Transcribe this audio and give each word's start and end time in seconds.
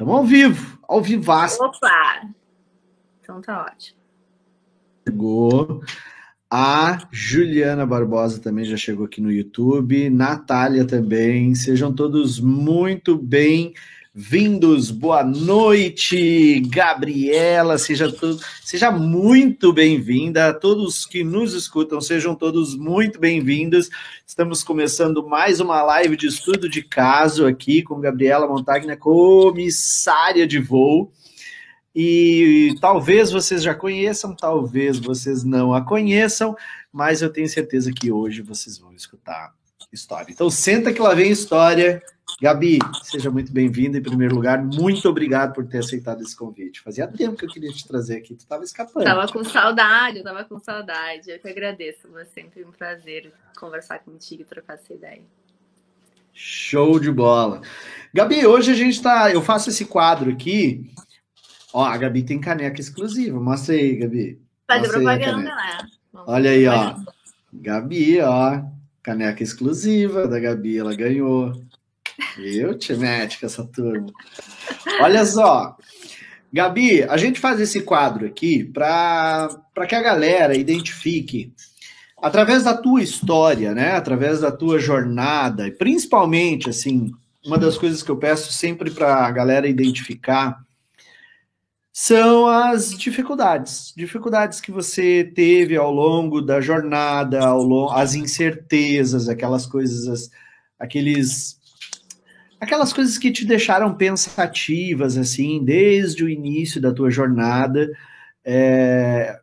Estamos 0.00 0.16
ao 0.16 0.24
vivo, 0.24 0.78
ao 0.88 1.02
vivaço. 1.02 1.62
Opa! 1.62 2.26
Então 3.20 3.38
tá 3.42 3.66
ótimo. 3.70 4.00
Chegou. 5.06 5.82
A 6.50 7.06
Juliana 7.12 7.84
Barbosa 7.84 8.40
também 8.40 8.64
já 8.64 8.78
chegou 8.78 9.04
aqui 9.04 9.20
no 9.20 9.30
YouTube. 9.30 10.08
Natália 10.08 10.86
também. 10.86 11.54
Sejam 11.54 11.92
todos 11.92 12.40
muito 12.40 13.14
bem-vindos. 13.18 13.99
Boa 14.90 15.22
noite, 15.22 16.58
Gabriela. 16.66 17.78
Seja, 17.78 18.10
todo, 18.10 18.40
seja 18.60 18.90
muito 18.90 19.72
bem-vinda. 19.72 20.52
Todos 20.52 21.06
que 21.06 21.22
nos 21.22 21.54
escutam, 21.54 22.00
sejam 22.00 22.34
todos 22.34 22.76
muito 22.76 23.20
bem-vindos. 23.20 23.88
Estamos 24.26 24.64
começando 24.64 25.24
mais 25.24 25.60
uma 25.60 25.80
live 25.82 26.16
de 26.16 26.26
estudo 26.26 26.68
de 26.68 26.82
caso 26.82 27.46
aqui 27.46 27.84
com 27.84 28.00
Gabriela 28.00 28.48
Montagna, 28.48 28.96
comissária 28.96 30.44
de 30.44 30.58
voo. 30.58 31.12
E 31.94 32.74
talvez 32.80 33.30
vocês 33.30 33.62
já 33.62 33.76
conheçam, 33.76 34.34
talvez 34.34 34.98
vocês 34.98 35.44
não 35.44 35.72
a 35.72 35.84
conheçam, 35.84 36.56
mas 36.92 37.22
eu 37.22 37.32
tenho 37.32 37.48
certeza 37.48 37.92
que 37.92 38.10
hoje 38.10 38.42
vocês 38.42 38.76
vão 38.76 38.92
escutar 38.92 39.54
história. 39.92 40.30
Então 40.30 40.50
senta 40.50 40.92
que 40.92 41.00
lá 41.00 41.14
vem 41.14 41.30
história. 41.30 42.02
Gabi, 42.40 42.78
seja 43.02 43.30
muito 43.30 43.52
bem-vinda 43.52 43.98
em 43.98 44.02
primeiro 44.02 44.34
lugar. 44.34 44.62
Muito 44.62 45.08
obrigado 45.08 45.52
por 45.52 45.66
ter 45.66 45.78
aceitado 45.78 46.22
esse 46.22 46.36
convite. 46.36 46.80
Fazia 46.80 47.06
tempo 47.06 47.36
que 47.36 47.44
eu 47.44 47.48
queria 47.48 47.72
te 47.72 47.86
trazer 47.86 48.18
aqui, 48.18 48.34
tu 48.34 48.40
estava 48.40 48.62
escapando. 48.62 49.04
Tava 49.04 49.26
com 49.30 49.44
saudade, 49.44 50.18
eu 50.18 50.24
tava 50.24 50.44
com 50.44 50.58
saudade. 50.58 51.30
Eu 51.30 51.38
que 51.38 51.48
agradeço, 51.48 52.06
é 52.18 52.24
sempre 52.24 52.64
um 52.64 52.70
prazer 52.70 53.32
conversar 53.58 53.98
contigo 53.98 54.42
e 54.42 54.44
trocar 54.44 54.74
essa 54.74 54.92
ideia. 54.92 55.22
Show 56.32 57.00
de 57.00 57.10
bola. 57.10 57.60
Gabi, 58.14 58.46
hoje 58.46 58.70
a 58.70 58.74
gente 58.74 59.02
tá. 59.02 59.30
Eu 59.30 59.42
faço 59.42 59.68
esse 59.68 59.84
quadro 59.84 60.30
aqui 60.30 60.90
Ó, 61.72 61.84
a 61.84 61.96
Gabi 61.96 62.22
tem 62.22 62.40
caneca 62.40 62.80
exclusiva. 62.80 63.38
Mostra 63.40 63.74
aí, 63.74 63.96
Gabi. 63.96 64.40
Fazer 64.66 64.88
propaganda, 64.88 65.54
né? 65.54 65.78
Olha 66.12 66.50
aí, 66.50 66.66
ó. 66.66 66.96
Gabi, 67.52 68.20
ó. 68.20 68.62
Caneca 69.02 69.42
exclusiva 69.42 70.28
da 70.28 70.38
Gabi, 70.38 70.78
ela 70.78 70.94
ganhou. 70.94 71.52
Eu 72.38 72.76
te 72.78 72.94
mete 72.94 73.40
com 73.40 73.46
essa 73.46 73.64
turma. 73.64 74.12
Olha 75.00 75.24
só. 75.24 75.76
Gabi, 76.52 77.02
a 77.04 77.16
gente 77.16 77.40
faz 77.40 77.60
esse 77.60 77.80
quadro 77.82 78.26
aqui 78.26 78.64
para 78.64 79.48
que 79.88 79.94
a 79.94 80.02
galera 80.02 80.56
identifique, 80.56 81.52
através 82.20 82.64
da 82.64 82.76
tua 82.76 83.02
história, 83.02 83.72
né? 83.72 83.92
Através 83.92 84.40
da 84.40 84.50
tua 84.50 84.78
jornada, 84.78 85.68
e 85.68 85.70
principalmente, 85.70 86.68
assim, 86.68 87.10
uma 87.46 87.56
das 87.56 87.78
coisas 87.78 88.02
que 88.02 88.10
eu 88.10 88.16
peço 88.16 88.52
sempre 88.52 88.90
para 88.90 89.26
a 89.26 89.30
galera 89.30 89.68
identificar 89.68 90.58
são 92.02 92.46
as 92.46 92.96
dificuldades, 92.96 93.92
dificuldades 93.94 94.58
que 94.58 94.72
você 94.72 95.22
teve 95.34 95.76
ao 95.76 95.92
longo 95.92 96.40
da 96.40 96.58
jornada, 96.58 97.44
ao 97.44 97.62
longo, 97.62 97.92
as 97.92 98.14
incertezas, 98.14 99.28
aquelas 99.28 99.66
coisas, 99.66 100.08
as, 100.08 100.30
aqueles, 100.78 101.60
aquelas 102.58 102.90
coisas 102.90 103.18
que 103.18 103.30
te 103.30 103.44
deixaram 103.44 103.94
pensativas 103.94 105.18
assim, 105.18 105.62
desde 105.62 106.24
o 106.24 106.28
início 106.30 106.80
da 106.80 106.90
tua 106.90 107.10
jornada, 107.10 107.86
é, 108.42 109.38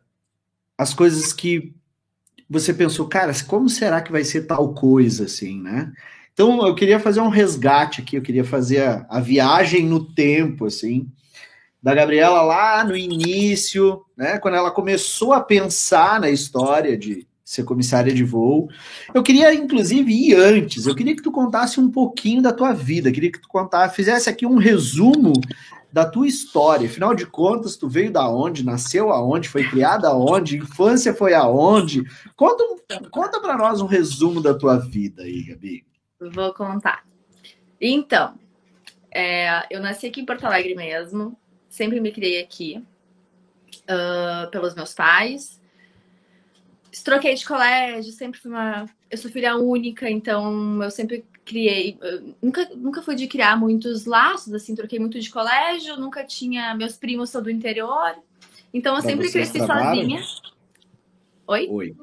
as 0.76 0.92
coisas 0.92 1.32
que 1.32 1.72
você 2.50 2.74
pensou, 2.74 3.06
cara, 3.06 3.32
como 3.46 3.68
será 3.68 4.00
que 4.00 4.10
vai 4.10 4.24
ser 4.24 4.48
tal 4.48 4.74
coisa? 4.74 5.26
Assim, 5.26 5.62
né? 5.62 5.92
Então 6.32 6.66
eu 6.66 6.74
queria 6.74 6.98
fazer 6.98 7.20
um 7.20 7.28
resgate 7.28 8.00
aqui, 8.00 8.16
eu 8.16 8.22
queria 8.22 8.44
fazer 8.44 8.82
a, 8.82 9.06
a 9.08 9.20
viagem 9.20 9.84
no 9.84 10.12
tempo, 10.12 10.66
assim 10.66 11.08
da 11.82 11.94
Gabriela 11.94 12.42
lá 12.42 12.84
no 12.84 12.96
início, 12.96 14.04
né, 14.16 14.38
quando 14.38 14.54
ela 14.54 14.70
começou 14.70 15.32
a 15.32 15.40
pensar 15.40 16.20
na 16.20 16.28
história 16.28 16.96
de 16.96 17.26
ser 17.44 17.64
comissária 17.64 18.12
de 18.12 18.24
voo. 18.24 18.68
Eu 19.14 19.22
queria, 19.22 19.54
inclusive, 19.54 20.12
ir 20.12 20.34
antes. 20.34 20.86
Eu 20.86 20.94
queria 20.94 21.16
que 21.16 21.22
tu 21.22 21.32
contasse 21.32 21.80
um 21.80 21.90
pouquinho 21.90 22.42
da 22.42 22.52
tua 22.52 22.74
vida. 22.74 23.08
Eu 23.08 23.12
queria 23.12 23.32
que 23.32 23.40
tu 23.40 23.48
contasse, 23.48 23.96
fizesse 23.96 24.28
aqui 24.28 24.44
um 24.44 24.58
resumo 24.58 25.32
da 25.90 26.04
tua 26.04 26.28
história. 26.28 26.86
Afinal 26.86 27.14
de 27.14 27.24
contas, 27.24 27.76
tu 27.76 27.88
veio 27.88 28.12
da 28.12 28.28
onde, 28.28 28.66
nasceu 28.66 29.10
aonde, 29.10 29.48
foi 29.48 29.66
criada 29.66 30.08
aonde, 30.08 30.58
infância 30.58 31.14
foi 31.14 31.32
aonde. 31.32 32.02
Conta, 32.36 32.64
conta 33.10 33.40
para 33.40 33.56
nós 33.56 33.80
um 33.80 33.86
resumo 33.86 34.42
da 34.42 34.52
tua 34.52 34.76
vida 34.76 35.22
aí, 35.22 35.44
Gabi. 35.44 35.86
Vou 36.20 36.52
contar. 36.52 37.02
Então, 37.80 38.34
é, 39.10 39.66
eu 39.74 39.80
nasci 39.80 40.06
aqui 40.06 40.20
em 40.20 40.26
Porto 40.26 40.44
Alegre 40.44 40.74
mesmo 40.74 41.34
sempre 41.68 42.00
me 42.00 42.10
criei 42.12 42.40
aqui 42.40 42.82
uh, 43.84 44.50
pelos 44.50 44.74
meus 44.74 44.94
pais. 44.94 45.60
Troquei 47.04 47.34
de 47.34 47.46
colégio, 47.46 48.12
sempre 48.12 48.40
fui 48.40 48.50
uma. 48.50 48.86
Eu 49.10 49.16
sou 49.16 49.30
filha 49.30 49.56
única, 49.56 50.10
então 50.10 50.82
eu 50.82 50.90
sempre 50.90 51.24
criei. 51.44 51.96
Eu 52.00 52.34
nunca, 52.42 52.68
nunca 52.74 53.02
fui 53.02 53.14
de 53.14 53.26
criar 53.26 53.56
muitos 53.56 54.04
laços, 54.04 54.52
assim, 54.52 54.74
troquei 54.74 54.98
muito 54.98 55.18
de 55.20 55.30
colégio, 55.30 55.96
nunca 55.96 56.24
tinha. 56.24 56.74
Meus 56.74 56.96
primos 56.96 57.30
são 57.30 57.42
do 57.42 57.50
interior, 57.50 58.16
então 58.74 58.96
eu 58.96 59.02
pra 59.02 59.10
sempre 59.10 59.30
cresci 59.30 59.58
trabalham? 59.58 59.94
sozinha. 59.94 60.22
Oi? 61.46 61.68
Oi. 61.70 61.96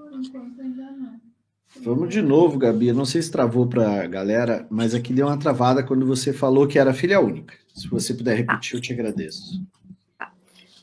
Vamos 1.81 2.09
de 2.09 2.22
novo, 2.22 2.58
Gabi. 2.58 2.91
Não 2.91 3.06
sei 3.06 3.22
se 3.22 3.31
travou 3.31 3.68
para 3.68 4.03
a 4.03 4.08
galera, 4.08 4.66
mas 4.69 4.94
aqui 4.94 5.13
deu 5.13 5.28
uma 5.28 5.38
travada 5.38 5.84
quando 5.84 6.06
você 6.06 6.31
falou 6.34 6.68
que 6.68 6.80
era 6.80 6.94
filha 6.94 7.19
única. 7.19 7.53
Se 7.74 7.88
você 7.88 8.13
puder 8.13 8.38
repetir, 8.38 8.72
tá. 8.72 8.78
eu 8.78 8.81
te 8.81 8.94
agradeço. 8.94 9.62
Tá. 10.18 10.31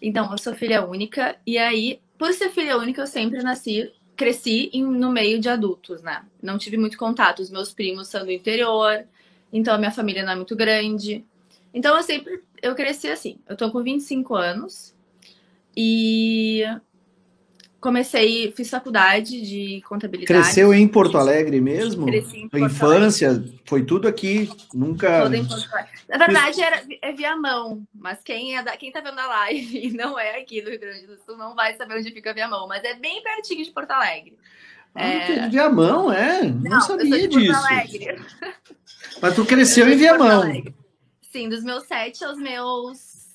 Então, 0.00 0.30
eu 0.30 0.38
sou 0.38 0.54
filha 0.54 0.84
única, 0.86 1.36
e 1.46 1.58
aí, 1.58 2.00
por 2.18 2.32
ser 2.32 2.50
filha 2.50 2.76
única, 2.76 3.02
eu 3.02 3.06
sempre 3.06 3.42
nasci, 3.42 3.90
cresci 4.16 4.70
em, 4.72 4.84
no 4.84 5.10
meio 5.10 5.40
de 5.40 5.48
adultos, 5.48 6.02
né? 6.02 6.22
Não 6.42 6.58
tive 6.58 6.76
muito 6.76 6.98
contato. 6.98 7.40
Os 7.40 7.50
meus 7.50 7.72
primos 7.72 8.08
são 8.08 8.24
do 8.24 8.30
interior, 8.30 9.04
então 9.52 9.74
a 9.74 9.78
minha 9.78 9.90
família 9.90 10.24
não 10.24 10.32
é 10.32 10.36
muito 10.36 10.54
grande. 10.54 11.24
Então, 11.72 11.96
eu 11.96 12.02
sempre, 12.02 12.42
eu 12.62 12.74
cresci 12.74 13.08
assim. 13.08 13.38
Eu 13.48 13.56
tô 13.56 13.70
com 13.70 13.82
25 13.82 14.34
anos, 14.34 14.94
e 15.76 16.64
comecei, 17.82 18.52
fiz 18.52 18.70
faculdade 18.70 19.42
de 19.42 19.82
contabilidade. 19.82 20.40
Cresceu 20.40 20.72
em 20.72 20.86
Porto 20.86 21.18
Alegre 21.18 21.60
mesmo? 21.60 22.06
Cresci 22.06 22.38
em 22.38 22.48
Porto 22.48 22.64
infância, 22.64 23.30
Alegre. 23.30 23.60
foi 23.66 23.84
tudo 23.84 24.06
aqui, 24.06 24.48
nunca. 24.72 25.22
Toda 25.22 25.36
em 25.36 25.44
Porto 25.44 25.68
Alegre. 25.72 25.90
Na 26.08 26.16
verdade, 26.16 26.62
era, 26.62 26.82
é 27.02 27.12
Viamão, 27.12 27.82
mas 27.92 28.22
quem, 28.22 28.56
é 28.56 28.62
da, 28.62 28.76
quem 28.76 28.92
tá 28.92 29.00
vendo 29.00 29.18
a 29.18 29.26
live 29.26 29.76
e 29.84 29.92
não 29.92 30.18
é 30.18 30.40
aqui 30.40 30.62
do 30.62 30.70
Rio 30.70 30.78
Grande 30.78 31.06
do 31.08 31.18
Sul 31.18 31.36
não 31.36 31.56
vai 31.56 31.74
saber 31.74 31.98
onde 31.98 32.12
fica 32.12 32.32
Viamão, 32.32 32.68
mas 32.68 32.84
é 32.84 32.94
bem 32.94 33.20
pertinho 33.20 33.64
de 33.64 33.72
Porto 33.72 33.90
Alegre. 33.90 34.38
Ah, 34.94 35.04
é... 35.04 35.48
Viamão, 35.48 36.12
é? 36.12 36.44
Não, 36.44 36.70
não 36.70 36.80
sabia 36.80 37.26
disso. 37.26 37.60
Mas 39.20 39.34
tu 39.34 39.44
cresceu 39.44 39.88
em 39.88 39.96
Viamão. 39.96 40.42
Sim, 41.32 41.48
dos 41.48 41.64
meus 41.64 41.84
sete 41.84 42.24
aos 42.24 42.38
meus 42.38 43.26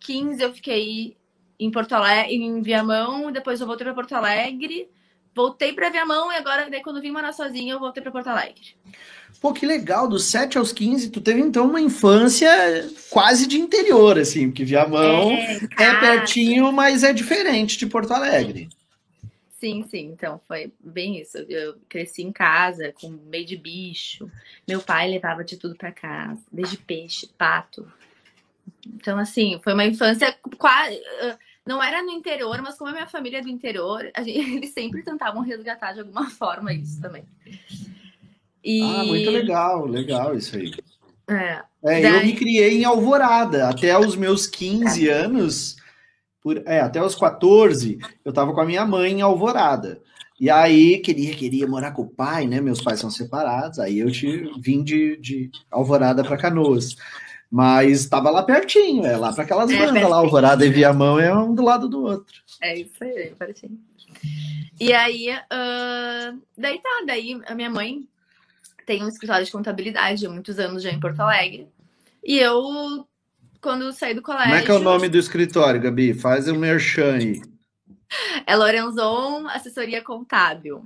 15 0.00 0.42
eu 0.42 0.54
fiquei 0.54 1.16
em 1.58 1.70
Porto 1.70 1.92
Alegre, 1.92 2.34
em 2.34 2.60
Viamão, 2.62 3.32
depois 3.32 3.60
eu 3.60 3.66
voltei 3.66 3.84
para 3.84 3.94
Porto 3.94 4.14
Alegre, 4.14 4.88
voltei 5.34 5.72
para 5.72 5.90
Viamão 5.90 6.32
e 6.32 6.36
agora, 6.36 6.68
daí, 6.70 6.82
quando 6.82 7.00
vim 7.00 7.10
morar 7.10 7.32
sozinha, 7.32 7.74
eu 7.74 7.80
voltei 7.80 8.02
para 8.02 8.12
Porto 8.12 8.28
Alegre. 8.28 8.76
Pô, 9.40 9.52
que 9.52 9.66
legal, 9.66 10.08
dos 10.08 10.24
7 10.24 10.56
aos 10.56 10.72
15, 10.72 11.10
tu 11.10 11.20
teve 11.20 11.40
então 11.40 11.66
uma 11.68 11.80
infância 11.80 12.48
quase 13.10 13.46
de 13.46 13.58
interior, 13.58 14.18
assim, 14.18 14.48
porque 14.48 14.64
Viamão 14.64 15.30
é, 15.30 15.60
é 15.78 16.00
pertinho, 16.00 16.72
mas 16.72 17.04
é 17.04 17.12
diferente 17.12 17.76
de 17.76 17.86
Porto 17.86 18.12
Alegre. 18.12 18.68
Sim, 19.58 19.84
sim, 19.90 20.10
então 20.12 20.40
foi 20.46 20.72
bem 20.80 21.20
isso. 21.20 21.38
Eu 21.48 21.76
cresci 21.88 22.22
em 22.22 22.32
casa 22.32 22.92
com 23.00 23.08
meio 23.08 23.46
de 23.46 23.56
bicho. 23.56 24.30
Meu 24.68 24.80
pai 24.80 25.08
levava 25.08 25.42
de 25.42 25.56
tudo 25.56 25.74
para 25.74 25.92
casa, 25.92 26.40
desde 26.52 26.76
peixe, 26.76 27.28
pato. 27.38 27.90
Então, 28.86 29.18
assim, 29.18 29.58
foi 29.64 29.72
uma 29.72 29.84
infância 29.84 30.34
quase 30.58 31.00
não 31.66 31.82
era 31.82 32.02
no 32.02 32.10
interior, 32.10 32.62
mas 32.62 32.78
como 32.78 32.90
a 32.90 32.92
minha 32.92 33.06
família 33.06 33.38
é 33.38 33.42
do 33.42 33.48
interior, 33.48 34.10
gente, 34.18 34.30
eles 34.56 34.72
sempre 34.72 35.02
tentavam 35.02 35.42
resgatar 35.42 35.92
de 35.92 36.00
alguma 36.00 36.30
forma 36.30 36.72
isso 36.72 37.00
também. 37.00 37.24
E... 38.62 38.82
Ah, 38.82 39.04
muito 39.04 39.30
legal, 39.30 39.84
legal 39.86 40.36
isso 40.36 40.56
aí. 40.56 40.72
É, 41.28 41.62
é 41.82 42.00
daí... 42.02 42.04
Eu 42.04 42.24
me 42.24 42.34
criei 42.34 42.78
em 42.78 42.84
Alvorada, 42.84 43.68
até 43.68 43.98
os 43.98 44.14
meus 44.14 44.46
15 44.46 45.08
é. 45.08 45.12
anos, 45.12 45.76
por, 46.40 46.62
é, 46.64 46.80
até 46.80 47.02
os 47.02 47.16
14, 47.16 47.98
eu 48.24 48.30
estava 48.30 48.52
com 48.52 48.60
a 48.60 48.66
minha 48.66 48.86
mãe 48.86 49.12
em 49.12 49.22
Alvorada. 49.22 50.00
E 50.38 50.50
aí 50.50 50.98
queria, 50.98 51.34
queria 51.34 51.66
morar 51.66 51.92
com 51.92 52.02
o 52.02 52.08
pai, 52.08 52.46
né? 52.46 52.60
Meus 52.60 52.82
pais 52.82 53.00
são 53.00 53.10
separados, 53.10 53.78
aí 53.78 53.98
eu 53.98 54.10
te, 54.10 54.50
vim 54.60 54.84
de, 54.84 55.16
de 55.16 55.50
Alvorada 55.70 56.22
para 56.22 56.36
Canoas. 56.36 56.94
Mas 57.50 58.00
estava 58.00 58.30
lá 58.30 58.42
pertinho, 58.42 59.06
é 59.06 59.16
lá 59.16 59.32
para 59.32 59.44
aquelas 59.44 59.70
é, 59.70 59.78
bandas 59.78 60.08
lá, 60.08 60.16
Alvorada 60.16 60.66
e 60.66 60.70
Viamão 60.70 61.18
é 61.18 61.32
um 61.32 61.54
do 61.54 61.62
lado 61.62 61.88
do 61.88 62.02
outro. 62.02 62.42
É 62.60 62.78
isso 62.78 63.02
aí, 63.02 63.32
pertinho. 63.38 63.78
E 64.80 64.92
aí, 64.92 65.30
uh, 65.30 66.38
daí 66.58 66.78
tá, 66.80 67.04
daí 67.06 67.40
a 67.46 67.54
minha 67.54 67.70
mãe 67.70 68.06
tem 68.84 69.02
um 69.02 69.08
escritório 69.08 69.44
de 69.44 69.52
contabilidade 69.52 70.26
há 70.26 70.30
muitos 70.30 70.58
anos 70.58 70.82
já 70.82 70.90
em 70.90 71.00
Porto 71.00 71.20
Alegre. 71.20 71.68
E 72.22 72.38
eu 72.38 73.06
quando 73.60 73.92
saí 73.92 74.14
do 74.14 74.22
colégio. 74.22 74.48
Como 74.48 74.60
é 74.60 74.62
que 74.62 74.70
é 74.70 74.74
o 74.74 74.78
nome 74.78 75.08
do 75.08 75.18
escritório, 75.18 75.80
Gabi? 75.80 76.14
Faz 76.14 76.46
um 76.48 76.56
merchan 76.56 77.14
aí. 77.14 77.42
É 78.46 78.54
Lorenzon 78.54 79.48
Assessoria 79.48 80.02
Contábil. 80.02 80.84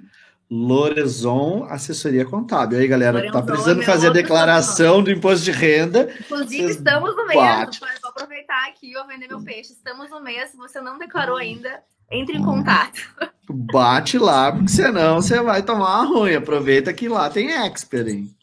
Lorenzon 0.51 1.65
Assessoria 1.71 2.25
Contábil. 2.25 2.79
Aí, 2.79 2.89
galera, 2.89 3.19
Lorenzon 3.19 3.33
tá 3.33 3.43
precisando 3.43 3.83
é 3.83 3.85
fazer 3.85 4.09
a 4.09 4.13
declaração 4.13 5.03
do 5.03 5.11
imposto 5.11 5.45
de 5.45 5.53
renda. 5.53 6.13
Inclusive, 6.21 6.73
estamos 6.73 7.15
no 7.17 7.27
mês. 7.27 7.79
Vou 8.03 8.11
aproveitar 8.11 8.69
aqui, 8.69 8.93
vou 8.93 9.07
vender 9.07 9.29
meu 9.29 9.43
peixe. 9.43 9.73
Estamos 9.73 10.11
no 10.11 10.21
mês. 10.21 10.51
Se 10.51 10.57
você 10.57 10.81
não 10.81 10.99
declarou 10.99 11.37
ainda, 11.37 11.81
entre 12.11 12.37
em 12.37 12.45
contato. 12.45 13.01
Bate 13.49 14.19
lá, 14.19 14.51
porque 14.51 14.69
senão 14.69 15.23
você 15.23 15.41
vai 15.41 15.63
tomar 15.63 16.01
uma 16.01 16.05
ruim. 16.05 16.35
Aproveita 16.35 16.93
que 16.93 17.09
lá 17.09 17.31
tem 17.31 17.53
expert, 17.53 18.09
hein? 18.09 18.35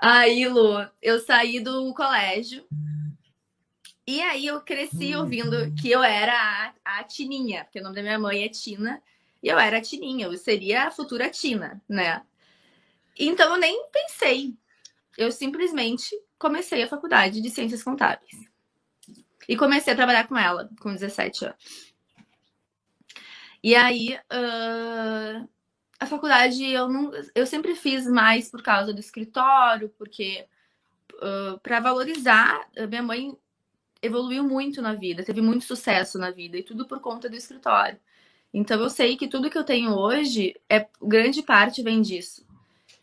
Aí, 0.00 0.48
Lu, 0.48 0.84
eu 1.00 1.20
saí 1.20 1.60
do 1.60 1.94
colégio. 1.94 2.64
E 4.06 4.20
aí 4.22 4.46
eu 4.46 4.60
cresci 4.62 5.14
ouvindo 5.14 5.72
que 5.74 5.90
eu 5.90 6.02
era 6.02 6.32
a, 6.32 7.00
a 7.00 7.04
Tininha, 7.04 7.64
porque 7.64 7.78
o 7.78 7.82
nome 7.82 7.94
da 7.94 8.02
minha 8.02 8.18
mãe 8.18 8.42
é 8.42 8.48
Tina. 8.48 9.02
E 9.42 9.48
eu 9.48 9.58
era 9.58 9.78
a 9.78 9.80
Tininha, 9.80 10.26
eu 10.26 10.36
seria 10.36 10.84
a 10.84 10.90
futura 10.90 11.30
Tina, 11.30 11.80
né? 11.88 12.22
Então 13.18 13.54
eu 13.54 13.58
nem 13.58 13.88
pensei. 13.90 14.56
Eu 15.16 15.32
simplesmente 15.32 16.10
comecei 16.38 16.82
a 16.82 16.88
faculdade 16.88 17.40
de 17.40 17.50
Ciências 17.50 17.82
Contábeis. 17.82 18.48
E 19.48 19.56
comecei 19.56 19.92
a 19.92 19.96
trabalhar 19.96 20.28
com 20.28 20.36
ela 20.36 20.68
com 20.80 20.92
17 20.92 21.46
anos. 21.46 21.94
E 23.62 23.74
aí, 23.74 24.14
uh, 24.14 25.48
a 25.98 26.06
faculdade 26.06 26.64
eu 26.64 26.88
não, 26.88 27.10
eu 27.34 27.46
sempre 27.46 27.74
fiz 27.74 28.06
mais 28.06 28.50
por 28.50 28.62
causa 28.62 28.92
do 28.92 29.00
escritório, 29.00 29.88
porque 29.98 30.46
uh, 31.14 31.58
para 31.60 31.80
valorizar, 31.80 32.68
minha 32.88 33.02
mãe 33.02 33.36
evoluiu 34.00 34.44
muito 34.44 34.80
na 34.80 34.94
vida, 34.94 35.24
teve 35.24 35.40
muito 35.40 35.64
sucesso 35.64 36.18
na 36.18 36.30
vida 36.30 36.56
e 36.56 36.62
tudo 36.62 36.86
por 36.86 37.00
conta 37.00 37.28
do 37.28 37.34
escritório. 37.34 37.98
Então 38.52 38.80
eu 38.80 38.90
sei 38.90 39.16
que 39.16 39.28
tudo 39.28 39.50
que 39.50 39.58
eu 39.58 39.64
tenho 39.64 39.92
hoje 39.92 40.54
é 40.68 40.86
grande 41.02 41.42
parte 41.42 41.82
vem 41.82 42.00
disso. 42.00 42.46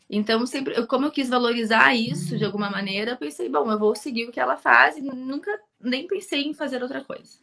Então 0.10 0.46
sempre, 0.46 0.86
como 0.88 1.06
eu 1.06 1.12
quis 1.12 1.30
valorizar 1.30 1.96
isso 1.96 2.38
de 2.38 2.46
alguma 2.46 2.70
maneira, 2.70 3.12
eu 3.12 3.18
pensei, 3.18 3.50
bom, 3.50 3.70
eu 3.72 3.80
vou 3.80 3.96
seguir 3.96 4.28
o 4.28 4.32
que 4.32 4.40
ela 4.40 4.58
faz 4.58 4.98
e 4.98 5.02
nunca 5.02 5.52
nem 5.80 6.08
pensei 6.08 6.44
em 6.44 6.54
fazer 6.54 6.82
outra 6.82 7.04
coisa. 7.04 7.40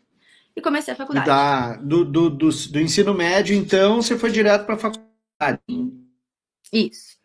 E 0.54 0.60
comecei 0.60 0.92
a 0.92 0.96
faculdade. 0.96 1.26
Da, 1.26 1.76
do, 1.76 2.04
do, 2.04 2.30
do, 2.30 2.48
do 2.50 2.80
ensino 2.80 3.14
médio, 3.14 3.56
então, 3.56 4.02
você 4.02 4.18
foi 4.18 4.30
direto 4.30 4.66
para 4.66 4.74
a 4.74 4.78
faculdade. 4.78 5.60
Isso. 6.72 7.16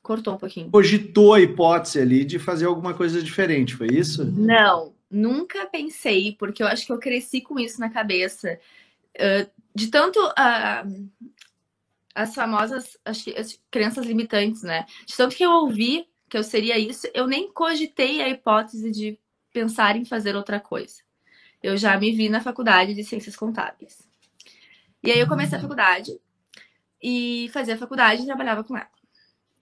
Cortou 0.00 0.34
um 0.34 0.38
pouquinho. 0.38 0.70
Cogitou 0.70 1.34
a 1.34 1.40
hipótese 1.40 2.00
ali 2.00 2.24
de 2.24 2.38
fazer 2.38 2.66
alguma 2.66 2.94
coisa 2.94 3.22
diferente, 3.22 3.74
foi 3.74 3.88
isso? 3.88 4.24
Não, 4.24 4.94
nunca 5.10 5.66
pensei, 5.66 6.34
porque 6.38 6.62
eu 6.62 6.66
acho 6.66 6.86
que 6.86 6.92
eu 6.92 6.98
cresci 6.98 7.40
com 7.40 7.58
isso 7.58 7.80
na 7.80 7.90
cabeça. 7.90 8.58
Uh, 9.16 9.50
de 9.74 9.88
tanto 9.88 10.18
uh, 10.18 11.10
as 12.14 12.34
famosas 12.34 12.98
que, 13.22 13.36
as 13.36 13.58
crenças 13.70 14.06
limitantes, 14.06 14.62
né? 14.62 14.86
De 15.06 15.16
tanto 15.16 15.36
que 15.36 15.44
eu 15.44 15.50
ouvi 15.50 16.08
que 16.28 16.38
eu 16.38 16.42
seria 16.42 16.78
isso, 16.78 17.06
eu 17.12 17.26
nem 17.26 17.52
cogitei 17.52 18.22
a 18.22 18.28
hipótese 18.28 18.90
de 18.90 19.18
pensar 19.52 19.96
em 19.96 20.04
fazer 20.04 20.34
outra 20.34 20.58
coisa. 20.58 21.02
Eu 21.62 21.76
já 21.76 21.96
me 21.98 22.10
vi 22.10 22.28
na 22.28 22.40
faculdade 22.40 22.94
de 22.94 23.04
ciências 23.04 23.36
contábeis. 23.36 24.08
E 25.02 25.10
aí 25.10 25.20
eu 25.20 25.28
comecei 25.28 25.58
a 25.58 25.60
faculdade 25.60 26.18
e 27.02 27.50
fazia 27.52 27.74
a 27.74 27.78
faculdade 27.78 28.22
e 28.22 28.26
trabalhava 28.26 28.64
com 28.64 28.76
ela. 28.76 28.88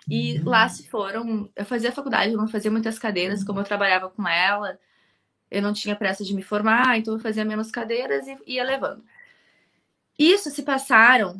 E 0.08 0.38
lá 0.44 0.68
se 0.68 0.88
foram, 0.88 1.50
eu 1.56 1.64
fazia 1.64 1.90
a 1.90 1.92
faculdade, 1.92 2.32
eu 2.32 2.38
não 2.38 2.48
fazia 2.48 2.70
muitas 2.70 2.98
cadeiras, 2.98 3.42
como 3.42 3.60
eu 3.60 3.64
trabalhava 3.64 4.08
com 4.08 4.26
ela, 4.28 4.78
eu 5.50 5.60
não 5.60 5.72
tinha 5.72 5.96
pressa 5.96 6.24
de 6.24 6.34
me 6.34 6.42
formar, 6.42 6.98
então 6.98 7.14
eu 7.14 7.20
fazia 7.20 7.44
menos 7.44 7.70
cadeiras 7.70 8.26
e 8.26 8.38
ia 8.46 8.64
levando. 8.64 9.04
Isso 10.20 10.50
se 10.50 10.62
passaram 10.62 11.34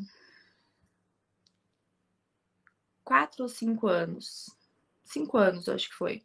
quatro 3.05 3.43
ou 3.43 3.49
cinco 3.49 3.87
anos. 3.87 4.57
Cinco 5.05 5.37
anos, 5.37 5.69
acho 5.69 5.91
que 5.91 5.95
foi. 5.95 6.23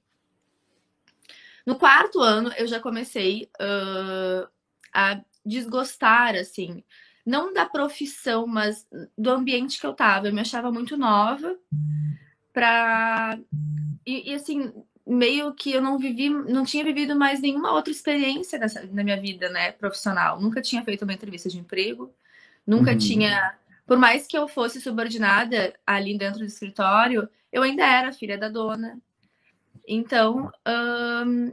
No 1.65 1.77
quarto 1.77 2.21
ano, 2.21 2.53
eu 2.53 2.65
já 2.65 2.79
comecei 2.79 3.49
uh, 3.59 4.47
a 4.93 5.21
desgostar, 5.45 6.35
assim, 6.35 6.81
não 7.25 7.51
da 7.51 7.65
profissão, 7.65 8.47
mas 8.47 8.87
do 9.17 9.31
ambiente 9.31 9.77
que 9.77 9.85
eu 9.85 9.93
tava. 9.93 10.29
Eu 10.29 10.33
me 10.33 10.39
achava 10.39 10.71
muito 10.71 10.95
nova 10.95 11.59
pra. 12.53 13.37
E, 14.05 14.31
e, 14.31 14.33
assim, 14.33 14.71
meio 15.05 15.53
que 15.53 15.73
eu 15.73 15.81
não 15.81 15.99
vivi, 15.99 16.29
não 16.29 16.63
tinha 16.63 16.85
vivido 16.85 17.17
mais 17.17 17.41
nenhuma 17.41 17.73
outra 17.73 17.91
experiência 17.91 18.57
nessa, 18.57 18.81
na 18.85 19.03
minha 19.03 19.19
vida, 19.19 19.49
né, 19.49 19.73
profissional. 19.73 20.39
Nunca 20.39 20.61
tinha 20.61 20.83
feito 20.85 21.01
uma 21.01 21.13
entrevista 21.13 21.49
de 21.49 21.59
emprego, 21.59 22.15
nunca 22.65 22.91
uhum. 22.91 22.97
tinha. 22.97 23.55
Por 23.85 23.97
mais 23.97 24.25
que 24.25 24.37
eu 24.37 24.47
fosse 24.47 24.81
subordinada 24.81 25.73
ali 25.85 26.17
dentro 26.17 26.39
do 26.39 26.45
escritório, 26.45 27.29
eu 27.51 27.61
ainda 27.61 27.85
era 27.85 28.11
filha 28.11 28.37
da 28.37 28.49
dona, 28.49 28.99
então, 29.87 30.51
um, 30.67 31.51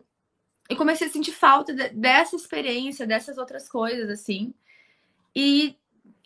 eu 0.69 0.76
comecei 0.76 1.06
a 1.06 1.11
sentir 1.11 1.32
falta 1.32 1.75
de, 1.75 1.91
dessa 1.91 2.35
experiência, 2.35 3.06
dessas 3.06 3.38
outras 3.38 3.69
coisas, 3.69 4.09
assim. 4.09 4.55
E, 5.35 5.76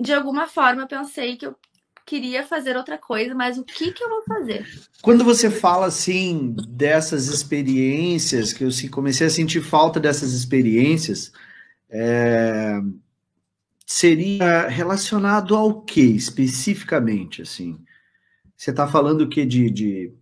de 0.00 0.12
alguma 0.12 0.46
forma, 0.46 0.86
pensei 0.86 1.36
que 1.36 1.46
eu 1.46 1.56
queria 2.04 2.46
fazer 2.46 2.76
outra 2.76 2.96
coisa, 2.96 3.34
mas 3.34 3.58
o 3.58 3.64
que, 3.64 3.90
que 3.90 4.02
eu 4.02 4.08
vou 4.08 4.22
fazer? 4.22 4.64
Quando 5.02 5.24
você 5.24 5.50
fala, 5.50 5.86
assim, 5.86 6.54
dessas 6.68 7.26
experiências, 7.26 8.52
que 8.52 8.64
eu 8.64 8.70
comecei 8.90 9.26
a 9.26 9.30
sentir 9.30 9.60
falta 9.60 9.98
dessas 9.98 10.32
experiências, 10.32 11.32
é, 11.90 12.80
seria 13.86 14.66
relacionado 14.68 15.54
ao 15.54 15.80
que 15.80 16.00
especificamente, 16.00 17.40
assim? 17.40 17.78
Você 18.56 18.70
está 18.70 18.86
falando 18.86 19.22
o 19.22 19.28
que 19.28 19.46
de, 19.46 19.70
de 19.70 20.12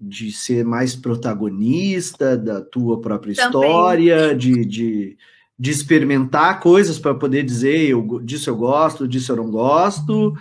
de 0.00 0.30
ser 0.30 0.64
mais 0.64 0.94
protagonista 0.94 2.36
da 2.36 2.60
tua 2.60 3.00
própria 3.00 3.34
Também. 3.34 3.60
história, 3.60 4.34
de, 4.34 4.64
de, 4.64 5.18
de 5.58 5.70
experimentar 5.70 6.60
coisas 6.60 6.98
para 6.98 7.14
poder 7.14 7.42
dizer 7.42 7.88
eu, 7.88 8.20
disso 8.20 8.48
eu 8.48 8.56
gosto, 8.56 9.08
disso 9.08 9.32
eu 9.32 9.36
não 9.36 9.50
gosto. 9.50 10.34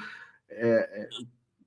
É, 0.50 1.02
é 1.02 1.10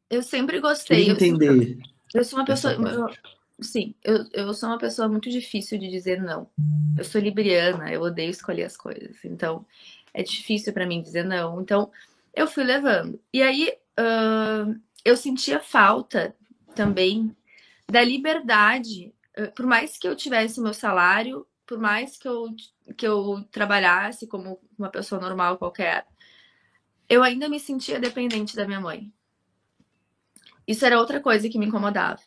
eu 0.09 0.23
sempre 0.23 0.61
gostei. 0.61 1.11
Entender. 1.11 1.79
Eu 2.15 2.25
sou, 2.25 2.45
eu 2.47 2.57
sou 2.57 2.71
uma 2.71 2.85
pessoa. 2.85 3.11
Eu, 3.59 3.65
sim, 3.65 3.95
eu, 4.05 4.25
eu 4.33 4.55
sou 4.55 4.69
uma 4.69 4.79
pessoa 4.79 5.09
muito 5.09 5.29
difícil 5.29 5.79
de 5.79 5.89
dizer 5.89 6.23
não. 6.23 6.49
Eu 6.97 7.05
sou 7.05 7.21
libriana, 7.21 7.93
eu 7.93 8.03
odeio 8.03 8.31
escolher 8.31 8.65
as 8.65 8.77
coisas. 8.77 9.17
Então, 9.25 9.65
é 10.13 10.23
difícil 10.23 10.73
para 10.73 10.87
mim 10.87 11.03
dizer 11.03 11.25
não. 11.25 11.61
Então, 11.61 11.91
eu 12.35 12.47
fui 12.47 12.65
levando. 12.65 13.21
E 13.33 13.43
aí, 13.43 13.73
uh, 13.99 14.81
eu 15.05 15.17
sentia 15.17 15.61
falta 15.61 16.35
também 16.75 17.37
da 17.89 18.03
liberdade. 18.03 19.13
Eh, 19.35 19.49
por 19.49 19.67
mais 19.67 19.99
que 19.99 20.07
eu 20.07 20.15
tivesse 20.15 20.61
meu 20.61 20.73
salário, 20.73 21.47
por 21.67 21.79
mais 21.79 22.17
que 22.17 22.29
eu, 22.29 22.49
que 22.97 23.07
eu 23.07 23.45
trabalhasse 23.51 24.27
como 24.27 24.61
uma 24.79 24.89
pessoa 24.89 25.21
normal 25.21 25.59
qualquer, 25.59 26.07
eu 27.09 27.23
ainda 27.23 27.49
me 27.49 27.59
sentia 27.59 27.99
dependente 27.99 28.55
da 28.57 28.67
minha 28.67 28.81
mãe. 28.81 29.13
Isso 30.67 30.87
era 30.87 30.99
outra 30.99 31.21
coisa 31.21 31.49
que 31.49 31.59
me 31.59 31.67
incomodava. 31.67 32.21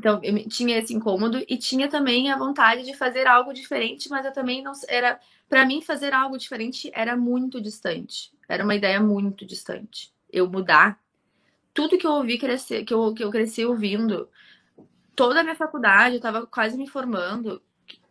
Então, 0.00 0.18
eu 0.22 0.48
tinha 0.48 0.78
esse 0.78 0.94
incômodo 0.94 1.44
e 1.46 1.58
tinha 1.58 1.86
também 1.86 2.30
a 2.30 2.38
vontade 2.38 2.86
de 2.86 2.96
fazer 2.96 3.26
algo 3.26 3.52
diferente, 3.52 4.08
mas 4.08 4.24
eu 4.24 4.32
também 4.32 4.62
não 4.62 4.72
era, 4.88 5.20
para 5.46 5.66
mim 5.66 5.82
fazer 5.82 6.14
algo 6.14 6.38
diferente 6.38 6.90
era 6.94 7.14
muito 7.14 7.60
distante. 7.60 8.32
Era 8.48 8.64
uma 8.64 8.74
ideia 8.74 8.98
muito 8.98 9.44
distante. 9.44 10.10
Eu 10.32 10.48
mudar 10.48 10.98
tudo 11.74 11.98
que 11.98 12.06
eu 12.06 12.12
ouvi 12.12 12.38
crescer, 12.38 12.82
que 12.82 12.94
eu, 12.94 13.12
que 13.12 13.22
eu 13.22 13.30
cresci 13.30 13.62
ouvindo, 13.62 14.26
toda 15.14 15.40
a 15.40 15.42
minha 15.42 15.54
faculdade, 15.54 16.14
eu 16.14 16.20
tava 16.20 16.46
quase 16.46 16.78
me 16.78 16.88
formando. 16.88 17.60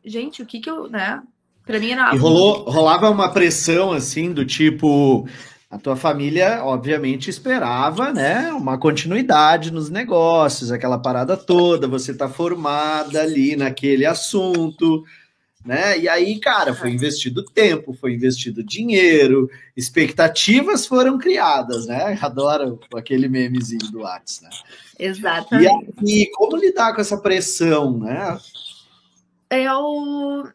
Gente, 0.06 0.44
o 0.44 0.46
que 0.46 0.60
que 0.60 0.70
eu, 0.70 0.88
né? 0.88 1.24
Pra 1.66 1.80
mim 1.80 1.90
era. 1.90 2.14
E 2.14 2.20
rolou, 2.20 2.70
rolava 2.70 3.10
uma 3.10 3.34
pressão 3.34 3.92
assim, 3.92 4.32
do 4.32 4.46
tipo. 4.46 5.28
A 5.70 5.78
tua 5.78 5.96
família, 5.96 6.64
obviamente, 6.64 7.30
esperava, 7.30 8.12
né, 8.12 8.52
uma 8.54 8.76
continuidade 8.76 9.72
nos 9.72 9.88
negócios, 9.88 10.72
aquela 10.72 10.98
parada 10.98 11.38
toda, 11.38 11.88
você 11.88 12.12
tá 12.12 12.28
formada 12.28 13.22
ali 13.22 13.56
naquele 13.56 14.04
assunto, 14.04 15.06
né? 15.64 16.00
E 16.00 16.10
aí, 16.10 16.40
cara, 16.40 16.74
foi 16.74 16.90
investido 16.90 17.44
tempo, 17.44 17.94
foi 17.94 18.14
investido 18.14 18.64
dinheiro, 18.64 19.48
expectativas 19.78 20.88
foram 20.88 21.18
criadas, 21.20 21.86
né? 21.86 22.18
Adoro 22.20 22.80
aquele 22.96 23.28
memezinho 23.28 23.92
do 23.92 24.00
WhatsApp, 24.00 24.56
né? 24.56 24.62
Exatamente. 24.98 25.94
E 26.02 26.14
aí, 26.14 26.32
como 26.32 26.58
lidar 26.58 26.96
com 26.96 27.02
essa 27.02 27.18
pressão, 27.18 28.00
né? 28.00 28.40
Eu. 29.50 30.50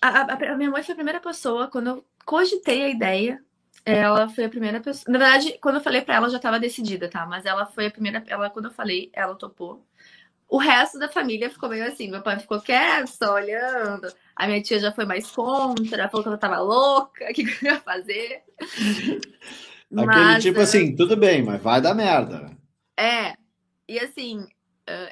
A, 0.00 0.08
a, 0.08 0.52
a, 0.52 0.56
minha 0.56 0.70
mãe 0.70 0.82
foi 0.82 0.92
a 0.92 0.96
primeira 0.96 1.20
pessoa, 1.20 1.68
quando 1.68 1.88
eu 1.88 2.04
cogitei 2.24 2.82
a 2.82 2.88
ideia, 2.88 3.40
ela 3.84 4.28
foi 4.28 4.44
a 4.44 4.48
primeira 4.48 4.80
pessoa. 4.80 5.12
Na 5.12 5.18
verdade, 5.18 5.58
quando 5.60 5.76
eu 5.76 5.80
falei 5.80 6.02
para 6.02 6.16
ela, 6.16 6.28
já 6.28 6.36
estava 6.36 6.60
decidida, 6.60 7.08
tá? 7.08 7.24
Mas 7.26 7.46
ela 7.46 7.66
foi 7.66 7.86
a 7.86 7.90
primeira. 7.90 8.22
Ela, 8.26 8.50
quando 8.50 8.66
eu 8.66 8.70
falei, 8.70 9.10
ela 9.12 9.34
topou. 9.34 9.84
O 10.48 10.58
resto 10.58 10.98
da 10.98 11.08
família 11.08 11.48
ficou 11.48 11.68
meio 11.68 11.86
assim. 11.86 12.10
Meu 12.10 12.22
pai 12.22 12.38
ficou 12.38 12.60
quieto, 12.60 13.08
só 13.08 13.34
olhando. 13.34 14.12
A 14.34 14.46
minha 14.46 14.62
tia 14.62 14.78
já 14.78 14.92
foi 14.92 15.04
mais 15.04 15.30
contra, 15.30 16.08
falou 16.08 16.24
que 16.24 16.28
eu 16.30 16.38
tava 16.38 16.60
louca, 16.60 17.26
o 17.30 17.32
que, 17.32 17.42
eu 17.42 17.72
ia 17.72 17.80
fazer. 17.80 18.42
Aquele 19.92 20.06
mas, 20.06 20.42
tipo 20.42 20.60
assim, 20.60 20.94
tudo 20.94 21.16
bem, 21.16 21.42
mas 21.42 21.60
vai 21.60 21.80
dar 21.80 21.94
merda. 21.94 22.56
É. 22.96 23.34
E 23.88 23.98
assim, 23.98 24.46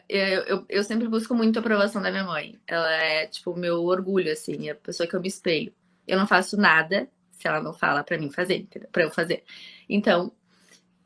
eu, 0.09 0.21
eu, 0.45 0.67
eu, 0.69 0.85
sempre 0.85 1.09
busco 1.09 1.35
muito 1.35 1.57
a 1.57 1.61
aprovação 1.61 2.01
da 2.01 2.11
minha 2.11 2.25
mãe. 2.25 2.57
Ela 2.67 2.93
é, 2.93 3.27
tipo, 3.27 3.51
o 3.51 3.59
meu 3.59 3.83
orgulho, 3.83 4.31
assim, 4.31 4.69
é 4.69 4.73
a 4.73 4.77
pessoa 4.77 5.09
que 5.09 5.17
eu 5.17 5.21
me 5.21 5.27
espelho. 5.27 5.73
Eu 6.07 6.17
não 6.17 6.29
faço 6.29 6.57
nada 6.57 7.09
se 7.38 7.47
ela 7.47 7.62
não 7.62 7.73
fala 7.73 8.02
para 8.02 8.18
mim 8.18 8.30
fazer, 8.30 8.66
para 8.90 9.04
eu 9.04 9.11
fazer. 9.11 9.45
Então, 9.88 10.33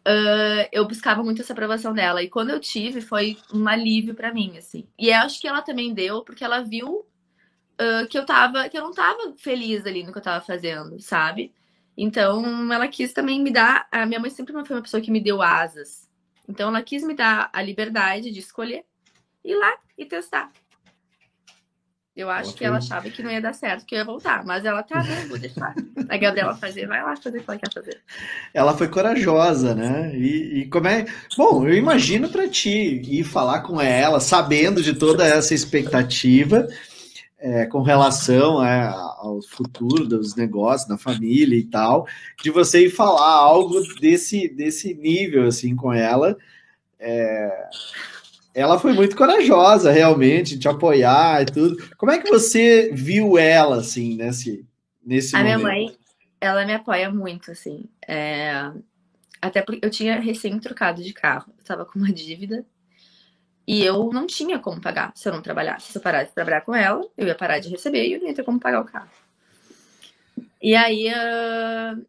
uh, 0.08 0.68
eu 0.72 0.86
buscava 0.88 1.22
muito 1.22 1.42
essa 1.42 1.52
aprovação 1.52 1.92
dela. 1.92 2.22
E 2.22 2.30
quando 2.30 2.50
eu 2.50 2.58
tive, 2.58 3.00
foi 3.00 3.36
um 3.52 3.68
alívio 3.68 4.14
para 4.14 4.32
mim, 4.32 4.56
assim. 4.56 4.88
E 4.98 5.08
eu 5.08 5.16
acho 5.16 5.40
que 5.40 5.46
ela 5.46 5.60
também 5.60 5.92
deu, 5.92 6.22
porque 6.24 6.42
ela 6.42 6.62
viu 6.62 7.00
uh, 7.00 8.06
que 8.08 8.18
eu 8.18 8.24
tava, 8.24 8.68
que 8.68 8.78
eu 8.78 8.82
não 8.82 8.92
tava 8.92 9.34
feliz 9.36 9.84
ali 9.86 10.02
no 10.02 10.12
que 10.12 10.18
eu 10.18 10.22
tava 10.22 10.44
fazendo, 10.44 10.98
sabe? 11.00 11.52
Então, 11.96 12.72
ela 12.72 12.88
quis 12.88 13.12
também 13.12 13.42
me 13.42 13.52
dar. 13.52 13.86
A 13.92 14.06
minha 14.06 14.18
mãe 14.18 14.30
sempre 14.30 14.52
foi 14.52 14.76
uma 14.76 14.82
pessoa 14.82 15.02
que 15.02 15.10
me 15.10 15.20
deu 15.20 15.42
asas. 15.42 16.08
Então, 16.48 16.70
ela 16.70 16.82
quis 16.82 17.04
me 17.04 17.14
dar 17.14 17.50
a 17.52 17.62
liberdade 17.62 18.30
de 18.30 18.40
escolher, 18.40 18.84
ir 19.44 19.54
lá 19.54 19.76
e 19.98 20.06
testar. 20.06 20.50
Eu 22.14 22.28
acho 22.28 22.54
que 22.54 22.62
ela 22.62 22.76
achava 22.76 23.08
que 23.08 23.22
não 23.22 23.30
ia 23.30 23.40
dar 23.40 23.54
certo, 23.54 23.86
que 23.86 23.94
eu 23.94 24.00
ia 24.00 24.04
voltar. 24.04 24.44
Mas 24.44 24.66
ela 24.66 24.82
tá, 24.82 25.02
né? 25.02 25.24
Vou 25.28 25.38
deixar 25.38 25.74
a 26.08 26.16
Gabriela 26.18 26.54
fazer. 26.54 26.86
Vai 26.86 27.02
lá 27.02 27.16
fazer 27.16 27.38
o 27.38 27.42
que 27.42 27.50
ela 27.50 27.58
quer 27.58 27.72
fazer. 27.72 28.00
Ela 28.52 28.76
foi 28.76 28.88
corajosa, 28.88 29.74
né? 29.74 30.14
E, 30.14 30.60
e 30.60 30.68
como 30.68 30.88
é. 30.88 31.06
Bom, 31.38 31.66
eu 31.66 31.74
imagino 31.74 32.28
para 32.28 32.46
ti 32.46 33.00
ir 33.02 33.24
falar 33.24 33.60
com 33.60 33.80
ela, 33.80 34.20
sabendo 34.20 34.82
de 34.82 34.94
toda 34.94 35.26
essa 35.26 35.54
expectativa. 35.54 36.68
É, 37.44 37.66
com 37.66 37.82
relação 37.82 38.64
é, 38.64 38.86
ao 38.86 39.40
futuro 39.42 40.06
dos 40.06 40.36
negócios, 40.36 40.88
da 40.88 40.96
família 40.96 41.58
e 41.58 41.64
tal, 41.64 42.06
de 42.40 42.50
você 42.50 42.86
ir 42.86 42.90
falar 42.90 43.32
algo 43.32 43.82
desse, 44.00 44.48
desse 44.48 44.94
nível 44.94 45.46
assim 45.48 45.74
com 45.74 45.92
ela. 45.92 46.36
É, 47.00 47.68
ela 48.54 48.78
foi 48.78 48.92
muito 48.92 49.16
corajosa, 49.16 49.90
realmente, 49.90 50.58
de 50.58 50.68
apoiar 50.68 51.42
e 51.42 51.46
tudo. 51.46 51.76
Como 51.96 52.12
é 52.12 52.18
que 52.18 52.30
você 52.30 52.90
viu 52.92 53.38
ela, 53.38 53.78
assim, 53.78 54.16
nesse, 54.16 54.66
nesse 55.04 55.34
A 55.34 55.38
momento? 55.38 55.58
minha 55.58 55.68
mãe, 55.68 55.96
ela 56.40 56.64
me 56.66 56.74
apoia 56.74 57.10
muito, 57.10 57.50
assim. 57.50 57.84
É... 58.06 58.70
Até 59.40 59.62
porque 59.62 59.84
eu 59.84 59.90
tinha 59.90 60.20
recém 60.20 60.58
trocado 60.58 61.02
de 61.02 61.12
carro. 61.12 61.52
Eu 61.58 61.64
tava 61.64 61.84
com 61.84 61.98
uma 61.98 62.10
dívida. 62.12 62.64
E 63.66 63.84
eu 63.84 64.10
não 64.12 64.26
tinha 64.26 64.58
como 64.58 64.80
pagar 64.80 65.12
se 65.14 65.28
eu 65.28 65.32
não 65.32 65.40
trabalhasse. 65.40 65.92
Se 65.92 65.98
eu 65.98 66.02
parasse 66.02 66.30
de 66.30 66.34
trabalhar 66.34 66.62
com 66.62 66.74
ela, 66.74 67.00
eu 67.16 67.26
ia 67.26 67.34
parar 67.34 67.58
de 67.60 67.68
receber 67.68 68.06
e 68.06 68.14
eu 68.14 68.20
não 68.20 68.26
ia 68.26 68.34
ter 68.34 68.42
como 68.42 68.58
pagar 68.58 68.80
o 68.80 68.84
carro. 68.84 69.08
E 70.60 70.74
aí, 70.74 71.08
uh, 71.08 72.06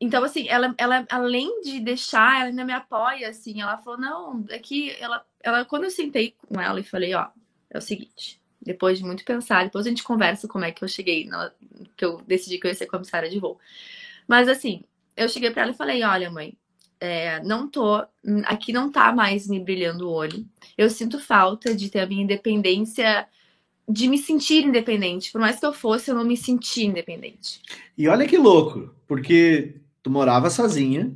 então, 0.00 0.22
assim, 0.22 0.48
ela, 0.48 0.74
ela, 0.78 1.04
além 1.10 1.60
de 1.62 1.80
deixar, 1.80 2.40
ela 2.40 2.50
ainda 2.50 2.64
me 2.64 2.72
apoia, 2.72 3.28
assim. 3.28 3.60
Ela 3.60 3.78
falou, 3.78 3.98
não, 3.98 4.44
é 4.48 4.58
que 4.58 4.92
ela, 5.00 5.24
ela, 5.42 5.64
quando 5.64 5.84
eu 5.84 5.90
sentei 5.90 6.34
com 6.46 6.60
ela 6.60 6.78
e 6.78 6.84
falei, 6.84 7.14
ó, 7.14 7.28
é 7.68 7.78
o 7.78 7.82
seguinte, 7.82 8.40
depois 8.62 8.98
de 8.98 9.04
muito 9.04 9.24
pensar, 9.24 9.64
depois 9.64 9.86
a 9.86 9.88
gente 9.88 10.04
conversa 10.04 10.46
como 10.46 10.64
é 10.64 10.70
que 10.70 10.84
eu 10.84 10.88
cheguei, 10.88 11.26
na, 11.26 11.50
que 11.96 12.04
eu 12.04 12.22
decidi 12.26 12.58
que 12.58 12.66
eu 12.66 12.70
ia 12.70 12.76
ser 12.76 12.86
comissária 12.86 13.28
de 13.28 13.40
voo. 13.40 13.58
Mas, 14.26 14.48
assim, 14.48 14.84
eu 15.16 15.28
cheguei 15.28 15.50
para 15.50 15.62
ela 15.62 15.72
e 15.72 15.76
falei, 15.76 16.02
olha, 16.04 16.30
mãe, 16.30 16.56
é, 17.00 17.42
não 17.42 17.68
tô, 17.68 18.04
aqui 18.44 18.72
não 18.72 18.92
tá 18.92 19.12
mais 19.12 19.48
me 19.48 19.58
brilhando 19.58 20.08
o 20.08 20.12
olho. 20.12 20.46
Eu 20.76 20.88
sinto 20.90 21.18
falta 21.18 21.74
de 21.74 21.90
ter 21.90 22.00
a 22.00 22.06
minha 22.06 22.22
independência 22.22 23.26
de 23.88 24.06
me 24.06 24.18
sentir 24.18 24.64
independente. 24.64 25.32
Por 25.32 25.40
mais 25.40 25.58
que 25.58 25.66
eu 25.66 25.72
fosse, 25.72 26.10
eu 26.10 26.14
não 26.14 26.24
me 26.24 26.36
senti 26.36 26.84
independente. 26.84 27.62
E 27.96 28.06
olha 28.06 28.28
que 28.28 28.36
louco, 28.36 28.94
porque 29.06 29.76
tu 30.08 30.10
morava 30.10 30.48
sozinha, 30.48 31.12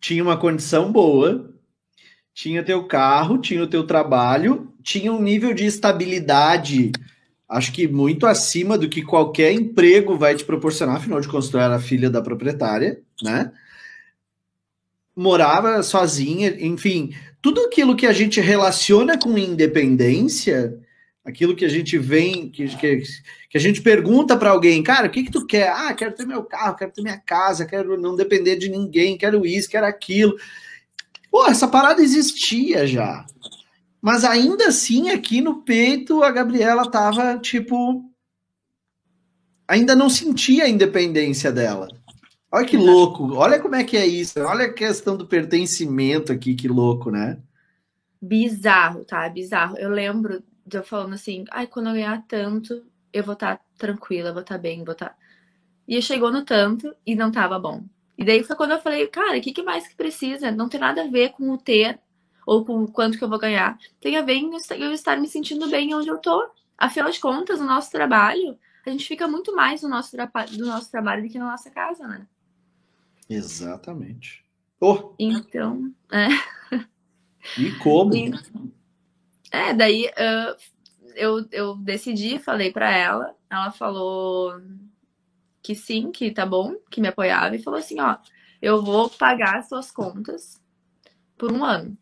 tinha 0.00 0.22
uma 0.22 0.36
condição 0.36 0.92
boa, 0.92 1.52
tinha 2.32 2.62
teu 2.62 2.86
carro, 2.86 3.38
tinha 3.38 3.64
o 3.64 3.66
teu 3.66 3.84
trabalho, 3.84 4.72
tinha 4.80 5.12
um 5.12 5.20
nível 5.20 5.52
de 5.52 5.66
estabilidade, 5.66 6.92
acho 7.48 7.72
que 7.72 7.88
muito 7.88 8.26
acima 8.26 8.78
do 8.78 8.88
que 8.88 9.02
qualquer 9.02 9.52
emprego 9.52 10.16
vai 10.16 10.36
te 10.36 10.44
proporcionar, 10.44 10.96
afinal 10.96 11.20
de 11.20 11.26
contas, 11.26 11.48
tu 11.48 11.58
era 11.58 11.80
filha 11.80 12.08
da 12.08 12.22
proprietária, 12.22 13.02
né? 13.20 13.50
Morava 15.16 15.82
sozinha, 15.82 16.56
enfim, 16.64 17.12
tudo 17.42 17.60
aquilo 17.62 17.96
que 17.96 18.06
a 18.06 18.12
gente 18.12 18.40
relaciona 18.40 19.18
com 19.18 19.36
independência 19.36 20.78
aquilo 21.24 21.56
que 21.56 21.64
a 21.64 21.68
gente 21.68 21.96
vem, 21.96 22.50
que, 22.50 22.68
que, 22.76 23.02
que 23.48 23.56
a 23.56 23.60
gente 23.60 23.80
pergunta 23.80 24.36
para 24.36 24.50
alguém, 24.50 24.82
cara, 24.82 25.06
o 25.06 25.10
que, 25.10 25.24
que 25.24 25.30
tu 25.30 25.46
quer? 25.46 25.70
Ah, 25.70 25.94
quero 25.94 26.14
ter 26.14 26.26
meu 26.26 26.44
carro, 26.44 26.76
quero 26.76 26.92
ter 26.92 27.02
minha 27.02 27.18
casa, 27.18 27.64
quero 27.64 27.98
não 27.98 28.14
depender 28.14 28.56
de 28.56 28.68
ninguém, 28.68 29.16
quero 29.16 29.46
isso, 29.46 29.70
quero 29.70 29.86
aquilo. 29.86 30.36
Pô, 31.30 31.46
essa 31.46 31.66
parada 31.66 32.02
existia 32.02 32.86
já. 32.86 33.24
Mas 34.02 34.22
ainda 34.22 34.68
assim, 34.68 35.08
aqui 35.08 35.40
no 35.40 35.62
peito, 35.62 36.22
a 36.22 36.30
Gabriela 36.30 36.90
tava, 36.90 37.38
tipo. 37.38 38.04
Ainda 39.66 39.96
não 39.96 40.10
sentia 40.10 40.64
a 40.64 40.68
independência 40.68 41.50
dela. 41.50 41.88
Olha 42.52 42.66
que 42.66 42.76
louco, 42.76 43.34
olha 43.34 43.58
como 43.58 43.74
é 43.74 43.82
que 43.82 43.96
é 43.96 44.06
isso, 44.06 44.38
olha 44.38 44.66
a 44.66 44.72
questão 44.72 45.16
do 45.16 45.26
pertencimento 45.26 46.30
aqui, 46.30 46.54
que 46.54 46.68
louco, 46.68 47.10
né? 47.10 47.38
Bizarro, 48.22 49.04
tá? 49.04 49.28
Bizarro. 49.28 49.76
Eu 49.76 49.90
lembro 49.90 50.40
de 50.66 50.76
eu 50.76 50.84
falando 50.84 51.14
assim, 51.14 51.44
ai, 51.50 51.66
quando 51.66 51.88
eu 51.88 51.94
ganhar 51.94 52.24
tanto, 52.26 52.84
eu 53.12 53.22
vou 53.22 53.34
estar 53.34 53.58
tá 53.58 53.64
tranquila, 53.78 54.32
vou 54.32 54.42
estar 54.42 54.56
tá 54.56 54.60
bem, 54.60 54.84
vou 54.84 54.92
estar. 54.92 55.10
Tá... 55.10 55.16
E 55.86 56.00
chegou 56.00 56.32
no 56.32 56.44
tanto 56.44 56.94
e 57.06 57.14
não 57.14 57.30
tava 57.30 57.58
bom. 57.58 57.84
E 58.16 58.24
daí 58.24 58.42
foi 58.42 58.56
quando 58.56 58.72
eu 58.72 58.80
falei, 58.80 59.06
cara, 59.08 59.36
o 59.36 59.40
que, 59.40 59.52
que 59.52 59.62
mais 59.62 59.86
que 59.86 59.94
precisa? 59.94 60.50
Não 60.50 60.68
tem 60.68 60.80
nada 60.80 61.02
a 61.02 61.08
ver 61.08 61.30
com 61.32 61.50
o 61.50 61.58
ter 61.58 61.98
ou 62.46 62.64
com 62.64 62.82
o 62.82 62.90
quanto 62.90 63.18
que 63.18 63.24
eu 63.24 63.28
vou 63.28 63.38
ganhar. 63.38 63.78
Tem 64.00 64.16
a 64.16 64.22
ver 64.22 64.34
em 64.34 64.50
eu 64.52 64.92
estar 64.92 65.18
me 65.18 65.28
sentindo 65.28 65.68
bem 65.68 65.94
onde 65.94 66.08
eu 66.08 66.18
tô. 66.18 66.48
Afinal 66.78 67.10
de 67.10 67.20
contas, 67.20 67.60
o 67.60 67.64
nosso 67.64 67.90
trabalho, 67.90 68.58
a 68.86 68.90
gente 68.90 69.06
fica 69.06 69.26
muito 69.26 69.54
mais 69.54 69.82
no 69.82 69.88
nosso, 69.88 70.16
do 70.16 70.66
nosso 70.66 70.90
trabalho 70.90 71.22
do 71.22 71.28
que 71.28 71.38
na 71.38 71.50
nossa 71.50 71.70
casa, 71.70 72.06
né? 72.06 72.26
Exatamente. 73.28 74.44
Oh. 74.80 75.14
Então, 75.18 75.92
é. 76.12 76.28
E 77.58 77.72
como? 77.78 78.14
E, 78.14 78.32
é, 79.54 79.72
daí 79.72 80.06
uh, 80.06 80.56
eu, 81.14 81.46
eu 81.52 81.76
decidi, 81.76 82.40
falei 82.40 82.72
para 82.72 82.90
ela, 82.90 83.36
ela 83.48 83.70
falou 83.70 84.60
que 85.62 85.76
sim, 85.76 86.10
que 86.10 86.32
tá 86.32 86.44
bom, 86.44 86.74
que 86.90 87.00
me 87.00 87.06
apoiava, 87.06 87.54
e 87.54 87.62
falou 87.62 87.78
assim, 87.78 88.00
ó, 88.00 88.18
eu 88.60 88.82
vou 88.82 89.08
pagar 89.08 89.58
as 89.58 89.68
suas 89.68 89.92
contas 89.92 90.60
por 91.38 91.52
um 91.52 91.64
ano. 91.64 91.96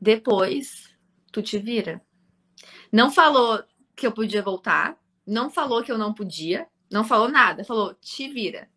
Depois, 0.00 0.88
tu 1.30 1.42
te 1.42 1.58
vira. 1.58 2.00
Não 2.90 3.10
falou 3.10 3.62
que 3.94 4.06
eu 4.06 4.12
podia 4.12 4.42
voltar, 4.42 4.98
não 5.26 5.50
falou 5.50 5.82
que 5.82 5.92
eu 5.92 5.98
não 5.98 6.14
podia, 6.14 6.66
não 6.90 7.04
falou 7.04 7.28
nada, 7.28 7.62
falou, 7.62 7.94
te 7.94 8.26
vira. 8.26 8.70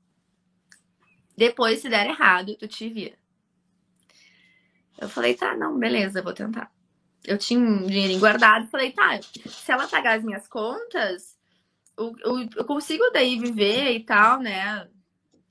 Depois, 1.38 1.80
se 1.80 1.90
der 1.90 2.08
errado, 2.08 2.56
tu 2.58 2.68
te 2.68 2.90
vira. 2.90 3.18
Eu 4.98 5.10
falei, 5.10 5.34
tá, 5.34 5.56
não, 5.56 5.78
beleza, 5.78 6.22
vou 6.22 6.34
tentar. 6.34 6.72
Eu 7.24 7.38
tinha 7.38 7.60
um 7.60 7.86
dinheirinho 7.86 8.20
guardado, 8.20 8.68
falei, 8.68 8.92
tá, 8.92 9.20
se 9.22 9.72
ela 9.72 9.88
pagar 9.88 10.18
as 10.18 10.24
minhas 10.24 10.48
contas, 10.48 11.36
eu, 11.98 12.16
eu, 12.24 12.50
eu 12.56 12.66
consigo 12.66 13.04
daí 13.12 13.40
viver 13.40 13.94
e 13.94 14.04
tal, 14.04 14.40
né? 14.40 14.88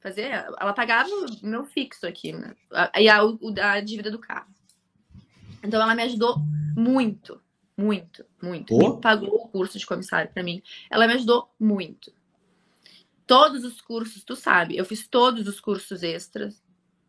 Fazer. 0.00 0.30
Ela 0.30 0.72
pagava 0.72 1.08
o 1.08 1.46
meu 1.46 1.64
fixo 1.64 2.06
aqui, 2.06 2.32
né? 2.32 2.54
E 2.98 3.08
a, 3.08 3.20
a, 3.20 3.72
a 3.72 3.80
dívida 3.80 4.10
do 4.10 4.18
carro. 4.18 4.52
Então 5.62 5.80
ela 5.80 5.94
me 5.94 6.02
ajudou 6.02 6.36
muito, 6.76 7.40
muito, 7.76 8.24
muito. 8.40 8.74
Oh. 8.74 8.98
Pagou 8.98 9.34
o 9.34 9.48
curso 9.48 9.78
de 9.78 9.86
comissário 9.86 10.30
para 10.32 10.42
mim. 10.42 10.62
Ela 10.90 11.06
me 11.06 11.14
ajudou 11.14 11.50
muito. 11.58 12.12
Todos 13.26 13.64
os 13.64 13.80
cursos, 13.80 14.22
tu 14.22 14.36
sabe, 14.36 14.76
eu 14.76 14.84
fiz 14.84 15.08
todos 15.08 15.48
os 15.48 15.58
cursos 15.58 16.02
extras 16.02 16.62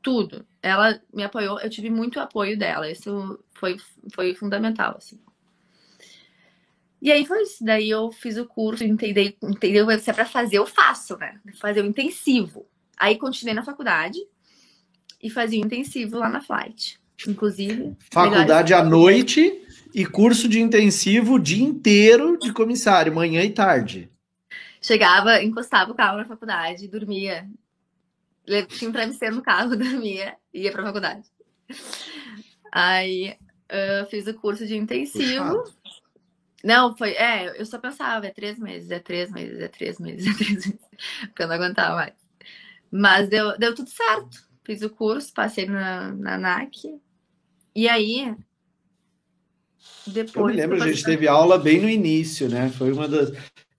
tudo. 0.06 0.46
Ela 0.62 1.02
me 1.12 1.24
apoiou, 1.24 1.60
eu 1.60 1.70
tive 1.70 1.90
muito 1.90 2.20
apoio 2.20 2.56
dela. 2.56 2.90
Isso 2.90 3.40
foi, 3.56 3.76
foi 4.14 4.36
fundamental, 4.36 4.94
assim. 4.98 5.20
E 7.02 7.12
aí 7.12 7.26
foi 7.26 7.42
isso. 7.42 7.66
Daí 7.66 7.90
eu 7.90 8.12
fiz 8.12 8.38
o 8.38 8.46
curso, 8.46 8.84
entendi, 8.84 9.36
entendeu? 9.42 9.90
Se 10.00 10.12
é 10.12 10.14
para 10.14 10.26
fazer, 10.26 10.60
eu 10.60 10.68
faço, 10.68 11.18
né? 11.18 11.40
Fazer 11.60 11.82
o 11.82 11.88
intensivo. 11.88 12.68
Aí 12.96 13.18
continuei 13.18 13.56
na 13.56 13.64
faculdade 13.64 14.20
e 15.22 15.28
fazia 15.28 15.60
o 15.60 15.66
intensivo 15.66 16.20
lá 16.20 16.30
na 16.30 16.40
Flight. 16.40 17.00
Inclusive. 17.28 17.98
Faculdade 18.12 18.76
à 18.76 18.84
noite 18.84 19.60
e 19.92 20.06
curso 20.06 20.48
de 20.48 20.62
intensivo 20.62 21.34
o 21.34 21.40
dia 21.40 21.66
inteiro 21.66 22.38
de 22.38 22.54
comissário, 22.54 23.16
manhã 23.16 23.42
e 23.42 23.50
tarde. 23.50 24.08
Chegava, 24.80 25.42
encostava 25.42 25.92
o 25.92 25.96
carro 25.96 26.18
na 26.18 26.26
faculdade, 26.26 26.88
dormia 26.88 27.50
tinha 28.68 28.90
um 28.90 28.94
travesseiro 28.94 29.36
no 29.36 29.42
carro, 29.42 29.76
dormia 29.78 30.36
e 30.54 30.64
ia 30.64 30.72
pra 30.72 30.84
faculdade. 30.84 31.28
Aí, 32.72 33.36
uh, 33.72 34.06
fiz 34.10 34.28
o 34.28 34.34
curso 34.34 34.66
de 34.66 34.76
intensivo. 34.76 35.62
Puxado. 35.62 35.76
Não, 36.66 36.98
foi. 36.98 37.12
É, 37.12 37.62
eu 37.62 37.66
só 37.66 37.78
pensava, 37.78 38.26
é 38.26 38.32
três 38.32 38.58
meses, 38.58 38.90
é 38.90 39.00
três 39.00 39.32
meses, 39.32 39.60
é 39.60 39.68
três 39.68 40.00
meses, 40.00 40.26
é 40.34 40.34
três 40.34 40.66
meses. 40.66 40.80
Porque 41.28 41.44
eu 41.44 41.48
não 41.48 41.56
aguentava 41.56 41.96
mais. 41.96 42.14
Mas 42.92 43.30
deu, 43.30 43.56
deu 43.58 43.76
tudo 43.76 43.90
certo. 43.90 44.44
Fiz 44.64 44.82
o 44.82 44.90
curso, 44.90 45.32
passei 45.32 45.68
na, 45.68 46.12
na 46.12 46.40
NAC. 46.40 47.00
E 47.76 47.88
aí. 47.88 48.36
Depois. 50.08 50.36
Eu 50.36 50.46
me 50.48 50.54
lembro, 50.54 50.84
a 50.84 50.92
gente 50.92 51.04
teve 51.04 51.28
aula 51.28 51.60
bem 51.60 51.80
no 51.80 51.88
início, 51.88 52.50
né? 52.50 52.70
Foi 52.70 52.92
uma 52.92 53.08
das. 53.08 53.32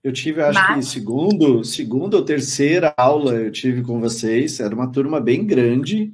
Eu 0.07 0.13
tive, 0.13 0.41
acho 0.41 0.57
Mas... 0.57 0.85
que 0.85 0.91
segundo, 0.93 1.65
segunda 1.65 2.15
ou 2.15 2.23
terceira 2.23 2.93
aula 2.95 3.33
eu 3.33 3.51
tive 3.51 3.81
com 3.81 3.99
vocês. 3.99 4.57
Era 4.61 4.73
uma 4.73 4.89
turma 4.89 5.19
bem 5.19 5.45
grande, 5.45 6.13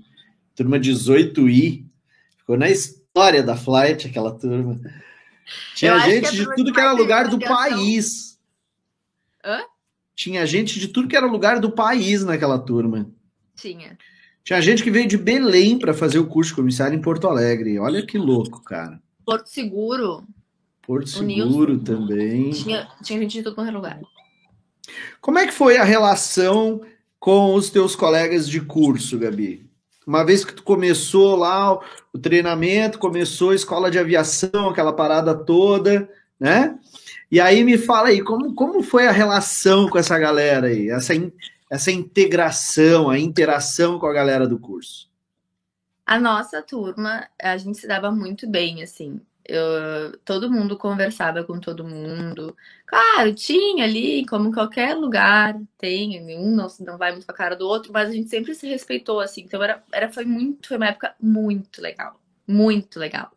turma 0.56 0.80
18i. 0.80 1.86
Ficou 2.36 2.58
na 2.58 2.72
história 2.72 3.44
da 3.44 3.56
Flight, 3.56 4.08
aquela 4.08 4.32
turma. 4.32 4.82
Tinha 5.76 6.00
gente 6.00 6.36
de 6.36 6.56
tudo 6.56 6.74
que 6.74 6.80
era 6.80 6.92
lugar 6.92 7.28
do 7.28 7.38
país. 7.38 8.40
Hã? 9.46 9.62
Tinha 10.16 10.44
gente 10.48 10.80
de 10.80 10.88
tudo 10.88 11.08
que 11.08 11.16
era 11.16 11.28
lugar 11.28 11.60
do 11.60 11.70
país 11.70 12.24
naquela 12.24 12.58
turma. 12.58 13.08
Tinha. 13.56 13.96
Tinha 14.44 14.60
gente 14.60 14.82
que 14.82 14.90
veio 14.90 15.08
de 15.08 15.20
Belém 15.20 15.78
para 15.78 15.94
fazer 15.94 16.18
o 16.18 16.26
curso 16.26 16.50
de 16.50 16.56
comissário 16.56 16.98
em 16.98 17.02
Porto 17.02 17.28
Alegre. 17.28 17.78
Olha 17.78 18.04
que 18.04 18.18
louco, 18.18 18.64
cara. 18.64 19.00
Porto 19.24 19.46
Seguro. 19.46 20.26
Porto 20.86 21.10
Seguro 21.10 21.80
também. 21.80 22.52
Tinha, 22.52 22.88
tinha 23.02 23.20
gente 23.20 23.32
de 23.32 23.44
todo 23.44 23.56
quanto 23.56 23.72
lugar. 23.72 24.00
Como 25.22 25.40
é 25.40 25.48
que 25.48 25.54
foi 25.54 25.78
a 25.78 25.84
relação 25.84 26.82
com 27.20 27.56
os 27.56 27.70
teus 27.70 27.96
colegas 27.96 28.48
de 28.48 28.60
curso, 28.60 29.18
Gabi? 29.18 29.66
Uma 30.06 30.26
vez 30.26 30.44
que 30.44 30.54
tu 30.54 30.64
começou 30.64 31.38
lá 31.38 31.80
o 32.12 32.20
treinamento, 32.20 33.00
começou 33.00 33.52
a 33.52 33.56
escola 33.56 33.90
de 33.90 33.98
aviação, 33.98 34.70
aquela 34.70 34.92
parada 34.92 35.34
toda, 35.34 36.10
né? 36.38 36.78
E 37.32 37.40
aí 37.40 37.64
me 37.64 37.78
fala 37.78 38.10
aí, 38.10 38.22
como, 38.22 38.54
como 38.54 38.84
foi 38.84 39.08
a 39.08 39.12
relação 39.12 39.88
com 39.88 39.98
essa 39.98 40.20
galera 40.20 40.68
aí? 40.68 40.90
Essa, 40.90 41.14
essa 41.70 41.92
integração, 41.92 43.10
a 43.10 43.18
interação 43.18 43.98
com 43.98 44.06
a 44.06 44.14
galera 44.14 44.46
do 44.46 44.60
curso? 44.60 45.10
A 46.06 46.20
nossa 46.20 46.62
turma, 46.62 47.26
a 47.42 47.56
gente 47.56 47.78
se 47.78 47.88
dava 47.88 48.12
muito 48.12 48.46
bem, 48.46 48.84
assim. 48.84 49.22
Eu, 49.46 50.18
todo 50.20 50.50
mundo 50.50 50.78
conversava 50.78 51.44
com 51.44 51.60
todo 51.60 51.84
mundo. 51.84 52.56
Claro, 52.86 53.34
tinha 53.34 53.84
ali, 53.84 54.26
como 54.26 54.50
em 54.50 54.52
qualquer 54.54 54.96
lugar, 54.96 55.60
tem, 55.78 56.22
um 56.38 56.56
não, 56.56 56.68
não 56.80 56.98
vai 56.98 57.12
muito 57.12 57.26
com 57.26 57.32
a 57.32 57.36
cara 57.36 57.56
do 57.56 57.68
outro, 57.68 57.92
mas 57.92 58.10
a 58.10 58.14
gente 58.14 58.30
sempre 58.30 58.56
se 58.56 58.68
respeitou, 58.68 59.20
assim. 59.20 59.42
Então 59.42 59.62
era, 59.62 59.84
era, 59.92 60.10
foi 60.12 60.24
muito, 60.26 60.68
foi 60.68 60.78
uma 60.78 60.88
época 60.88 61.14
muito 61.20 61.82
legal. 61.82 62.20
Muito 62.48 63.00
legal. 63.00 63.32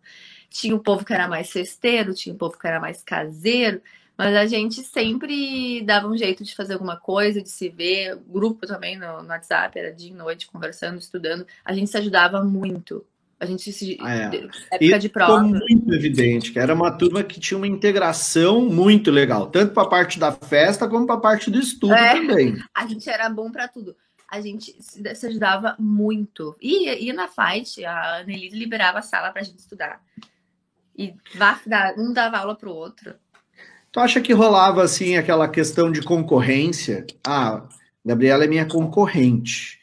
Tinha 0.48 0.74
o 0.76 0.80
povo 0.82 1.04
que 1.04 1.12
era 1.12 1.28
mais 1.28 1.50
festeiro, 1.50 2.14
tinha 2.14 2.34
o 2.34 2.38
povo 2.38 2.58
que 2.58 2.66
era 2.66 2.80
mais 2.80 3.02
caseiro, 3.02 3.82
mas 4.16 4.34
a 4.34 4.46
gente 4.46 4.82
sempre 4.82 5.82
dava 5.82 6.06
um 6.08 6.16
jeito 6.16 6.42
de 6.44 6.54
fazer 6.54 6.74
alguma 6.74 6.96
coisa, 6.96 7.42
de 7.42 7.50
se 7.50 7.68
ver. 7.68 8.16
Grupo 8.28 8.66
também 8.66 8.96
no, 8.96 9.22
no 9.22 9.28
WhatsApp, 9.28 9.78
era 9.78 9.92
dia 9.92 10.10
e 10.10 10.14
noite, 10.14 10.46
conversando, 10.46 10.98
estudando. 10.98 11.46
A 11.64 11.72
gente 11.74 11.90
se 11.90 11.96
ajudava 11.98 12.42
muito. 12.44 13.04
A 13.38 13.44
gente 13.44 13.70
se. 13.72 13.98
Ah, 14.00 14.14
é. 14.14 14.24
Época 14.26 14.50
e 14.80 14.98
de 14.98 15.08
prova. 15.08 15.44
Ficou 15.44 15.58
muito 15.58 15.94
evidente 15.94 16.52
que 16.52 16.58
era 16.58 16.74
uma 16.74 16.90
turma 16.90 17.22
que 17.22 17.38
tinha 17.38 17.58
uma 17.58 17.66
integração 17.66 18.62
muito 18.62 19.10
legal, 19.10 19.48
tanto 19.48 19.74
para 19.74 19.82
a 19.82 19.88
parte 19.88 20.18
da 20.18 20.32
festa 20.32 20.88
como 20.88 21.06
para 21.06 21.16
a 21.16 21.20
parte 21.20 21.50
do 21.50 21.58
estudo 21.58 21.92
é, 21.92 22.14
também. 22.14 22.56
A 22.74 22.86
gente 22.86 23.08
era 23.10 23.28
bom 23.28 23.50
para 23.50 23.68
tudo. 23.68 23.94
A 24.28 24.40
gente 24.40 24.74
se 24.80 25.26
ajudava 25.26 25.76
muito. 25.78 26.56
E, 26.60 27.08
e 27.08 27.12
na 27.12 27.28
fight, 27.28 27.84
a 27.84 28.20
Annelise 28.20 28.56
liberava 28.56 28.98
a 28.98 29.02
sala 29.02 29.30
para 29.30 29.42
a 29.42 29.44
gente 29.44 29.58
estudar. 29.58 30.00
E 30.98 31.14
um 31.98 32.12
dava 32.12 32.38
aula 32.38 32.56
para 32.56 32.68
o 32.70 32.74
outro. 32.74 33.14
Tu 33.92 34.00
acha 34.00 34.20
que 34.20 34.32
rolava 34.32 34.82
assim 34.82 35.16
aquela 35.16 35.48
questão 35.48 35.92
de 35.92 36.02
concorrência? 36.02 37.06
Ah, 37.24 37.68
Gabriela 38.04 38.44
é 38.44 38.48
minha 38.48 38.66
concorrente. 38.66 39.75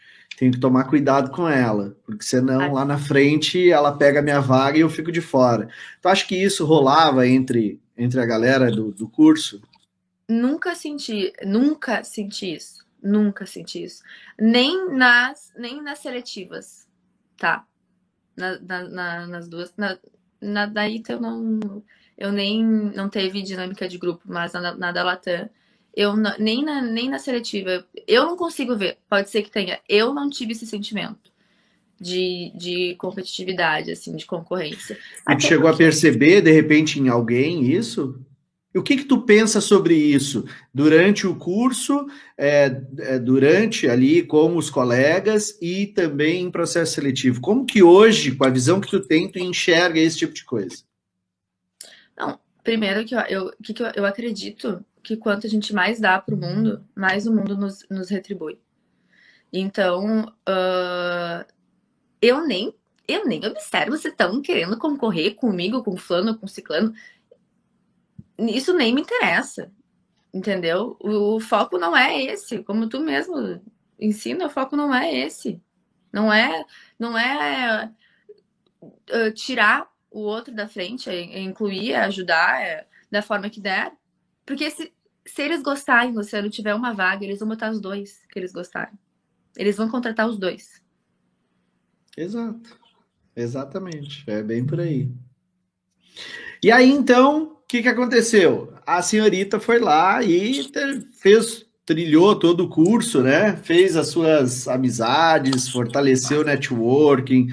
Tenho 0.44 0.52
que 0.52 0.60
tomar 0.60 0.84
cuidado 0.90 1.32
com 1.32 1.48
ela, 1.48 1.96
porque 2.06 2.26
senão 2.26 2.74
lá 2.74 2.84
na 2.84 2.98
frente 2.98 3.72
ela 3.72 3.98
pega 3.98 4.22
minha 4.22 4.42
vaga 4.42 4.78
e 4.78 4.82
eu 4.82 4.90
fico 4.90 5.10
de 5.10 5.22
fora. 5.22 5.70
Tu 6.02 6.10
acha 6.10 6.28
que 6.28 6.36
isso 6.36 6.66
rolava 6.66 7.26
entre, 7.26 7.80
entre 7.98 8.20
a 8.20 8.26
galera 8.26 8.70
do, 8.70 8.92
do 8.92 9.08
curso? 9.08 9.62
Nunca 10.28 10.76
senti, 10.76 11.32
nunca 11.46 12.04
senti 12.04 12.56
isso. 12.56 12.86
Nunca 13.02 13.46
senti 13.46 13.86
isso. 13.86 14.04
Nem 14.38 14.90
nas, 14.90 15.54
nem 15.58 15.82
nas 15.82 16.00
seletivas, 16.00 16.90
tá? 17.38 17.66
Na, 18.36 18.60
na, 18.60 18.84
na, 18.90 19.28
nas 19.28 19.48
duas. 19.48 19.74
Na, 19.78 19.98
na 20.42 20.66
da 20.66 20.90
ITA 20.90 21.14
eu 21.14 21.22
não 21.22 21.82
eu 22.18 22.34
nem 22.34 22.62
não 22.66 23.08
teve 23.08 23.42
dinâmica 23.42 23.88
de 23.88 23.98
grupo, 23.98 24.24
mas 24.26 24.52
na, 24.52 24.76
na 24.76 24.92
da 24.92 25.04
Latam, 25.04 25.50
eu 25.96 26.16
não, 26.16 26.34
nem, 26.40 26.64
na, 26.64 26.82
nem 26.82 27.10
na 27.10 27.20
seletiva, 27.20 27.86
eu 28.08 28.26
não 28.26 28.36
consigo 28.36 28.76
ver, 28.76 28.98
pode 29.10 29.30
ser 29.30 29.44
que 29.44 29.52
tenha, 29.52 29.80
eu 29.88 30.14
não 30.14 30.30
tive 30.30 30.54
esse 30.54 30.66
sentimento 30.66 31.32
de, 32.00 32.52
de 32.56 32.96
competitividade, 32.96 33.92
assim, 33.92 34.16
de 34.16 34.26
concorrência. 34.26 34.98
E 35.30 35.36
tu 35.36 35.44
chegou 35.44 35.70
porque... 35.70 35.84
a 35.84 35.86
perceber, 35.86 36.42
de 36.42 36.52
repente, 36.52 37.00
em 37.00 37.08
alguém 37.08 37.72
isso? 37.72 38.20
E 38.74 38.80
o 38.80 38.84
que 38.84 38.98
que 38.98 39.06
tu 39.06 39.22
pensa 39.22 39.62
sobre 39.62 39.94
isso 39.96 40.46
durante 40.74 41.28
o 41.28 41.36
curso, 41.36 42.08
é, 42.36 42.82
é, 42.98 43.20
durante 43.20 43.88
ali 43.88 44.24
com 44.24 44.58
os 44.58 44.72
colegas 44.72 45.56
e 45.62 45.86
também 45.86 46.42
em 46.42 46.52
processo 46.52 46.94
seletivo? 46.94 47.40
Como 47.40 47.66
que 47.66 47.84
hoje, 47.84 48.36
com 48.36 48.46
a 48.46 48.50
visão 48.50 48.82
que 48.82 48.90
tu 48.90 49.00
tem, 49.00 49.32
tu 49.32 49.38
enxerga 49.38 50.00
esse 50.00 50.18
tipo 50.18 50.34
de 50.34 50.44
coisa? 50.44 50.78
Não, 52.18 52.40
primeiro 52.64 53.06
que 53.06 53.14
eu, 53.14 53.20
eu, 53.20 53.54
que, 53.64 53.80
eu, 53.80 53.92
eu 53.96 54.06
acredito 54.08 54.84
que 55.04 55.18
quanto 55.18 55.46
a 55.46 55.50
gente 55.50 55.74
mais 55.74 56.00
dá 56.00 56.20
para 56.20 56.34
o 56.34 56.38
mundo, 56.38 56.86
mais 56.96 57.28
o 57.28 57.34
mundo 57.34 57.58
nos, 57.58 57.86
nos 57.90 58.10
retribui. 58.10 58.60
Então, 59.52 60.26
uh, 60.48 61.46
eu 62.22 62.48
nem 62.48 62.74
eu 63.08 63.26
nem 63.26 63.46
observo 63.46 63.98
se 63.98 64.08
estão 64.08 64.42
querendo 64.42 64.78
concorrer 64.78 65.36
comigo, 65.36 65.84
com 65.84 65.98
fulano, 65.98 66.38
com 66.38 66.48
ciclano. 66.48 66.94
Isso 68.38 68.74
nem 68.74 68.94
me 68.94 69.02
interessa, 69.02 69.72
entendeu? 70.34 70.98
O, 71.00 71.36
o 71.36 71.40
foco 71.40 71.78
não 71.78 71.96
é 71.96 72.24
esse, 72.24 72.64
como 72.64 72.88
tu 72.88 73.00
mesmo 73.00 73.62
ensina, 74.00 74.48
o 74.48 74.50
foco 74.50 74.76
não 74.76 74.94
é 74.94 75.14
esse. 75.14 75.62
Não 76.12 76.32
é, 76.32 76.64
não 76.98 77.18
é 77.18 77.92
uh, 78.82 79.32
tirar 79.34 79.92
o 80.10 80.20
outro 80.22 80.54
da 80.54 80.68
frente, 80.68 81.10
é, 81.10 81.16
é 81.16 81.40
incluir, 81.40 81.92
é 81.92 82.02
ajudar 82.02 82.62
é, 82.62 82.88
da 83.12 83.22
forma 83.22 83.50
que 83.50 83.60
der. 83.60 83.92
Porque 84.46 84.70
se, 84.70 84.92
se 85.26 85.42
eles 85.42 85.62
gostarem, 85.62 86.14
você 86.14 86.42
não 86.42 86.50
tiver 86.50 86.74
uma 86.74 86.94
vaga, 86.94 87.24
eles 87.24 87.40
vão 87.40 87.48
botar 87.48 87.72
os 87.72 87.80
dois 87.80 88.20
que 88.30 88.40
eles 88.40 88.52
gostarem. 88.52 88.98
Eles 89.58 89.78
vão 89.78 89.90
contratar 89.90 90.28
os 90.28 90.38
dois. 90.38 90.82
Exato. 92.18 92.78
Exatamente. 93.36 94.24
É 94.28 94.44
bem 94.44 94.66
por 94.66 94.80
aí. 94.80 95.10
E 96.62 96.72
aí, 96.72 96.90
então, 96.90 97.44
o 97.44 97.68
que, 97.68 97.82
que 97.82 97.90
aconteceu? 97.90 98.74
A 98.86 99.02
senhorita 99.02 99.60
foi 99.60 99.80
lá 99.80 100.24
e 100.24 100.70
fez, 101.20 101.66
trilhou 101.86 102.38
todo 102.38 102.66
o 102.66 102.70
curso, 102.70 103.22
né? 103.22 103.56
Fez 103.58 103.96
as 103.98 104.08
suas 104.08 104.68
amizades, 104.68 105.68
fortaleceu 105.70 106.42
o 106.42 106.46
networking, 106.46 107.48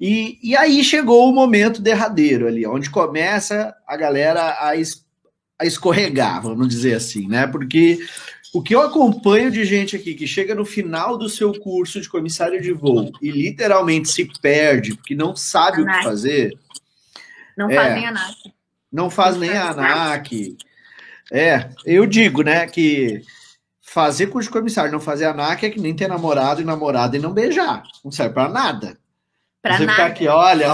e, 0.00 0.38
e 0.42 0.56
aí 0.56 0.84
chegou 0.84 1.28
o 1.28 1.34
momento 1.34 1.82
derradeiro 1.82 2.46
ali, 2.46 2.64
onde 2.66 2.88
começa 2.88 3.74
a 3.86 3.96
galera 3.96 4.56
a, 4.60 4.76
es, 4.76 5.04
a 5.58 5.66
escorregar, 5.66 6.42
vamos 6.42 6.68
dizer 6.68 6.94
assim, 6.94 7.26
né? 7.26 7.46
Porque 7.46 7.98
o 8.54 8.62
que 8.62 8.74
eu 8.74 8.80
acompanho 8.80 9.50
de 9.50 9.64
gente 9.64 9.96
aqui 9.96 10.14
que 10.14 10.26
chega 10.26 10.54
no 10.54 10.64
final 10.64 11.18
do 11.18 11.28
seu 11.28 11.52
curso 11.58 12.00
de 12.00 12.08
comissário 12.08 12.60
de 12.62 12.72
voo 12.72 13.12
e 13.20 13.30
literalmente 13.30 14.08
se 14.08 14.24
perde, 14.40 14.94
porque 14.94 15.14
não 15.14 15.36
sabe 15.36 15.82
ANAC. 15.82 15.96
o 15.96 15.98
que 15.98 16.04
fazer. 16.04 16.58
Não 17.56 17.70
é, 17.70 17.74
faz 17.74 17.94
nem 17.94 18.06
a 18.06 18.10
ANAC. 18.10 18.54
Não 18.90 19.10
faz 19.10 19.34
não 19.34 19.40
nem 19.40 19.50
faz 19.50 19.78
a 19.78 19.82
ANAC. 19.82 20.56
É, 21.30 21.68
eu 21.84 22.06
digo, 22.06 22.42
né, 22.42 22.66
que 22.66 23.22
fazer 23.82 24.28
curso 24.28 24.48
de 24.48 24.52
comissário 24.52 24.92
não 24.92 25.00
fazer 25.00 25.26
a 25.26 25.30
ANAC 25.30 25.64
é 25.64 25.70
que 25.70 25.80
nem 25.80 25.94
ter 25.94 26.08
namorado 26.08 26.62
e 26.62 26.64
namorada 26.64 27.16
e 27.16 27.20
não 27.20 27.32
beijar. 27.32 27.82
Não 28.04 28.10
serve 28.10 28.34
para 28.34 28.48
nada. 28.48 28.98
Pra 29.60 29.76
Você 29.76 29.84
nada. 29.84 29.96
ficar 29.96 30.06
aqui, 30.06 30.28
olha, 30.28 30.72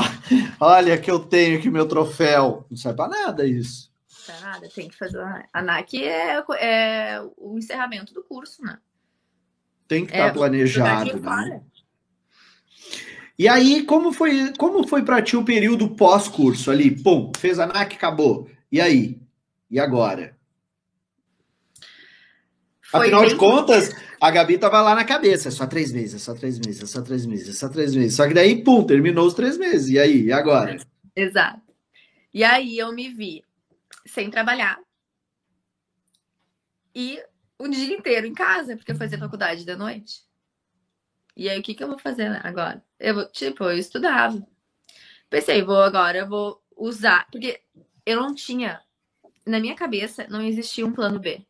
olha 0.61 0.99
que 0.99 1.11
eu 1.11 1.19
tenho 1.19 1.59
aqui 1.59 1.71
meu 1.71 1.89
troféu. 1.89 2.67
Não 2.71 2.77
serve 2.77 2.99
para 2.99 3.09
nada 3.09 3.47
isso. 3.47 3.94
Nada, 4.41 4.69
tem 4.75 4.89
que 4.89 4.97
fazer. 4.97 5.19
A 5.53 5.63
NAC 5.63 6.03
é, 6.03 6.43
é 6.59 7.21
o 7.37 7.59
encerramento 7.59 8.15
do 8.15 8.23
curso, 8.23 8.63
né? 8.63 8.79
Tem 9.87 10.07
que 10.07 10.13
estar 10.13 10.25
é, 10.25 10.29
tá 10.29 10.35
planejado, 10.35 11.21
né? 11.21 11.63
E 13.39 13.49
aí, 13.49 13.83
como 13.83 14.13
foi, 14.13 14.53
como 14.57 14.87
foi 14.87 15.05
para 15.05 15.21
ti 15.21 15.37
o 15.37 15.45
período 15.45 15.91
pós-curso 15.91 16.71
ali? 16.71 16.91
Pum, 16.91 17.33
fez 17.37 17.59
a 17.59 17.67
NAC, 17.67 17.97
acabou. 17.97 18.49
E 18.71 18.81
aí? 18.81 19.21
E 19.71 19.81
agora? 19.81 20.37
Foi 22.81 23.01
Afinal 23.09 23.27
de 23.27 23.35
contas, 23.35 23.93
a 24.21 24.31
Gabi 24.31 24.57
tava 24.57 24.81
lá 24.81 24.95
na 24.95 25.05
cabeça, 25.05 25.51
só 25.51 25.67
três 25.67 25.93
meses, 25.93 26.15
é 26.15 26.19
só 26.19 26.33
três 26.33 26.59
meses, 26.59 26.83
é 26.83 26.87
só 26.87 27.03
três 27.03 27.27
meses, 27.27 27.49
é 27.49 27.53
só 27.53 27.69
três 27.69 27.95
meses. 27.95 28.15
Só 28.15 28.27
que 28.29 28.35
daí, 28.35 28.63
pum, 28.63 28.85
terminou 28.85 29.27
os 29.27 29.35
três 29.35 29.59
meses. 29.59 29.91
E 29.91 29.99
aí, 29.99 30.23
e 30.27 30.33
agora? 30.33 30.77
Exato. 31.17 31.61
E 32.33 32.43
aí 32.43 32.79
eu 32.79 32.93
me 32.93 33.13
vi 33.13 33.44
sem 34.07 34.31
trabalhar 34.31 34.79
e 36.95 37.21
o 37.59 37.67
dia 37.69 37.97
inteiro 37.97 38.27
em 38.27 38.35
casa, 38.35 38.77
porque 38.77 38.93
eu 38.93 38.97
fazia 38.97 39.19
faculdade 39.19 39.67
da 39.67 39.77
noite. 39.77 40.23
E 41.37 41.49
aí, 41.49 41.59
o 41.59 41.63
que, 41.63 41.75
que 41.75 41.83
eu 41.83 41.89
vou 41.89 41.99
fazer 41.99 42.29
agora? 42.47 42.85
Eu 42.99 43.15
vou, 43.15 43.27
tipo, 43.27 43.65
eu 43.65 43.77
estudava. 43.77 44.47
Pensei, 45.29 45.63
vou 45.63 45.83
agora, 45.83 46.19
eu 46.19 46.29
vou 46.29 46.63
usar, 46.77 47.27
porque 47.31 47.61
eu 48.07 48.21
não 48.21 48.35
tinha, 48.35 48.81
na 49.45 49.59
minha 49.59 49.75
cabeça, 49.75 50.27
não 50.29 50.41
existia 50.41 50.87
um 50.87 50.93
plano 50.93 51.19
B. 51.19 51.45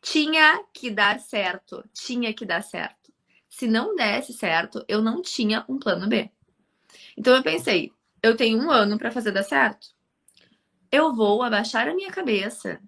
Tinha 0.00 0.62
que 0.72 0.90
dar 0.90 1.18
certo, 1.18 1.82
tinha 1.92 2.32
que 2.32 2.44
dar 2.44 2.62
certo. 2.62 3.12
Se 3.48 3.66
não 3.66 3.96
desse 3.96 4.32
certo, 4.32 4.84
eu 4.86 5.00
não 5.00 5.22
tinha 5.22 5.64
um 5.68 5.78
plano 5.78 6.06
B. 6.06 6.30
Então 7.16 7.34
eu 7.34 7.42
pensei, 7.42 7.90
eu 8.22 8.36
tenho 8.36 8.58
um 8.58 8.70
ano 8.70 8.98
para 8.98 9.10
fazer 9.10 9.32
dar 9.32 9.42
certo. 9.42 9.93
Eu 10.94 11.12
vou 11.12 11.42
abaixar 11.42 11.88
a 11.88 11.94
minha 11.94 12.12
cabeça 12.12 12.80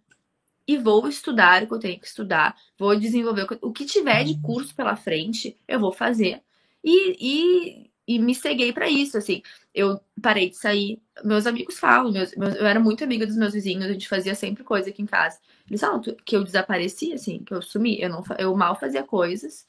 e 0.65 0.79
vou 0.79 1.09
estudar 1.09 1.65
o 1.65 1.67
que 1.67 1.75
eu 1.75 1.79
tenho 1.81 1.99
que 1.99 2.07
estudar, 2.07 2.57
vou 2.79 2.97
desenvolver 2.97 3.49
o 3.61 3.73
que 3.73 3.85
tiver 3.85 4.23
de 4.23 4.41
curso 4.41 4.73
pela 4.77 4.95
frente, 4.95 5.59
eu 5.67 5.81
vou 5.81 5.91
fazer. 5.91 6.41
E, 6.85 7.17
e, 7.19 7.91
e 8.07 8.21
me 8.21 8.33
ceguei 8.33 8.73
para 8.73 8.89
isso, 8.89 9.19
assim. 9.19 9.43
Eu 9.75 10.01
parei 10.23 10.51
de 10.51 10.57
sair. 10.57 11.03
Meus 11.25 11.49
amigos 11.49 11.81
falam, 11.81 12.13
meus, 12.13 12.33
meus, 12.37 12.55
eu 12.55 12.65
era 12.65 12.79
muito 12.79 13.03
amiga 13.03 13.27
dos 13.27 13.37
meus 13.37 13.55
vizinhos, 13.55 13.87
a 13.87 13.93
gente 13.93 14.09
fazia 14.09 14.37
sempre 14.37 14.63
coisa 14.63 14.89
aqui 14.91 15.03
em 15.03 15.07
casa. 15.07 15.41
Eles 15.69 15.81
falam 15.81 16.01
que 16.01 16.37
eu 16.37 16.45
desapareci, 16.45 17.13
assim, 17.13 17.41
que 17.41 17.53
eu 17.53 17.61
sumi. 17.61 18.01
Eu, 18.01 18.09
não, 18.09 18.23
eu 18.39 18.55
mal 18.55 18.79
fazia 18.79 19.03
coisas 19.03 19.67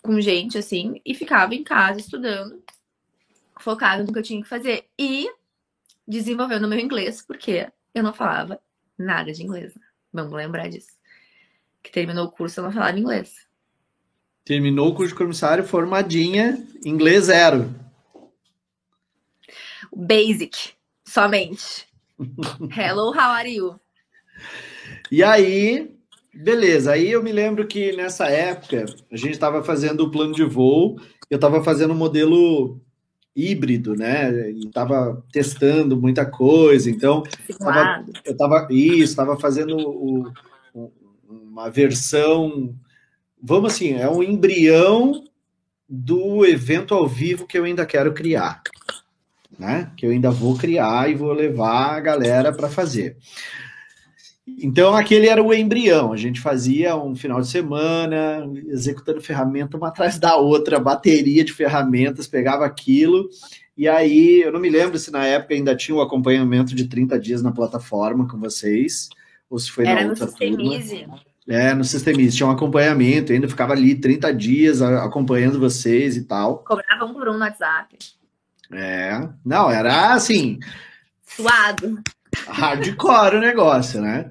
com 0.00 0.18
gente, 0.18 0.56
assim, 0.56 0.98
e 1.04 1.14
ficava 1.14 1.54
em 1.54 1.62
casa 1.62 2.00
estudando, 2.00 2.58
focada 3.60 4.02
no 4.02 4.14
que 4.14 4.18
eu 4.18 4.22
tinha 4.22 4.42
que 4.42 4.48
fazer. 4.48 4.86
E 4.98 5.28
desenvolvendo 6.06 6.68
meu 6.68 6.78
inglês, 6.78 7.22
porque 7.22 7.70
eu 7.94 8.02
não 8.02 8.12
falava 8.12 8.60
nada 8.98 9.32
de 9.32 9.42
inglês. 9.42 9.74
Né? 9.74 9.82
Vamos 10.12 10.32
lembrar 10.32 10.68
disso. 10.68 10.96
Que 11.82 11.90
terminou 11.90 12.26
o 12.26 12.30
curso, 12.30 12.60
eu 12.60 12.64
não 12.64 12.72
falava 12.72 12.98
inglês. 12.98 13.46
Terminou 14.44 14.88
o 14.88 14.94
curso 14.94 15.12
de 15.12 15.18
comissário, 15.18 15.64
formadinha, 15.64 16.64
inglês 16.84 17.24
zero. 17.24 17.74
Basic, 19.94 20.74
somente. 21.04 21.88
Hello, 22.76 23.10
how 23.10 23.32
are 23.32 23.52
you? 23.52 23.80
E 25.10 25.22
aí, 25.22 25.96
beleza. 26.34 26.92
Aí 26.92 27.10
eu 27.10 27.22
me 27.22 27.32
lembro 27.32 27.66
que 27.66 27.92
nessa 27.92 28.28
época 28.28 28.84
a 29.10 29.16
gente 29.16 29.32
estava 29.32 29.62
fazendo 29.64 30.04
o 30.04 30.10
plano 30.10 30.32
de 30.32 30.44
voo, 30.44 31.00
eu 31.30 31.36
estava 31.36 31.62
fazendo 31.62 31.92
o 31.92 31.96
modelo 31.96 32.80
híbrido, 33.36 33.94
né? 33.94 34.50
E 34.50 34.66
estava 34.66 35.22
testando 35.30 36.00
muita 36.00 36.24
coisa, 36.24 36.90
então 36.90 37.22
tava, 37.58 38.04
eu 38.24 38.32
estava 38.32 38.66
isso, 38.70 39.12
estava 39.12 39.38
fazendo 39.38 39.76
o, 39.76 40.32
o, 40.72 40.92
uma 41.28 41.68
versão, 41.68 42.74
vamos 43.40 43.74
assim, 43.74 43.92
é 43.92 44.08
um 44.08 44.22
embrião 44.22 45.22
do 45.86 46.46
evento 46.46 46.94
ao 46.94 47.06
vivo 47.06 47.46
que 47.46 47.58
eu 47.58 47.64
ainda 47.64 47.84
quero 47.84 48.14
criar, 48.14 48.62
né? 49.58 49.92
Que 49.96 50.06
eu 50.06 50.10
ainda 50.10 50.30
vou 50.30 50.56
criar 50.56 51.10
e 51.10 51.14
vou 51.14 51.32
levar 51.32 51.96
a 51.96 52.00
galera 52.00 52.52
para 52.52 52.70
fazer. 52.70 53.18
Então, 54.46 54.94
aquele 54.94 55.28
era 55.28 55.42
o 55.42 55.52
embrião. 55.52 56.12
A 56.12 56.16
gente 56.16 56.40
fazia 56.40 56.96
um 56.96 57.16
final 57.16 57.40
de 57.40 57.48
semana, 57.48 58.48
executando 58.68 59.20
ferramenta 59.20 59.76
uma 59.76 59.88
atrás 59.88 60.18
da 60.18 60.36
outra, 60.36 60.78
bateria 60.78 61.44
de 61.44 61.52
ferramentas, 61.52 62.28
pegava 62.28 62.64
aquilo. 62.64 63.28
E 63.76 63.88
aí, 63.88 64.42
eu 64.42 64.52
não 64.52 64.60
me 64.60 64.70
lembro 64.70 64.98
se 64.98 65.10
na 65.10 65.26
época 65.26 65.52
ainda 65.52 65.74
tinha 65.74 65.96
o 65.96 66.00
acompanhamento 66.00 66.76
de 66.76 66.86
30 66.86 67.18
dias 67.18 67.42
na 67.42 67.50
plataforma 67.50 68.28
com 68.28 68.38
vocês, 68.38 69.08
ou 69.50 69.58
se 69.58 69.70
foi 69.70 69.84
era 69.84 70.02
na 70.02 70.10
outra 70.10 70.26
no 70.26 70.30
Systemize. 70.30 71.06
É, 71.48 71.74
no 71.74 71.84
Systemize. 71.84 72.36
Tinha 72.36 72.46
um 72.46 72.52
acompanhamento, 72.52 73.32
ainda 73.32 73.48
ficava 73.48 73.72
ali 73.72 73.96
30 73.96 74.32
dias 74.32 74.80
acompanhando 74.80 75.58
vocês 75.58 76.16
e 76.16 76.24
tal. 76.24 76.58
Cobrava 76.58 77.04
um 77.04 77.12
por 77.12 77.28
um 77.28 77.34
no 77.34 77.40
WhatsApp. 77.40 77.98
É, 78.72 79.28
não, 79.44 79.70
era 79.70 80.12
assim. 80.14 80.58
Suado 81.24 82.00
hardcore 82.46 83.36
o 83.36 83.40
negócio, 83.40 84.00
né? 84.00 84.30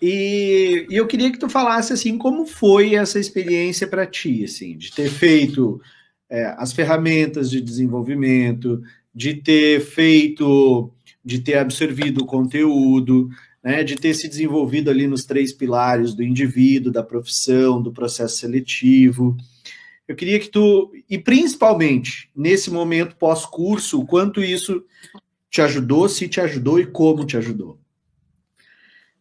E, 0.00 0.86
e, 0.90 0.96
eu 0.96 1.06
queria 1.06 1.30
que 1.30 1.38
tu 1.38 1.48
falasse 1.48 1.92
assim 1.92 2.18
como 2.18 2.44
foi 2.44 2.96
essa 2.96 3.20
experiência 3.20 3.86
para 3.86 4.04
ti, 4.04 4.44
assim, 4.44 4.76
de 4.76 4.90
ter 4.90 5.08
feito 5.08 5.80
é, 6.28 6.54
as 6.58 6.72
ferramentas 6.72 7.48
de 7.48 7.60
desenvolvimento, 7.60 8.82
de 9.14 9.34
ter 9.34 9.80
feito, 9.80 10.90
de 11.24 11.38
ter 11.38 11.58
absorvido 11.58 12.22
o 12.22 12.26
conteúdo, 12.26 13.28
né, 13.62 13.84
de 13.84 13.94
ter 13.94 14.12
se 14.14 14.28
desenvolvido 14.28 14.90
ali 14.90 15.06
nos 15.06 15.24
três 15.24 15.52
pilares 15.52 16.14
do 16.14 16.22
indivíduo, 16.22 16.90
da 16.90 17.02
profissão, 17.02 17.80
do 17.80 17.92
processo 17.92 18.38
seletivo. 18.38 19.36
Eu 20.08 20.16
queria 20.16 20.40
que 20.40 20.48
tu, 20.48 20.90
e 21.08 21.16
principalmente 21.16 22.28
nesse 22.34 22.70
momento 22.70 23.14
pós-curso, 23.16 24.00
o 24.00 24.06
quanto 24.06 24.42
isso 24.42 24.82
te 25.52 25.60
ajudou, 25.60 26.08
se 26.08 26.26
te 26.26 26.40
ajudou 26.40 26.80
e 26.80 26.86
como 26.86 27.26
te 27.26 27.36
ajudou? 27.36 27.78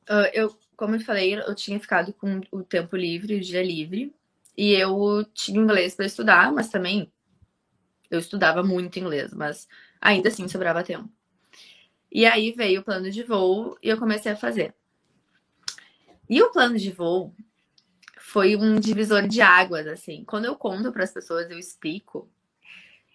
Uh, 0.09 0.31
eu, 0.33 0.57
como 0.77 0.95
eu 0.95 1.01
falei, 1.01 1.35
eu 1.35 1.53
tinha 1.53 1.77
ficado 1.77 2.13
com 2.13 2.39
o 2.49 2.63
tempo 2.63 2.95
livre, 2.95 3.35
o 3.35 3.41
dia 3.41 3.61
livre, 3.61 4.15
e 4.57 4.71
eu 4.71 5.25
tinha 5.33 5.59
inglês 5.59 5.93
para 5.93 6.05
estudar, 6.05 6.49
mas 6.53 6.69
também 6.69 7.11
eu 8.09 8.17
estudava 8.17 8.63
muito 8.63 8.97
inglês, 8.97 9.33
mas 9.33 9.67
ainda 9.99 10.29
assim 10.29 10.47
sobrava 10.47 10.85
tempo. 10.85 11.09
E 12.09 12.25
aí 12.25 12.53
veio 12.53 12.79
o 12.79 12.83
plano 12.83 13.11
de 13.11 13.23
voo 13.23 13.77
e 13.83 13.89
eu 13.89 13.97
comecei 13.97 14.31
a 14.31 14.37
fazer. 14.37 14.73
E 16.29 16.41
o 16.41 16.49
plano 16.49 16.77
de 16.77 16.91
voo 16.91 17.35
foi 18.17 18.55
um 18.55 18.79
divisor 18.79 19.27
de 19.27 19.41
águas, 19.41 19.85
assim. 19.85 20.23
Quando 20.23 20.45
eu 20.45 20.55
conto 20.55 20.93
para 20.93 21.03
as 21.03 21.11
pessoas, 21.11 21.51
eu 21.51 21.59
explico, 21.59 22.29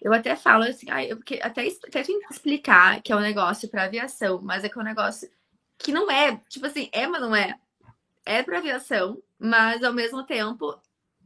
eu 0.01 0.13
até 0.13 0.37
falo 0.37 0.65
assim, 0.65 0.87
ah, 0.91 1.05
eu, 1.05 1.17
porque 1.17 1.41
até, 1.43 1.67
até 1.67 2.01
explicar 2.31 3.03
que 3.03 3.13
é 3.13 3.17
um 3.17 3.21
negócio 3.21 3.69
para 3.69 3.85
aviação, 3.85 4.41
mas 4.43 4.65
é 4.65 4.69
que 4.69 4.79
é 4.79 4.81
um 4.81 4.85
negócio 4.85 5.29
que 5.79 5.93
não 5.93 6.11
é, 6.11 6.37
tipo 6.49 6.67
assim, 6.67 6.89
é, 6.93 7.07
mas 7.07 7.21
não 7.21 7.35
é. 7.35 7.59
É 8.25 8.43
para 8.43 8.59
aviação, 8.59 9.23
mas 9.39 9.83
ao 9.85 9.93
mesmo 9.93 10.25
tempo 10.25 10.79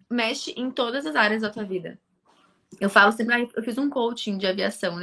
mexe 0.09 0.53
em 0.53 0.71
todas 0.71 1.07
as 1.07 1.17
áreas 1.17 1.43
da 1.43 1.51
tua 1.51 1.65
vida. 1.65 1.99
Eu 2.81 2.91
falo 2.91 3.13
sempre, 3.13 3.35
ah, 3.35 3.49
eu 3.55 3.63
fiz 3.63 3.79
um 3.79 3.91
coaching 3.91 4.39
de 4.39 4.47
aviação, 4.47 4.97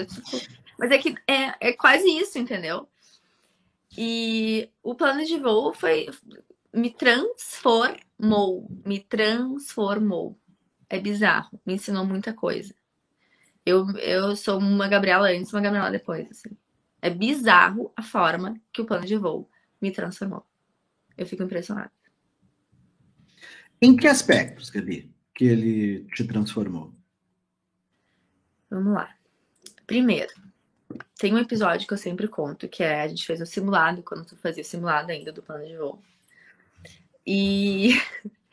mas 0.77 0.91
é 0.91 0.97
que 0.97 1.15
é, 1.27 1.69
é 1.69 1.73
quase 1.73 2.07
isso, 2.07 2.37
entendeu? 2.37 2.87
E 3.97 4.69
o 4.83 4.95
plano 4.95 5.25
de 5.25 5.37
voo 5.37 5.73
foi 5.73 6.07
me 6.73 6.91
transformou, 6.91 8.69
me 8.85 8.99
transformou. 8.99 10.37
É 10.89 10.99
bizarro, 10.99 11.59
me 11.65 11.73
ensinou 11.73 12.05
muita 12.05 12.33
coisa. 12.33 12.73
Eu, 13.67 13.85
eu 13.97 14.33
sou 14.33 14.59
uma 14.59 14.87
Gabriela 14.87 15.29
antes, 15.29 15.51
uma 15.51 15.59
Gabriela 15.59 15.91
depois. 15.91 16.25
Assim. 16.31 16.55
É 17.01 17.09
bizarro 17.09 17.91
a 17.97 18.01
forma 18.01 18.57
que 18.71 18.81
o 18.81 18.85
plano 18.85 19.05
de 19.05 19.17
voo 19.17 19.49
me 19.81 19.91
transformou. 19.91 20.45
Eu 21.17 21.25
fico 21.25 21.43
impressionada. 21.43 21.91
Em 23.81 23.93
que 23.93 24.07
aspectos, 24.07 24.69
Gabi, 24.69 25.13
que 25.35 25.43
ele 25.43 26.05
te 26.05 26.23
transformou? 26.23 26.93
Vamos 28.69 28.93
lá. 28.93 29.13
Primeiro, 29.85 30.31
tem 31.19 31.33
um 31.33 31.37
episódio 31.37 31.85
que 31.85 31.93
eu 31.93 31.97
sempre 31.97 32.29
conto, 32.29 32.69
que 32.69 32.81
é 32.81 33.01
a 33.01 33.07
gente 33.09 33.25
fez 33.25 33.41
o 33.41 33.45
simulado, 33.45 34.01
quando 34.01 34.25
tu 34.25 34.37
fazia 34.37 34.63
o 34.63 34.65
simulado 34.65 35.11
ainda 35.11 35.33
do 35.33 35.43
plano 35.43 35.67
de 35.67 35.75
voo. 35.75 36.01
E 37.25 37.89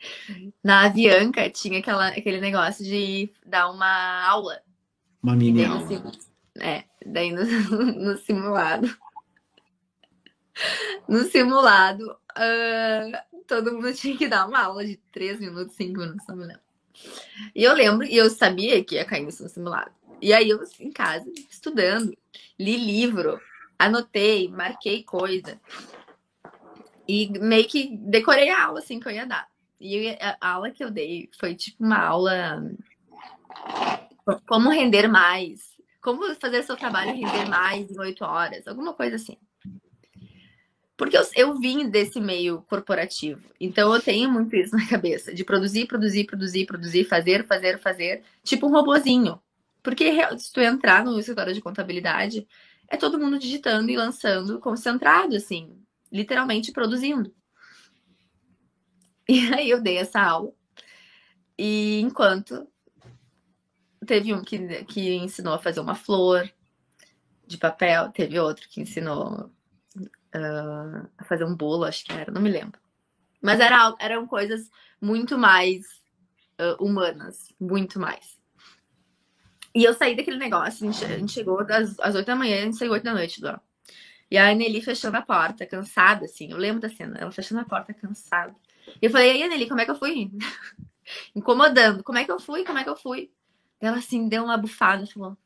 na 0.61 0.87
Avianca 0.87 1.49
tinha 1.49 1.79
aquela, 1.79 2.09
aquele 2.09 2.41
negócio 2.41 2.83
de 2.83 3.31
dar 3.45 3.71
uma 3.71 4.27
aula 4.27 4.61
uma 5.25 5.35
mini 5.35 5.65
aula. 5.65 5.87
é, 6.59 6.83
daí 7.03 7.31
no, 7.31 7.43
no, 7.97 8.17
simulado. 8.19 8.95
No 11.07 11.23
simulado, 11.23 12.11
uh, 12.11 13.41
todo 13.47 13.73
mundo 13.73 13.91
tinha 13.93 14.15
que 14.15 14.27
dar 14.27 14.47
uma 14.47 14.61
aula 14.63 14.85
de 14.85 14.97
3 15.11 15.39
minutos, 15.39 15.75
5 15.75 15.99
minutos, 15.99 16.27
não 16.27 16.35
me 16.35 16.45
lembro. 16.45 16.61
E 17.55 17.63
eu 17.63 17.73
lembro, 17.73 18.05
e 18.05 18.15
eu 18.15 18.29
sabia 18.29 18.83
que 18.83 18.95
ia 18.95 19.03
cair 19.03 19.27
isso 19.27 19.41
no 19.41 19.49
simulado. 19.49 19.91
E 20.21 20.31
aí 20.31 20.47
eu, 20.47 20.63
em 20.79 20.91
casa, 20.91 21.29
estudando, 21.49 22.15
li 22.57 22.77
livro, 22.77 23.39
anotei, 23.77 24.47
marquei 24.47 25.03
coisa. 25.03 25.59
E 27.07 27.29
meio 27.39 27.67
que 27.67 27.97
decorei 27.97 28.49
a 28.49 28.63
aula, 28.63 28.79
assim, 28.79 28.99
que 28.99 29.07
eu 29.07 29.11
ia 29.11 29.25
dar. 29.25 29.47
E 29.81 30.17
a 30.39 30.51
aula 30.51 30.71
que 30.71 30.83
eu 30.83 30.89
dei 30.89 31.29
foi 31.37 31.53
tipo 31.55 31.83
uma 31.83 31.99
aula 31.99 32.63
como 34.47 34.69
render 34.69 35.07
mais? 35.07 35.75
Como 36.01 36.35
fazer 36.35 36.63
seu 36.63 36.75
trabalho 36.75 37.15
render 37.15 37.45
mais 37.47 37.89
em 37.89 37.99
oito 37.99 38.23
horas? 38.23 38.67
Alguma 38.67 38.93
coisa 38.93 39.15
assim. 39.15 39.37
Porque 40.97 41.17
eu, 41.17 41.23
eu 41.35 41.59
vim 41.59 41.89
desse 41.89 42.21
meio 42.21 42.61
corporativo. 42.63 43.41
Então 43.59 43.93
eu 43.93 44.01
tenho 44.01 44.31
muito 44.31 44.55
isso 44.55 44.75
na 44.75 44.87
cabeça. 44.87 45.33
De 45.33 45.43
produzir, 45.43 45.87
produzir, 45.87 46.25
produzir, 46.25 46.65
produzir, 46.65 47.03
fazer, 47.05 47.45
fazer, 47.45 47.79
fazer. 47.79 48.23
Tipo 48.43 48.67
um 48.67 48.71
robozinho. 48.71 49.39
Porque 49.83 50.13
se 50.37 50.51
tu 50.51 50.61
entrar 50.61 51.03
no 51.03 51.19
escritório 51.19 51.53
de 51.53 51.61
contabilidade, 51.61 52.47
é 52.87 52.97
todo 52.97 53.19
mundo 53.19 53.37
digitando 53.37 53.91
e 53.91 53.97
lançando 53.97 54.59
concentrado, 54.59 55.35
assim, 55.35 55.77
literalmente 56.11 56.71
produzindo. 56.71 57.33
E 59.27 59.51
aí 59.53 59.69
eu 59.71 59.81
dei 59.81 59.97
essa 59.97 60.21
aula. 60.21 60.51
E 61.57 61.99
enquanto 61.99 62.67
teve 64.05 64.33
um 64.33 64.43
que, 64.43 64.85
que 64.85 65.15
ensinou 65.15 65.53
a 65.53 65.59
fazer 65.59 65.79
uma 65.79 65.95
flor 65.95 66.49
de 67.45 67.57
papel, 67.57 68.11
teve 68.11 68.39
outro 68.39 68.67
que 68.69 68.81
ensinou 68.81 69.51
uh, 69.97 71.09
a 71.17 71.23
fazer 71.23 71.45
um 71.45 71.55
bolo, 71.55 71.85
acho 71.85 72.05
que 72.05 72.13
era, 72.13 72.31
não 72.31 72.41
me 72.41 72.49
lembro. 72.49 72.79
Mas 73.41 73.59
era, 73.59 73.95
eram 73.99 74.25
coisas 74.25 74.69
muito 74.99 75.37
mais 75.37 75.85
uh, 76.59 76.83
humanas, 76.83 77.53
muito 77.59 77.99
mais. 77.99 78.39
E 79.73 79.83
eu 79.83 79.93
saí 79.93 80.15
daquele 80.15 80.37
negócio, 80.37 80.87
a 80.87 80.91
gente, 80.91 81.05
a 81.05 81.17
gente 81.17 81.33
chegou 81.33 81.65
das, 81.65 81.99
às 81.99 82.15
oito 82.15 82.25
da 82.25 82.35
manhã, 82.35 82.61
a 82.61 82.65
gente 82.65 82.77
saiu 82.77 82.93
oito 82.93 83.03
da 83.03 83.13
noite 83.13 83.41
lá. 83.41 83.61
E 84.31 84.37
a 84.37 84.53
Nelly 84.53 84.81
fechando 84.81 85.17
a 85.17 85.21
porta, 85.21 85.65
cansada, 85.65 86.25
assim. 86.25 86.51
Eu 86.51 86.57
lembro 86.57 86.81
da 86.81 86.89
cena, 86.89 87.17
ela 87.19 87.31
fechando 87.31 87.61
a 87.61 87.65
porta, 87.65 87.93
cansada. 87.93 88.55
E 89.01 89.05
eu 89.05 89.11
falei, 89.11 89.37
e 89.37 89.43
aí, 89.43 89.49
Nelly, 89.49 89.67
como 89.67 89.81
é 89.81 89.85
que 89.85 89.91
eu 89.91 89.95
fui? 89.95 90.31
Incomodando. 91.35 92.03
Como 92.03 92.17
é 92.17 92.25
que 92.25 92.31
eu 92.31 92.39
fui? 92.39 92.63
Como 92.63 92.79
é 92.79 92.83
que 92.83 92.89
eu 92.89 92.95
fui? 92.95 93.31
Ela, 93.79 93.97
assim, 93.97 94.27
deu 94.27 94.43
uma 94.43 94.57
bufada 94.57 95.03
e 95.03 95.11
falou, 95.11 95.37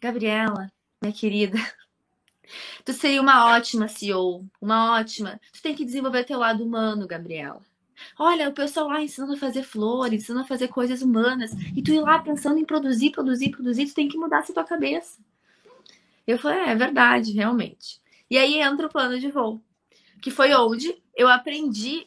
Gabriela, 0.00 0.70
minha 1.00 1.12
querida, 1.12 1.58
tu 2.84 2.92
seria 2.92 3.20
uma 3.20 3.54
ótima 3.54 3.88
CEO, 3.88 4.46
uma 4.60 4.98
ótima. 4.98 5.40
Tu 5.52 5.62
tem 5.62 5.74
que 5.74 5.84
desenvolver 5.84 6.24
teu 6.24 6.38
lado 6.38 6.64
humano, 6.64 7.06
Gabriela. 7.06 7.62
Olha, 8.18 8.48
o 8.48 8.52
pessoal 8.52 8.88
lá 8.88 9.00
ensinando 9.00 9.34
a 9.34 9.36
fazer 9.36 9.62
flores, 9.62 10.22
ensinando 10.22 10.44
a 10.44 10.48
fazer 10.48 10.68
coisas 10.68 11.02
humanas, 11.02 11.52
e 11.74 11.82
tu 11.82 11.92
ir 11.92 12.00
lá 12.00 12.18
pensando 12.18 12.58
em 12.58 12.64
produzir, 12.64 13.10
produzir, 13.10 13.50
produzir, 13.50 13.86
tu 13.86 13.94
tem 13.94 14.08
que 14.08 14.18
mudar 14.18 14.40
essa 14.40 14.52
tua 14.52 14.64
cabeça. 14.64 15.20
Eu 16.26 16.38
falei, 16.38 16.58
é, 16.58 16.70
é 16.70 16.74
verdade, 16.74 17.32
realmente. 17.32 18.00
E 18.30 18.38
aí 18.38 18.60
entra 18.60 18.86
o 18.86 18.90
plano 18.90 19.18
de 19.18 19.30
voo, 19.30 19.62
que 20.20 20.30
foi 20.30 20.54
onde 20.54 20.94
eu 21.14 21.28
aprendi. 21.28 22.06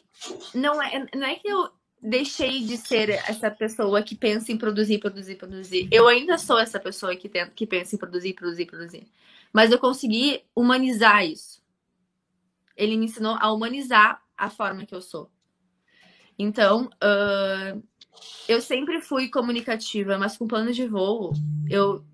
Não 0.54 0.82
é, 0.82 1.06
não 1.14 1.26
é 1.26 1.36
que 1.36 1.48
eu 1.48 1.70
deixei 2.00 2.64
de 2.64 2.76
ser 2.76 3.10
essa 3.10 3.50
pessoa 3.50 4.02
que 4.02 4.14
pensa 4.14 4.52
em 4.52 4.58
produzir, 4.58 4.98
produzir, 4.98 5.36
produzir. 5.36 5.88
Eu 5.90 6.06
ainda 6.06 6.38
sou 6.38 6.58
essa 6.58 6.78
pessoa 6.78 7.16
que, 7.16 7.28
tem, 7.28 7.48
que 7.50 7.66
pensa 7.66 7.94
em 7.94 7.98
produzir, 7.98 8.34
produzir, 8.34 8.66
produzir. 8.66 9.06
Mas 9.52 9.70
eu 9.72 9.78
consegui 9.78 10.42
humanizar 10.54 11.24
isso. 11.24 11.62
Ele 12.76 12.96
me 12.96 13.06
ensinou 13.06 13.36
a 13.40 13.50
humanizar 13.50 14.22
a 14.36 14.50
forma 14.50 14.84
que 14.84 14.94
eu 14.94 15.00
sou. 15.00 15.30
Então, 16.38 16.90
uh, 17.02 17.82
eu 18.46 18.60
sempre 18.60 19.00
fui 19.00 19.28
comunicativa, 19.28 20.18
mas 20.18 20.36
com 20.36 20.46
plano 20.46 20.72
de 20.72 20.86
voo, 20.86 21.32
eu. 21.68 22.04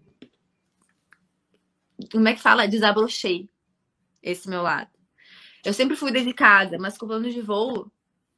Como 2.11 2.29
é 2.29 2.35
que 2.35 2.41
fala? 2.41 2.69
Desabrochei 2.69 3.49
esse 4.23 4.49
meu 4.49 4.63
lado. 4.63 4.91
Eu 5.65 5.73
sempre 5.73 5.97
fui 5.97 6.11
dedicada, 6.11 6.79
mas 6.79 6.97
com 6.97 7.07
plano 7.07 7.31
de 7.31 7.41
voo, 7.41 7.91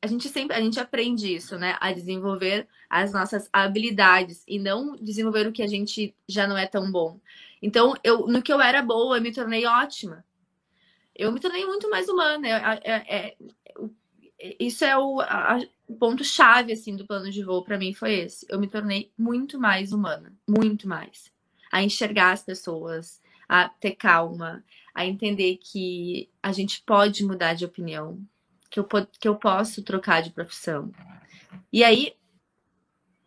a 0.05 0.07
gente 0.07 0.29
sempre 0.29 0.55
a 0.55 0.61
gente 0.61 0.79
aprende 0.79 1.35
isso, 1.35 1.59
né? 1.59 1.79
A 1.81 1.91
desenvolver 1.91 2.69
as 2.91 3.11
nossas 3.11 3.49
habilidades 3.51 4.45
e 4.47 4.59
não 4.59 4.97
desenvolver 4.97 5.47
o 5.47 5.53
que 5.53 5.63
a 5.63 5.67
gente 5.67 6.15
já 6.29 6.47
não 6.47 6.59
é 6.59 6.67
tão 6.67 6.93
bom. 6.93 7.19
Então, 7.63 7.95
eu, 8.05 8.27
no 8.27 8.43
que 8.43 8.53
eu 8.53 8.61
era 8.61 8.83
boa, 8.83 9.17
eu 9.17 9.23
me 9.23 9.33
tornei 9.33 9.65
ótima. 9.65 10.23
Eu 11.17 11.33
me 11.33 11.41
tornei 11.41 11.65
muito 11.65 11.89
mais 11.89 12.07
humana. 12.07 12.47
É, 12.47 12.81
é, 12.85 13.17
é, 13.17 13.37
isso 14.61 14.85
é 14.85 14.95
o 14.99 15.23
a, 15.23 15.59
ponto-chave 15.99 16.75
assim, 16.75 16.95
do 16.95 17.07
plano 17.07 17.31
de 17.31 17.43
voo 17.43 17.65
para 17.65 17.79
mim 17.79 17.95
foi 17.95 18.13
esse. 18.13 18.45
Eu 18.51 18.61
me 18.61 18.69
tornei 18.69 19.11
muito 19.17 19.59
mais 19.59 19.91
humana. 19.91 20.35
Muito 20.47 20.87
mais. 20.87 21.33
A 21.73 21.83
enxergar 21.83 22.33
as 22.33 22.43
pessoas, 22.43 23.23
a 23.49 23.71
ter 23.71 23.93
calma, 23.93 24.63
a 24.95 25.07
entender 25.07 25.57
que 25.57 26.29
a 26.43 26.53
gente 26.53 26.83
pode 26.83 27.25
mudar 27.25 27.55
de 27.55 27.65
opinião, 27.65 28.23
que 28.75 28.81
eu, 28.81 28.89
que 29.21 29.29
eu 29.29 29.37
posso 29.37 29.85
trocar 29.85 30.21
de 30.21 30.31
profissão. 30.31 30.91
E 31.73 31.85
aí, 31.85 32.13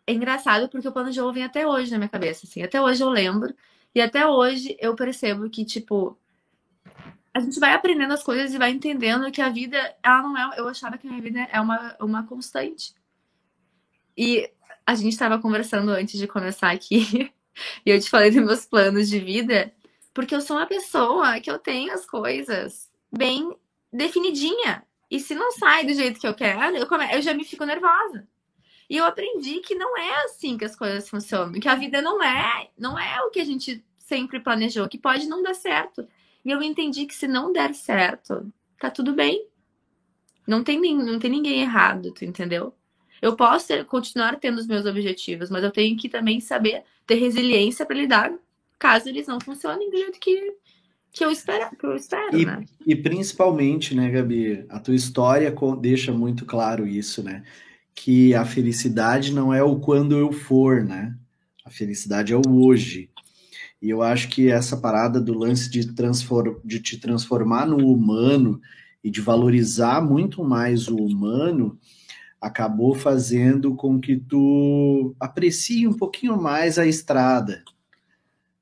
é 0.06 0.12
engraçado 0.12 0.68
porque 0.68 0.86
o 0.86 0.92
plano 0.92 1.10
de 1.10 1.18
voo 1.18 1.32
vem 1.32 1.42
até 1.42 1.66
hoje 1.66 1.90
na 1.90 1.96
minha 1.96 2.08
cabeça, 2.08 2.46
assim. 2.46 2.62
Até 2.62 2.80
hoje 2.80 3.02
eu 3.02 3.08
lembro. 3.08 3.54
E 3.94 4.00
até 4.02 4.26
hoje 4.26 4.76
eu 4.78 4.94
percebo 4.94 5.48
que, 5.48 5.64
tipo, 5.64 6.18
a 7.32 7.40
gente 7.40 7.58
vai 7.58 7.72
aprendendo 7.72 8.12
as 8.12 8.22
coisas 8.22 8.52
e 8.52 8.58
vai 8.58 8.70
entendendo 8.70 9.32
que 9.32 9.40
a 9.40 9.48
vida, 9.48 9.78
ela 10.02 10.20
não 10.20 10.36
é. 10.36 10.60
Eu 10.60 10.68
achava 10.68 10.98
que 10.98 11.06
a 11.06 11.10
minha 11.10 11.22
vida 11.22 11.40
é 11.50 11.58
uma, 11.58 11.96
uma 11.98 12.26
constante. 12.26 12.94
E 14.14 14.50
a 14.84 14.94
gente 14.94 15.12
estava 15.12 15.38
conversando 15.38 15.90
antes 15.92 16.20
de 16.20 16.26
começar 16.26 16.70
aqui, 16.70 17.32
e 17.86 17.90
eu 17.90 17.98
te 17.98 18.10
falei 18.10 18.30
dos 18.30 18.44
meus 18.44 18.66
planos 18.66 19.08
de 19.08 19.18
vida, 19.18 19.72
porque 20.12 20.34
eu 20.34 20.42
sou 20.42 20.58
uma 20.58 20.66
pessoa 20.66 21.40
que 21.40 21.50
eu 21.50 21.58
tenho 21.58 21.92
as 21.94 22.04
coisas 22.04 22.90
bem 23.10 23.56
definidinha. 23.90 24.86
E 25.10 25.18
se 25.20 25.34
não 25.34 25.52
sai 25.52 25.86
do 25.86 25.94
jeito 25.94 26.20
que 26.20 26.26
eu 26.26 26.34
quero, 26.34 26.76
eu, 26.76 26.86
come... 26.86 27.04
eu 27.14 27.22
já 27.22 27.32
me 27.34 27.44
fico 27.44 27.64
nervosa. 27.64 28.26
E 28.88 28.96
eu 28.96 29.04
aprendi 29.04 29.60
que 29.60 29.74
não 29.74 29.96
é 29.96 30.24
assim 30.24 30.56
que 30.56 30.64
as 30.64 30.74
coisas 30.74 31.08
funcionam, 31.08 31.60
que 31.60 31.68
a 31.68 31.74
vida 31.74 32.00
não 32.00 32.22
é, 32.22 32.70
não 32.78 32.98
é 32.98 33.20
o 33.22 33.30
que 33.30 33.40
a 33.40 33.44
gente 33.44 33.84
sempre 33.96 34.40
planejou, 34.40 34.88
que 34.88 34.98
pode 34.98 35.26
não 35.26 35.42
dar 35.42 35.54
certo. 35.54 36.08
E 36.44 36.50
eu 36.50 36.62
entendi 36.62 37.04
que 37.04 37.14
se 37.14 37.28
não 37.28 37.52
der 37.52 37.74
certo, 37.74 38.50
tá 38.80 38.90
tudo 38.90 39.12
bem. 39.12 39.46
Não 40.46 40.64
tem, 40.64 40.80
não 40.96 41.18
tem 41.18 41.30
ninguém 41.30 41.60
errado, 41.60 42.12
tu 42.12 42.24
entendeu? 42.24 42.74
Eu 43.20 43.36
posso 43.36 43.68
ter, 43.68 43.84
continuar 43.84 44.36
tendo 44.36 44.58
os 44.58 44.66
meus 44.66 44.86
objetivos, 44.86 45.50
mas 45.50 45.62
eu 45.62 45.70
tenho 45.70 45.96
que 45.96 46.08
também 46.08 46.40
saber 46.40 46.84
ter 47.06 47.16
resiliência 47.16 47.84
para 47.84 47.96
lidar 47.96 48.32
caso 48.78 49.08
eles 49.08 49.26
não 49.26 49.40
funcionem 49.40 49.90
do 49.90 49.96
jeito 49.96 50.20
que, 50.20 50.54
que, 51.12 51.24
eu, 51.24 51.30
espero, 51.30 51.74
que 51.76 51.86
eu 51.86 51.96
espero, 51.96 52.38
e, 52.38 52.44
né? 52.44 52.64
E 52.86 52.94
principalmente, 52.94 53.94
né, 53.94 54.10
Gabi, 54.10 54.64
a 54.68 54.78
tua 54.78 54.94
história 54.94 55.54
deixa 55.80 56.12
muito 56.12 56.44
claro 56.44 56.86
isso, 56.86 57.22
né? 57.22 57.42
Que 57.94 58.34
a 58.34 58.44
felicidade 58.44 59.32
não 59.32 59.52
é 59.52 59.62
o 59.62 59.80
quando 59.80 60.16
eu 60.16 60.32
for, 60.32 60.84
né? 60.84 61.16
A 61.64 61.70
felicidade 61.70 62.32
é 62.32 62.36
o 62.36 62.42
hoje. 62.46 63.10
E 63.80 63.90
eu 63.90 64.02
acho 64.02 64.28
que 64.28 64.50
essa 64.50 64.76
parada 64.76 65.20
do 65.20 65.32
lance 65.34 65.70
de, 65.70 65.92
transform, 65.94 66.56
de 66.64 66.80
te 66.80 66.98
transformar 66.98 67.66
no 67.66 67.92
humano 67.92 68.60
e 69.02 69.10
de 69.10 69.20
valorizar 69.20 70.00
muito 70.00 70.44
mais 70.44 70.88
o 70.88 70.96
humano 70.96 71.78
acabou 72.40 72.94
fazendo 72.94 73.74
com 73.74 74.00
que 74.00 74.16
tu 74.16 75.14
aprecie 75.18 75.86
um 75.86 75.92
pouquinho 75.92 76.40
mais 76.40 76.78
a 76.78 76.86
estrada, 76.86 77.64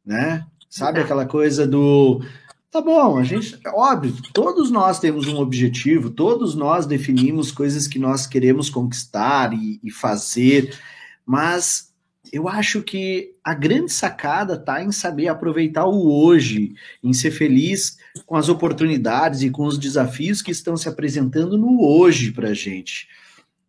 né? 0.05 0.47
Sabe 0.68 1.00
aquela 1.00 1.26
coisa 1.26 1.66
do 1.66 2.22
tá 2.70 2.81
bom, 2.83 3.16
a 3.16 3.24
gente, 3.24 3.59
óbvio, 3.68 4.14
todos 4.35 4.70
nós 4.70 5.00
temos 5.00 5.26
um 5.26 5.38
objetivo, 5.38 6.11
todos 6.11 6.55
nós 6.55 6.85
definimos 6.85 7.50
coisas 7.50 7.87
que 7.87 7.98
nós 7.98 8.26
queremos 8.26 8.68
conquistar 8.68 9.55
e, 9.55 9.81
e 9.83 9.90
fazer, 9.90 10.76
mas 11.24 11.94
eu 12.33 12.48
acho 12.48 12.83
que 12.83 13.35
a 13.42 13.55
grande 13.55 13.92
sacada 13.92 14.55
está 14.55 14.83
em 14.83 14.92
saber 14.92 15.29
aproveitar 15.29 15.87
o 15.87 16.12
hoje, 16.12 16.74
em 17.02 17.12
ser 17.12 17.31
feliz 17.31 17.96
com 18.26 18.37
as 18.37 18.48
oportunidades 18.48 19.42
e 19.42 19.50
com 19.50 19.64
os 19.64 19.79
desafios 19.79 20.42
que 20.42 20.50
estão 20.50 20.76
se 20.76 20.88
apresentando 20.88 21.57
no 21.57 21.83
hoje 21.83 22.33
para 22.33 22.48
a 22.48 22.55
gente. 22.55 23.09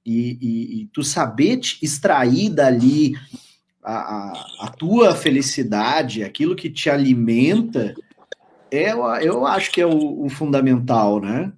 E, 0.06 0.38
e, 0.42 0.82
e, 0.82 0.86
tu 0.88 1.04
saber 1.04 1.58
te 1.58 1.78
extrair 1.84 2.50
dali 2.50 3.14
a, 3.88 3.96
a, 3.96 4.66
a, 4.66 4.68
tua 4.70 5.16
felicidade, 5.16 6.24
aquilo 6.24 6.56
que 6.56 6.70
te 6.70 6.90
alimenta, 6.90 7.94
é, 8.70 8.92
eu 8.92 9.46
acho 9.46 9.72
que 9.72 9.80
é 9.80 9.86
o, 9.86 10.26
o 10.26 10.30
fundamental, 10.30 11.22
né? 11.22 11.52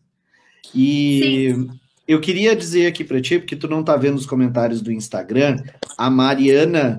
E 0.74 1.54
Sim. 1.56 1.80
Eu 2.10 2.20
queria 2.20 2.56
dizer 2.56 2.88
aqui 2.88 3.04
para 3.04 3.22
ti, 3.22 3.38
porque 3.38 3.56
tu 3.56 3.68
não 3.68 3.84
tá 3.84 3.96
vendo 3.96 4.15
os 4.15 4.26
comentários 4.26 4.82
do 4.82 4.92
Instagram, 4.92 5.58
a 5.96 6.10
Mariana, 6.10 6.98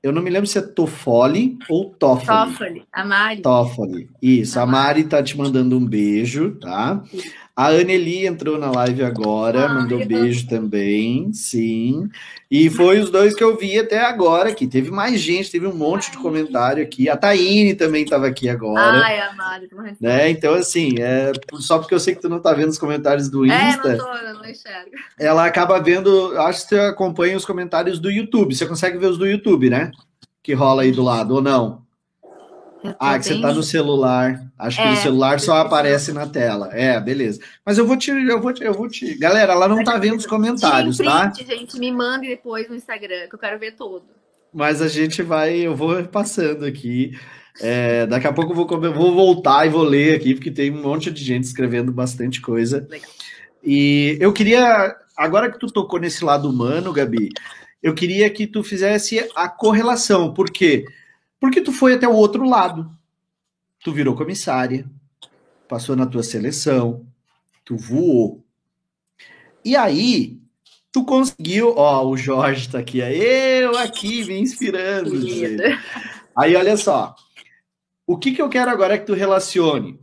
eu 0.00 0.12
não 0.12 0.22
me 0.22 0.30
lembro 0.30 0.46
se 0.46 0.56
é 0.58 0.62
Toffoli 0.62 1.58
ou 1.68 1.90
Toffoli. 1.90 2.26
Toffoli, 2.26 2.84
a 2.92 3.04
Mari. 3.04 3.42
Toffoli, 3.42 4.08
isso. 4.22 4.60
A, 4.60 4.62
a 4.62 4.66
Mari 4.66 5.02
tá 5.02 5.20
te 5.24 5.36
mandando 5.36 5.76
um 5.76 5.84
beijo, 5.84 6.52
tá? 6.60 7.02
A 7.56 7.68
Anneli 7.68 8.26
entrou 8.26 8.58
na 8.58 8.68
live 8.68 9.04
agora, 9.04 9.66
ah, 9.66 9.74
mandou 9.74 10.04
beijo 10.04 10.48
também, 10.48 11.32
sim. 11.32 12.10
E 12.50 12.68
foi 12.68 12.98
os 12.98 13.10
dois 13.10 13.32
que 13.32 13.44
eu 13.44 13.56
vi 13.56 13.78
até 13.78 14.00
agora 14.04 14.50
aqui. 14.50 14.66
Teve 14.66 14.90
mais 14.90 15.20
gente, 15.20 15.52
teve 15.52 15.64
um 15.64 15.74
monte 15.74 16.10
de 16.10 16.18
comentário 16.18 16.82
aqui. 16.82 17.08
A 17.08 17.16
Taine 17.16 17.74
também 17.74 18.02
estava 18.02 18.26
aqui 18.26 18.48
agora. 18.48 19.00
Ai, 19.04 19.20
amada, 19.20 19.68
né? 20.00 20.30
Então, 20.30 20.52
assim, 20.52 20.96
é, 20.98 21.30
só 21.54 21.78
porque 21.78 21.94
eu 21.94 22.00
sei 22.00 22.16
que 22.16 22.22
tu 22.22 22.28
não 22.28 22.40
tá 22.40 22.52
vendo 22.52 22.70
os 22.70 22.78
comentários 22.78 23.28
do 23.28 23.46
Insta. 23.46 23.88
É, 23.88 23.96
não 23.96 24.04
tô, 24.04 24.12
eu 24.12 24.34
não 24.34 24.44
enxergo. 24.44 24.90
Ela 25.16 25.46
acaba 25.46 25.80
vendo, 25.80 26.36
acho 26.40 26.62
que 26.62 26.68
você 26.70 26.80
acompanha 26.80 27.36
os 27.36 27.44
comentários 27.44 28.00
do 28.00 28.10
YouTube. 28.10 28.52
Você 28.52 28.66
consegue 28.66 28.98
ver 28.98 29.06
os 29.06 29.18
do 29.18 29.28
YouTube, 29.28 29.70
né? 29.70 29.92
Que 30.42 30.54
rola 30.54 30.82
aí 30.82 30.90
do 30.90 31.04
lado, 31.04 31.34
ou 31.36 31.42
não? 31.42 31.84
Ah, 33.00 33.18
que 33.18 33.28
bem... 33.28 33.38
você 33.38 33.42
tá 33.42 33.52
no 33.52 33.62
celular. 33.62 34.40
Acho 34.58 34.76
que 34.76 34.88
é, 34.88 34.90
no 34.90 34.96
celular 34.96 35.40
só 35.40 35.56
aparece 35.56 36.12
na 36.12 36.26
tela. 36.26 36.68
É, 36.72 37.00
beleza. 37.00 37.40
Mas 37.64 37.78
eu 37.78 37.86
vou 37.86 37.96
te, 37.96 38.10
eu 38.10 38.40
vou 38.40 38.52
te, 38.52 38.62
eu 38.62 38.74
vou 38.74 38.88
te. 38.88 39.14
Galera, 39.16 39.52
ela 39.54 39.66
não 39.66 39.82
tá 39.82 39.96
vendo 39.96 40.16
os 40.16 40.26
comentários, 40.26 40.98
tá? 40.98 41.30
print, 41.30 41.46
tá? 41.46 41.56
Gente, 41.56 41.78
me 41.78 41.90
mande 41.90 42.28
depois 42.28 42.68
no 42.68 42.76
Instagram, 42.76 43.28
que 43.28 43.34
eu 43.34 43.38
quero 43.38 43.58
ver 43.58 43.72
todo. 43.72 44.04
Mas 44.52 44.82
a 44.82 44.88
gente 44.88 45.22
vai, 45.22 45.56
eu 45.56 45.74
vou 45.74 46.02
passando 46.04 46.64
aqui. 46.64 47.18
É, 47.60 48.04
daqui 48.06 48.26
a 48.26 48.32
pouco 48.32 48.52
eu 48.52 48.56
vou, 48.56 48.92
vou, 48.92 49.14
voltar 49.14 49.66
e 49.66 49.70
vou 49.70 49.84
ler 49.84 50.16
aqui, 50.16 50.34
porque 50.34 50.50
tem 50.50 50.70
um 50.70 50.82
monte 50.82 51.10
de 51.10 51.24
gente 51.24 51.44
escrevendo 51.44 51.90
bastante 51.90 52.40
coisa. 52.40 52.86
Legal. 52.90 53.08
E 53.62 54.18
eu 54.20 54.32
queria, 54.32 54.94
agora 55.16 55.50
que 55.50 55.58
tu 55.58 55.68
tocou 55.68 55.98
nesse 55.98 56.24
lado 56.24 56.50
humano, 56.50 56.92
Gabi, 56.92 57.30
eu 57.82 57.94
queria 57.94 58.28
que 58.28 58.46
tu 58.46 58.62
fizesse 58.62 59.28
a 59.34 59.48
correlação. 59.48 60.34
Por 60.34 60.50
quê? 60.50 60.84
Porque 61.44 61.60
tu 61.60 61.72
foi 61.72 61.92
até 61.92 62.08
o 62.08 62.14
outro 62.14 62.48
lado. 62.48 62.90
Tu 63.80 63.92
virou 63.92 64.16
comissária, 64.16 64.90
passou 65.68 65.94
na 65.94 66.06
tua 66.06 66.22
seleção, 66.22 67.06
tu 67.66 67.76
voou. 67.76 68.42
E 69.62 69.76
aí, 69.76 70.40
tu 70.90 71.04
conseguiu. 71.04 71.74
Ó, 71.76 72.08
o 72.08 72.16
Jorge 72.16 72.70
tá 72.70 72.78
aqui, 72.78 73.00
eu 73.00 73.76
aqui 73.76 74.24
me 74.24 74.40
inspirando. 74.40 75.10
Aí, 76.34 76.56
olha 76.56 76.78
só. 76.78 77.14
O 78.06 78.16
que, 78.16 78.32
que 78.32 78.40
eu 78.40 78.48
quero 78.48 78.70
agora 78.70 78.94
é 78.94 78.98
que 78.98 79.04
tu 79.04 79.12
relacione. 79.12 80.00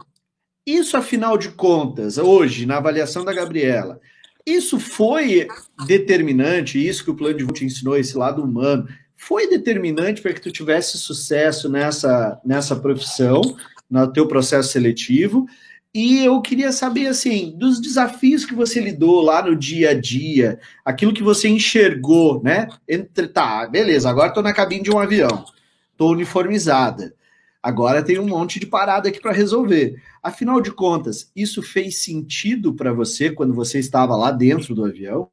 Isso, 0.64 0.96
afinal 0.96 1.40
de 1.40 1.50
contas, 1.50 2.20
hoje, 2.20 2.68
na 2.68 2.78
avaliação 2.78 3.26
da 3.26 3.34
Gabriela, 3.34 4.00
isso 4.46 4.80
foi 4.80 5.48
determinante, 5.88 6.78
isso 6.78 7.04
que 7.04 7.10
o 7.10 7.16
plano 7.16 7.40
de 7.40 7.44
voo 7.44 7.52
te 7.52 7.66
ensinou, 7.66 7.98
esse 7.98 8.16
lado 8.16 8.44
humano, 8.44 8.88
foi 9.22 9.48
determinante 9.48 10.20
para 10.20 10.34
que 10.34 10.42
tu 10.42 10.52
tivesse 10.52 10.98
sucesso 10.98 11.70
nessa, 11.70 12.42
nessa 12.44 12.76
profissão, 12.76 13.40
no 13.88 14.12
teu 14.12 14.28
processo 14.28 14.72
seletivo. 14.72 15.46
E 15.94 16.26
eu 16.26 16.42
queria 16.42 16.72
saber, 16.72 17.06
assim, 17.06 17.54
dos 17.56 17.80
desafios 17.80 18.46
que 18.46 18.56
você 18.56 18.80
lidou 18.80 19.22
lá 19.22 19.44
no 19.44 19.56
dia 19.56 19.92
a 19.92 19.94
dia, 19.94 20.60
aquilo 20.84 21.14
que 21.14 21.22
você 21.22 21.48
enxergou, 21.48 22.42
né? 22.42 22.68
Entre, 22.90 23.28
tá, 23.28 23.68
beleza, 23.68 24.10
agora 24.10 24.30
estou 24.30 24.42
na 24.42 24.54
cabine 24.54 24.84
de 24.84 24.92
um 24.92 24.98
avião, 24.98 25.46
estou 25.92 26.14
uniformizada. 26.14 27.14
Agora 27.62 28.02
tem 28.02 28.18
um 28.18 28.28
monte 28.28 28.60
de 28.60 28.66
parada 28.66 29.10
aqui 29.10 29.22
para 29.22 29.32
resolver. 29.32 30.02
Afinal 30.24 30.60
de 30.60 30.72
contas, 30.72 31.32
isso 31.36 31.62
fez 31.62 32.04
sentido 32.04 32.74
para 32.74 32.92
você 32.92 33.30
quando 33.30 33.54
você 33.54 33.78
estava 33.78 34.16
lá 34.16 34.32
dentro 34.32 34.74
do 34.74 34.84
avião? 34.84 35.30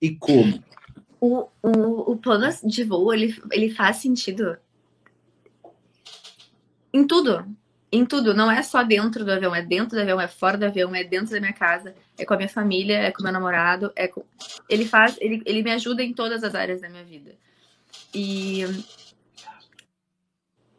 E 0.00 0.10
como? 0.10 0.64
O, 1.20 1.48
o, 1.62 2.12
o 2.12 2.16
plano 2.16 2.46
de 2.64 2.84
voo, 2.84 3.12
ele, 3.12 3.40
ele 3.50 3.70
faz 3.70 3.96
sentido 3.96 4.58
em 6.96 7.06
tudo. 7.06 7.46
Em 7.92 8.04
tudo. 8.04 8.34
Não 8.34 8.50
é 8.50 8.62
só 8.62 8.82
dentro 8.82 9.24
do 9.24 9.30
avião. 9.30 9.54
É 9.54 9.62
dentro 9.62 9.96
do 9.96 10.00
avião, 10.00 10.20
é 10.20 10.26
fora 10.26 10.56
do 10.56 10.64
avião, 10.64 10.94
é 10.94 11.04
dentro 11.04 11.30
da 11.30 11.40
minha 11.40 11.52
casa, 11.52 11.94
é 12.16 12.24
com 12.24 12.34
a 12.34 12.36
minha 12.36 12.48
família, 12.48 12.98
é 12.98 13.12
com 13.12 13.22
meu 13.22 13.32
namorado. 13.32 13.92
É 13.94 14.08
com... 14.08 14.24
Ele 14.68 14.86
faz, 14.86 15.16
ele, 15.20 15.42
ele 15.44 15.62
me 15.62 15.72
ajuda 15.72 16.02
em 16.02 16.14
todas 16.14 16.42
as 16.42 16.54
áreas 16.54 16.80
da 16.80 16.88
minha 16.88 17.04
vida. 17.04 17.36
E 18.14 18.64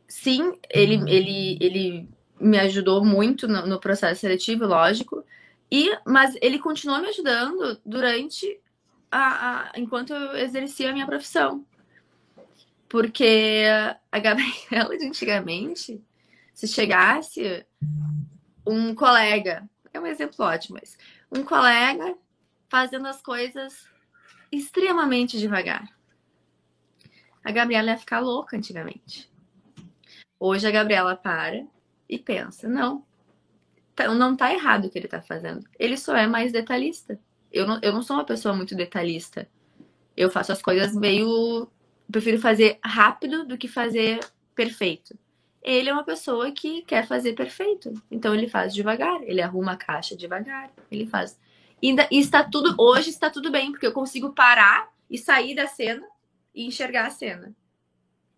sim, 0.07 0.57
ele, 0.69 0.95
ele, 1.07 1.57
ele 1.61 2.09
me 2.39 2.59
ajudou 2.59 3.05
muito 3.05 3.47
no, 3.47 3.65
no, 3.65 3.79
processo 3.79 4.21
seletivo, 4.21 4.65
lógico. 4.65 5.23
E, 5.71 5.91
mas 6.05 6.35
ele 6.41 6.59
continuou 6.59 6.99
me 6.99 7.09
ajudando 7.09 7.79
durante 7.85 8.59
a, 9.11 9.71
a, 9.71 9.79
enquanto 9.79 10.13
eu 10.13 10.37
exercia 10.37 10.89
a 10.89 10.93
minha 10.93 11.05
profissão. 11.05 11.65
Porque 12.89 13.65
a 14.11 14.19
Gabriela 14.19 14.97
de 14.97 15.05
antigamente, 15.05 16.01
se 16.53 16.67
chegasse 16.67 17.65
um 18.65 18.95
colega, 18.95 19.67
é 19.93 19.99
um 19.99 20.05
exemplo 20.05 20.45
ótimo, 20.45 20.77
mas 20.79 20.97
um 21.31 21.43
colega 21.43 22.17
fazendo 22.69 23.07
as 23.07 23.21
coisas 23.21 23.87
extremamente 24.51 25.37
devagar. 25.37 25.87
A 27.43 27.51
Gabriela 27.51 27.91
ia 27.91 27.97
ficar 27.97 28.19
louca 28.19 28.57
antigamente. 28.57 29.31
Hoje 30.39 30.67
a 30.67 30.71
Gabriela 30.71 31.15
para 31.15 31.65
e 32.07 32.19
pensa: 32.19 32.67
não, 32.67 33.05
tá, 33.95 34.13
não 34.13 34.35
tá 34.35 34.53
errado 34.53 34.85
o 34.85 34.89
que 34.89 34.97
ele 34.97 35.07
tá 35.07 35.21
fazendo. 35.21 35.67
Ele 35.79 35.97
só 35.97 36.15
é 36.15 36.27
mais 36.27 36.51
detalhista. 36.51 37.19
Eu 37.57 37.67
não, 37.67 37.79
eu 37.81 37.91
não 37.91 38.01
sou 38.01 38.15
uma 38.15 38.25
pessoa 38.25 38.55
muito 38.55 38.75
detalhista. 38.75 39.47
Eu 40.15 40.29
faço 40.29 40.51
as 40.51 40.61
coisas 40.61 40.95
meio. 40.95 41.67
Prefiro 42.11 42.39
fazer 42.39 42.79
rápido 42.83 43.45
do 43.45 43.57
que 43.57 43.67
fazer 43.67 44.19
perfeito. 44.55 45.17
Ele 45.61 45.89
é 45.89 45.93
uma 45.93 46.03
pessoa 46.03 46.51
que 46.51 46.81
quer 46.83 47.05
fazer 47.05 47.33
perfeito. 47.33 47.93
Então 48.09 48.33
ele 48.33 48.47
faz 48.47 48.73
devagar. 48.73 49.21
Ele 49.23 49.41
arruma 49.41 49.73
a 49.73 49.77
caixa 49.77 50.15
devagar. 50.15 50.71
Ele 50.89 51.05
faz. 51.05 51.39
E, 51.81 51.93
e 52.11 52.19
está 52.19 52.43
tudo. 52.43 52.75
Hoje 52.77 53.09
está 53.09 53.29
tudo 53.29 53.51
bem, 53.51 53.71
porque 53.71 53.85
eu 53.85 53.91
consigo 53.91 54.33
parar 54.33 54.89
e 55.09 55.17
sair 55.17 55.55
da 55.55 55.67
cena 55.67 56.07
e 56.53 56.65
enxergar 56.65 57.07
a 57.07 57.11
cena. 57.11 57.55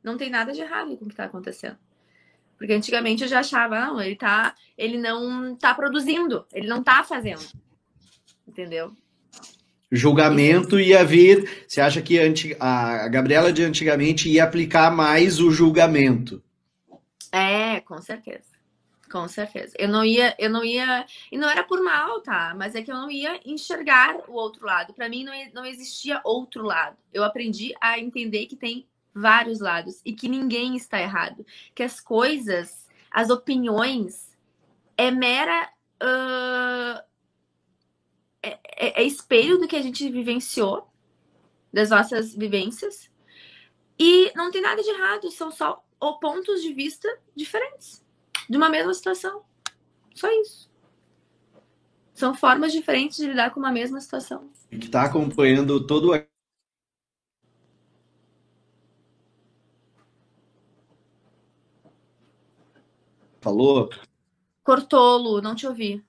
Não 0.04 0.18
tem 0.18 0.30
nada 0.30 0.52
de 0.52 0.62
errado 0.62 0.98
com 0.98 1.06
o 1.06 1.08
que 1.08 1.14
está 1.14 1.26
acontecendo. 1.26 1.78
Porque 2.58 2.74
antigamente 2.74 3.24
eu 3.24 3.30
já 3.30 3.40
achava, 3.40 3.80
não, 3.80 4.02
ele 4.02 4.18
tá, 4.18 4.54
ele 4.78 4.98
não 4.98 5.56
tá 5.56 5.74
produzindo, 5.74 6.46
ele 6.52 6.68
não 6.68 6.84
tá 6.84 7.04
fazendo. 7.04 7.46
Entendeu? 8.46 8.94
Julgamento 9.92 10.80
ia 10.80 11.04
vir. 11.04 11.66
Você 11.68 11.82
acha 11.82 12.02
que 12.02 12.20
a 12.60 13.08
Gabriela 13.08 13.52
de 13.52 13.64
antigamente 13.64 14.30
ia 14.30 14.44
aplicar 14.44 14.92
mais 14.92 15.40
o 15.40 15.52
julgamento? 15.52 16.44
É, 17.32 17.80
com 17.82 18.02
certeza. 18.02 18.50
Com 19.12 19.28
certeza. 19.28 19.74
Eu 19.80 19.88
não 19.88 20.06
ia, 20.06 20.36
eu 20.38 20.50
não 20.52 20.64
ia, 20.64 21.06
e 21.32 21.38
não 21.38 21.50
era 21.50 21.64
por 21.64 21.84
mal, 21.84 22.22
tá? 22.22 22.54
Mas 22.56 22.76
é 22.76 22.84
que 22.84 22.92
eu 22.92 22.96
não 22.96 23.10
ia 23.10 23.40
enxergar 23.44 24.16
o 24.28 24.34
outro 24.34 24.66
lado. 24.66 24.94
Para 24.94 25.10
mim 25.10 25.24
não, 25.24 25.34
não 25.54 25.66
existia 25.66 26.22
outro 26.24 26.64
lado. 26.64 26.96
Eu 27.12 27.24
aprendi 27.24 27.74
a 27.82 28.00
entender 28.00 28.46
que 28.46 28.56
tem 28.56 28.86
vários 29.14 29.60
lados 29.60 30.02
e 30.06 30.14
que 30.14 30.30
ninguém 30.30 30.76
está 30.76 31.02
errado, 31.02 31.44
que 31.74 31.82
as 31.82 32.00
coisas, 32.00 32.88
as 33.12 33.32
opiniões 33.32 34.38
é 34.96 35.10
mera 35.10 35.70
uh, 36.02 37.09
é, 38.42 38.60
é, 38.78 39.02
é 39.02 39.04
espelho 39.04 39.58
do 39.58 39.68
que 39.68 39.76
a 39.76 39.82
gente 39.82 40.10
vivenciou, 40.10 40.88
das 41.72 41.90
nossas 41.90 42.34
vivências 42.34 43.10
e 44.00 44.32
não 44.34 44.50
tem 44.50 44.62
nada 44.62 44.82
de 44.82 44.90
errado, 44.90 45.30
são 45.30 45.52
só 45.52 45.84
pontos 46.22 46.62
de 46.62 46.74
vista 46.74 47.08
diferentes 47.36 48.02
de 48.50 48.56
uma 48.56 48.70
mesma 48.70 48.94
situação, 48.94 49.44
só 50.16 50.32
isso. 50.42 50.72
São 52.14 52.34
formas 52.34 52.72
diferentes 52.72 53.18
de 53.18 53.28
lidar 53.28 53.52
com 53.52 53.60
uma 53.60 53.72
mesma 53.72 54.00
situação. 54.00 54.50
E 54.72 54.78
que 54.78 54.86
está 54.86 55.04
acompanhando 55.04 55.86
todo 55.86 56.12
Falou? 63.42 63.90
Cortou, 64.64 65.18
Lu, 65.18 65.42
não 65.42 65.56
te 65.56 65.68
ouvi. 65.68 66.04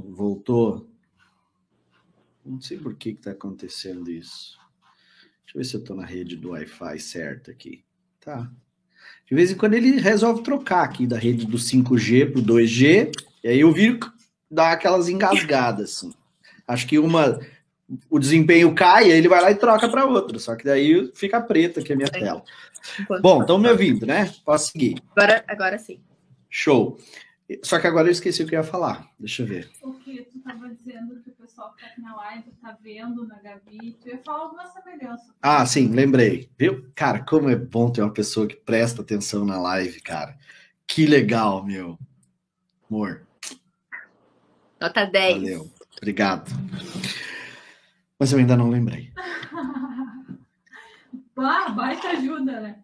Voltou? 0.00 0.88
Não 2.44 2.60
sei 2.60 2.78
por 2.78 2.94
que 2.94 3.10
está 3.10 3.32
acontecendo 3.32 4.10
isso. 4.10 4.58
Deixa 5.44 5.56
eu 5.56 5.60
ver 5.60 5.64
se 5.64 5.74
eu 5.74 5.80
estou 5.80 5.96
na 5.96 6.04
rede 6.04 6.36
do 6.36 6.50
Wi-Fi 6.50 6.98
certo 6.98 7.50
aqui. 7.50 7.84
Tá. 8.20 8.50
De 9.26 9.34
vez 9.34 9.50
em 9.50 9.56
quando 9.56 9.74
ele 9.74 10.00
resolve 10.00 10.42
trocar 10.42 10.82
aqui 10.82 11.06
da 11.06 11.18
rede 11.18 11.46
do 11.46 11.56
5G 11.56 12.32
para 12.32 12.40
o 12.40 12.44
2G, 12.44 13.12
e 13.44 13.48
aí 13.48 13.60
eu 13.60 13.72
vi 13.72 13.98
dar 14.50 14.72
aquelas 14.72 15.08
engasgadas. 15.08 15.98
Assim. 15.98 16.12
Acho 16.66 16.86
que 16.86 16.98
uma 16.98 17.38
o 18.08 18.18
desempenho 18.18 18.74
cai, 18.74 19.04
aí 19.04 19.18
ele 19.18 19.28
vai 19.28 19.40
lá 19.42 19.50
e 19.50 19.54
troca 19.54 19.88
para 19.88 20.06
outra. 20.06 20.38
Só 20.38 20.56
que 20.56 20.64
daí 20.64 21.10
fica 21.14 21.40
preta 21.40 21.80
aqui 21.80 21.92
a 21.92 21.96
minha 21.96 22.08
tela. 22.08 22.42
Enquanto 22.98 23.22
Bom, 23.22 23.40
estão 23.42 23.58
me 23.58 23.68
ouvindo, 23.68 24.06
né? 24.06 24.32
Posso 24.44 24.72
seguir. 24.72 24.96
Agora, 25.14 25.44
agora 25.46 25.78
sim. 25.78 26.00
Show. 26.48 26.98
Só 27.62 27.78
que 27.78 27.86
agora 27.86 28.08
eu 28.08 28.12
esqueci 28.12 28.42
o 28.42 28.46
que 28.46 28.54
eu 28.54 28.60
ia 28.60 28.64
falar. 28.64 29.06
Deixa 29.18 29.42
eu 29.42 29.46
ver. 29.46 29.70
O 29.82 29.92
que 29.94 30.22
tu 30.22 30.38
estava 30.38 30.68
dizendo 30.68 31.20
que 31.20 31.30
o 31.30 31.34
pessoal 31.34 31.74
que 31.74 31.82
está 31.82 31.92
aqui 31.92 32.00
na 32.00 32.14
live 32.16 32.50
está 32.50 32.78
vendo 32.82 33.26
na 33.26 33.38
Gabi, 33.40 33.98
tu 34.00 34.08
ia 34.08 34.18
falar 34.18 34.44
alguma 34.44 34.66
semelhança. 34.66 35.34
Ah, 35.42 35.66
sim, 35.66 35.88
lembrei. 35.88 36.50
Viu? 36.58 36.90
Cara, 36.94 37.20
como 37.20 37.50
é 37.50 37.56
bom 37.56 37.90
ter 37.90 38.02
uma 38.02 38.12
pessoa 38.12 38.46
que 38.46 38.56
presta 38.56 39.02
atenção 39.02 39.44
na 39.44 39.60
live, 39.60 40.00
cara. 40.00 40.36
Que 40.86 41.06
legal, 41.06 41.64
meu. 41.64 41.98
Amor. 42.90 43.26
Nota 44.80 45.04
10. 45.04 45.42
Valeu. 45.42 45.70
Obrigado. 45.96 46.50
Mas 48.18 48.32
eu 48.32 48.38
ainda 48.38 48.56
não 48.56 48.70
lembrei. 48.70 49.12
ah, 51.36 51.70
baita 51.70 52.10
ajuda, 52.10 52.60
né? 52.60 52.78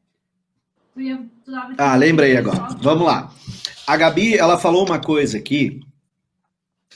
Tu 0.95 1.01
ia, 1.01 1.17
tu 1.45 1.53
ah, 1.79 1.95
lembrei 1.97 2.37
agora. 2.37 2.69
Vamos 2.81 3.07
lá. 3.07 3.33
A 3.89 3.97
Gabi, 3.97 4.37
ela 4.37 4.59
falou 4.59 4.85
uma 4.85 4.99
coisa 4.99 5.39
aqui 5.39 5.81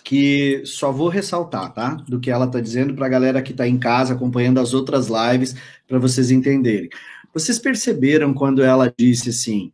que 0.05 0.61
só 0.67 0.93
vou 0.93 1.09
ressaltar, 1.09 1.73
tá? 1.73 1.95
Do 2.07 2.21
que 2.21 2.31
ela 2.31 2.47
tá 2.47 2.61
dizendo 2.61 2.95
para 2.95 3.07
a 3.07 3.09
galera 3.09 3.41
que 3.41 3.53
está 3.53 3.67
em 3.67 3.79
casa 3.79 4.13
acompanhando 4.13 4.61
as 4.61 4.75
outras 4.75 5.09
lives, 5.09 5.57
para 5.89 5.99
vocês 5.99 6.31
entenderem. 6.31 6.91
Vocês 7.33 7.59
perceberam 7.59 8.35
quando 8.35 8.63
ela 8.63 8.93
disse 8.95 9.31
assim: 9.31 9.73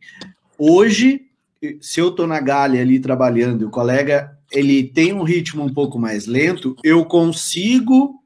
hoje, 0.57 1.25
se 1.81 1.99
eu 1.99 2.09
tô 2.11 2.25
na 2.25 2.39
galha 2.39 2.79
ali 2.79 3.01
trabalhando, 3.01 3.67
o 3.67 3.69
colega 3.69 4.39
ele 4.49 4.81
tem 4.81 5.11
um 5.11 5.23
ritmo 5.23 5.61
um 5.61 5.73
pouco 5.73 5.99
mais 5.99 6.25
lento, 6.25 6.73
eu 6.85 7.03
consigo 7.03 8.23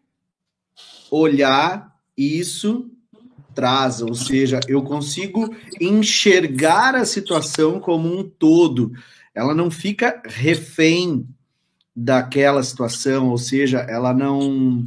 olhar 1.10 1.92
isso 2.16 2.92
atrás, 3.54 4.02
ou 4.02 4.16
seja, 4.16 4.60
eu 4.68 4.82
consigo 4.82 5.56
enxergar 5.80 6.96
a 6.96 7.06
situação 7.06 7.80
como 7.80 8.12
um 8.12 8.24
todo. 8.28 8.92
Ela 9.34 9.54
não 9.54 9.70
fica 9.70 10.22
refém 10.26 11.28
daquela 11.96 12.64
situação, 12.64 13.30
ou 13.30 13.38
seja, 13.38 13.80
ela 13.80 14.12
não 14.12 14.84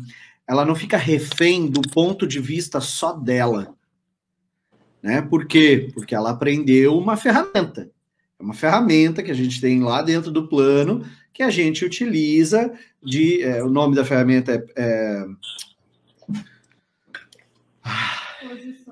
ela 0.48 0.64
não 0.64 0.74
fica 0.76 0.96
refém 0.96 1.68
do 1.68 1.80
ponto 1.82 2.26
de 2.26 2.38
vista 2.38 2.80
só 2.80 3.12
dela. 3.12 3.74
Né? 5.02 5.20
Por 5.20 5.46
quê? 5.46 5.90
Porque 5.92 6.14
ela 6.14 6.30
aprendeu 6.30 6.96
uma 6.96 7.16
ferramenta. 7.16 7.90
É 8.38 8.42
uma 8.42 8.54
ferramenta 8.54 9.24
que 9.24 9.30
a 9.30 9.34
gente 9.34 9.60
tem 9.60 9.82
lá 9.82 10.02
dentro 10.02 10.30
do 10.30 10.48
plano 10.48 11.04
que 11.32 11.42
a 11.42 11.50
gente 11.50 11.84
utiliza 11.84 12.72
de. 13.02 13.42
É, 13.42 13.62
o 13.62 13.68
nome 13.68 13.96
da 13.96 14.04
ferramenta 14.04 14.52
é, 14.52 14.64
é 14.76 15.26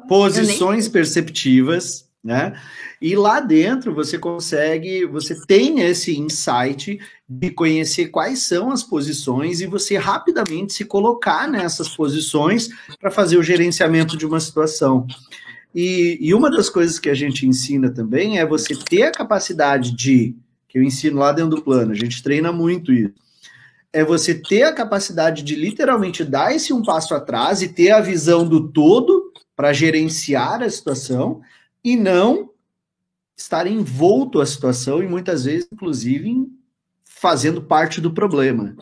posições 0.08 0.88
perceptivas, 0.88 2.08
né? 2.22 2.58
E 3.00 3.14
lá 3.14 3.38
dentro 3.38 3.94
você 3.94 4.18
consegue, 4.18 5.04
você 5.04 5.38
tem 5.46 5.80
esse 5.82 6.18
insight 6.18 6.98
de 7.28 7.50
conhecer 7.50 8.06
quais 8.06 8.40
são 8.44 8.70
as 8.70 8.82
posições 8.82 9.60
e 9.60 9.66
você 9.66 9.98
rapidamente 9.98 10.72
se 10.72 10.86
colocar 10.86 11.46
nessas 11.46 11.88
posições 11.88 12.70
para 12.98 13.10
fazer 13.10 13.36
o 13.36 13.42
gerenciamento 13.42 14.16
de 14.16 14.24
uma 14.24 14.40
situação. 14.40 15.06
E, 15.74 16.16
e, 16.20 16.32
uma 16.32 16.50
das 16.50 16.70
coisas 16.70 16.98
que 16.98 17.10
a 17.10 17.14
gente 17.14 17.46
ensina 17.46 17.90
também 17.90 18.38
é 18.38 18.46
você 18.46 18.74
ter 18.76 19.02
a 19.02 19.12
capacidade 19.12 19.94
de, 19.94 20.34
que 20.68 20.78
eu 20.78 20.82
ensino 20.82 21.18
lá 21.18 21.32
dentro 21.32 21.56
do 21.56 21.62
plano, 21.62 21.92
a 21.92 21.96
gente 21.96 22.22
treina 22.22 22.52
muito 22.52 22.92
isso, 22.92 23.12
é 23.92 24.04
você 24.04 24.34
ter 24.34 24.62
a 24.62 24.72
capacidade 24.72 25.42
de 25.42 25.54
literalmente 25.54 26.24
dar 26.24 26.54
esse 26.54 26.72
um 26.72 26.82
passo 26.82 27.14
atrás 27.14 27.60
e 27.60 27.68
ter 27.68 27.90
a 27.90 28.00
visão 28.00 28.46
do 28.46 28.68
todo 28.68 29.23
para 29.56 29.72
gerenciar 29.72 30.62
a 30.62 30.70
situação 30.70 31.40
e 31.82 31.96
não 31.96 32.50
estar 33.36 33.66
envolto 33.66 34.40
a 34.40 34.46
situação 34.46 35.02
e 35.02 35.06
muitas 35.06 35.44
vezes, 35.44 35.68
inclusive, 35.72 36.46
fazendo 37.04 37.62
parte 37.62 38.00
do 38.00 38.12
problema. 38.12 38.76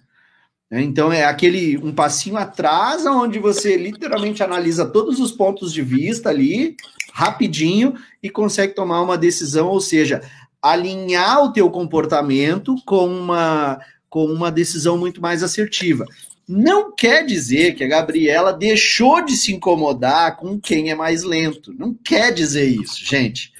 Né? 0.71 0.83
Então 0.83 1.13
é 1.13 1.25
aquele 1.25 1.77
um 1.79 1.93
passinho 1.93 2.37
atrás, 2.37 3.05
onde 3.07 3.39
você 3.39 3.77
literalmente 3.77 4.43
analisa 4.43 4.87
todos 4.87 5.21
os 5.21 5.33
pontos 5.33 5.73
de 5.73 5.83
vista 5.83 6.31
ali, 6.31 6.77
rapidinho, 7.13 7.95
e 8.23 8.31
consegue 8.31 8.75
tomar 8.75 9.03
uma 9.03 9.19
decisão, 9.19 9.69
ou 9.69 9.81
seja, 9.81 10.23
alinhar 10.63 11.43
o 11.43 11.53
teu 11.53 11.71
comportamento 11.71 12.77
com 12.87 13.07
uma, 13.07 13.79
com 14.09 14.27
uma 14.27 14.51
decisão 14.51 14.97
muito 14.97 15.21
mais 15.21 15.43
assertiva. 15.43 16.07
Não 16.49 16.95
quer 16.95 17.25
dizer 17.25 17.75
que 17.75 17.85
a 17.85 17.89
Gabriela 17.89 18.53
deixou 18.53 19.25
de 19.25 19.37
se 19.37 19.53
incomodar 19.53 20.37
com 20.37 20.61
quem 20.61 20.91
é 20.91 20.95
mais 20.95 21.23
lento. 21.23 21.73
Não 21.73 21.95
quer 21.95 22.33
dizer 22.33 22.67
isso, 22.67 23.05
gente. 23.05 23.53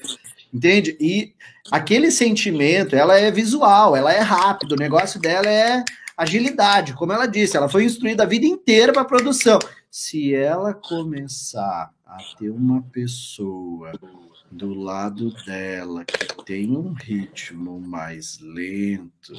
Entende? 0.53 0.97
E 0.99 1.33
aquele 1.71 2.11
sentimento, 2.11 2.95
ela 2.95 3.17
é 3.17 3.31
visual, 3.31 3.95
ela 3.95 4.13
é 4.13 4.19
rápido, 4.19 4.73
o 4.73 4.79
negócio 4.79 5.19
dela 5.19 5.49
é 5.49 5.83
agilidade. 6.17 6.93
Como 6.93 7.11
ela 7.11 7.25
disse, 7.25 7.57
ela 7.57 7.69
foi 7.69 7.85
instruída 7.85 8.23
a 8.23 8.27
vida 8.27 8.45
inteira 8.45 8.93
para 8.93 9.05
produção. 9.05 9.59
Se 9.89 10.33
ela 10.33 10.73
começar 10.73 11.91
a 12.05 12.17
ter 12.37 12.49
uma 12.49 12.81
pessoa 12.81 13.91
do 14.51 14.73
lado 14.73 15.33
dela 15.45 16.05
que 16.05 16.45
tem 16.45 16.75
um 16.75 16.93
ritmo 16.93 17.79
mais 17.79 18.39
lento, 18.39 19.33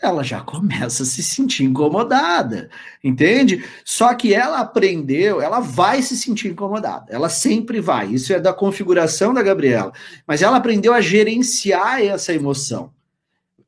ela 0.00 0.22
já 0.22 0.40
começa 0.40 1.02
a 1.02 1.06
se 1.06 1.22
sentir 1.22 1.64
incomodada, 1.64 2.68
entende? 3.02 3.64
Só 3.84 4.14
que 4.14 4.34
ela 4.34 4.60
aprendeu, 4.60 5.40
ela 5.40 5.60
vai 5.60 6.02
se 6.02 6.16
sentir 6.16 6.48
incomodada, 6.48 7.06
ela 7.08 7.28
sempre 7.28 7.80
vai. 7.80 8.08
Isso 8.08 8.32
é 8.32 8.38
da 8.38 8.52
configuração 8.52 9.32
da 9.32 9.42
Gabriela, 9.42 9.92
mas 10.26 10.42
ela 10.42 10.56
aprendeu 10.56 10.92
a 10.92 11.00
gerenciar 11.00 12.02
essa 12.02 12.32
emoção. 12.32 12.92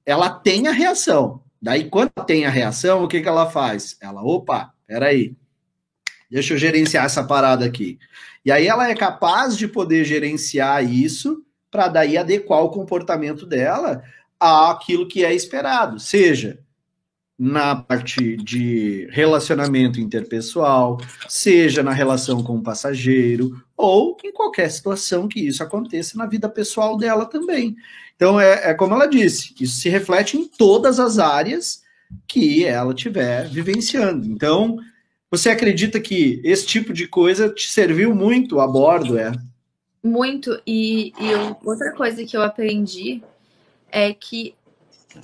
Ela 0.05 0.31
tem 0.31 0.69
a 0.69 0.73
reação. 0.73 1.43
Daí, 1.61 1.89
quando 1.89 2.11
tem 2.27 2.45
a 2.45 2.51
reação, 2.51 3.03
o 3.03 3.09
que, 3.09 3.21
que 3.21 3.29
ela 3.29 3.51
faz? 3.51 3.97
Ela, 4.01 4.23
opa, 4.23 4.73
peraí, 4.87 5.35
deixa 6.31 6.55
eu 6.55 6.59
gerenciar 6.59 7.07
essa 7.07 7.25
parada 7.25 7.65
aqui. 7.65 7.99
E 8.45 8.53
aí 8.53 8.67
ela 8.69 8.89
é 8.89 8.95
capaz 8.95 9.57
de 9.57 9.67
poder 9.67 10.05
gerenciar 10.05 10.85
isso 10.85 11.43
para 11.71 11.89
daí 11.89 12.17
adequar 12.17 12.63
o 12.63 12.71
comportamento 12.71 13.45
dela 13.45 14.03
àquilo 14.39 15.09
que 15.09 15.25
é 15.25 15.35
esperado, 15.35 15.99
seja 15.99 16.59
na 17.39 17.77
parte 17.77 18.37
de 18.37 19.07
relacionamento 19.11 20.01
interpessoal, 20.01 20.99
seja 21.29 21.83
na 21.83 21.93
relação 21.93 22.43
com 22.43 22.57
o 22.57 22.63
passageiro, 22.63 23.63
ou 23.77 24.17
em 24.25 24.33
qualquer 24.33 24.71
situação 24.71 25.29
que 25.29 25.41
isso 25.41 25.63
aconteça 25.63 26.17
na 26.17 26.25
vida 26.25 26.49
pessoal 26.49 26.97
dela 26.97 27.27
também. 27.27 27.77
Então, 28.15 28.41
é, 28.41 28.71
é 28.71 28.75
como 28.75 28.95
ela 28.95 29.07
disse, 29.07 29.55
isso 29.61 29.79
se 29.79 29.91
reflete 29.91 30.39
em 30.39 30.49
todas 30.49 30.99
as 30.99 31.19
áreas 31.19 31.83
que 32.27 32.65
ela 32.65 32.95
tiver 32.95 33.47
vivenciando. 33.49 34.27
Então, 34.27 34.79
você 35.31 35.51
acredita 35.51 36.01
que 36.01 36.41
esse 36.43 36.67
tipo 36.67 36.95
de 36.95 37.07
coisa 37.07 37.51
te 37.51 37.71
serviu 37.71 38.15
muito 38.15 38.61
a 38.61 38.67
bordo, 38.67 39.19
é? 39.19 39.33
Muito. 40.03 40.59
E, 40.67 41.13
e 41.21 41.35
outra 41.65 41.93
coisa 41.93 42.25
que 42.25 42.37
eu 42.37 42.43
aprendi 42.43 43.23
é 43.97 44.13
que 44.13 44.55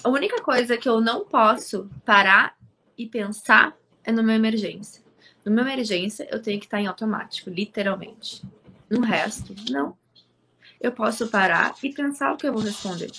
a 0.03 0.09
única 0.09 0.41
coisa 0.41 0.79
que 0.79 0.89
eu 0.89 0.99
não 0.99 1.27
posso 1.27 1.91
parar 2.07 2.57
e 2.97 3.07
pensar 3.07 3.77
é 4.03 4.11
numa 4.11 4.33
emergência. 4.33 5.05
Numa 5.45 5.61
emergência, 5.61 6.27
eu 6.33 6.41
tenho 6.41 6.59
que 6.59 6.65
estar 6.65 6.81
em 6.81 6.87
automático, 6.87 7.51
literalmente. 7.51 8.43
No 8.89 9.03
resto, 9.03 9.55
não. 9.71 9.95
Eu 10.81 10.91
posso 10.91 11.29
parar 11.29 11.75
e 11.83 11.93
pensar 11.93 12.33
o 12.33 12.39
que 12.39 12.49
eu 12.49 12.53
vou 12.55 12.63
responder. 12.63 13.11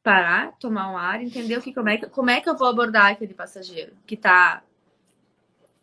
Parar, 0.00 0.52
tomar 0.60 0.92
um 0.92 0.96
ar, 0.96 1.20
entender 1.24 1.58
o 1.58 1.60
que, 1.60 1.74
como, 1.74 1.88
é 1.88 1.96
que, 1.96 2.06
como 2.06 2.30
é 2.30 2.40
que 2.40 2.48
eu 2.48 2.56
vou 2.56 2.68
abordar 2.68 3.10
aquele 3.10 3.34
passageiro 3.34 3.96
que 4.06 4.16
tá. 4.16 4.62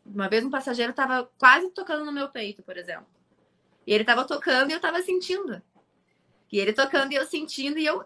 Uma 0.06 0.30
vez 0.30 0.46
um 0.46 0.50
passageiro 0.50 0.92
estava 0.92 1.30
quase 1.38 1.70
tocando 1.72 2.06
no 2.06 2.14
meu 2.14 2.30
peito, 2.30 2.64
por 2.64 2.78
exemplo. 2.78 3.08
E 3.86 3.92
ele 3.92 4.04
estava 4.04 4.24
tocando 4.24 4.70
e 4.70 4.74
eu 4.74 4.78
estava 4.78 5.02
sentindo. 5.02 5.62
E 6.50 6.58
ele 6.58 6.72
tocando 6.72 7.12
e 7.12 7.16
eu 7.16 7.26
sentindo, 7.26 7.78
e 7.78 7.86
eu 7.86 8.06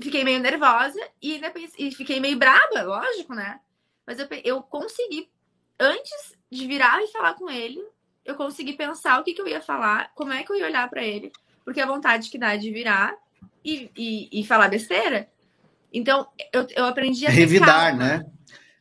fiquei 0.00 0.24
meio 0.24 0.40
nervosa 0.40 1.00
e, 1.22 1.40
e 1.78 1.90
fiquei 1.92 2.20
meio 2.20 2.38
braba, 2.38 2.82
lógico, 2.82 3.34
né? 3.34 3.60
Mas 4.06 4.18
eu, 4.18 4.26
eu 4.44 4.62
consegui, 4.62 5.30
antes 5.78 6.36
de 6.50 6.66
virar 6.66 7.02
e 7.02 7.08
falar 7.08 7.34
com 7.34 7.50
ele, 7.50 7.82
eu 8.24 8.34
consegui 8.34 8.74
pensar 8.74 9.20
o 9.20 9.24
que, 9.24 9.34
que 9.34 9.40
eu 9.40 9.48
ia 9.48 9.60
falar, 9.60 10.12
como 10.14 10.32
é 10.32 10.42
que 10.42 10.52
eu 10.52 10.56
ia 10.56 10.66
olhar 10.66 10.88
para 10.88 11.02
ele, 11.02 11.32
porque 11.64 11.80
a 11.80 11.86
vontade 11.86 12.30
que 12.30 12.38
dá 12.38 12.56
de 12.56 12.70
virar 12.70 13.14
e, 13.64 13.90
e, 13.96 14.40
e 14.40 14.46
falar 14.46 14.68
besteira. 14.68 15.30
Então, 15.92 16.28
eu, 16.52 16.66
eu 16.74 16.84
aprendi 16.86 17.26
a. 17.26 17.30
Revidar, 17.30 17.96
né? 17.96 18.24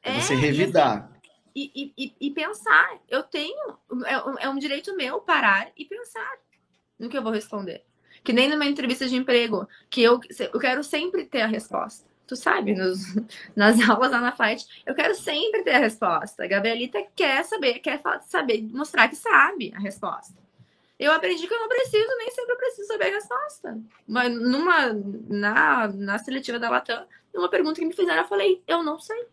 É, 0.02 0.20
você 0.20 0.36
revidar. 0.36 1.12
E, 1.56 1.94
e, 1.98 2.16
e, 2.20 2.32
pensar. 2.32 3.00
Eu 3.10 3.24
tenho. 3.24 3.78
É, 4.06 4.46
é 4.46 4.50
um 4.50 4.60
direito 4.60 4.96
meu 4.96 5.20
parar 5.20 5.72
e 5.76 5.86
pensar 5.86 6.32
no 7.00 7.10
que 7.10 7.18
eu 7.18 7.24
vou 7.24 7.32
responder. 7.32 7.84
Que 8.24 8.34
nem 8.34 8.50
numa 8.50 8.66
entrevista 8.66 9.08
de 9.08 9.16
emprego, 9.16 9.68
que 9.90 10.04
eu, 10.04 10.20
eu 10.54 10.60
quero 10.60 10.84
sempre 10.84 11.26
ter 11.26 11.42
a 11.42 11.48
resposta. 11.48 12.08
Tu 12.28 12.36
sabe, 12.36 12.76
nos, 12.76 13.16
nas 13.56 13.80
aulas 13.90 14.12
lá 14.12 14.20
na 14.20 14.32
Fight, 14.32 14.66
eu 14.86 14.94
quero 14.94 15.16
sempre 15.16 15.64
ter 15.64 15.72
a 15.72 15.80
resposta. 15.80 16.44
A 16.44 16.48
Gabrielita 16.48 17.02
quer 17.16 17.44
saber, 17.46 17.80
quer 17.80 18.02
saber, 18.26 18.62
mostrar 18.72 19.08
que 19.08 19.16
sabe 19.16 19.74
a 19.76 19.80
resposta. 19.80 20.36
Eu 21.00 21.12
aprendi 21.12 21.48
que 21.48 21.54
eu 21.54 21.60
não 21.60 21.70
preciso, 21.70 22.18
nem 22.18 22.32
sempre 22.32 22.54
eu 22.54 22.58
preciso 22.58 22.88
saber 22.88 23.06
a 23.06 23.16
resposta. 23.16 23.80
Mas 24.08 24.34
numa, 24.34 24.94
na, 25.30 25.88
na 25.90 26.18
seletiva 26.18 26.58
da 26.58 26.70
Latam, 26.70 27.06
numa 27.34 27.50
pergunta 27.50 27.80
que 27.80 27.86
me 27.86 27.94
fizeram, 27.94 28.24
eu 28.24 28.28
falei, 28.28 28.62
eu 28.68 28.84
não 28.84 29.00
sei. 29.00 29.26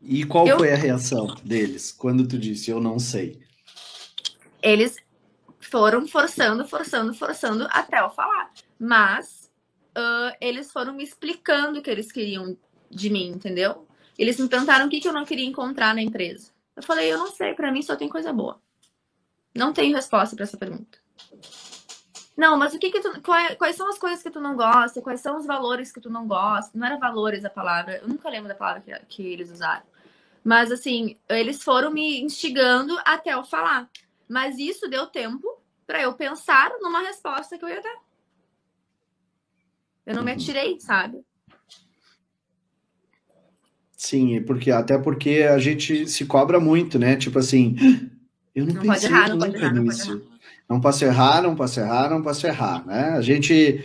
E 0.00 0.24
qual 0.24 0.46
eu... 0.46 0.56
foi 0.56 0.72
a 0.72 0.76
reação 0.76 1.26
deles 1.44 1.90
quando 1.90 2.26
tu 2.26 2.38
disse 2.38 2.70
eu 2.70 2.80
não 2.80 2.98
sei? 2.98 3.40
Eles 4.62 4.96
foram 5.68 6.06
forçando, 6.06 6.66
forçando, 6.66 7.14
forçando 7.14 7.66
até 7.70 8.00
eu 8.00 8.10
falar. 8.10 8.50
Mas 8.78 9.50
uh, 9.96 10.36
eles 10.40 10.72
foram 10.72 10.92
me 10.92 11.04
explicando 11.04 11.78
o 11.78 11.82
que 11.82 11.90
eles 11.90 12.10
queriam 12.10 12.56
de 12.90 13.10
mim, 13.10 13.28
entendeu? 13.28 13.86
Eles 14.18 14.38
me 14.38 14.48
perguntaram 14.48 14.86
o 14.86 14.88
que, 14.88 15.00
que 15.00 15.08
eu 15.08 15.12
não 15.12 15.24
queria 15.24 15.46
encontrar 15.46 15.94
na 15.94 16.02
empresa. 16.02 16.50
Eu 16.74 16.82
falei, 16.82 17.12
eu 17.12 17.18
não 17.18 17.28
sei, 17.28 17.54
para 17.54 17.70
mim 17.70 17.82
só 17.82 17.96
tem 17.96 18.08
coisa 18.08 18.32
boa. 18.32 18.60
Não 19.54 19.72
tenho 19.72 19.94
resposta 19.94 20.34
para 20.34 20.44
essa 20.44 20.56
pergunta. 20.56 20.98
Não, 22.36 22.56
mas 22.56 22.72
o 22.72 22.78
que 22.78 22.90
que 22.90 23.00
tu, 23.00 23.20
quais, 23.20 23.56
quais, 23.56 23.74
são 23.74 23.88
as 23.88 23.98
coisas 23.98 24.22
que 24.22 24.30
tu 24.30 24.40
não 24.40 24.56
gosta? 24.56 25.02
Quais 25.02 25.20
são 25.20 25.36
os 25.36 25.44
valores 25.44 25.90
que 25.90 26.00
tu 26.00 26.08
não 26.08 26.26
gosta? 26.26 26.70
Não 26.78 26.86
era 26.86 26.96
valores 26.96 27.44
a 27.44 27.50
palavra, 27.50 27.96
eu 27.96 28.08
nunca 28.08 28.28
lembro 28.28 28.46
da 28.46 28.54
palavra 28.54 28.80
que, 28.80 28.96
que 29.06 29.26
eles 29.26 29.50
usaram. 29.50 29.82
Mas 30.44 30.70
assim, 30.70 31.16
eles 31.28 31.62
foram 31.62 31.90
me 31.90 32.20
instigando 32.20 32.96
até 33.04 33.34
eu 33.34 33.42
falar. 33.42 33.90
Mas 34.28 34.56
isso 34.58 34.88
deu 34.88 35.06
tempo 35.08 35.57
para 35.88 36.02
eu 36.02 36.12
pensar 36.12 36.70
numa 36.82 37.00
resposta 37.00 37.56
que 37.56 37.64
eu 37.64 37.68
ia 37.70 37.80
dar. 37.80 37.96
Eu 40.04 40.14
não 40.14 40.22
me 40.22 40.30
uhum. 40.30 40.36
atirei, 40.36 40.78
sabe? 40.78 41.18
Sim, 43.96 44.42
porque 44.42 44.70
até 44.70 44.98
porque 44.98 45.48
a 45.50 45.58
gente 45.58 46.06
se 46.06 46.26
cobra 46.26 46.60
muito, 46.60 46.98
né? 46.98 47.16
Tipo 47.16 47.38
assim, 47.38 47.74
eu 48.54 48.66
não, 48.66 48.74
não 48.74 48.82
pensei 48.82 49.08
errar, 49.08 49.30
não 49.30 49.36
nunca 49.38 49.58
errar, 49.58 49.72
nisso. 49.72 50.14
Não, 50.68 50.76
não 50.76 50.80
posso 50.80 51.04
errar, 51.06 51.42
não 51.42 51.56
posso 51.56 51.80
errar, 51.80 52.10
não 52.10 52.22
posso 52.22 52.46
errar, 52.46 52.86
né? 52.86 53.08
A 53.16 53.22
gente 53.22 53.82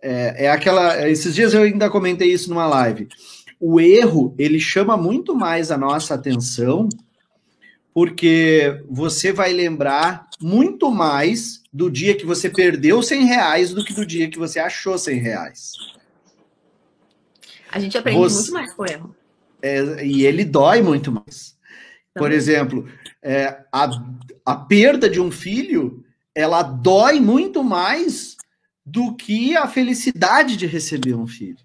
é, 0.00 0.44
é 0.44 0.50
aquela. 0.50 1.10
Esses 1.10 1.34
dias 1.34 1.52
eu 1.52 1.62
ainda 1.62 1.90
comentei 1.90 2.32
isso 2.32 2.48
numa 2.48 2.66
live. 2.68 3.08
O 3.58 3.80
erro 3.80 4.36
ele 4.38 4.60
chama 4.60 4.96
muito 4.96 5.34
mais 5.34 5.72
a 5.72 5.76
nossa 5.76 6.14
atenção 6.14 6.88
porque 8.00 8.82
você 8.88 9.30
vai 9.30 9.52
lembrar 9.52 10.26
muito 10.40 10.90
mais 10.90 11.62
do 11.70 11.90
dia 11.90 12.16
que 12.16 12.24
você 12.24 12.48
perdeu 12.48 13.02
100 13.02 13.26
reais 13.26 13.74
do 13.74 13.84
que 13.84 13.92
do 13.92 14.06
dia 14.06 14.30
que 14.30 14.38
você 14.38 14.58
achou 14.58 14.96
100 14.96 15.18
reais. 15.18 15.72
A 17.70 17.78
gente 17.78 17.98
aprende 17.98 18.18
você, 18.18 18.36
muito 18.36 18.52
mais 18.54 18.72
com 18.72 18.82
o 18.84 18.86
erro. 18.86 19.16
É, 19.60 20.02
e 20.02 20.24
ele 20.24 20.46
dói 20.46 20.80
muito 20.80 21.12
mais. 21.12 21.58
Também. 22.14 22.30
Por 22.30 22.32
exemplo, 22.32 22.88
é, 23.22 23.64
a, 23.70 23.90
a 24.46 24.56
perda 24.56 25.06
de 25.06 25.20
um 25.20 25.30
filho, 25.30 26.02
ela 26.34 26.62
dói 26.62 27.20
muito 27.20 27.62
mais 27.62 28.34
do 28.82 29.14
que 29.14 29.54
a 29.54 29.68
felicidade 29.68 30.56
de 30.56 30.64
receber 30.64 31.12
um 31.12 31.26
filho. 31.26 31.62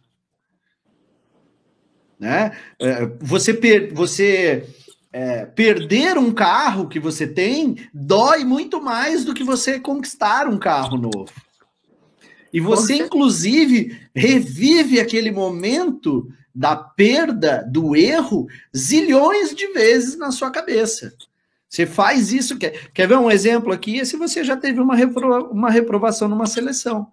Né? 2.19 2.51
É, 2.77 3.05
você, 3.21 3.53
per, 3.53 3.93
você 3.93 4.67
é, 5.17 5.45
perder 5.45 6.17
um 6.17 6.29
carro 6.29 6.89
que 6.89 6.99
você 6.99 7.25
tem 7.25 7.87
dói 7.93 8.43
muito 8.43 8.81
mais 8.81 9.23
do 9.23 9.33
que 9.33 9.45
você 9.45 9.79
conquistar 9.79 10.45
um 10.45 10.57
carro 10.57 10.97
novo. 10.97 11.31
E 12.51 12.59
você, 12.59 12.95
inclusive, 12.97 13.97
revive 14.13 14.99
aquele 14.99 15.31
momento 15.31 16.29
da 16.53 16.75
perda, 16.75 17.65
do 17.65 17.95
erro, 17.95 18.47
zilhões 18.75 19.55
de 19.55 19.67
vezes 19.67 20.17
na 20.17 20.31
sua 20.31 20.51
cabeça. 20.51 21.13
Você 21.69 21.85
faz 21.85 22.33
isso. 22.33 22.57
Quer, 22.57 22.89
quer 22.93 23.07
ver 23.07 23.17
um 23.17 23.31
exemplo 23.31 23.71
aqui? 23.71 24.01
É 24.01 24.05
se 24.05 24.17
você 24.17 24.43
já 24.43 24.57
teve 24.57 24.81
uma, 24.81 24.97
repro, 24.97 25.49
uma 25.49 25.69
reprovação 25.69 26.27
numa 26.27 26.45
seleção. 26.45 27.07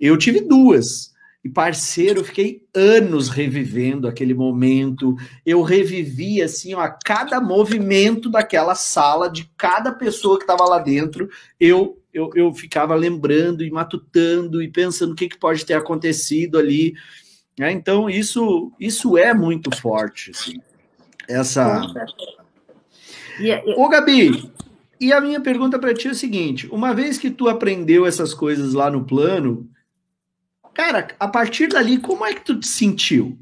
Eu 0.00 0.16
tive 0.16 0.40
duas. 0.40 1.12
E, 1.44 1.48
parceiro, 1.48 2.20
eu 2.20 2.24
fiquei 2.24 2.66
anos 2.74 3.28
revivendo 3.28 4.08
aquele 4.08 4.34
momento. 4.34 5.16
Eu 5.46 5.62
revivi, 5.62 6.42
assim, 6.42 6.74
ó, 6.74 6.80
a 6.80 6.90
cada 6.90 7.40
movimento 7.40 8.28
daquela 8.28 8.74
sala, 8.74 9.30
de 9.30 9.48
cada 9.56 9.92
pessoa 9.92 10.36
que 10.36 10.44
estava 10.44 10.64
lá 10.64 10.78
dentro, 10.78 11.28
eu 11.60 11.98
eu, 12.12 12.30
eu 12.34 12.52
ficava 12.52 12.94
lembrando 12.94 13.62
e 13.62 13.70
matutando 13.70 14.62
e 14.62 14.68
pensando 14.68 15.12
o 15.12 15.14
que, 15.14 15.28
que 15.28 15.38
pode 15.38 15.64
ter 15.64 15.74
acontecido 15.74 16.58
ali. 16.58 16.94
Né? 17.58 17.70
Então, 17.72 18.08
isso, 18.08 18.72
isso 18.80 19.16
é 19.16 19.32
muito 19.32 19.74
forte. 19.76 20.30
Assim. 20.30 20.60
Essa. 21.28 21.82
Ô, 23.76 23.88
Gabi, 23.88 24.50
e 25.00 25.12
a 25.12 25.20
minha 25.20 25.40
pergunta 25.40 25.78
para 25.78 25.94
ti 25.94 26.08
é 26.08 26.12
o 26.12 26.14
seguinte: 26.14 26.68
uma 26.72 26.94
vez 26.94 27.18
que 27.18 27.30
tu 27.30 27.48
aprendeu 27.48 28.06
essas 28.06 28.34
coisas 28.34 28.72
lá 28.72 28.90
no 28.90 29.04
plano, 29.04 29.68
cara, 30.78 31.08
a 31.18 31.26
partir 31.26 31.66
dali, 31.66 31.98
como 31.98 32.24
é 32.24 32.32
que 32.32 32.40
tu 32.40 32.58
te 32.60 32.68
sentiu? 32.68 33.36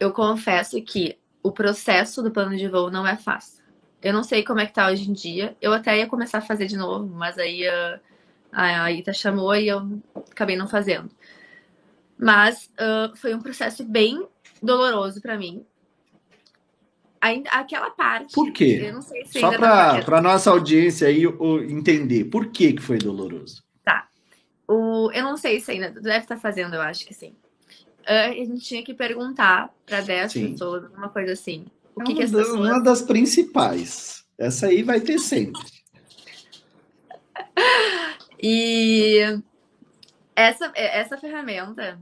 Eu 0.00 0.10
confesso 0.12 0.80
que 0.80 1.18
o 1.42 1.52
processo 1.52 2.22
do 2.22 2.30
plano 2.30 2.56
de 2.56 2.66
voo 2.66 2.90
não 2.90 3.06
é 3.06 3.14
fácil. 3.14 3.62
Eu 4.02 4.14
não 4.14 4.22
sei 4.22 4.42
como 4.42 4.60
é 4.60 4.66
que 4.66 4.72
tá 4.72 4.88
hoje 4.88 5.08
em 5.08 5.12
dia. 5.12 5.54
Eu 5.60 5.74
até 5.74 5.98
ia 5.98 6.06
começar 6.06 6.38
a 6.38 6.42
fazer 6.42 6.66
de 6.66 6.76
novo, 6.76 7.06
mas 7.14 7.38
aí 7.38 7.68
a, 7.68 8.00
a 8.50 8.92
Ita 8.92 9.12
chamou 9.12 9.54
e 9.54 9.68
eu 9.68 10.00
acabei 10.30 10.56
não 10.56 10.66
fazendo. 10.66 11.10
Mas 12.18 12.70
uh, 12.74 13.14
foi 13.14 13.34
um 13.34 13.40
processo 13.40 13.84
bem 13.84 14.26
doloroso 14.62 15.20
para 15.20 15.36
mim. 15.36 15.66
Ainda, 17.20 17.50
aquela 17.50 17.90
parte. 17.90 18.32
Por 18.32 18.52
quê? 18.52 18.84
Eu 18.86 18.94
não 18.94 19.02
sei 19.02 19.24
se 19.26 19.38
Só 19.38 19.50
para 19.52 20.22
nossa 20.22 20.50
audiência 20.50 21.08
aí 21.08 21.24
entender. 21.68 22.24
Por 22.24 22.46
que, 22.46 22.72
que 22.74 22.82
foi 22.82 22.98
doloroso? 22.98 23.63
Tá. 24.66 24.72
O, 24.72 25.10
eu 25.12 25.22
não 25.22 25.36
sei 25.36 25.60
se 25.60 25.72
ainda. 25.72 25.90
Deve 25.90 26.18
estar 26.18 26.36
fazendo, 26.36 26.74
eu 26.74 26.80
acho 26.80 27.06
que 27.06 27.14
sim. 27.14 27.34
Uh, 28.00 28.30
a 28.30 28.32
gente 28.32 28.60
tinha 28.60 28.84
que 28.84 28.92
perguntar 28.92 29.74
para 29.86 30.00
10 30.00 30.32
pessoas, 30.32 30.90
uma 30.92 31.08
coisa 31.08 31.32
assim. 31.32 31.66
O 31.94 32.02
que, 32.02 32.12
é 32.12 32.14
que 32.16 32.22
as 32.22 32.30
pessoas... 32.30 32.60
uma 32.60 32.80
das 32.80 33.02
principais. 33.02 34.24
Essa 34.36 34.66
aí 34.66 34.82
vai 34.82 35.00
ter 35.00 35.18
sempre. 35.18 35.62
e 38.42 39.20
essa, 40.34 40.72
essa 40.74 41.16
ferramenta 41.16 41.98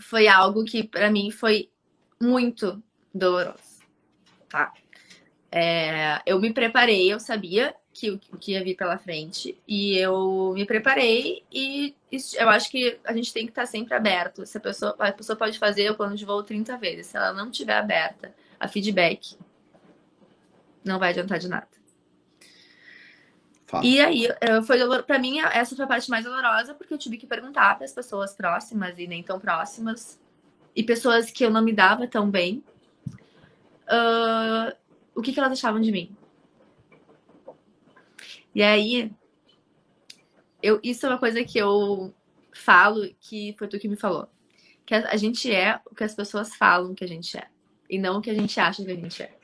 foi 0.00 0.28
algo 0.28 0.64
que 0.64 0.84
para 0.84 1.10
mim 1.10 1.30
foi 1.30 1.70
muito 2.20 2.82
doloroso, 3.14 3.82
tá? 4.48 4.72
É, 5.50 6.20
eu 6.26 6.38
me 6.40 6.52
preparei, 6.52 7.12
eu 7.12 7.18
sabia 7.18 7.74
que 7.98 8.10
o 8.10 8.38
que 8.38 8.52
ia 8.52 8.62
vir 8.62 8.76
pela 8.76 8.96
frente 8.96 9.58
e 9.66 9.96
eu 9.98 10.52
me 10.54 10.64
preparei 10.64 11.42
e 11.52 11.96
eu 12.36 12.48
acho 12.48 12.70
que 12.70 12.98
a 13.04 13.12
gente 13.12 13.32
tem 13.32 13.44
que 13.44 13.50
estar 13.50 13.66
sempre 13.66 13.94
aberto. 13.94 14.46
Se 14.46 14.56
a 14.56 14.60
pessoa, 14.60 14.94
a 14.98 15.12
pessoa 15.12 15.36
pode 15.36 15.58
fazer 15.58 15.90
o 15.90 15.96
plano 15.96 16.16
de 16.16 16.24
voo 16.24 16.42
30 16.42 16.76
vezes, 16.76 17.08
se 17.08 17.16
ela 17.16 17.32
não 17.32 17.50
estiver 17.50 17.76
aberta 17.76 18.32
a 18.58 18.68
feedback. 18.68 19.36
Não 20.84 20.98
vai 20.98 21.10
adiantar 21.10 21.38
de 21.38 21.48
nada. 21.48 21.68
Fala. 23.66 23.84
E 23.84 24.00
aí, 24.00 24.26
eh, 24.40 24.62
foi 24.62 24.78
para 25.02 25.18
mim, 25.18 25.40
essa 25.40 25.76
foi 25.76 25.84
a 25.84 25.88
parte 25.88 26.08
mais 26.08 26.24
dolorosa, 26.24 26.72
porque 26.72 26.94
eu 26.94 26.98
tive 26.98 27.18
que 27.18 27.26
perguntar 27.26 27.74
para 27.76 27.84
as 27.84 27.92
pessoas 27.92 28.32
próximas 28.32 28.98
e 28.98 29.06
nem 29.06 29.22
tão 29.22 29.38
próximas, 29.38 30.18
e 30.74 30.82
pessoas 30.82 31.30
que 31.30 31.44
eu 31.44 31.50
não 31.50 31.62
me 31.62 31.72
dava 31.72 32.06
tão 32.06 32.30
bem, 32.30 32.64
uh, 33.88 34.74
o 35.14 35.20
que, 35.20 35.32
que 35.32 35.40
elas 35.40 35.52
achavam 35.52 35.80
de 35.80 35.92
mim. 35.92 36.16
E 38.54 38.62
aí, 38.62 39.12
eu, 40.62 40.80
isso 40.82 41.06
é 41.06 41.08
uma 41.08 41.18
coisa 41.18 41.44
que 41.44 41.58
eu 41.58 42.12
falo, 42.52 43.08
que 43.20 43.54
foi 43.58 43.68
tu 43.68 43.78
que 43.78 43.88
me 43.88 43.96
falou. 43.96 44.28
Que 44.84 44.94
a, 44.94 45.16
gente 45.16 45.52
é 45.52 45.80
o 45.90 45.94
que 45.94 46.04
as 46.04 46.14
pessoas 46.14 46.54
falam 46.54 46.94
que 46.94 47.04
a 47.04 47.08
gente 47.08 47.36
é 47.36 47.46
e 47.88 47.98
não 47.98 48.18
o 48.18 48.22
que 48.22 48.30
a 48.30 48.34
gente 48.34 48.58
acha 48.58 48.84
que 48.84 48.90
a 48.90 48.96
gente 48.96 49.22
é. 49.22 49.36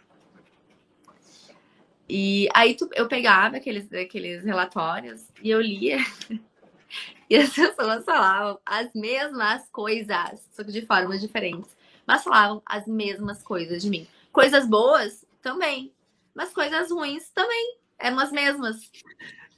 E 2.09 2.49
aí 2.55 2.75
tu, 2.75 2.89
eu 2.95 3.09
pegava 3.09 3.57
aqueles, 3.57 3.91
aqueles 3.93 4.45
relatórios 4.45 5.27
e 5.43 5.51
eu 5.51 5.61
lia 5.61 5.99
e 7.29 7.37
as 7.37 7.51
pessoas 7.55 8.05
falavam 8.05 8.59
as 8.65 8.93
mesmas 8.95 9.69
coisas, 9.71 10.49
só 10.53 10.65
que 10.65 10.73
de 10.73 10.85
formas 10.85 11.21
diferentes. 11.21 11.77
Mas 12.07 12.23
falavam 12.23 12.63
as 12.67 12.87
mesmas 12.87 13.43
coisas 13.43 13.83
de 13.83 13.89
mim. 13.89 14.07
Coisas 14.33 14.67
boas 14.67 15.25
também, 15.41 15.95
mas 16.35 16.53
coisas 16.53 16.91
ruins 16.91 17.31
também 17.31 17.79
eram 17.99 18.19
as 18.19 18.31
mesmas. 18.31 18.91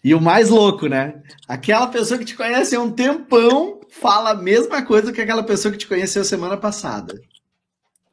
E 0.03 0.15
o 0.15 0.21
mais 0.21 0.51
louco, 0.51 0.87
né? 0.87 1.23
Aquela 1.49 1.89
pessoa 1.89 2.19
que 2.19 2.25
te 2.25 2.37
conhece 2.37 2.77
há 2.77 2.81
um 2.81 2.93
tempão 2.93 3.81
fala 3.89 4.31
a 4.31 4.35
mesma 4.35 4.85
coisa 4.85 5.13
que 5.13 5.21
aquela 5.21 5.43
pessoa 5.43 5.73
que 5.73 5.79
te 5.79 5.87
conheceu 5.87 6.25
semana 6.25 6.57
passada. 6.57 7.21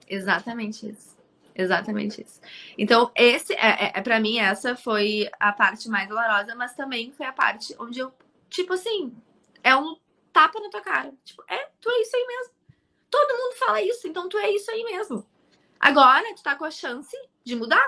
Exatamente 0.07 0.89
isso. 0.89 1.13
Exatamente 1.55 2.21
isso. 2.21 2.41
Então, 2.77 3.11
esse 3.15 3.53
é, 3.53 3.85
é, 3.85 3.91
é 3.95 4.01
para 4.01 4.19
mim, 4.19 4.39
essa 4.39 4.75
foi 4.75 5.29
a 5.39 5.51
parte 5.51 5.87
mais 5.87 6.09
dolorosa, 6.09 6.55
mas 6.55 6.73
também 6.73 7.11
foi 7.11 7.27
a 7.27 7.33
parte 7.33 7.75
onde 7.79 7.99
eu, 7.99 8.11
tipo 8.49 8.73
assim, 8.73 9.15
é 9.63 9.75
um 9.75 9.95
tapa 10.31 10.59
na 10.59 10.69
tua 10.69 10.81
cara. 10.81 11.13
Tipo, 11.23 11.43
é, 11.47 11.69
tu 11.79 11.89
é 11.91 12.01
isso 12.01 12.15
aí 12.15 12.25
mesmo. 12.27 12.53
Todo 13.09 13.37
mundo 13.37 13.55
fala 13.57 13.81
isso, 13.81 14.07
então 14.07 14.27
tu 14.27 14.37
é 14.37 14.49
isso 14.49 14.71
aí 14.71 14.83
mesmo. 14.83 15.23
Agora, 15.79 16.33
tu 16.35 16.41
tá 16.41 16.55
com 16.55 16.65
a 16.65 16.71
chance 16.71 17.15
de 17.43 17.55
mudar. 17.55 17.87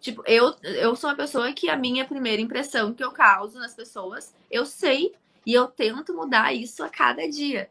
Tipo, 0.00 0.22
eu, 0.26 0.54
eu 0.62 0.94
sou 0.96 1.10
uma 1.10 1.16
pessoa 1.16 1.52
que 1.52 1.68
a 1.68 1.76
minha 1.76 2.04
primeira 2.04 2.40
impressão 2.40 2.94
que 2.94 3.02
eu 3.02 3.12
causo 3.12 3.58
nas 3.58 3.74
pessoas, 3.74 4.34
eu 4.50 4.64
sei 4.64 5.14
e 5.44 5.54
eu 5.54 5.66
tento 5.68 6.14
mudar 6.14 6.52
isso 6.52 6.82
a 6.82 6.88
cada 6.88 7.28
dia. 7.28 7.70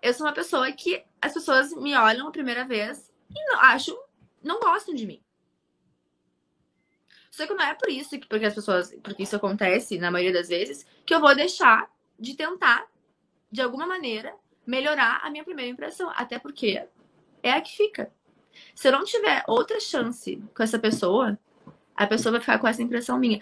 Eu 0.00 0.14
sou 0.14 0.26
uma 0.26 0.32
pessoa 0.32 0.70
que 0.72 1.04
as 1.20 1.32
pessoas 1.32 1.72
me 1.72 1.96
olham 1.96 2.28
a 2.28 2.32
primeira 2.32 2.64
vez 2.64 3.10
e 3.30 3.44
não, 3.46 3.60
acho, 3.60 3.98
não 4.42 4.60
gostam 4.60 4.94
de 4.94 5.06
mim. 5.06 5.20
Só 7.30 7.46
que 7.46 7.54
não 7.54 7.64
é 7.64 7.74
por 7.74 7.88
isso, 7.88 8.18
porque 8.28 8.46
as 8.46 8.54
pessoas, 8.54 8.92
porque 9.02 9.22
isso 9.22 9.36
acontece 9.36 9.98
na 9.98 10.10
maioria 10.10 10.32
das 10.32 10.48
vezes, 10.48 10.84
que 11.06 11.14
eu 11.14 11.20
vou 11.20 11.34
deixar 11.34 11.88
de 12.18 12.34
tentar, 12.34 12.86
de 13.50 13.62
alguma 13.62 13.86
maneira, 13.86 14.34
melhorar 14.66 15.20
a 15.22 15.30
minha 15.30 15.44
primeira 15.44 15.70
impressão. 15.70 16.10
Até 16.16 16.38
porque 16.38 16.84
é 17.42 17.52
a 17.52 17.60
que 17.60 17.76
fica. 17.76 18.12
Se 18.74 18.88
eu 18.88 18.92
não 18.92 19.04
tiver 19.04 19.44
outra 19.46 19.80
chance 19.80 20.42
com 20.54 20.62
essa 20.62 20.78
pessoa, 20.78 21.38
a 21.96 22.06
pessoa 22.06 22.32
vai 22.32 22.40
ficar 22.40 22.58
com 22.58 22.68
essa 22.68 22.82
impressão 22.82 23.18
minha. 23.18 23.40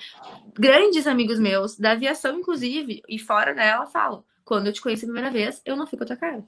Grandes 0.55 1.07
amigos 1.07 1.39
meus, 1.39 1.79
da 1.79 1.93
aviação, 1.93 2.39
inclusive, 2.39 3.03
e 3.09 3.19
fora 3.19 3.55
dela, 3.55 3.87
falam: 3.87 4.25
quando 4.45 4.69
eu 4.69 4.73
te 4.73 4.81
conheci 4.81 5.05
a 5.05 5.09
primeira 5.09 5.31
vez, 5.31 5.61
eu 5.65 5.77
não 5.77 5.87
fico 5.87 6.05
a 6.05 6.07
tua 6.07 6.17
cara. 6.17 6.45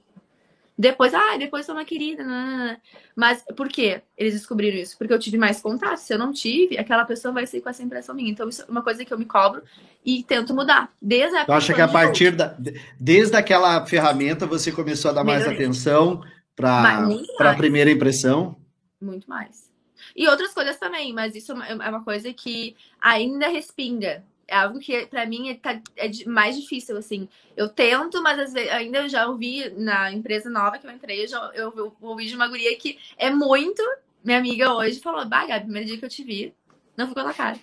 Depois, 0.79 1.13
ah, 1.13 1.35
depois 1.37 1.65
sou 1.65 1.75
uma 1.75 1.83
querida. 1.83 2.23
Não, 2.23 2.33
não, 2.33 2.67
não. 2.67 2.77
Mas 3.13 3.43
por 3.55 3.67
que 3.67 4.01
eles 4.17 4.33
descobriram 4.33 4.77
isso? 4.77 4.97
Porque 4.97 5.13
eu 5.13 5.19
tive 5.19 5.37
mais 5.37 5.59
contato. 5.59 5.97
Se 5.97 6.13
eu 6.13 6.17
não 6.17 6.31
tive, 6.31 6.77
aquela 6.77 7.03
pessoa 7.03 7.33
vai 7.33 7.45
ser 7.45 7.59
com 7.59 7.69
essa 7.69 7.83
impressão 7.83 8.15
minha. 8.15 8.31
Então, 8.31 8.47
isso 8.47 8.61
é 8.61 8.65
uma 8.69 8.81
coisa 8.81 9.03
que 9.03 9.13
eu 9.13 9.19
me 9.19 9.25
cobro 9.25 9.61
e 10.05 10.23
tento 10.23 10.53
mudar. 10.53 10.89
Desde 11.01 11.35
a 11.35 11.43
Eu 11.45 11.53
acho 11.53 11.73
que 11.73 11.81
a 11.81 11.87
partir 11.87 12.31
da. 12.31 12.55
Desde 12.97 13.35
aquela 13.35 13.85
ferramenta 13.85 14.45
você 14.45 14.71
começou 14.71 15.11
a 15.11 15.15
dar 15.15 15.23
mais 15.25 15.45
atenção 15.45 16.23
para 16.55 17.05
a 17.39 17.55
primeira 17.55 17.91
impressão? 17.91 18.55
Muito 19.01 19.29
mais. 19.29 19.69
E 20.15 20.27
outras 20.27 20.53
coisas 20.53 20.77
também, 20.77 21.13
mas 21.13 21.35
isso 21.35 21.51
é 21.51 21.89
uma 21.89 22.03
coisa 22.03 22.33
que 22.33 22.75
ainda 23.01 23.47
respinga. 23.47 24.23
É 24.47 24.55
algo 24.55 24.79
que 24.79 25.05
para 25.05 25.25
mim 25.25 25.49
é, 25.49 25.55
tá, 25.55 25.79
é, 25.95 26.09
mais 26.25 26.59
difícil, 26.59 26.97
assim. 26.97 27.29
Eu 27.55 27.69
tento, 27.69 28.21
mas 28.23 28.39
às 28.39 28.53
vezes 28.53 28.71
ainda 28.71 28.99
eu 28.99 29.09
já 29.09 29.27
ouvi 29.27 29.69
na 29.71 30.11
empresa 30.11 30.49
nova 30.49 30.79
que 30.79 30.87
eu 30.87 30.91
entrei, 30.91 31.23
eu, 31.23 31.27
já, 31.27 31.51
eu, 31.53 31.71
eu 31.75 31.95
ouvi 32.01 32.25
de 32.25 32.35
uma 32.35 32.47
guria 32.47 32.75
que 32.77 32.97
é 33.17 33.29
muito. 33.29 33.83
Minha 34.23 34.39
amiga 34.39 34.73
hoje 34.73 34.99
falou: 34.99 35.25
Bah, 35.25 35.45
Gabi, 35.45 35.65
primeiro 35.65 35.87
dia 35.87 35.97
que 35.97 36.05
eu 36.05 36.09
te 36.09 36.23
vi, 36.23 36.53
não 36.97 37.07
ficou 37.07 37.23
na 37.23 37.33
cara. 37.33 37.59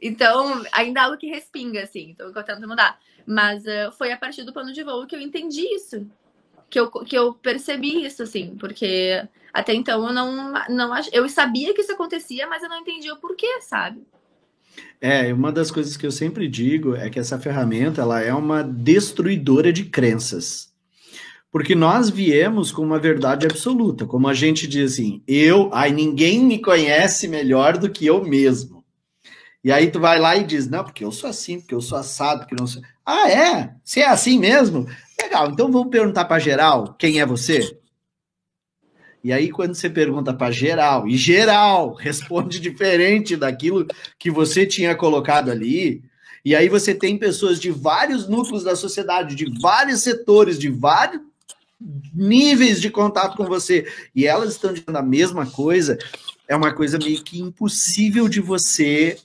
Então, 0.00 0.62
ainda 0.72 1.00
é 1.00 1.02
algo 1.04 1.16
que 1.16 1.26
respinga, 1.26 1.82
assim. 1.82 2.10
Então, 2.10 2.30
eu 2.34 2.42
tento 2.42 2.68
mudar. 2.68 2.98
Mas 3.26 3.64
uh, 3.64 3.90
foi 3.96 4.12
a 4.12 4.18
partir 4.18 4.42
do 4.42 4.52
plano 4.52 4.72
de 4.72 4.82
voo 4.82 5.06
que 5.06 5.14
eu 5.14 5.20
entendi 5.20 5.62
isso. 5.62 6.06
Que 6.74 6.80
eu, 6.80 6.90
que 6.90 7.16
eu 7.16 7.32
percebi 7.34 8.04
isso, 8.04 8.24
assim. 8.24 8.56
Porque 8.58 9.22
até 9.52 9.72
então 9.72 10.04
eu 10.08 10.12
não, 10.12 10.52
não 10.68 10.90
eu 11.12 11.28
sabia 11.28 11.72
que 11.72 11.82
isso 11.82 11.92
acontecia, 11.92 12.48
mas 12.48 12.64
eu 12.64 12.68
não 12.68 12.80
entendia 12.80 13.14
o 13.14 13.16
porquê, 13.16 13.60
sabe? 13.60 14.02
É, 15.00 15.32
uma 15.32 15.52
das 15.52 15.70
coisas 15.70 15.96
que 15.96 16.04
eu 16.04 16.10
sempre 16.10 16.48
digo 16.48 16.96
é 16.96 17.08
que 17.08 17.20
essa 17.20 17.38
ferramenta 17.38 18.02
ela 18.02 18.20
é 18.20 18.34
uma 18.34 18.64
destruidora 18.64 19.72
de 19.72 19.84
crenças. 19.84 20.74
Porque 21.48 21.76
nós 21.76 22.10
viemos 22.10 22.72
com 22.72 22.82
uma 22.82 22.98
verdade 22.98 23.46
absoluta, 23.46 24.04
como 24.04 24.26
a 24.26 24.34
gente 24.34 24.66
diz 24.66 24.94
assim, 24.94 25.22
eu, 25.28 25.70
ai, 25.72 25.92
ninguém 25.92 26.40
me 26.40 26.58
conhece 26.58 27.28
melhor 27.28 27.78
do 27.78 27.88
que 27.88 28.04
eu 28.04 28.24
mesmo. 28.24 28.84
E 29.62 29.70
aí 29.70 29.92
tu 29.92 30.00
vai 30.00 30.18
lá 30.18 30.34
e 30.36 30.42
diz, 30.42 30.68
não, 30.68 30.82
porque 30.82 31.04
eu 31.04 31.12
sou 31.12 31.30
assim, 31.30 31.60
porque 31.60 31.74
eu 31.76 31.80
sou 31.80 31.96
assado, 31.96 32.40
porque 32.40 32.56
não 32.58 32.66
sou. 32.66 32.82
Ah, 33.06 33.30
é? 33.30 33.74
Você 33.84 34.00
é 34.00 34.08
assim 34.08 34.40
mesmo? 34.40 34.88
Legal, 35.24 35.50
então 35.50 35.72
vamos 35.72 35.90
perguntar 35.90 36.26
para 36.26 36.38
geral 36.38 36.94
quem 36.98 37.18
é 37.18 37.24
você? 37.24 37.78
E 39.22 39.32
aí, 39.32 39.50
quando 39.50 39.74
você 39.74 39.88
pergunta 39.88 40.34
para 40.34 40.52
geral, 40.52 41.08
e 41.08 41.16
geral 41.16 41.94
responde 41.94 42.60
diferente 42.60 43.36
daquilo 43.36 43.86
que 44.18 44.30
você 44.30 44.66
tinha 44.66 44.94
colocado 44.94 45.50
ali, 45.50 46.04
e 46.44 46.54
aí 46.54 46.68
você 46.68 46.94
tem 46.94 47.16
pessoas 47.16 47.58
de 47.58 47.70
vários 47.70 48.28
núcleos 48.28 48.62
da 48.62 48.76
sociedade, 48.76 49.34
de 49.34 49.46
vários 49.62 50.02
setores, 50.02 50.58
de 50.58 50.68
vários 50.68 51.22
níveis 52.14 52.82
de 52.82 52.90
contato 52.90 53.34
com 53.34 53.46
você, 53.46 53.90
e 54.14 54.26
elas 54.26 54.52
estão 54.52 54.74
dizendo 54.74 54.96
a 54.96 55.02
mesma 55.02 55.46
coisa, 55.46 55.96
é 56.46 56.54
uma 56.54 56.74
coisa 56.74 56.98
meio 56.98 57.22
que 57.24 57.40
impossível 57.40 58.28
de 58.28 58.40
você 58.40 59.16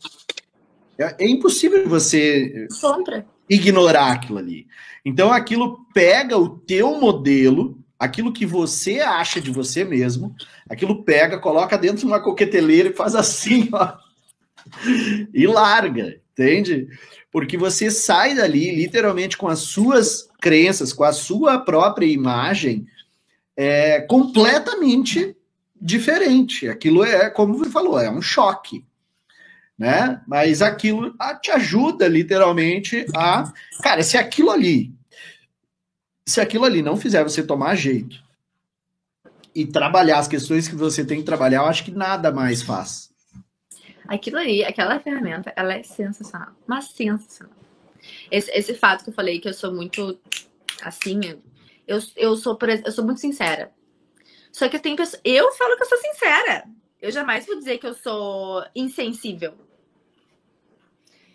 é, 0.97 1.25
é 1.25 1.29
impossível 1.29 1.87
você 1.87 2.67
Contra. 2.79 3.25
Ignorar 3.49 4.11
aquilo 4.11 4.37
ali. 4.37 4.67
Então 5.03 5.31
aquilo 5.31 5.85
pega 5.93 6.37
o 6.37 6.49
teu 6.49 6.99
modelo, 6.99 7.79
aquilo 7.97 8.31
que 8.31 8.45
você 8.45 8.99
acha 8.99 9.41
de 9.41 9.49
você 9.49 9.83
mesmo, 9.83 10.35
aquilo 10.69 11.03
pega, 11.03 11.39
coloca 11.39 11.77
dentro 11.77 11.99
de 11.99 12.05
uma 12.05 12.21
coqueteleira 12.21 12.89
e 12.89 12.93
faz 12.93 13.15
assim, 13.15 13.69
ó. 13.71 13.93
E 15.33 15.47
larga, 15.47 16.21
entende? 16.31 16.87
Porque 17.31 17.57
você 17.57 17.89
sai 17.89 18.35
dali 18.35 18.75
literalmente 18.75 19.37
com 19.37 19.47
as 19.47 19.59
suas 19.59 20.29
crenças, 20.39 20.93
com 20.93 21.03
a 21.03 21.13
sua 21.13 21.59
própria 21.59 22.05
imagem 22.05 22.85
é 23.61 23.99
completamente 24.01 25.35
diferente. 25.81 26.69
Aquilo 26.69 27.03
é, 27.03 27.29
como 27.29 27.57
você 27.57 27.69
falou, 27.69 27.99
é 27.99 28.09
um 28.09 28.21
choque 28.21 28.85
né? 29.79 30.21
Mas 30.27 30.61
aquilo 30.61 31.15
te 31.41 31.51
ajuda 31.51 32.05
literalmente 32.05 33.05
a, 33.15 33.51
cara, 33.81 34.03
se 34.03 34.17
aquilo 34.17 34.51
ali, 34.51 34.93
se 36.27 36.41
aquilo 36.41 36.65
ali 36.65 36.81
não 36.81 36.97
fizer 36.97 37.23
você 37.23 37.41
tomar 37.41 37.75
jeito 37.75 38.21
e 39.55 39.65
trabalhar 39.65 40.19
as 40.19 40.27
questões 40.27 40.67
que 40.67 40.75
você 40.75 41.05
tem 41.05 41.19
que 41.19 41.23
trabalhar, 41.23 41.59
eu 41.59 41.65
acho 41.65 41.85
que 41.85 41.91
nada 41.91 42.29
mais 42.29 42.61
faz. 42.61 43.09
Aquilo 44.05 44.37
ali, 44.37 44.65
aquela 44.65 44.99
ferramenta, 44.99 45.53
ela 45.55 45.73
é 45.73 45.83
sensacional, 45.83 46.49
mas 46.67 46.89
sensacional. 46.91 47.55
Esse, 48.29 48.51
esse 48.51 48.73
fato 48.73 49.03
que 49.03 49.11
eu 49.11 49.13
falei 49.13 49.39
que 49.39 49.47
eu 49.47 49.53
sou 49.53 49.73
muito 49.73 50.19
assim, 50.81 51.21
eu, 51.87 51.99
eu 52.17 52.35
sou 52.35 52.57
eu 52.85 52.91
sou 52.91 53.05
muito 53.05 53.21
sincera. 53.21 53.71
Só 54.51 54.67
que 54.67 54.79
tenho 54.79 54.97
pessoas, 54.97 55.21
eu 55.23 55.51
falo 55.53 55.77
que 55.77 55.83
eu 55.83 55.87
sou 55.87 55.97
sincera. 55.99 56.65
Eu 57.01 57.11
jamais 57.11 57.45
vou 57.45 57.57
dizer 57.57 57.77
que 57.77 57.87
eu 57.87 57.93
sou 57.93 58.65
insensível 58.75 59.53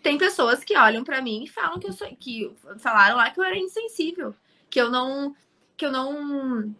tem 0.05 0.19
pessoas 0.19 0.63
que 0.63 0.77
olham 0.77 1.03
para 1.03 1.19
mim 1.19 1.45
e 1.45 1.49
falam 1.49 1.79
que 1.79 1.87
eu 1.87 1.91
sou 1.91 2.07
que 2.19 2.51
falaram 2.77 3.17
lá 3.17 3.31
que 3.31 3.39
eu 3.39 3.43
era 3.43 3.57
insensível, 3.57 4.35
que 4.69 4.79
eu 4.79 4.91
não 4.91 5.35
que 5.75 5.83
eu 5.83 5.91
não 5.91 6.75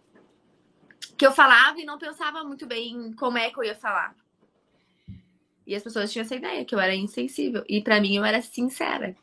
que 1.18 1.26
eu 1.26 1.32
falava 1.32 1.82
e 1.82 1.86
não 1.86 1.98
pensava 1.98 2.44
muito 2.44 2.68
bem 2.68 3.14
como 3.14 3.40
é 3.40 3.50
que 3.50 3.58
eu 3.58 3.64
ia 3.64 3.74
falar. 3.74 4.14
E 5.66 5.74
as 5.74 5.82
pessoas 5.82 6.12
tinham 6.12 6.24
essa 6.24 6.36
ideia 6.36 6.64
que 6.64 6.76
eu 6.76 6.80
era 6.80 6.94
insensível 6.94 7.64
e 7.68 7.82
para 7.82 8.00
mim 8.00 8.16
eu 8.16 8.24
era 8.24 8.44
sincera. 8.44 9.16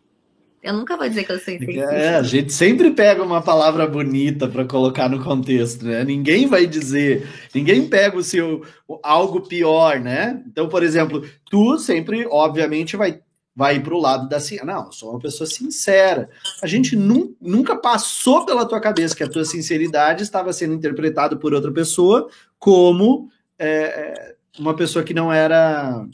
Eu 0.61 0.73
nunca 0.75 0.97
vou 0.97 1.09
dizer 1.09 1.23
que 1.23 1.31
eu 1.31 1.39
sou 1.39 1.55
insensível. 1.55 1.89
É, 1.89 2.17
a 2.17 2.25
gente 2.25 2.53
sempre 2.53 2.91
pega 2.91 3.23
uma 3.23 3.41
palavra 3.41 3.87
bonita 3.87 4.49
para 4.49 4.65
colocar 4.65 5.09
no 5.09 5.23
contexto, 5.23 5.85
né? 5.85 6.03
Ninguém 6.03 6.49
vai 6.49 6.67
dizer, 6.67 7.29
ninguém 7.55 7.89
pega 7.89 8.17
o 8.17 8.23
seu 8.25 8.67
algo 9.01 9.43
pior, 9.43 10.01
né? 10.01 10.43
Então, 10.49 10.69
por 10.69 10.83
exemplo, 10.83 11.25
tu 11.49 11.79
sempre, 11.79 12.27
obviamente, 12.29 12.97
vai 12.97 13.23
vai 13.55 13.81
para 13.81 13.95
o 13.95 14.01
lado 14.01 14.29
da 14.29 14.39
assim, 14.39 14.57
não, 14.65 14.87
eu 14.87 14.93
sou 14.93 15.11
uma 15.11 15.21
pessoa 15.21 15.47
sincera. 15.47 16.31
A 16.63 16.67
gente 16.67 16.97
nu 16.97 17.37
nunca 17.41 17.77
passou 17.77 18.47
pela 18.47 18.67
tua 18.67 18.81
cabeça 18.81 19.15
que 19.15 19.23
a 19.23 19.29
tua 19.29 19.45
sinceridade 19.45 20.23
estava 20.23 20.53
sendo 20.53 20.75
interpretada 20.75 21.37
por 21.37 21.53
outra 21.53 21.71
pessoa 21.71 22.29
como 22.59 23.29
é, 23.59 23.69
é, 23.69 24.37
uma 24.59 24.75
pessoa 24.75 25.05
que 25.05 25.15
não 25.15 25.33
era 25.33 26.07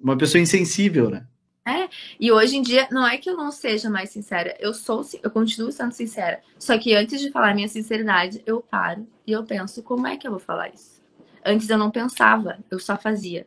uma 0.00 0.16
pessoa 0.16 0.40
insensível, 0.40 1.10
né? 1.10 1.26
É, 1.66 1.86
e 2.18 2.32
hoje 2.32 2.56
em 2.56 2.62
dia 2.62 2.88
não 2.90 3.06
é 3.06 3.18
que 3.18 3.28
eu 3.28 3.36
não 3.36 3.50
seja 3.50 3.90
mais 3.90 4.08
sincera, 4.08 4.56
eu 4.58 4.72
sou, 4.72 5.04
eu 5.22 5.30
continuo 5.30 5.70
sendo 5.70 5.92
sincera. 5.92 6.40
Só 6.58 6.78
que 6.78 6.94
antes 6.94 7.20
de 7.20 7.30
falar 7.30 7.54
minha 7.54 7.68
sinceridade, 7.68 8.42
eu 8.46 8.62
paro 8.62 9.06
e 9.26 9.32
eu 9.32 9.44
penso 9.44 9.82
como 9.82 10.06
é 10.06 10.16
que 10.16 10.26
eu 10.26 10.30
vou 10.30 10.40
falar 10.40 10.70
isso. 10.70 11.02
Antes 11.44 11.68
eu 11.68 11.76
não 11.76 11.90
pensava, 11.90 12.58
eu 12.70 12.78
só 12.78 12.96
fazia. 12.96 13.46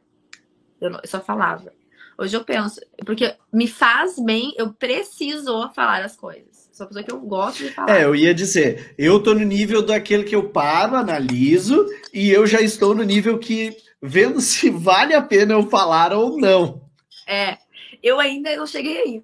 Eu, 0.79 0.91
não, 0.91 0.99
eu 1.01 1.07
só 1.07 1.19
falava. 1.19 1.73
Hoje 2.17 2.35
eu 2.35 2.43
penso, 2.43 2.79
porque 3.05 3.35
me 3.51 3.67
faz 3.67 4.19
bem, 4.19 4.53
eu 4.57 4.71
preciso 4.73 5.69
falar 5.73 6.03
as 6.03 6.15
coisas. 6.15 6.69
Sou 6.71 6.85
uma 6.85 6.87
pessoa 6.89 7.03
que 7.03 7.11
eu 7.11 7.19
gosto 7.19 7.63
de 7.63 7.69
falar. 7.71 7.97
É, 7.97 8.05
eu 8.05 8.15
ia 8.15 8.33
dizer, 8.33 8.93
eu 8.97 9.21
tô 9.21 9.33
no 9.33 9.45
nível 9.45 9.81
daquele 9.81 10.23
que 10.23 10.35
eu 10.35 10.49
paro, 10.49 10.95
analiso, 10.95 11.85
e 12.13 12.29
eu 12.29 12.45
já 12.47 12.61
estou 12.61 12.95
no 12.95 13.03
nível 13.03 13.37
que 13.37 13.75
vendo 14.01 14.39
se 14.41 14.69
vale 14.69 15.13
a 15.13 15.21
pena 15.21 15.53
eu 15.53 15.69
falar 15.69 16.13
ou 16.13 16.39
não. 16.39 16.81
É, 17.27 17.57
eu 18.01 18.19
ainda 18.19 18.55
não 18.55 18.65
cheguei 18.65 18.97
aí. 18.97 19.23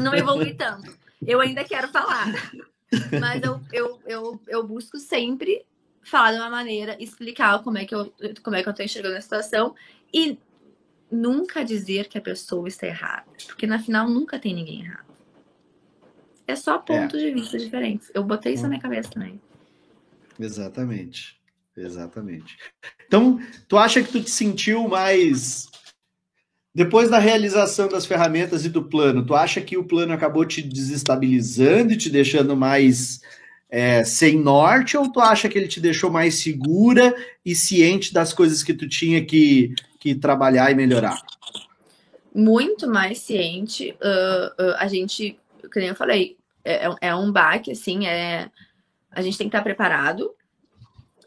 Não 0.00 0.14
evolui 0.14 0.54
tanto. 0.54 0.96
Eu 1.26 1.40
ainda 1.40 1.64
quero 1.64 1.88
falar. 1.88 2.32
Mas 3.20 3.42
eu, 3.42 3.60
eu, 3.72 4.00
eu, 4.06 4.40
eu 4.46 4.66
busco 4.66 4.98
sempre 4.98 5.64
falar 6.02 6.32
de 6.32 6.38
uma 6.38 6.50
maneira, 6.50 6.96
explicar 7.00 7.62
como 7.62 7.78
é 7.78 7.84
que 7.84 7.94
eu, 7.94 8.12
como 8.42 8.56
é 8.56 8.62
que 8.62 8.68
eu 8.68 8.74
tô 8.74 8.82
enxergando 8.82 9.16
a 9.16 9.20
situação. 9.20 9.74
E 10.12 10.38
nunca 11.16 11.64
dizer 11.64 12.08
que 12.08 12.18
a 12.18 12.20
pessoa 12.20 12.68
está 12.68 12.86
errada, 12.86 13.26
porque 13.46 13.66
na 13.66 13.78
final 13.78 14.08
nunca 14.08 14.38
tem 14.38 14.54
ninguém 14.54 14.84
errado. 14.84 15.06
É 16.46 16.54
só 16.54 16.78
pontos 16.78 17.20
é. 17.20 17.26
de 17.26 17.32
vista 17.32 17.58
diferentes. 17.58 18.10
Eu 18.14 18.22
botei 18.22 18.54
isso 18.54 18.62
na 18.62 18.68
minha 18.68 18.80
cabeça 18.80 19.10
também. 19.10 19.40
Exatamente. 20.38 21.36
Exatamente. 21.76 22.56
Então, 23.06 23.38
tu 23.68 23.76
acha 23.76 24.02
que 24.02 24.10
tu 24.10 24.22
te 24.22 24.30
sentiu 24.30 24.88
mais 24.88 25.68
depois 26.76 27.08
da 27.08 27.18
realização 27.18 27.88
das 27.88 28.04
ferramentas 28.04 28.66
e 28.66 28.68
do 28.68 28.82
plano, 28.82 29.24
tu 29.24 29.34
acha 29.34 29.62
que 29.62 29.78
o 29.78 29.84
plano 29.84 30.12
acabou 30.12 30.44
te 30.44 30.60
desestabilizando 30.60 31.94
e 31.94 31.96
te 31.96 32.10
deixando 32.10 32.54
mais 32.54 33.22
é, 33.68 34.04
sem 34.04 34.38
norte, 34.38 34.96
ou 34.96 35.10
tu 35.10 35.20
acha 35.20 35.48
que 35.48 35.58
ele 35.58 35.68
te 35.68 35.80
deixou 35.80 36.10
mais 36.10 36.36
segura 36.36 37.14
e 37.44 37.54
ciente 37.54 38.12
das 38.12 38.32
coisas 38.32 38.62
que 38.62 38.72
tu 38.72 38.88
tinha 38.88 39.24
que 39.24 39.74
que 40.06 40.14
trabalhar 40.14 40.70
e 40.70 40.74
melhorar? 40.74 41.20
Muito 42.32 42.88
mais 42.88 43.18
ciente. 43.18 43.96
Uh, 44.00 44.62
uh, 44.62 44.74
a 44.78 44.86
gente, 44.86 45.36
como 45.72 45.84
eu 45.84 45.96
falei, 45.96 46.36
é, 46.64 46.86
é, 46.86 46.90
é 47.00 47.14
um 47.14 47.32
baque, 47.32 47.72
assim, 47.72 48.06
é, 48.06 48.48
a 49.10 49.20
gente 49.20 49.36
tem 49.36 49.48
que 49.48 49.56
estar 49.56 49.64
preparado. 49.64 50.32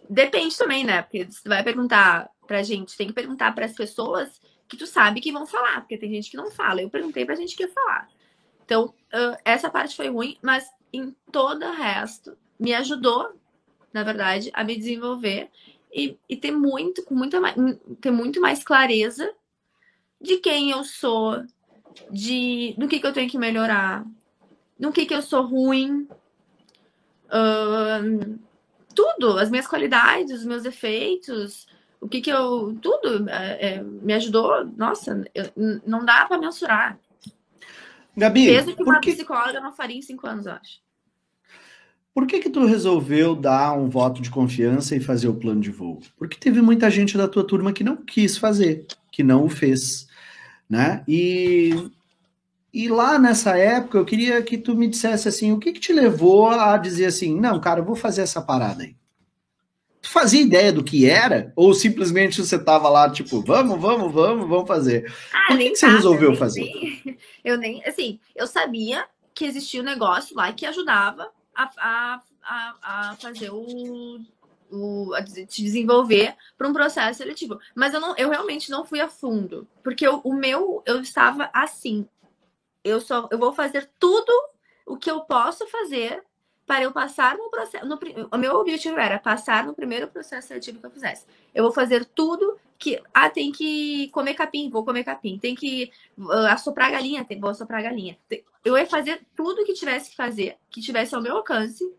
Depende 0.10 0.58
também, 0.58 0.86
né? 0.86 1.02
Porque 1.02 1.26
você 1.26 1.50
vai 1.50 1.62
perguntar 1.62 2.30
pra 2.48 2.64
gente, 2.64 2.96
tem 2.96 3.08
que 3.08 3.14
perguntar 3.14 3.54
para 3.54 3.66
as 3.66 3.74
pessoas 3.74 4.40
que 4.68 4.78
tu 4.78 4.88
sabe 4.88 5.20
que 5.20 5.32
vão 5.32 5.46
falar, 5.46 5.82
porque 5.82 5.98
tem 5.98 6.12
gente 6.12 6.32
que 6.32 6.38
não 6.38 6.50
fala. 6.50 6.82
Eu 6.82 6.90
perguntei 6.90 7.26
pra 7.26 7.36
gente 7.36 7.56
que 7.56 7.64
ia 7.64 7.70
falar. 7.70 8.08
Então, 8.64 8.94
uh, 9.14 9.38
essa 9.44 9.70
parte 9.70 9.96
foi 9.96 10.10
ruim, 10.10 10.38
mas 10.42 10.70
em 10.92 11.16
todo 11.32 11.66
o 11.66 11.72
resto 11.72 12.38
me 12.60 12.74
ajudou, 12.74 13.34
na 13.94 14.04
verdade, 14.04 14.52
a 14.54 14.64
me 14.64 14.76
desenvolver 14.76 15.50
e, 15.94 16.18
e 16.28 16.36
ter 16.36 16.52
muito, 16.52 17.04
com 17.04 17.16
muita 17.16 17.40
ter 18.00 18.12
muito 18.12 18.40
mais 18.40 18.64
clareza 18.64 19.32
de 20.22 20.38
quem 20.38 20.72
eu 20.72 20.84
sou, 20.84 21.44
de 22.12 22.76
do 22.78 22.88
que, 22.88 23.00
que 23.00 23.08
eu 23.08 23.14
tenho 23.14 23.30
que 23.30 23.38
melhorar, 23.38 24.06
no 24.78 24.92
que, 24.92 25.06
que 25.06 25.14
eu 25.14 25.22
sou 25.22 25.46
ruim. 25.46 26.08
Uh, 27.28 28.40
tudo, 28.96 29.38
as 29.38 29.50
minhas 29.50 29.68
qualidades, 29.68 30.40
os 30.40 30.46
meus 30.46 30.64
defeitos, 30.64 31.68
o 32.02 32.08
que 32.08 32.22
que 32.22 32.30
eu. 32.30 32.78
Tudo 32.82 33.30
é, 33.30 33.76
é, 33.76 33.84
me 33.84 34.14
ajudou. 34.14 34.66
Nossa, 34.66 35.24
eu, 35.34 35.52
não 35.86 36.04
dá 36.06 36.26
para 36.26 36.38
mensurar. 36.38 37.00
Gabi, 38.20 38.48
Peso 38.48 38.76
que 38.76 38.84
uma 38.84 38.94
por 38.94 39.02
que, 39.02 39.14
psicóloga 39.14 39.62
não 39.62 39.72
faria 39.72 39.98
em 39.98 40.02
cinco 40.02 40.28
anos, 40.28 40.46
eu 40.46 40.52
acho. 40.52 40.82
por 42.14 42.28
que 42.28 42.40
que 42.40 42.50
tu 42.50 42.66
resolveu 42.66 43.34
dar 43.34 43.74
um 43.74 43.90
voto 43.90 44.22
de 44.22 44.30
confiança 44.30 44.96
e 44.96 45.00
fazer 45.00 45.30
o 45.30 45.34
plano 45.34 45.62
de 45.62 45.72
voo? 45.72 46.02
Porque 46.18 46.38
teve 46.38 46.62
muita 46.62 46.92
gente 46.92 47.18
da 47.18 47.28
tua 47.28 47.46
turma 47.46 47.72
que 47.72 47.84
não 47.84 47.96
quis 47.96 48.38
fazer, 48.38 48.86
que 49.10 49.24
não 49.24 49.46
o 49.46 49.50
fez, 49.50 50.08
né? 50.70 51.02
E, 51.08 51.90
e 52.74 52.90
lá 52.90 53.18
nessa 53.18 53.58
época 53.58 53.98
eu 53.98 54.06
queria 54.06 54.42
que 54.44 54.58
tu 54.58 54.76
me 54.76 54.90
dissesse 54.90 55.30
assim, 55.30 55.54
o 55.54 55.60
que 55.60 55.72
que 55.72 55.80
te 55.80 55.94
levou 55.94 56.50
a 56.50 56.78
dizer 56.78 57.06
assim, 57.06 57.40
não, 57.40 57.60
cara, 57.60 57.80
eu 57.80 57.86
vou 57.86 57.96
fazer 57.96 58.22
essa 58.22 58.42
parada 58.42 58.84
aí. 58.84 58.99
Tu 60.10 60.14
fazia 60.14 60.42
ideia 60.42 60.74
do 60.74 60.84
que 60.84 61.08
era? 61.08 61.54
Ou 61.56 61.72
simplesmente 61.72 62.44
você 62.44 62.58
tava 62.58 62.90
lá, 62.90 63.12
tipo, 63.12 63.42
vamos, 63.44 63.80
vamos, 63.80 64.12
vamos, 64.12 64.50
vamos 64.50 64.68
fazer? 64.68 65.14
Ah, 65.32 65.46
Por 65.48 65.58
que 65.58 65.64
nem 65.64 65.72
que 65.72 65.76
você 65.78 65.86
nada, 65.86 65.98
resolveu 65.98 66.30
nem- 66.32 66.40
fazer? 66.40 66.62
nem- 67.06 67.18
eu 67.46 67.58
nem, 67.60 67.84
assim, 67.86 68.20
eu 68.36 68.48
sabia 68.48 69.06
que 69.36 69.46
existia 69.46 69.80
um 69.82 69.86
negócio 69.86 70.36
lá 70.36 70.52
que 70.52 70.66
ajudava 70.66 71.32
a, 71.56 71.70
a, 71.78 72.22
a, 72.42 73.10
a 73.12 73.16
fazer 73.18 73.52
o, 73.52 74.20
o 74.72 75.12
te 75.48 75.62
desenvolver 75.64 76.36
para 76.58 76.68
um 76.68 76.74
processo 76.74 77.20
seletivo. 77.20 77.60
Mas 77.76 77.94
eu 77.94 78.00
não, 78.00 78.16
eu 78.18 78.32
realmente 78.32 78.72
não 78.72 78.84
fui 78.84 79.00
a 79.00 79.08
fundo, 79.08 79.68
porque 79.84 80.08
eu- 80.08 80.22
o 80.24 80.34
meu 80.34 80.82
eu 80.88 81.00
estava 81.02 81.52
assim. 81.54 82.08
Eu 82.84 83.00
só 83.00 83.28
eu 83.32 83.38
vou 83.38 83.54
fazer 83.54 83.88
tudo 84.00 84.32
o 84.88 84.98
que 84.98 85.12
eu 85.12 85.22
posso 85.22 85.68
fazer 85.68 86.24
para 86.70 86.84
eu 86.84 86.92
passar 86.92 87.36
no 87.36 87.50
processo. 87.50 87.84
O 88.32 88.38
meu 88.38 88.54
objetivo 88.58 89.00
era 89.00 89.18
passar 89.18 89.66
no 89.66 89.74
primeiro 89.74 90.08
processo 90.08 90.50
seletivo 90.50 90.80
que 90.80 90.86
eu 90.86 90.92
fizesse. 90.92 91.26
Eu 91.52 91.64
vou 91.64 91.74
fazer 91.74 92.06
tudo 92.06 92.60
que. 92.78 93.02
Ah, 93.12 93.28
tem 93.28 93.52
que 93.52 94.08
comer 94.10 94.36
capim, 94.36 94.70
vou 94.70 94.86
comer 94.86 95.04
capim. 95.04 95.40
Tem 95.40 95.56
que 95.56 95.92
ah, 96.30 96.54
assoprar 96.54 96.92
galinha, 96.92 97.26
tem, 97.26 97.40
vou 97.40 97.50
assoprar 97.50 97.82
galinha. 97.82 98.16
Eu 98.64 98.78
ia 98.78 98.86
fazer 98.86 99.26
tudo 99.36 99.66
que 99.66 99.74
tivesse 99.74 100.12
que 100.12 100.16
fazer, 100.16 100.58
que 100.70 100.80
tivesse 100.80 101.16
ao 101.16 101.24
meu 101.24 101.38
alcance, 101.38 101.92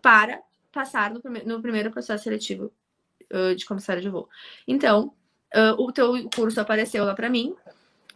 para 0.00 0.40
passar 0.72 1.10
no, 1.12 1.20
prime- 1.20 1.42
no 1.44 1.60
primeiro 1.60 1.90
processo 1.90 2.24
seletivo 2.24 2.72
ah, 3.30 3.54
de 3.54 3.66
comissário 3.66 4.00
de 4.00 4.08
voo. 4.08 4.26
Então, 4.66 5.12
ah, 5.54 5.74
o 5.76 5.92
teu 5.92 6.14
curso 6.34 6.58
apareceu 6.58 7.04
lá 7.04 7.14
para 7.14 7.28
mim. 7.28 7.54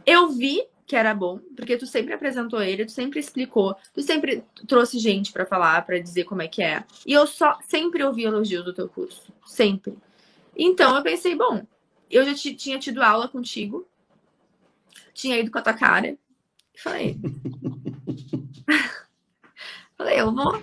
Eu 0.07 0.31
vi 0.31 0.67
que 0.89 0.97
era 0.97 1.15
bom, 1.15 1.39
porque 1.55 1.77
tu 1.77 1.87
sempre 1.87 2.15
apresentou 2.15 2.63
ele, 2.63 2.87
tu 2.87 2.93
sempre 2.93 3.21
explicou, 3.21 3.77
tu 3.93 4.01
sempre 4.03 4.43
trouxe 4.67 4.99
gente 4.99 5.31
para 5.33 5.45
falar, 5.45 5.85
para 5.85 6.01
dizer 6.01 6.25
como 6.25 6.41
é 6.41 6.49
que 6.49 6.63
é. 6.63 6.83
E 7.07 7.13
eu 7.13 7.27
só 7.27 7.59
sempre 7.69 8.03
ouvi 8.03 8.25
elogios 8.25 8.65
do 8.65 8.73
teu 8.73 8.89
curso, 8.89 9.31
sempre. 9.47 9.95
Então 10.57 10.97
eu 10.97 11.03
pensei, 11.03 11.37
bom, 11.37 11.63
eu 12.11 12.25
já 12.25 12.35
ti- 12.35 12.55
tinha 12.55 12.79
tido 12.79 13.03
aula 13.03 13.29
contigo, 13.29 13.87
tinha 15.13 15.39
ido 15.39 15.51
com 15.51 15.59
a 15.59 15.63
tua 15.63 15.75
cara, 15.75 16.09
e 16.75 16.81
falei, 16.81 17.19
falei, 19.97 20.21
eu 20.21 20.33
vou. 20.35 20.63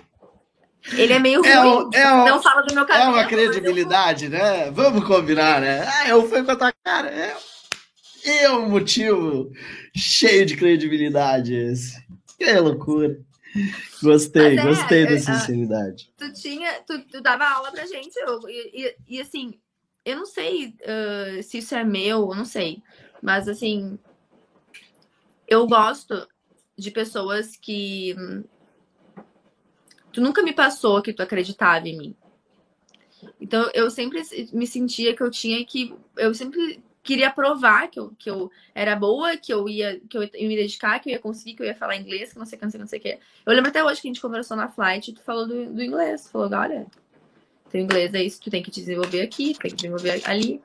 Ele 0.92 1.12
é 1.12 1.18
meio 1.18 1.44
É, 1.44 1.54
ruim, 1.56 1.68
um- 1.86 1.90
é, 1.94 2.12
um- 2.14 2.24
não 2.24 2.42
fala 2.42 2.62
do 2.62 2.74
meu 2.74 2.84
é 2.84 2.86
cabelo. 2.86 3.10
uma 3.12 3.22
eu 3.22 3.28
vou. 3.28 3.28
credibilidade, 3.28 4.28
né? 4.28 4.70
Vamos 4.72 5.04
combinar, 5.04 5.60
né? 5.60 5.84
Ah, 5.86 6.08
eu 6.08 6.28
fui 6.28 6.42
com 6.44 6.50
a 6.52 6.56
tua 6.56 6.72
cara. 6.84 7.08
É, 7.08 7.36
é 8.30 8.50
um 8.50 8.68
motivo 8.68 9.50
cheio 9.94 10.46
de 10.46 10.56
credibilidade 10.56 11.54
esse. 11.54 12.04
Que 12.38 12.52
loucura. 12.60 13.18
Gostei, 14.02 14.58
é, 14.58 14.62
gostei 14.62 15.02
é, 15.02 15.06
da 15.06 15.14
é, 15.14 15.18
sinceridade. 15.18 16.12
tu 16.18 16.32
tinha, 16.32 16.82
tu, 16.82 17.00
tu 17.06 17.20
dava 17.22 17.48
aula 17.48 17.70
pra 17.72 17.86
gente, 17.86 18.14
eu, 18.16 18.40
e, 18.48 18.84
e- 18.86 18.96
e, 19.08 19.20
assim, 19.20 19.58
eu 20.04 20.16
não 20.16 20.26
sei 20.26 20.74
ah, 20.84 21.42
se 21.42 21.58
isso 21.58 21.74
é 21.74 21.82
meu, 21.82 22.28
eu 22.30 22.34
não 22.34 22.44
sei, 22.44 22.82
mas 23.22 23.48
assim, 23.48 23.98
eu 25.48 25.66
gosto 25.66 26.28
de 26.76 26.90
pessoas 26.90 27.56
que 27.56 28.14
tu 30.12 30.20
nunca 30.20 30.42
me 30.42 30.52
passou 30.52 31.00
que 31.00 31.12
tu 31.12 31.22
acreditava 31.22 31.88
em 31.88 31.96
mim. 31.96 32.16
Então 33.40 33.70
eu 33.72 33.90
sempre 33.90 34.22
me 34.52 34.66
sentia 34.66 35.14
que 35.16 35.22
eu 35.22 35.30
tinha 35.30 35.64
que, 35.64 35.94
eu 36.16 36.34
sempre 36.34 36.82
queria 37.06 37.30
provar 37.30 37.88
que 37.88 37.98
eu, 37.98 38.12
que 38.18 38.28
eu 38.28 38.50
era 38.74 38.94
boa, 38.96 39.36
que 39.36 39.52
eu 39.52 39.68
ia, 39.68 40.00
que 40.08 40.18
eu 40.18 40.22
ia 40.22 40.48
me 40.48 40.56
dedicar, 40.56 40.98
que 40.98 41.08
eu 41.08 41.12
ia 41.14 41.18
conseguir, 41.18 41.54
que 41.54 41.62
eu 41.62 41.66
ia 41.66 41.74
falar 41.74 41.96
inglês, 41.96 42.32
que 42.32 42.38
não 42.38 42.44
sei 42.44 42.56
o 42.56 42.58
que, 42.58 42.64
não 42.64 42.70
sei 42.70 42.78
o 42.78 42.80
que, 42.80 42.82
não 42.82 42.88
sei 42.88 42.98
o 42.98 43.02
que. 43.02 43.18
Eu 43.46 43.54
lembro 43.54 43.70
até 43.70 43.82
hoje 43.82 44.00
que 44.00 44.08
a 44.08 44.10
gente 44.10 44.20
conversou 44.20 44.56
na 44.56 44.68
flight, 44.68 45.12
tu 45.12 45.22
falou 45.22 45.46
do, 45.46 45.72
do 45.72 45.82
inglês. 45.82 46.24
Tu 46.24 46.30
falou, 46.30 46.50
olha, 46.52 46.86
teu 47.70 47.80
inglês 47.80 48.12
é 48.14 48.22
isso, 48.22 48.40
tu 48.40 48.50
tem 48.50 48.62
que 48.62 48.70
te 48.70 48.80
desenvolver 48.80 49.22
aqui, 49.22 49.54
tem 49.54 49.70
que 49.70 49.76
desenvolver 49.76 50.22
ali. 50.24 50.60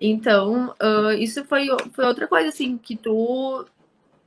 Então, 0.00 0.74
ah, 0.80 1.14
isso 1.14 1.44
foi, 1.44 1.66
foi 1.92 2.04
outra 2.06 2.26
coisa, 2.26 2.48
assim, 2.48 2.78
que 2.78 2.96
tu, 2.96 3.66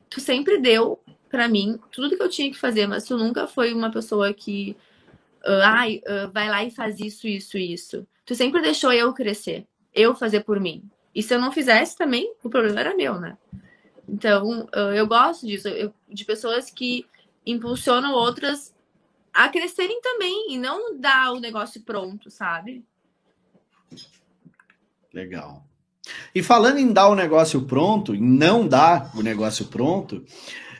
tu 0.09 0.21
sempre 0.21 0.59
deu 0.59 0.99
pra 1.29 1.47
mim 1.47 1.79
tudo 1.91 2.15
que 2.15 2.21
eu 2.21 2.29
tinha 2.29 2.51
que 2.51 2.59
fazer, 2.59 2.85
mas 2.87 3.05
tu 3.05 3.17
nunca 3.17 3.47
foi 3.47 3.73
uma 3.73 3.91
pessoa 3.91 4.33
que, 4.33 4.77
ah, 5.43 5.79
ai, 5.79 6.01
ah, 6.05 6.29
vai 6.31 6.49
lá 6.49 6.63
e 6.63 6.71
faz 6.71 6.99
isso, 6.99 7.27
isso, 7.27 7.57
isso. 7.57 8.07
Tu 8.25 8.35
sempre 8.35 8.61
deixou 8.61 8.93
eu 8.93 9.13
crescer, 9.13 9.65
eu 9.93 10.15
fazer 10.15 10.43
por 10.43 10.59
mim. 10.59 10.83
E 11.13 11.21
se 11.21 11.33
eu 11.33 11.39
não 11.39 11.51
fizesse 11.51 11.95
também, 11.97 12.33
o 12.43 12.49
problema 12.49 12.79
era 12.79 12.95
meu, 12.95 13.19
né? 13.19 13.37
Então, 14.07 14.67
eu 14.95 15.07
gosto 15.07 15.45
disso, 15.45 15.67
eu- 15.67 15.93
de 16.09 16.25
pessoas 16.25 16.69
que 16.69 17.05
impulsionam 17.45 18.13
outras 18.13 18.73
a 19.33 19.49
crescerem 19.49 19.99
também 20.01 20.53
e 20.53 20.57
não 20.57 20.97
dar 20.99 21.33
o 21.33 21.39
negócio 21.39 21.81
pronto, 21.81 22.29
sabe? 22.29 22.83
Legal. 25.13 25.63
E 26.35 26.43
falando 26.43 26.79
em 26.79 26.91
dar 26.91 27.07
o 27.07 27.15
negócio 27.15 27.61
pronto, 27.61 28.13
em 28.13 28.21
não 28.21 28.67
dar 28.67 29.11
o 29.15 29.21
negócio 29.21 29.65
pronto, 29.65 30.23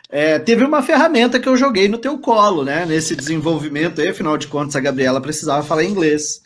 é, 0.10 0.38
teve 0.38 0.64
uma 0.64 0.84
ferramenta 0.84 1.40
que 1.40 1.48
eu 1.48 1.56
joguei 1.58 1.88
no 1.88 1.98
teu 1.98 2.20
colo, 2.20 2.64
né? 2.64 2.86
Nesse 2.86 3.16
desenvolvimento 3.16 4.02
aí, 4.02 4.10
afinal 4.10 4.38
de 4.38 4.48
contas, 4.48 4.76
a 4.76 4.82
Gabriela 4.82 5.22
precisava 5.22 5.66
falar 5.66 5.84
inglês. 5.84 6.42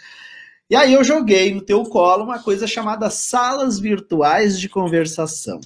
E 0.69 0.75
aí 0.75 0.93
eu 0.93 1.03
joguei 1.03 1.53
no 1.53 1.61
teu 1.61 1.83
colo 1.83 2.23
uma 2.23 2.39
coisa 2.39 2.67
chamada 2.67 3.09
salas 3.09 3.79
virtuais 3.79 4.59
de 4.59 4.67
conversação. 4.67 5.61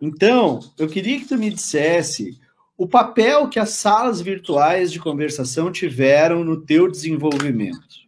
Então, 0.00 0.60
eu 0.78 0.86
queria 0.86 1.18
que 1.18 1.26
tu 1.26 1.38
me 1.38 1.48
dissesse 1.48 2.38
o 2.76 2.86
papel 2.86 3.48
que 3.48 3.58
as 3.58 3.70
salas 3.70 4.20
virtuais 4.20 4.92
de 4.92 4.98
conversação 4.98 5.72
tiveram 5.72 6.44
no 6.44 6.60
teu 6.60 6.90
desenvolvimento. 6.90 8.04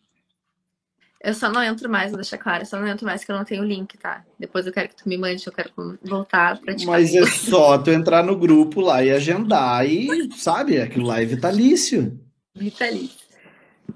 Eu 1.23 1.35
só 1.35 1.51
não 1.51 1.63
entro 1.63 1.89
mais, 1.89 2.11
vou 2.11 2.21
deixar 2.21 2.39
claro, 2.39 2.63
eu 2.63 2.67
só 2.67 2.79
não 2.79 2.87
entro 2.87 3.07
mais 3.07 3.25
que 3.25 3.33
eu 3.33 3.37
não 3.37 3.45
tenho 3.45 3.65
link, 3.65 3.97
tá? 3.99 4.25
Depois 4.39 4.67
eu 4.67 4.73
quero 4.73 4.91
que 4.91 4.97
tu 4.97 5.09
me 5.09 5.17
mande, 5.17 5.45
eu 5.47 5.53
quero 5.53 5.73
voltar 6.03 6.53
a 6.53 6.57
praticar. 6.57 6.93
Mas 6.93 7.15
é 7.15 7.27
só 7.27 7.79
tu 7.79 7.91
entrar 7.91 8.23
no 8.23 8.37
grupo 8.37 8.81
lá 8.81 9.03
e 9.03 9.11
agendar 9.11 9.89
e, 9.89 10.31
sabe, 10.37 10.81
aquilo 10.81 11.07
lá 11.07 11.21
é 11.21 11.25
vitalício. 11.25 12.21
Vitalício. 12.55 13.26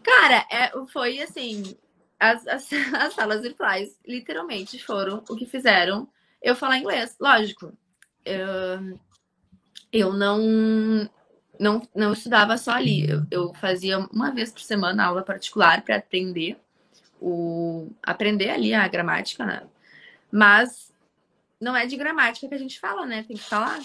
Cara, 0.02 0.46
é, 0.50 0.70
foi 0.92 1.20
assim, 1.20 1.76
as, 2.18 2.46
as, 2.46 2.68
as 2.94 3.14
salas 3.14 3.42
virtuais 3.42 3.98
literalmente 4.06 4.82
foram 4.82 5.24
o 5.28 5.36
que 5.36 5.46
fizeram 5.46 6.08
eu 6.42 6.54
falar 6.54 6.78
inglês. 6.78 7.16
Lógico, 7.20 7.72
eu, 8.24 8.98
eu 9.92 10.12
não, 10.12 11.08
não, 11.58 11.88
não 11.94 12.12
estudava 12.12 12.56
só 12.56 12.72
ali. 12.72 13.08
Eu, 13.08 13.26
eu 13.30 13.54
fazia 13.54 13.98
uma 13.98 14.30
vez 14.30 14.52
por 14.52 14.60
semana 14.60 15.06
aula 15.06 15.22
particular 15.22 15.82
para 15.82 15.96
aprender 15.96 16.58
o 17.20 17.90
aprender 18.02 18.50
ali 18.50 18.72
a 18.72 18.88
gramática, 18.88 19.44
né? 19.44 19.62
Mas 20.32 20.92
não 21.60 21.76
é 21.76 21.86
de 21.86 21.96
gramática 21.96 22.48
que 22.48 22.54
a 22.54 22.58
gente 22.58 22.80
fala, 22.80 23.04
né? 23.04 23.22
Tem 23.24 23.36
que 23.36 23.42
falar. 23.42 23.80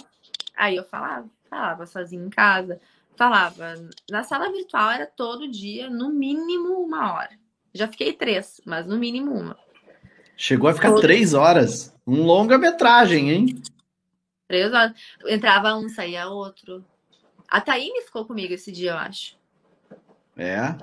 Aí 0.56 0.76
eu 0.76 0.84
falava, 0.84 1.28
falava 1.50 1.86
sozinha 1.86 2.24
em 2.24 2.30
casa, 2.30 2.80
falava. 3.16 3.74
Na 4.10 4.22
sala 4.22 4.50
virtual 4.50 4.90
era 4.90 5.06
todo 5.06 5.50
dia, 5.50 5.88
no 5.90 6.10
mínimo 6.10 6.80
uma 6.82 7.12
hora. 7.14 7.30
Já 7.74 7.88
fiquei 7.88 8.12
três, 8.12 8.60
mas 8.64 8.86
no 8.86 8.96
mínimo 8.96 9.32
uma. 9.32 9.56
Chegou 10.36 10.68
a 10.68 10.74
ficar 10.74 10.90
Todo- 10.90 11.00
três 11.00 11.34
horas. 11.34 11.94
Um 12.06 12.22
longa-metragem, 12.22 13.30
hein? 13.30 13.62
Três 14.46 14.72
horas. 14.72 14.92
Entrava 15.26 15.74
um, 15.74 15.88
saía 15.88 16.28
outro. 16.28 16.84
A 17.48 17.60
Taine 17.60 18.02
ficou 18.02 18.24
comigo 18.24 18.52
esse 18.52 18.70
dia, 18.70 18.92
eu 18.92 18.96
acho. 18.96 19.36
É. 20.36 20.74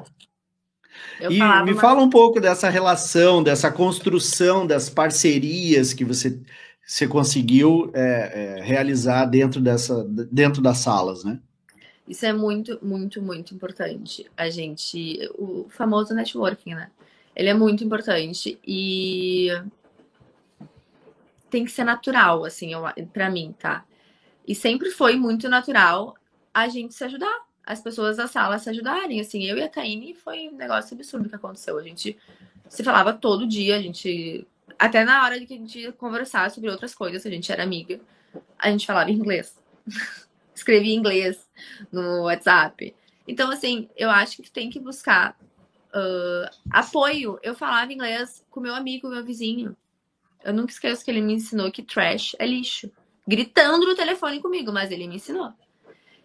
Eu 1.20 1.32
e 1.32 1.36
me 1.36 1.40
mas- 1.40 1.80
fala 1.80 2.02
um 2.02 2.10
pouco 2.10 2.40
dessa 2.40 2.70
relação, 2.70 3.42
dessa 3.44 3.72
construção 3.72 4.66
das 4.66 4.90
parcerias 4.90 5.94
que 5.94 6.06
você, 6.06 6.40
você 6.86 7.08
conseguiu 7.08 7.92
é, 7.94 8.58
é, 8.60 8.62
realizar 8.62 9.26
dentro, 9.26 9.60
dessa, 9.62 10.04
dentro 10.32 10.62
das 10.62 10.78
salas, 10.80 11.24
né? 11.24 11.40
Isso 12.08 12.26
é 12.26 12.34
muito, 12.34 12.80
muito, 12.82 13.22
muito 13.22 13.54
importante. 13.54 14.30
A 14.36 14.49
gente. 14.49 15.30
O 15.36 15.68
famoso 15.70 16.14
networking, 16.14 16.76
né? 16.76 16.91
Ele 17.36 17.49
é 17.49 17.54
muito 17.54 17.84
importante 17.84 18.60
e 18.66 19.49
tem 21.49 21.66
que 21.66 21.72
ser 21.72 21.84
natural, 21.84 22.45
assim, 22.45 22.72
pra 23.12 23.30
mim, 23.30 23.56
tá? 23.58 23.86
E 24.47 24.54
sempre 24.54 24.91
foi 24.91 25.16
muito 25.16 25.47
natural 25.47 26.16
a 26.54 26.68
gente 26.68 26.93
se 26.93 27.04
ajudar, 27.04 27.45
as 27.66 27.82
pessoas 27.82 28.18
da 28.18 28.28
sala 28.28 28.60
se 28.60 28.70
ajudarem. 28.70 29.20
Assim, 29.20 29.45
eu 29.45 29.58
e 29.58 29.64
a 29.64 29.70
Taine 29.70 30.14
foi 30.14 30.49
um 30.49 30.56
negócio 30.56 30.93
absurdo 30.93 31.30
que 31.30 31.36
aconteceu. 31.36 31.78
A 31.78 31.84
gente 31.84 32.18
se 32.68 32.84
falava 32.84 33.14
todo 33.14 33.47
dia, 33.47 33.78
a 33.78 33.82
gente. 33.82 34.45
Até 34.78 35.04
na 35.04 35.24
hora 35.24 35.39
de 35.39 35.45
que 35.45 35.54
a 35.54 35.58
gente 35.58 35.91
conversar 35.93 36.51
sobre 36.51 36.70
outras 36.70 36.93
coisas, 36.93 37.26
a 37.26 37.30
gente 37.30 37.51
era 37.51 37.64
amiga, 37.64 37.99
a 38.60 38.70
gente 38.70 38.86
falava 38.86 39.12
inglês. 39.12 39.58
Escrevia 40.56 40.95
inglês 40.95 41.49
no 41.91 42.24
WhatsApp. 42.24 42.95
Então, 43.28 43.49
assim, 43.51 43.89
eu 43.95 44.10
acho 44.10 44.38
que 44.38 44.43
tu 44.43 44.51
tem 44.51 44.70
que 44.70 44.80
buscar 44.80 45.38
uh, 45.93 46.56
apoio. 46.70 47.39
Eu 47.41 47.56
falava 47.56 47.93
inglês 47.93 48.45
com 48.49 48.60
meu 48.60 48.76
amigo, 48.76 49.10
meu 49.10 49.24
vizinho. 49.24 49.76
Eu 50.43 50.54
nunca 50.54 50.72
esqueço 50.72 51.04
que 51.04 51.12
ele 51.12 51.22
me 51.22 51.34
ensinou 51.34 51.72
que 51.72 51.82
trash 51.82 52.36
é 52.38 52.45
lixo. 52.45 52.91
Gritando 53.26 53.86
no 53.86 53.95
telefone 53.95 54.41
comigo, 54.41 54.72
mas 54.72 54.91
ele 54.91 55.08
me 55.08 55.16
ensinou. 55.16 55.54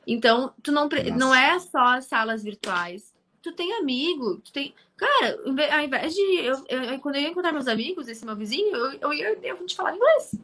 Então, 0.07 0.53
tu 0.62 0.72
não, 0.72 0.89
não 1.16 1.35
é 1.35 1.59
só 1.61 2.01
salas 2.01 2.43
virtuais. 2.43 3.14
Tu 3.41 3.53
tem 3.53 3.74
amigo, 3.74 4.41
tu 4.41 4.53
tem. 4.53 4.74
Cara, 4.97 5.39
ao 5.45 5.81
invés 5.81 6.14
de. 6.14 6.20
Eu, 6.41 6.64
eu, 6.68 6.99
quando 6.99 7.16
eu 7.16 7.22
ia 7.22 7.29
encontrar 7.29 7.53
meus 7.53 7.68
amigos, 7.68 8.09
esse 8.09 8.24
meu 8.24 8.35
vizinho, 8.35 8.74
eu, 8.74 8.93
eu 8.95 9.12
ia 9.12 9.39
eu, 9.41 9.57
a 9.57 9.61
gente 9.61 9.76
falava 9.76 9.97
inglês. 9.97 10.35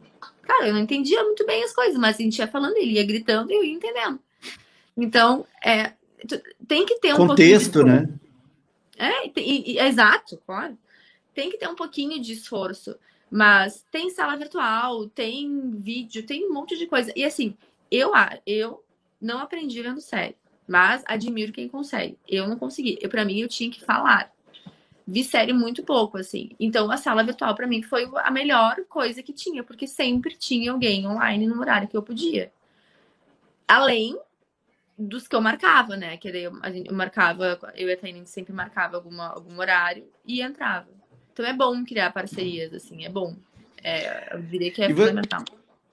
Cara, 0.45 0.67
eu 0.67 0.73
não 0.73 0.81
entendia 0.81 1.23
muito 1.23 1.45
bem 1.45 1.63
as 1.63 1.73
coisas, 1.73 1.97
mas 1.97 2.19
a 2.19 2.21
gente 2.21 2.37
ia 2.37 2.47
falando, 2.47 2.77
ele 2.77 2.93
ia 2.93 3.05
gritando 3.05 3.51
e 3.51 3.55
eu 3.55 3.63
ia 3.63 3.73
entendendo. 3.73 4.19
Então, 4.95 5.45
é, 5.63 5.93
tem 6.67 6.85
que 6.85 6.99
ter 6.99 7.13
um 7.13 7.27
contexto, 7.27 7.83
né? 7.83 8.07
É, 8.97 9.27
e, 9.27 9.73
e, 9.73 9.79
exato, 9.79 10.37
claro. 10.45 10.77
Tem 11.33 11.49
que 11.49 11.57
ter 11.57 11.67
um 11.67 11.75
pouquinho 11.75 12.21
de 12.21 12.33
esforço. 12.33 12.95
Mas 13.29 13.85
tem 13.91 14.09
sala 14.09 14.37
virtual, 14.37 15.09
tem 15.09 15.71
vídeo, 15.71 16.25
tem 16.25 16.47
um 16.47 16.53
monte 16.53 16.77
de 16.77 16.87
coisa. 16.87 17.11
E 17.15 17.25
assim, 17.25 17.57
eu, 17.91 18.11
eu 18.45 18.83
não 19.19 19.39
aprendi 19.39 19.81
vendo 19.81 19.99
série, 19.99 20.35
mas 20.67 21.03
admiro 21.05 21.51
quem 21.51 21.67
consegue. 21.67 22.17
Eu 22.27 22.47
não 22.47 22.57
consegui. 22.57 22.97
Eu, 23.01 23.09
para 23.09 23.25
mim, 23.25 23.39
eu 23.39 23.47
tinha 23.47 23.69
que 23.69 23.83
falar. 23.83 24.31
Vi 25.07 25.23
série 25.23 25.53
muito 25.53 25.83
pouco, 25.83 26.17
assim. 26.17 26.49
Então, 26.59 26.89
a 26.89 26.97
sala 26.97 27.23
virtual, 27.23 27.53
para 27.53 27.67
mim, 27.67 27.83
foi 27.83 28.09
a 28.15 28.31
melhor 28.31 28.75
coisa 28.89 29.21
que 29.21 29.31
tinha, 29.31 29.63
porque 29.63 29.85
sempre 29.85 30.35
tinha 30.35 30.71
alguém 30.71 31.07
online 31.07 31.45
no 31.45 31.59
horário 31.59 31.87
que 31.87 31.95
eu 31.95 32.01
podia. 32.01 32.51
Além 33.67 34.17
dos 34.97 35.27
que 35.27 35.35
eu 35.35 35.41
marcava, 35.41 35.95
né? 35.95 36.17
Que 36.17 36.29
eu, 36.29 36.53
eu 36.85 36.93
marcava, 36.93 37.59
eu 37.75 37.87
e 37.87 37.93
a 37.93 37.97
Tainine 37.97 38.25
sempre 38.25 38.53
marcava 38.53 38.95
alguma, 38.95 39.27
algum 39.27 39.59
horário 39.59 40.07
e 40.25 40.41
entrava. 40.41 40.87
Então 41.33 41.45
é 41.45 41.53
bom 41.53 41.83
criar 41.83 42.11
parcerias, 42.11 42.73
assim, 42.73 43.05
é 43.05 43.09
bom. 43.09 43.35
É, 43.83 44.33
eu 44.33 44.41
diria 44.41 44.71
que 44.71 44.81
é 44.81 44.89
e 44.89 44.95
fundamental. 44.95 45.43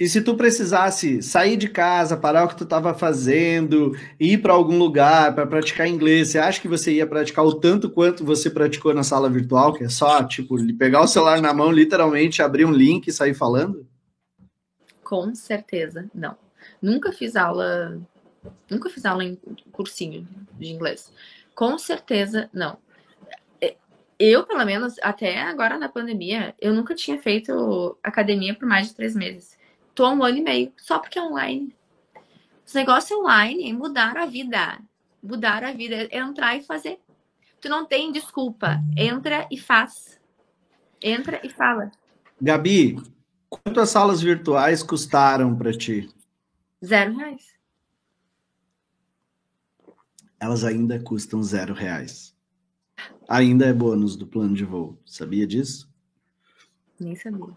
E 0.02 0.08
se 0.08 0.20
tu 0.20 0.34
precisasse 0.34 1.22
sair 1.22 1.56
de 1.56 1.68
casa, 1.68 2.16
parar 2.16 2.44
o 2.44 2.48
que 2.48 2.56
tu 2.56 2.64
estava 2.64 2.92
fazendo, 2.92 3.96
ir 4.18 4.38
para 4.38 4.52
algum 4.52 4.76
lugar 4.76 5.32
para 5.32 5.46
praticar 5.46 5.86
inglês, 5.86 6.30
você 6.30 6.40
acha 6.40 6.60
que 6.60 6.66
você 6.66 6.94
ia 6.94 7.06
praticar 7.06 7.44
o 7.44 7.54
tanto 7.54 7.88
quanto 7.88 8.24
você 8.24 8.50
praticou 8.50 8.92
na 8.92 9.04
sala 9.04 9.30
virtual, 9.30 9.72
que 9.72 9.84
é 9.84 9.88
só, 9.88 10.24
tipo, 10.24 10.56
pegar 10.76 11.02
o 11.02 11.06
celular 11.06 11.40
na 11.40 11.54
mão, 11.54 11.70
literalmente 11.70 12.42
abrir 12.42 12.64
um 12.64 12.72
link 12.72 13.06
e 13.06 13.12
sair 13.12 13.32
falando? 13.32 13.86
Com 15.04 15.32
certeza, 15.36 16.10
não. 16.12 16.36
Nunca 16.82 17.12
fiz 17.12 17.36
aula 17.36 18.02
Nunca 18.68 18.90
fiz 18.90 19.04
aula 19.04 19.22
em 19.22 19.36
cursinho 19.70 20.26
de 20.58 20.66
inglês. 20.66 21.12
Com 21.54 21.78
certeza, 21.78 22.50
não. 22.52 22.76
É, 23.60 23.76
eu, 24.18 24.44
pelo 24.44 24.64
menos, 24.64 24.96
até 25.00 25.40
agora 25.42 25.78
na 25.78 25.88
pandemia, 25.88 26.56
eu 26.60 26.74
nunca 26.74 26.92
tinha 26.92 27.22
feito 27.22 27.96
academia 28.02 28.52
por 28.52 28.66
mais 28.66 28.88
de 28.88 28.96
três 28.96 29.14
meses. 29.14 29.61
Tô 29.94 30.08
um 30.10 30.22
ano 30.22 30.38
e 30.38 30.42
meio, 30.42 30.72
só 30.76 30.98
porque 30.98 31.18
é 31.18 31.22
online. 31.22 31.74
Os 32.66 32.74
negócios 32.74 33.18
online 33.18 33.70
é 33.70 33.72
mudar 33.72 34.16
a 34.16 34.26
vida. 34.26 34.80
Mudar 35.22 35.62
a 35.64 35.72
vida, 35.72 36.08
é 36.10 36.18
entrar 36.18 36.56
e 36.56 36.62
fazer. 36.62 36.98
Tu 37.60 37.68
não 37.68 37.84
tem 37.84 38.10
desculpa. 38.10 38.80
Entra 38.96 39.46
e 39.50 39.58
faz. 39.58 40.20
Entra 41.00 41.40
e 41.44 41.48
fala. 41.48 41.90
Gabi, 42.40 42.96
quantas 43.48 43.90
salas 43.90 44.20
virtuais 44.20 44.82
custaram 44.82 45.56
para 45.56 45.72
ti? 45.72 46.08
Zero 46.84 47.16
reais 47.16 47.52
elas 50.42 50.64
ainda 50.64 50.98
custam 50.98 51.40
zero 51.40 51.72
reais. 51.72 52.34
Ainda 53.28 53.64
é 53.64 53.72
bônus 53.72 54.16
do 54.16 54.26
plano 54.26 54.56
de 54.56 54.64
voo. 54.64 54.98
Sabia 55.06 55.46
disso? 55.46 55.88
Nem 56.98 57.14
sabia. 57.14 57.56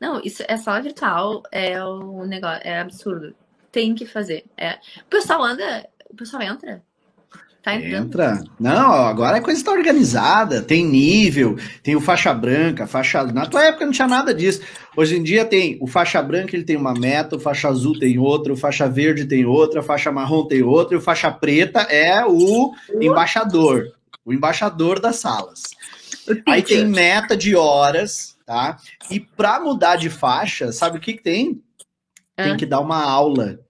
Não, 0.00 0.20
isso 0.22 0.42
é 0.46 0.56
sala 0.56 0.80
virtual, 0.80 1.42
é 1.50 1.82
o 1.84 2.24
negócio, 2.24 2.62
é 2.64 2.80
absurdo. 2.80 3.34
Tem 3.70 3.94
que 3.94 4.06
fazer. 4.06 4.44
É... 4.56 4.78
O 5.02 5.10
pessoal 5.10 5.42
anda, 5.42 5.88
o 6.10 6.14
pessoal 6.14 6.42
entra 6.42 6.82
Tá 7.68 7.74
Entra. 7.74 8.42
Não, 8.58 8.92
agora 8.92 9.36
a 9.36 9.40
coisa 9.42 9.60
está 9.60 9.72
organizada, 9.72 10.62
tem 10.62 10.86
nível, 10.86 11.58
tem 11.82 11.96
o 11.96 12.00
faixa 12.00 12.32
branca, 12.32 12.86
faixa. 12.86 13.24
Na 13.24 13.44
tua 13.44 13.64
época 13.64 13.84
não 13.84 13.92
tinha 13.92 14.08
nada 14.08 14.32
disso. 14.32 14.62
Hoje 14.96 15.16
em 15.16 15.22
dia 15.22 15.44
tem 15.44 15.76
o 15.80 15.86
faixa 15.86 16.22
branca, 16.22 16.56
ele 16.56 16.64
tem 16.64 16.76
uma 16.76 16.94
meta, 16.94 17.36
o 17.36 17.40
faixa 17.40 17.68
azul 17.68 17.98
tem 17.98 18.18
outra, 18.18 18.52
o 18.52 18.56
faixa 18.56 18.88
verde 18.88 19.26
tem 19.26 19.44
outra, 19.44 19.80
a 19.80 19.82
faixa 19.82 20.10
marrom 20.10 20.46
tem 20.46 20.62
outra, 20.62 20.94
e 20.94 20.98
o 20.98 21.02
faixa 21.02 21.30
preta 21.30 21.80
é 21.80 22.24
o 22.24 22.72
embaixador, 23.00 23.92
o 24.24 24.32
embaixador 24.32 25.00
das 25.00 25.16
salas. 25.16 25.62
Aí 26.46 26.62
tem 26.62 26.86
meta 26.86 27.36
de 27.36 27.54
horas, 27.54 28.37
tá? 28.48 28.78
E 29.10 29.20
para 29.20 29.60
mudar 29.60 29.96
de 29.96 30.08
faixa, 30.08 30.72
sabe 30.72 30.96
o 30.96 31.00
que, 31.00 31.12
que 31.12 31.22
tem? 31.22 31.62
Tem 32.34 32.56
que 32.56 32.64
dar 32.64 32.80
uma 32.80 33.02
aula 33.02 33.60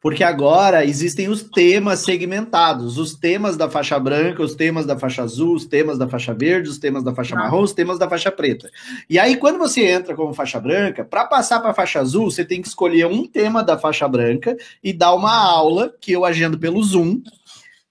porque 0.00 0.24
agora 0.24 0.84
existem 0.84 1.28
os 1.28 1.44
temas 1.44 2.00
segmentados, 2.00 2.98
os 2.98 3.14
temas 3.14 3.56
da 3.56 3.70
faixa 3.70 3.98
branca, 4.00 4.42
os 4.42 4.56
temas 4.56 4.84
da 4.84 4.98
faixa 4.98 5.22
azul, 5.22 5.54
os 5.54 5.64
temas 5.64 5.96
da 5.96 6.08
faixa 6.08 6.34
verde, 6.34 6.68
os 6.68 6.78
temas 6.78 7.04
da 7.04 7.14
faixa 7.14 7.36
marrom, 7.36 7.62
os 7.62 7.72
temas 7.72 7.96
da 7.96 8.08
faixa 8.08 8.32
preta. 8.32 8.68
E 9.08 9.16
aí, 9.16 9.36
quando 9.36 9.58
você 9.58 9.86
entra 9.86 10.16
como 10.16 10.34
faixa 10.34 10.58
branca, 10.58 11.04
para 11.04 11.24
passar 11.26 11.60
para 11.60 11.70
a 11.70 11.74
faixa 11.74 12.00
azul, 12.00 12.30
você 12.30 12.44
tem 12.44 12.60
que 12.60 12.66
escolher 12.66 13.06
um 13.06 13.28
tema 13.28 13.62
da 13.62 13.78
faixa 13.78 14.08
branca 14.08 14.56
e 14.82 14.92
dar 14.92 15.14
uma 15.14 15.32
aula, 15.32 15.94
que 16.00 16.10
eu 16.10 16.24
agendo 16.24 16.58
pelo 16.58 16.82
Zoom, 16.82 17.22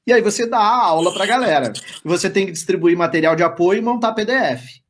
e 0.05 0.11
aí 0.11 0.21
você 0.21 0.45
dá 0.45 0.57
a 0.57 0.85
aula 0.85 1.13
para 1.13 1.23
a 1.23 1.27
galera. 1.27 1.71
Você 2.03 2.29
tem 2.29 2.45
que 2.45 2.51
distribuir 2.51 2.97
material 2.97 3.35
de 3.35 3.43
apoio 3.43 3.77
e 3.77 3.81
montar 3.81 4.13
PDF. 4.13 4.81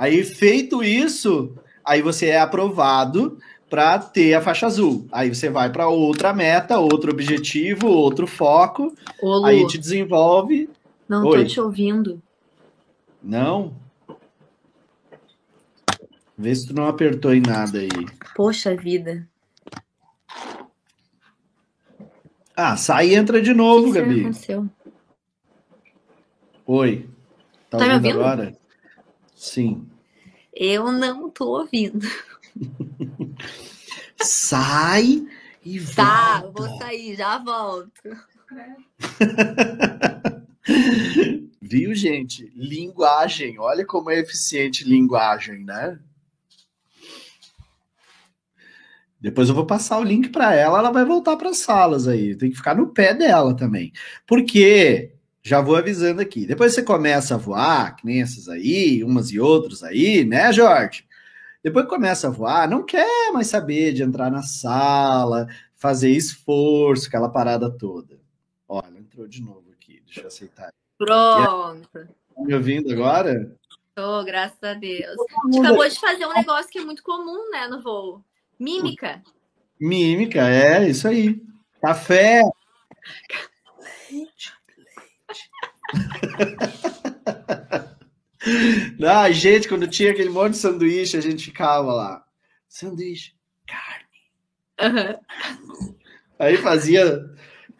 Aí, 0.00 0.24
feito 0.24 0.82
isso, 0.82 1.54
aí 1.84 2.00
você 2.00 2.28
é 2.28 2.40
aprovado 2.40 3.36
para 3.68 3.98
ter 3.98 4.32
a 4.32 4.40
faixa 4.40 4.64
azul. 4.66 5.06
Aí 5.12 5.28
você 5.28 5.50
vai 5.50 5.70
para 5.70 5.88
outra 5.88 6.32
meta, 6.32 6.78
outro 6.78 7.10
objetivo, 7.10 7.86
outro 7.86 8.26
foco. 8.26 8.94
Ô, 9.20 9.36
Lu, 9.36 9.44
aí 9.44 9.66
te 9.66 9.76
desenvolve. 9.76 10.70
Não 11.06 11.26
Oi. 11.26 11.42
tô 11.42 11.44
te 11.44 11.60
ouvindo. 11.60 12.22
Não? 13.22 13.76
Vê 16.34 16.54
se 16.54 16.68
tu 16.68 16.72
não 16.72 16.86
apertou 16.86 17.34
em 17.34 17.42
nada 17.42 17.80
aí. 17.80 17.90
Poxa 18.34 18.74
vida. 18.74 19.28
Ah, 22.56 22.74
sai 22.78 23.08
e 23.08 23.14
entra 23.14 23.42
de 23.42 23.52
novo, 23.52 23.92
que 23.92 24.00
Gabi. 24.00 24.20
Aconteceu? 24.20 24.66
Oi. 26.66 27.06
Tá, 27.68 27.76
tá 27.76 27.84
ouvindo, 27.84 28.00
me 28.00 28.08
ouvindo 28.08 28.24
agora? 28.24 28.60
Sim. 29.40 29.89
Eu 30.62 30.92
não 30.92 31.30
tô 31.30 31.58
ouvindo. 31.58 32.06
Sai 34.20 35.26
e 35.64 35.80
tá, 35.80 36.42
volta. 36.42 36.42
Tá, 36.42 36.50
vou 36.54 36.78
sair, 36.78 37.16
já 37.16 37.38
volto. 37.38 38.02
Viu, 41.62 41.94
gente? 41.94 42.52
Linguagem. 42.54 43.58
Olha 43.58 43.86
como 43.86 44.10
é 44.10 44.18
eficiente 44.18 44.84
linguagem, 44.84 45.64
né? 45.64 45.98
Depois 49.18 49.48
eu 49.48 49.54
vou 49.54 49.64
passar 49.64 49.98
o 49.98 50.04
link 50.04 50.28
para 50.28 50.54
ela, 50.54 50.78
ela 50.78 50.90
vai 50.90 51.06
voltar 51.06 51.38
para 51.38 51.48
as 51.48 51.58
salas 51.58 52.06
aí. 52.06 52.36
Tem 52.36 52.50
que 52.50 52.56
ficar 52.56 52.74
no 52.74 52.88
pé 52.88 53.14
dela 53.14 53.56
também. 53.56 53.94
Porque, 54.26 55.14
já 55.42 55.60
vou 55.60 55.76
avisando 55.76 56.20
aqui, 56.20 56.46
depois 56.46 56.74
você 56.74 56.82
começa 56.82 57.34
a 57.34 57.38
voar, 57.38 57.96
que 57.96 58.04
nem 58.04 58.20
essas 58.20 58.48
aí, 58.48 59.02
umas 59.02 59.30
e 59.30 59.40
outras 59.40 59.82
aí, 59.82 60.24
né, 60.24 60.52
Jorge? 60.52 61.04
Depois 61.62 61.84
que 61.84 61.90
começa 61.90 62.28
a 62.28 62.30
voar, 62.30 62.68
não 62.68 62.84
quer 62.84 63.32
mais 63.32 63.46
saber 63.46 63.92
de 63.92 64.02
entrar 64.02 64.30
na 64.30 64.42
sala, 64.42 65.46
fazer 65.74 66.10
esforço, 66.10 67.08
aquela 67.08 67.28
parada 67.28 67.70
toda. 67.70 68.18
Olha, 68.68 68.98
entrou 68.98 69.26
de 69.26 69.42
novo 69.42 69.70
aqui, 69.72 70.02
deixa 70.04 70.22
eu 70.22 70.28
aceitar. 70.28 70.72
Pronto. 70.96 71.88
Tá 71.92 72.06
me 72.38 72.54
ouvindo 72.54 72.92
agora? 72.92 73.54
Tô, 73.94 74.24
graças 74.24 74.62
a 74.62 74.74
Deus. 74.74 75.16
A 75.18 75.52
gente 75.52 75.66
acabou 75.66 75.88
de 75.88 76.00
fazer 76.00 76.26
um 76.26 76.32
negócio 76.32 76.70
que 76.70 76.78
é 76.78 76.84
muito 76.84 77.02
comum, 77.02 77.50
né, 77.50 77.66
no 77.68 77.82
voo. 77.82 78.24
Mímica. 78.58 79.22
Mímica, 79.78 80.48
é 80.48 80.88
isso 80.88 81.08
aí. 81.08 81.42
Café. 81.80 82.42
Leite, 86.40 86.56
leite. 86.56 88.00
Não, 88.98 89.32
gente, 89.32 89.68
quando 89.68 89.86
tinha 89.86 90.10
aquele 90.10 90.30
monte 90.30 90.52
de 90.52 90.58
sanduíche, 90.58 91.16
a 91.16 91.20
gente 91.20 91.44
ficava 91.44 91.92
lá. 91.92 92.24
Sanduíche, 92.68 93.34
carne. 93.66 95.18
Uhum. 95.78 95.94
Aí 96.38 96.56
fazia 96.56 97.22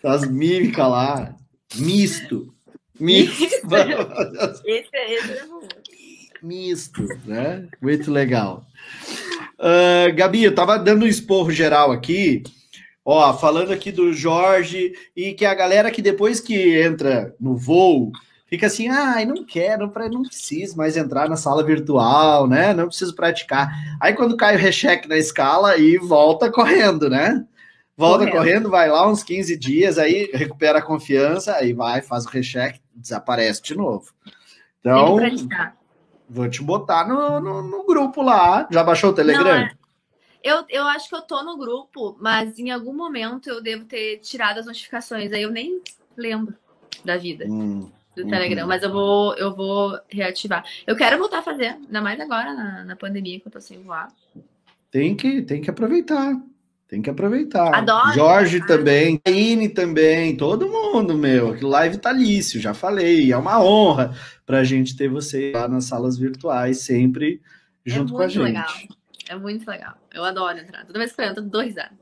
As 0.02 0.28
mímicas 0.28 0.88
lá. 0.88 1.34
Misto. 1.76 2.54
Misto. 2.98 3.44
esse, 4.64 4.88
é, 4.92 5.14
esse 5.14 5.32
é 5.32 5.46
bom. 5.46 5.66
Misto, 6.42 7.06
né? 7.24 7.68
Muito 7.80 8.10
legal. 8.10 8.66
Uh, 9.58 10.14
Gabi, 10.14 10.44
eu 10.44 10.54
tava 10.54 10.78
dando 10.78 11.04
um 11.04 11.08
esporro 11.08 11.50
geral 11.50 11.92
aqui, 11.92 12.42
ó, 13.04 13.32
falando 13.34 13.72
aqui 13.72 13.92
do 13.92 14.12
Jorge 14.12 14.94
e 15.14 15.34
que 15.34 15.44
a 15.44 15.54
galera 15.54 15.90
que 15.90 16.00
depois 16.00 16.40
que 16.40 16.80
entra 16.80 17.34
no 17.38 17.56
voo 17.56 18.10
fica 18.50 18.66
assim, 18.66 18.88
ai, 18.88 19.22
ah, 19.22 19.26
não 19.26 19.44
quero, 19.44 19.90
não 20.10 20.22
preciso 20.22 20.76
mais 20.76 20.96
entrar 20.96 21.28
na 21.28 21.36
sala 21.36 21.62
virtual, 21.62 22.48
né? 22.48 22.74
Não 22.74 22.88
preciso 22.88 23.14
praticar. 23.14 23.70
Aí 24.00 24.12
quando 24.12 24.36
cai 24.36 24.56
o 24.56 24.58
recheque 24.58 25.08
na 25.08 25.16
escala 25.16 25.76
e 25.76 25.96
volta 25.96 26.50
correndo, 26.50 27.08
né? 27.08 27.46
Volta 27.96 28.24
correndo. 28.24 28.36
correndo, 28.36 28.70
vai 28.70 28.90
lá 28.90 29.08
uns 29.08 29.22
15 29.22 29.56
dias, 29.56 29.98
aí 29.98 30.30
recupera 30.34 30.80
a 30.80 30.82
confiança, 30.82 31.54
aí 31.54 31.72
vai, 31.72 32.02
faz 32.02 32.26
o 32.26 32.28
recheque, 32.28 32.80
desaparece 32.92 33.62
de 33.62 33.76
novo. 33.76 34.12
Então, 34.80 35.18
vou 36.28 36.48
te 36.48 36.62
botar 36.62 37.06
no, 37.06 37.38
no, 37.38 37.62
no, 37.62 37.84
grupo 37.84 38.20
lá. 38.20 38.66
Já 38.70 38.82
baixou 38.82 39.10
o 39.10 39.14
Telegram? 39.14 39.44
Não, 39.44 39.52
é... 39.52 39.72
eu, 40.42 40.64
eu 40.68 40.86
acho 40.88 41.08
que 41.08 41.14
eu 41.14 41.22
tô 41.22 41.44
no 41.44 41.56
grupo, 41.56 42.16
mas 42.18 42.58
em 42.58 42.70
algum 42.70 42.94
momento 42.94 43.48
eu 43.48 43.62
devo 43.62 43.84
ter 43.84 44.18
tirado 44.18 44.58
as 44.58 44.66
notificações, 44.66 45.30
aí 45.30 45.42
eu 45.42 45.50
nem 45.50 45.80
lembro 46.16 46.56
da 47.04 47.16
vida. 47.16 47.44
Hum 47.46 47.92
do 48.16 48.26
Telegram, 48.26 48.62
uhum. 48.62 48.68
mas 48.68 48.82
eu 48.82 48.90
vou, 48.90 49.34
eu 49.36 49.54
vou 49.54 49.98
reativar. 50.08 50.64
Eu 50.86 50.96
quero 50.96 51.18
voltar 51.18 51.38
a 51.38 51.42
fazer, 51.42 51.76
ainda 51.86 52.00
mais 52.00 52.18
agora 52.20 52.52
na, 52.52 52.84
na 52.84 52.96
pandemia 52.96 53.38
que 53.40 53.46
eu 53.46 53.52
tô 53.52 53.60
sem 53.60 53.82
voar. 53.82 54.08
Tem 54.90 55.14
que, 55.14 55.42
tem 55.42 55.60
que 55.60 55.70
aproveitar. 55.70 56.34
Tem 56.88 57.00
que 57.00 57.08
aproveitar. 57.08 57.72
Adoro. 57.72 58.12
Jorge 58.14 58.66
também, 58.66 59.20
Ine 59.24 59.68
também, 59.68 60.36
todo 60.36 60.68
mundo, 60.68 61.16
meu. 61.16 61.50
Aquilo 61.50 61.70
lá 61.70 61.86
é 61.86 61.88
vitalício, 61.88 62.60
já 62.60 62.74
falei. 62.74 63.32
É 63.32 63.36
uma 63.36 63.62
honra 63.62 64.12
para 64.44 64.58
a 64.58 64.64
gente 64.64 64.96
ter 64.96 65.08
você 65.08 65.52
lá 65.54 65.68
nas 65.68 65.84
salas 65.84 66.18
virtuais, 66.18 66.78
sempre 66.80 67.40
é 67.86 67.90
junto 67.90 68.14
é 68.14 68.16
com 68.16 68.22
a 68.22 68.28
gente. 68.28 68.42
Legal. 68.42 68.68
É 69.28 69.36
muito 69.36 69.70
legal. 69.70 69.94
Eu 70.12 70.24
adoro 70.24 70.58
entrar. 70.58 70.84
Toda 70.84 70.98
vez 70.98 71.12
que 71.12 71.20
eu 71.20 71.24
entro, 71.26 71.44
eu 71.44 71.48
dou 71.48 71.62
risada. 71.62 71.92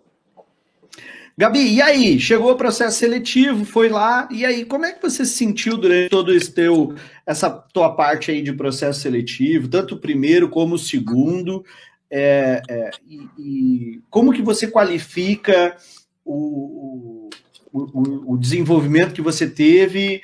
Gabi, 1.38 1.74
e 1.74 1.80
aí? 1.80 2.18
Chegou 2.18 2.50
o 2.50 2.56
processo 2.56 2.98
seletivo, 2.98 3.64
foi 3.64 3.88
lá, 3.88 4.28
e 4.28 4.44
aí, 4.44 4.64
como 4.64 4.84
é 4.84 4.92
que 4.92 5.00
você 5.00 5.24
se 5.24 5.34
sentiu 5.34 5.76
durante 5.76 6.10
todo 6.10 6.34
esse 6.34 6.50
teu, 6.50 6.96
essa 7.24 7.48
tua 7.48 7.94
parte 7.94 8.32
aí 8.32 8.42
de 8.42 8.52
processo 8.52 9.02
seletivo, 9.02 9.68
tanto 9.68 9.94
o 9.94 10.00
primeiro 10.00 10.48
como 10.48 10.74
o 10.74 10.78
segundo? 10.78 11.64
É, 12.10 12.60
é, 12.68 12.90
e, 13.06 13.28
e, 13.38 14.02
como 14.10 14.32
que 14.32 14.42
você 14.42 14.66
qualifica 14.66 15.76
o, 16.24 17.30
o, 17.72 18.32
o, 18.32 18.36
desenvolvimento 18.36 19.14
que 19.14 19.22
você 19.22 19.48
teve? 19.48 20.20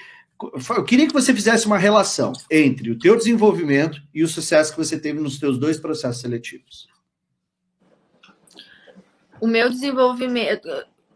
Eu 0.76 0.82
queria 0.82 1.06
que 1.06 1.12
você 1.12 1.32
fizesse 1.32 1.64
uma 1.64 1.78
relação 1.78 2.32
entre 2.50 2.90
o 2.90 2.98
teu 2.98 3.16
desenvolvimento 3.16 4.02
e 4.12 4.24
o 4.24 4.28
sucesso 4.28 4.72
que 4.72 4.78
você 4.78 4.98
teve 4.98 5.20
nos 5.20 5.38
teus 5.38 5.58
dois 5.58 5.78
processos 5.78 6.20
seletivos. 6.20 6.88
O 9.40 9.46
meu 9.46 9.70
desenvolvimento 9.70 10.68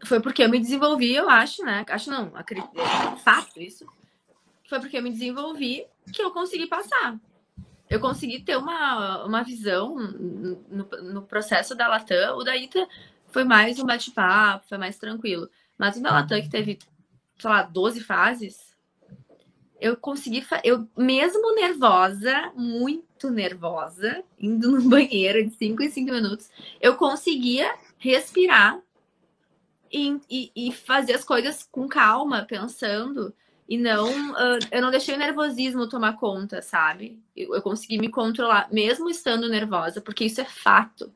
foi 0.05 0.19
porque 0.19 0.43
eu 0.43 0.49
me 0.49 0.59
desenvolvi, 0.59 1.13
eu 1.13 1.29
acho, 1.29 1.63
né? 1.63 1.85
Acho 1.89 2.09
não, 2.09 2.31
acredito, 2.35 2.69
é 2.79 3.15
fato 3.17 3.61
isso. 3.61 3.85
Foi 4.67 4.79
porque 4.79 4.97
eu 4.97 5.03
me 5.03 5.11
desenvolvi 5.11 5.85
que 6.13 6.21
eu 6.21 6.31
consegui 6.31 6.67
passar 6.67 7.19
eu 7.89 7.99
consegui 7.99 8.39
ter 8.39 8.55
uma, 8.55 9.25
uma 9.25 9.43
visão 9.43 9.95
no, 9.97 10.85
no 11.01 11.21
processo 11.23 11.73
da 11.73 11.87
Latam. 11.87 12.37
O 12.37 12.43
da 12.43 12.55
Ita 12.55 12.87
foi 13.27 13.43
mais 13.43 13.79
um 13.79 13.85
bate-papo, 13.85 14.67
foi 14.69 14.77
mais 14.77 14.97
tranquilo. 14.97 15.49
Mas 15.77 15.97
o 15.97 16.01
da 16.01 16.11
Latam, 16.11 16.41
que 16.41 16.49
teve, 16.49 16.77
sei 17.39 17.49
lá, 17.49 17.63
12 17.63 18.01
fases, 18.01 18.75
eu 19.81 19.97
consegui, 19.97 20.45
eu 20.63 20.87
mesmo 20.95 21.55
nervosa, 21.55 22.51
muito 22.55 23.31
nervosa, 23.31 24.23
indo 24.37 24.71
no 24.71 24.81
banheiro 24.87 25.43
de 25.43 25.55
5 25.55 25.81
em 25.81 25.89
5 25.89 26.11
minutos, 26.11 26.49
eu 26.79 26.95
conseguia 26.95 27.73
respirar 27.97 28.79
e, 29.91 30.19
e, 30.29 30.51
e 30.55 30.71
fazer 30.71 31.13
as 31.13 31.23
coisas 31.23 31.67
com 31.71 31.87
calma, 31.87 32.45
pensando. 32.47 33.33
E 33.67 33.77
não, 33.77 34.31
uh, 34.31 34.59
eu 34.71 34.81
não 34.81 34.89
deixei 34.89 35.13
o 35.13 35.17
nervosismo 35.17 35.87
tomar 35.87 36.13
conta, 36.13 36.59
sabe? 36.59 37.19
Eu, 37.37 37.53
eu, 37.53 37.61
consegui 37.61 37.99
me 37.99 38.09
controlar, 38.09 38.67
mesmo 38.71 39.09
estando 39.09 39.47
nervosa, 39.47 40.01
porque 40.01 40.25
isso 40.25 40.41
é 40.41 40.45
fato. 40.45 41.11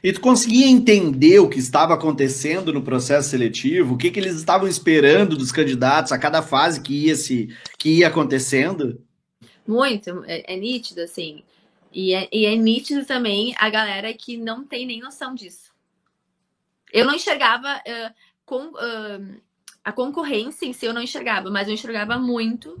E 0.00 0.12
tu 0.12 0.20
conseguia 0.20 0.68
entender 0.68 1.40
o 1.40 1.48
que 1.48 1.58
estava 1.58 1.94
acontecendo 1.94 2.72
no 2.72 2.82
processo 2.82 3.30
seletivo, 3.30 3.94
o 3.94 3.98
que, 3.98 4.12
que 4.12 4.20
eles 4.20 4.36
estavam 4.36 4.68
esperando 4.68 5.36
dos 5.36 5.50
candidatos 5.50 6.12
a 6.12 6.18
cada 6.18 6.42
fase 6.42 6.80
que 6.80 7.06
ia 7.06 7.16
se 7.16 7.48
que 7.76 7.98
ia 7.98 8.06
acontecendo? 8.06 9.02
Muito, 9.66 10.22
é, 10.26 10.54
é 10.54 10.56
nítido, 10.56 11.00
assim. 11.00 11.42
E 11.92 12.14
é, 12.14 12.28
e 12.32 12.46
é 12.46 12.54
nítido 12.54 13.04
também 13.04 13.52
a 13.58 13.68
galera 13.68 14.14
que 14.14 14.36
não 14.36 14.64
tem 14.64 14.86
nem 14.86 15.00
noção 15.00 15.34
disso. 15.34 15.71
Eu 16.92 17.06
não 17.06 17.14
enxergava 17.14 17.76
uh, 17.78 18.14
com. 18.44 18.68
Uh, 18.68 19.40
a 19.84 19.90
concorrência 19.90 20.64
em 20.64 20.72
si 20.72 20.86
eu 20.86 20.94
não 20.94 21.02
enxergava, 21.02 21.50
mas 21.50 21.66
eu 21.66 21.74
enxergava 21.74 22.16
muito 22.18 22.80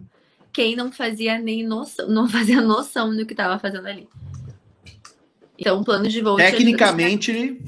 quem 0.52 0.76
não 0.76 0.92
fazia 0.92 1.38
nem 1.38 1.64
noção, 1.64 2.08
não 2.08 2.28
fazia 2.30 2.60
noção 2.60 3.14
do 3.14 3.26
que 3.26 3.32
estava 3.32 3.58
fazendo 3.58 3.86
ali. 3.86 4.08
Então, 5.58 5.80
o 5.80 5.84
plano 5.84 6.08
de 6.08 6.20
voo. 6.20 6.36
Tecnicamente, 6.36 7.60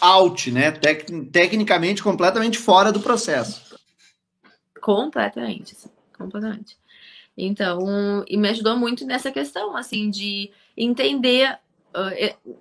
out, 0.00 0.50
né? 0.50 0.70
Tec 0.70 1.06
tecnicamente, 1.32 2.02
completamente 2.02 2.58
fora 2.58 2.92
do 2.92 3.00
processo. 3.00 3.76
Completamente, 4.80 5.76
completamente. 6.16 6.76
Então, 7.36 8.24
e 8.26 8.36
me 8.36 8.48
ajudou 8.48 8.76
muito 8.76 9.06
nessa 9.06 9.30
questão, 9.30 9.76
assim, 9.76 10.10
de 10.10 10.50
entender. 10.76 11.58
Uh, 11.94 12.56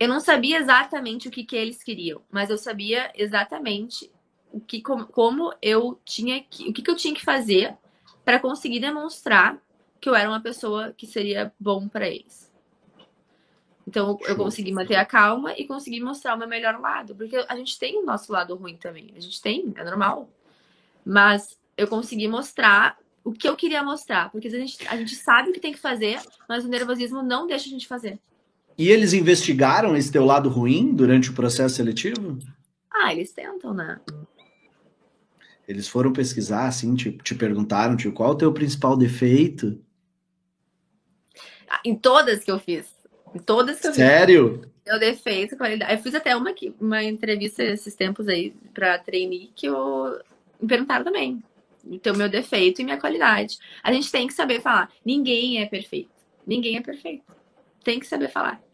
eu 0.00 0.08
não 0.08 0.18
sabia 0.18 0.58
exatamente 0.58 1.28
o 1.28 1.30
que, 1.30 1.44
que 1.44 1.54
eles 1.54 1.84
queriam, 1.84 2.22
mas 2.30 2.48
eu 2.48 2.56
sabia 2.56 3.12
exatamente 3.14 4.10
o 4.50 4.58
que, 4.58 4.80
como 4.80 5.54
eu 5.60 6.00
tinha 6.06 6.42
que, 6.42 6.70
o 6.70 6.72
que, 6.72 6.80
que 6.80 6.90
eu 6.90 6.96
tinha 6.96 7.14
que 7.14 7.22
fazer 7.22 7.76
para 8.24 8.40
conseguir 8.40 8.80
demonstrar 8.80 9.60
que 10.00 10.08
eu 10.08 10.14
era 10.14 10.26
uma 10.26 10.40
pessoa 10.40 10.94
que 10.96 11.06
seria 11.06 11.52
bom 11.60 11.86
para 11.86 12.08
eles. 12.08 12.50
Então 13.86 14.18
eu 14.22 14.36
consegui 14.36 14.72
manter 14.72 14.96
a 14.96 15.04
calma 15.04 15.52
e 15.52 15.66
consegui 15.66 16.00
mostrar 16.00 16.34
o 16.34 16.38
meu 16.38 16.48
melhor 16.48 16.80
lado, 16.80 17.14
porque 17.14 17.36
a 17.36 17.56
gente 17.56 17.78
tem 17.78 17.98
o 17.98 18.04
nosso 18.04 18.32
lado 18.32 18.54
ruim 18.54 18.76
também, 18.76 19.12
a 19.14 19.20
gente 19.20 19.42
tem, 19.42 19.70
é 19.76 19.84
normal. 19.84 20.30
Mas 21.04 21.58
eu 21.76 21.86
consegui 21.86 22.26
mostrar 22.26 22.98
o 23.22 23.32
que 23.32 23.46
eu 23.46 23.54
queria 23.54 23.82
mostrar, 23.82 24.30
porque 24.30 24.48
a 24.48 24.50
gente, 24.50 24.88
a 24.88 24.96
gente 24.96 25.14
sabe 25.14 25.50
o 25.50 25.52
que 25.52 25.60
tem 25.60 25.72
que 25.72 25.78
fazer, 25.78 26.22
mas 26.48 26.64
o 26.64 26.68
nervosismo 26.68 27.22
não 27.22 27.46
deixa 27.46 27.66
a 27.66 27.70
gente 27.70 27.86
fazer. 27.86 28.18
E 28.80 28.88
eles 28.88 29.12
investigaram 29.12 29.94
esse 29.94 30.10
teu 30.10 30.24
lado 30.24 30.48
ruim 30.48 30.94
durante 30.94 31.28
o 31.28 31.34
processo 31.34 31.74
seletivo? 31.74 32.38
Ah, 32.90 33.12
eles 33.12 33.30
tentam, 33.30 33.74
né? 33.74 34.00
Eles 35.68 35.86
foram 35.86 36.14
pesquisar, 36.14 36.66
assim, 36.66 36.94
te, 36.94 37.12
te 37.12 37.34
perguntaram, 37.34 37.94
tipo, 37.94 38.14
qual 38.14 38.30
é 38.30 38.32
o 38.32 38.38
teu 38.38 38.50
principal 38.54 38.96
defeito? 38.96 39.78
Ah, 41.68 41.82
em 41.84 41.94
todas 41.94 42.42
que 42.42 42.50
eu 42.50 42.58
fiz. 42.58 42.86
Em 43.34 43.38
todas 43.38 43.78
que 43.78 43.86
eu 43.86 43.92
Sério? 43.92 44.48
fiz. 44.48 44.60
Sério? 44.60 44.72
Meu 44.86 44.98
defeito, 44.98 45.58
qualidade. 45.58 45.92
Eu 45.92 45.98
fiz 45.98 46.14
até 46.14 46.34
uma, 46.34 46.54
uma 46.80 47.04
entrevista 47.04 47.62
esses 47.62 47.94
tempos 47.94 48.28
aí 48.28 48.54
pra 48.72 48.98
trainee 48.98 49.52
que 49.54 49.66
eu... 49.66 50.18
me 50.58 50.66
perguntaram 50.66 51.04
também. 51.04 51.44
Então, 51.84 52.16
meu 52.16 52.30
defeito 52.30 52.80
e 52.80 52.84
minha 52.84 52.98
qualidade. 52.98 53.58
A 53.82 53.92
gente 53.92 54.10
tem 54.10 54.26
que 54.26 54.32
saber 54.32 54.62
falar. 54.62 54.90
Ninguém 55.04 55.60
é 55.60 55.66
perfeito. 55.66 56.08
Ninguém 56.46 56.78
é 56.78 56.80
perfeito. 56.80 57.24
Tem 57.84 58.00
que 58.00 58.06
saber 58.06 58.30
falar. 58.30 58.69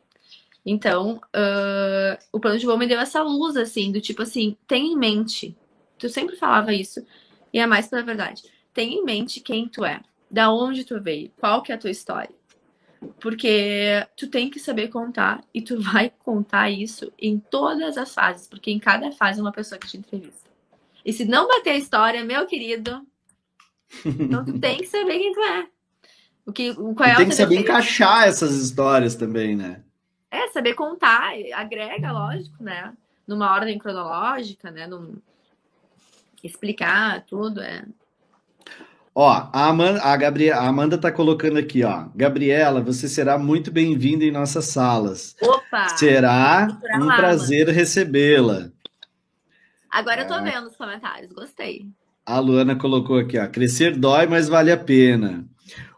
Então, 0.69 1.21
uh, 1.35 2.19
o 2.33 2.41
plano 2.41 2.59
de 2.59 2.67
voo 2.67 2.77
me 2.77 2.89
deu 2.89 2.99
essa 2.99 3.23
luz, 3.23 3.57
assim, 3.57 3.93
do 3.93 4.01
tipo 4.01 4.23
assim, 4.23 4.57
tem 4.67 4.93
em 4.93 4.97
mente 4.99 5.57
Tu 5.99 6.09
sempre 6.09 6.37
falava 6.37 6.73
isso. 6.73 7.05
E 7.53 7.59
é 7.59 7.67
mais 7.67 7.89
pela 7.89 8.03
verdade. 8.03 8.43
Tenha 8.73 8.97
em 8.97 9.05
mente 9.05 9.41
quem 9.41 9.69
tu 9.69 9.85
é, 9.85 10.01
da 10.31 10.53
onde 10.53 10.85
tu 10.85 11.01
veio, 11.01 11.31
qual 11.39 11.63
que 11.63 11.73
é 11.73 11.75
a 11.75 11.79
tua 11.79 11.91
história. 11.91 12.35
Porque 13.21 14.07
tu 14.17 14.29
tem 14.29 14.51
que 14.51 14.59
saber 14.59 14.89
contar 14.89 15.43
e 15.55 15.63
tu 15.63 15.81
vai 15.81 16.11
contar 16.11 16.71
isso 16.71 17.13
em 17.19 17.39
todas 17.39 17.97
as 17.97 18.13
fases, 18.13 18.47
porque 18.47 18.71
em 18.71 18.79
cada 18.79 19.11
fase 19.13 19.39
é 19.39 19.43
uma 19.43 19.53
pessoa 19.53 19.79
que 19.79 19.89
te 19.89 19.97
entrevista. 19.97 20.47
E 21.05 21.13
se 21.13 21.25
não 21.25 21.47
bater 21.47 21.71
a 21.71 21.77
história, 21.77 22.25
meu 22.25 22.47
querido, 22.47 23.07
então 24.05 24.45
tu 24.45 24.59
tem 24.59 24.79
que 24.79 24.87
saber 24.87 25.19
quem 25.19 25.33
tu 25.33 25.41
é. 25.41 25.69
O 26.45 26.53
que, 26.53 26.75
qual 26.75 27.09
é 27.09 27.17
tem 27.17 27.29
que 27.29 27.35
saber 27.35 27.57
encaixar 27.57 28.29
essas 28.29 28.55
histórias 28.57 29.15
também, 29.15 29.57
né? 29.57 29.83
É, 30.37 30.49
saber 30.49 30.75
contar, 30.75 31.33
agrega, 31.55 32.13
lógico, 32.13 32.63
né? 32.63 32.93
Numa 33.27 33.51
ordem 33.55 33.79
cronológica, 33.79 34.71
né? 34.71 34.87
Num, 34.87 35.15
explicar 36.45 37.25
tudo, 37.25 37.63
é. 37.63 37.87
Ó, 39.15 39.31
a 39.31 39.69
Amanda, 39.69 40.03
a, 40.03 40.15
Gabriela, 40.15 40.61
a 40.61 40.69
Amanda 40.69 40.99
tá 40.99 41.11
colocando 41.11 41.57
aqui, 41.57 41.83
ó. 41.83 42.09
Gabriela, 42.15 42.83
você 42.83 43.09
será 43.09 43.39
muito 43.39 43.73
bem-vinda 43.73 44.27
em 44.27 44.31
nossas 44.31 44.67
salas. 44.67 45.35
Opa! 45.41 45.89
Será 45.97 46.69
um 47.01 47.07
lá, 47.07 47.17
prazer 47.17 47.69
recebê-la. 47.69 48.69
Agora 49.91 50.21
é. 50.21 50.25
eu 50.25 50.29
tô 50.29 50.35
é. 50.35 50.43
vendo 50.43 50.67
os 50.67 50.77
comentários, 50.77 51.33
gostei. 51.33 51.89
A 52.27 52.39
Luana 52.39 52.77
colocou 52.77 53.19
aqui, 53.19 53.39
ó, 53.39 53.49
crescer 53.49 53.97
dói, 53.97 54.27
mas 54.27 54.51
vale 54.51 54.71
a 54.71 54.77
pena. 54.77 55.47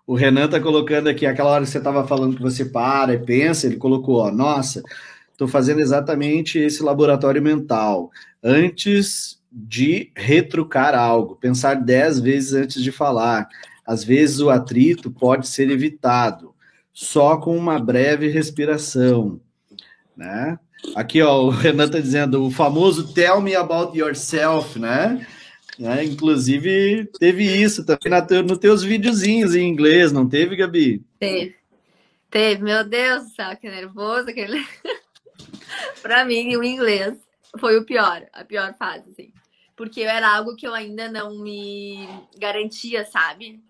O 0.08 0.14
Renan 0.14 0.48
tá 0.48 0.58
colocando 0.58 1.06
aqui, 1.06 1.26
aquela 1.26 1.50
hora 1.50 1.64
que 1.64 1.70
você 1.70 1.76
estava 1.76 2.06
falando 2.06 2.34
que 2.34 2.42
você 2.42 2.64
para 2.64 3.12
e 3.12 3.18
pensa, 3.18 3.66
ele 3.66 3.76
colocou, 3.76 4.20
ó, 4.20 4.32
nossa, 4.32 4.82
estou 5.30 5.46
fazendo 5.46 5.80
exatamente 5.80 6.58
esse 6.58 6.82
laboratório 6.82 7.42
mental. 7.42 8.10
Antes 8.42 9.38
de 9.52 10.10
retrucar 10.16 10.94
algo, 10.94 11.36
pensar 11.36 11.74
dez 11.74 12.18
vezes 12.18 12.54
antes 12.54 12.82
de 12.82 12.90
falar. 12.90 13.50
Às 13.86 14.02
vezes 14.02 14.40
o 14.40 14.48
atrito 14.48 15.10
pode 15.10 15.46
ser 15.46 15.70
evitado 15.70 16.54
só 16.90 17.36
com 17.36 17.54
uma 17.54 17.78
breve 17.78 18.28
respiração, 18.28 19.38
né? 20.16 20.58
Aqui, 20.96 21.20
ó, 21.20 21.44
o 21.44 21.50
Renan 21.50 21.84
está 21.84 22.00
dizendo 22.00 22.46
o 22.46 22.50
famoso 22.50 23.12
tell 23.12 23.42
me 23.42 23.54
about 23.54 23.98
yourself, 23.98 24.78
né? 24.78 25.26
Né? 25.78 26.04
Inclusive, 26.04 27.06
teve 27.18 27.44
isso 27.44 27.84
também 27.84 28.10
na 28.10 28.20
te, 28.20 28.42
nos 28.42 28.58
teus 28.58 28.82
videozinhos 28.82 29.54
em 29.54 29.68
inglês, 29.68 30.12
não 30.12 30.28
teve, 30.28 30.56
Gabi? 30.56 31.04
Teve. 31.18 31.56
Teve, 32.30 32.62
meu 32.62 32.84
Deus 32.84 33.24
do 33.24 33.30
céu, 33.30 33.56
que 33.56 33.68
nervoso 33.68 34.28
aquele. 34.28 34.62
para 36.02 36.24
mim, 36.24 36.56
o 36.56 36.64
inglês 36.64 37.16
foi 37.58 37.78
o 37.78 37.84
pior, 37.84 38.26
a 38.32 38.44
pior 38.44 38.74
fase, 38.76 39.10
assim. 39.10 39.32
Porque 39.76 40.02
era 40.02 40.36
algo 40.36 40.56
que 40.56 40.66
eu 40.66 40.74
ainda 40.74 41.10
não 41.10 41.38
me 41.38 42.06
garantia, 42.36 43.04
sabe? 43.04 43.62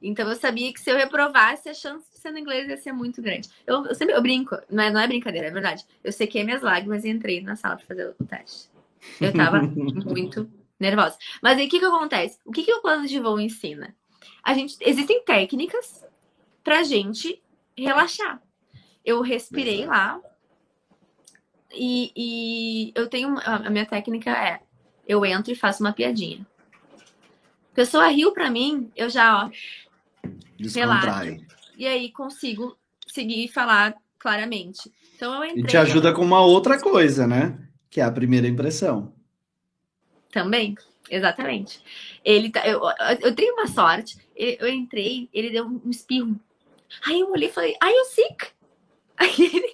Então 0.00 0.28
eu 0.28 0.36
sabia 0.36 0.72
que 0.72 0.80
se 0.80 0.90
eu 0.90 0.96
reprovasse, 0.96 1.68
a 1.68 1.74
chance 1.74 2.08
de 2.10 2.18
ser 2.18 2.30
no 2.30 2.38
inglês 2.38 2.68
ia 2.68 2.76
ser 2.76 2.92
muito 2.92 3.20
grande. 3.20 3.48
Eu, 3.66 3.84
eu 3.86 3.94
sempre 3.94 4.14
eu 4.14 4.22
brinco, 4.22 4.56
não 4.70 4.84
é, 4.84 4.90
não 4.90 5.00
é 5.00 5.06
brincadeira, 5.06 5.48
é 5.48 5.50
verdade. 5.50 5.84
Eu 6.04 6.12
sequei 6.12 6.44
minhas 6.44 6.62
lágrimas 6.62 7.04
e 7.04 7.08
entrei 7.08 7.40
na 7.40 7.56
sala 7.56 7.76
para 7.76 7.86
fazer 7.86 8.14
o 8.18 8.24
teste. 8.24 8.70
Eu 9.20 9.32
tava 9.32 9.60
muito 9.66 10.48
nervosa. 10.78 11.16
Mas 11.42 11.58
aí 11.58 11.66
o 11.66 11.70
que, 11.70 11.78
que 11.78 11.84
acontece? 11.84 12.38
O 12.44 12.52
que, 12.52 12.62
que 12.62 12.72
o 12.72 12.82
plano 12.82 13.06
de 13.06 13.18
voo 13.20 13.40
ensina? 13.40 13.94
A 14.42 14.54
gente, 14.54 14.76
existem 14.80 15.24
técnicas 15.24 16.04
pra 16.62 16.82
gente 16.82 17.42
relaxar. 17.76 18.40
Eu 19.04 19.20
respirei 19.20 19.86
lá 19.86 20.20
e, 21.72 22.12
e 22.16 22.92
eu 22.94 23.08
tenho. 23.08 23.36
A 23.44 23.70
minha 23.70 23.86
técnica 23.86 24.30
é: 24.30 24.60
eu 25.06 25.24
entro 25.24 25.52
e 25.52 25.56
faço 25.56 25.82
uma 25.82 25.92
piadinha. 25.92 26.46
Pessoa 27.74 28.08
riu 28.08 28.32
pra 28.32 28.50
mim, 28.50 28.90
eu 28.96 29.10
já, 29.10 29.44
ó. 29.44 29.50
Relaxo. 30.74 31.44
E 31.76 31.86
aí 31.86 32.10
consigo 32.10 32.76
seguir 33.06 33.44
e 33.44 33.48
falar 33.48 33.94
claramente. 34.18 34.90
Então 35.14 35.34
eu 35.34 35.44
entrei. 35.44 35.64
E 35.64 35.66
te 35.66 35.76
ajuda 35.76 36.12
com 36.12 36.22
uma 36.22 36.40
outra 36.40 36.80
coisa, 36.80 37.26
né? 37.26 37.58
Que 37.90 38.00
é 38.00 38.04
a 38.04 38.10
primeira 38.10 38.48
impressão. 38.48 39.12
Também, 40.36 40.76
exatamente. 41.08 41.82
Ele 42.22 42.50
tá, 42.50 42.68
eu, 42.68 42.82
eu 43.22 43.34
tenho 43.34 43.54
uma 43.54 43.66
sorte. 43.66 44.18
Eu 44.36 44.68
entrei, 44.68 45.30
ele 45.32 45.48
deu 45.48 45.64
um 45.64 45.88
espirro. 45.88 46.38
Aí 47.06 47.20
eu 47.20 47.30
olhei 47.30 47.48
e 47.48 47.52
falei, 47.52 47.74
are 47.80 47.90
you 47.90 48.04
sick? 48.04 48.48
Aí 49.16 49.64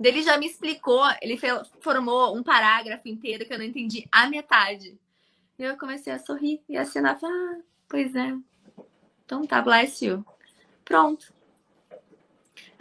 ele, 0.00 0.22
já 0.22 0.38
me 0.38 0.46
explicou, 0.46 1.02
ele 1.20 1.36
formou 1.80 2.36
um 2.36 2.42
parágrafo 2.44 3.08
inteiro 3.08 3.44
que 3.44 3.52
eu 3.52 3.58
não 3.58 3.64
entendi 3.64 4.06
a 4.12 4.28
metade. 4.28 4.96
E 5.58 5.64
eu 5.64 5.76
comecei 5.76 6.12
a 6.12 6.20
sorrir 6.20 6.62
e 6.68 6.76
assinar, 6.76 7.18
ah, 7.20 7.56
pois 7.88 8.14
é. 8.14 8.32
Então 9.24 9.44
tá, 9.44 9.60
bless 9.60 10.04
you. 10.04 10.24
Pronto 10.84 11.34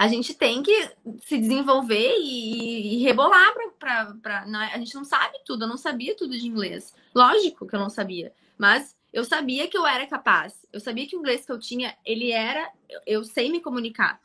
a 0.02 0.08
gente 0.08 0.34
tem 0.34 0.64
que 0.64 0.90
se 1.28 1.38
desenvolver 1.38 2.16
e, 2.18 2.96
e 2.96 3.04
rebolar 3.04 3.54
para. 3.78 4.16
É, 4.48 4.74
a 4.74 4.78
gente 4.80 4.96
não 4.96 5.04
sabe 5.04 5.38
tudo, 5.46 5.66
eu 5.66 5.68
não 5.68 5.78
sabia 5.78 6.16
tudo 6.16 6.36
de 6.36 6.48
inglês. 6.48 6.92
Lógico 7.14 7.68
que 7.68 7.76
eu 7.76 7.80
não 7.80 7.90
sabia, 7.90 8.32
mas 8.58 8.96
eu 9.14 9.26
sabia 9.26 9.68
que 9.68 9.78
eu 9.78 9.86
era 9.86 10.08
capaz. 10.08 10.54
Eu 10.72 10.80
sabia 10.80 11.06
que 11.06 11.16
o 11.16 11.20
inglês 11.20 11.46
que 11.46 11.52
eu 11.52 11.60
tinha, 11.60 11.94
ele 12.06 12.32
era. 12.32 12.70
Eu 13.06 13.24
sei 13.24 13.52
me 13.52 13.60
comunicar. 13.60 14.20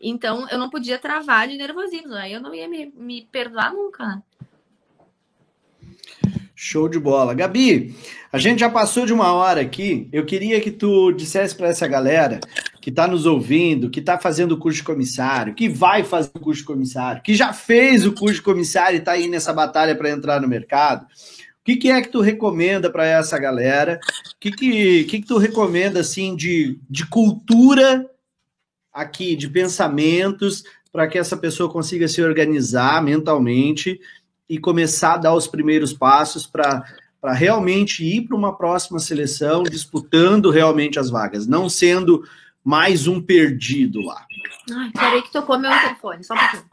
Então 0.00 0.46
eu 0.50 0.58
não 0.58 0.68
podia 0.68 0.98
travar 0.98 1.48
de 1.48 1.56
nervosismo. 1.56 2.14
Aí 2.14 2.32
eu 2.32 2.40
não 2.40 2.54
ia 2.54 2.68
me, 2.68 2.92
me 2.94 3.26
perdoar 3.32 3.72
nunca. 3.72 4.06
Né? 4.06 4.22
Show 6.54 6.88
de 6.88 6.98
bola. 6.98 7.34
Gabi, 7.34 7.94
a 8.32 8.38
gente 8.38 8.60
já 8.60 8.70
passou 8.70 9.06
de 9.06 9.12
uma 9.12 9.32
hora 9.32 9.60
aqui. 9.60 10.08
Eu 10.12 10.26
queria 10.26 10.60
que 10.60 10.70
tu 10.70 11.12
dissesse 11.12 11.54
para 11.54 11.68
essa 11.68 11.86
galera 11.86 12.40
que 12.80 12.90
está 12.90 13.06
nos 13.06 13.26
ouvindo, 13.26 13.90
que 13.90 14.00
está 14.00 14.18
fazendo 14.18 14.52
o 14.52 14.58
curso 14.58 14.78
de 14.78 14.84
comissário, 14.84 15.54
que 15.54 15.68
vai 15.68 16.04
fazer 16.04 16.30
o 16.34 16.40
curso 16.40 16.60
de 16.60 16.66
comissário, 16.66 17.22
que 17.22 17.34
já 17.34 17.52
fez 17.52 18.06
o 18.06 18.12
curso 18.12 18.36
de 18.36 18.42
comissário 18.42 18.96
e 18.96 19.00
está 19.00 19.12
aí 19.12 19.28
nessa 19.28 19.52
batalha 19.52 19.94
para 19.94 20.10
entrar 20.10 20.40
no 20.40 20.48
mercado. 20.48 21.06
O 21.66 21.68
que, 21.68 21.76
que, 21.78 21.90
é 21.90 22.00
que 22.00 22.10
tu 22.10 22.20
recomenda 22.20 22.88
para 22.88 23.04
essa 23.04 23.36
galera? 23.40 23.98
O 24.36 24.38
que, 24.38 24.52
que, 24.52 25.02
que, 25.02 25.20
que 25.20 25.26
tu 25.26 25.36
recomenda 25.36 25.98
assim 25.98 26.36
de, 26.36 26.78
de 26.88 27.04
cultura 27.06 28.08
aqui, 28.92 29.34
de 29.34 29.50
pensamentos, 29.50 30.62
para 30.92 31.08
que 31.08 31.18
essa 31.18 31.36
pessoa 31.36 31.68
consiga 31.68 32.06
se 32.06 32.22
organizar 32.22 33.02
mentalmente 33.02 34.00
e 34.48 34.60
começar 34.60 35.14
a 35.14 35.16
dar 35.16 35.34
os 35.34 35.48
primeiros 35.48 35.92
passos 35.92 36.46
para 36.46 36.84
para 37.20 37.32
realmente 37.32 38.04
ir 38.04 38.28
para 38.28 38.36
uma 38.36 38.56
próxima 38.56 39.00
seleção 39.00 39.64
disputando 39.64 40.48
realmente 40.48 41.00
as 41.00 41.10
vagas, 41.10 41.44
não 41.44 41.68
sendo 41.68 42.22
mais 42.62 43.08
um 43.08 43.20
perdido 43.20 44.00
lá. 44.02 44.24
Ai, 44.70 44.92
peraí 44.92 45.22
que 45.22 45.32
tocou 45.32 45.58
meu 45.58 45.72
telefone, 45.72 46.22
só 46.22 46.34
um 46.34 46.38
pouquinho. 46.38 46.64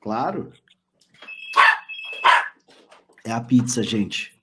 Claro. 0.00 0.52
É 3.22 3.30
a 3.30 3.40
pizza, 3.42 3.82
gente. 3.82 4.37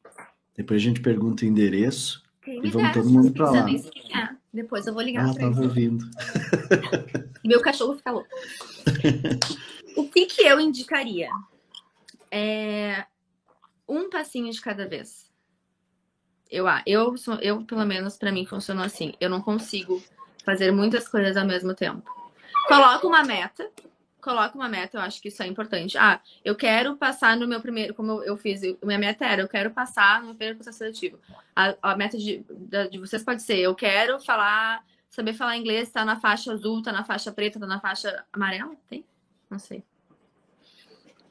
Depois 0.56 0.82
a 0.82 0.86
gente 0.86 1.02
pergunta 1.02 1.44
o 1.44 1.48
endereço 1.48 2.24
Quem 2.42 2.66
e 2.66 2.70
vamos 2.70 2.92
todo 2.94 3.10
mundo 3.10 3.32
para 3.34 3.52
lá. 3.52 3.66
Depois 4.54 4.88
eu 4.88 4.94
vou 4.94 5.04
ligar. 5.04 5.30
Ah, 5.30 5.34
tava 5.34 5.62
ouvindo. 5.62 6.06
Meu 7.44 7.62
cachorro 7.62 7.96
fica 7.96 8.12
louco. 8.12 8.30
o 9.98 10.10
que 10.10 10.26
que 10.26 10.44
eu 10.44 10.60
indicaria? 10.60 11.30
é 12.38 13.06
um 13.88 14.10
passinho 14.10 14.52
de 14.52 14.60
cada 14.60 14.86
vez. 14.86 15.32
Eu, 16.52 16.66
eu, 16.86 17.16
eu 17.42 17.64
pelo 17.64 17.86
menos, 17.86 18.18
para 18.18 18.32
mim, 18.32 18.46
funcionou 18.46 18.84
assim. 18.84 19.14
Eu 19.22 19.30
não 19.30 19.42
consigo 19.42 20.04
fazer 20.44 20.70
muitas 20.72 21.08
coisas 21.08 21.38
ao 21.38 21.46
mesmo 21.46 21.74
tempo. 21.74 22.04
Coloca 22.68 23.08
uma 23.08 23.24
meta. 23.24 23.72
Coloca 24.26 24.56
uma 24.56 24.68
meta, 24.68 24.98
eu 24.98 25.02
acho 25.02 25.22
que 25.22 25.28
isso 25.28 25.44
é 25.44 25.48
importante. 25.48 25.98
Ah, 25.98 26.20
eu 26.44 26.56
quero 26.56 26.98
passar 26.98 27.38
no 27.38 27.48
meu 27.48 27.62
primeiro, 27.62 27.94
como 27.94 28.24
eu 28.24 28.36
fiz, 28.36 28.62
minha 28.84 28.98
meta 28.98 29.24
era, 29.24 29.44
eu 29.44 29.48
quero 29.48 29.70
passar 29.70 30.20
no 30.20 30.28
meu 30.28 30.36
primeiro 30.36 30.56
processo 30.56 30.80
seletivo. 30.80 31.20
A, 31.56 31.76
a 31.82 31.96
meta 31.96 32.18
de, 32.18 32.44
de 32.90 32.98
vocês 32.98 33.24
pode 33.24 33.44
ser, 33.44 33.60
eu 33.60 33.76
quero 33.76 34.20
falar, 34.20 34.84
saber 35.12 35.34
falar 35.34 35.58
inglês, 35.58 35.92
tá 35.92 36.04
na 36.04 36.20
faixa 36.20 36.52
azul, 36.52 36.82
tá 36.82 36.92
na 36.92 37.04
faixa 37.04 37.32
preta, 37.32 37.60
tá 37.60 37.68
na 37.68 37.80
faixa 37.80 38.26
amarela? 38.34 38.76
Tem? 38.90 39.06
Não 39.48 39.60
sei 39.60 39.84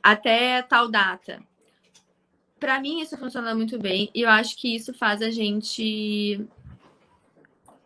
até 0.05 0.61
tal 0.61 0.91
data. 0.91 1.43
Para 2.61 2.79
mim, 2.79 3.01
isso 3.01 3.17
funciona 3.17 3.55
muito 3.55 3.79
bem 3.79 4.11
e 4.15 4.21
eu 4.21 4.29
acho 4.29 4.55
que 4.57 4.75
isso 4.75 4.93
faz 4.93 5.23
a 5.23 5.31
gente 5.31 6.47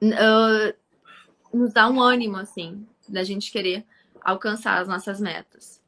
uh, 0.02 1.56
nos 1.56 1.72
dar 1.72 1.88
um 1.88 2.00
ânimo, 2.00 2.36
assim, 2.36 2.84
da 3.08 3.22
gente 3.22 3.52
querer 3.52 3.86
alcançar 4.22 4.80
as 4.80 4.88
nossas 4.88 5.20
metas. 5.20 5.80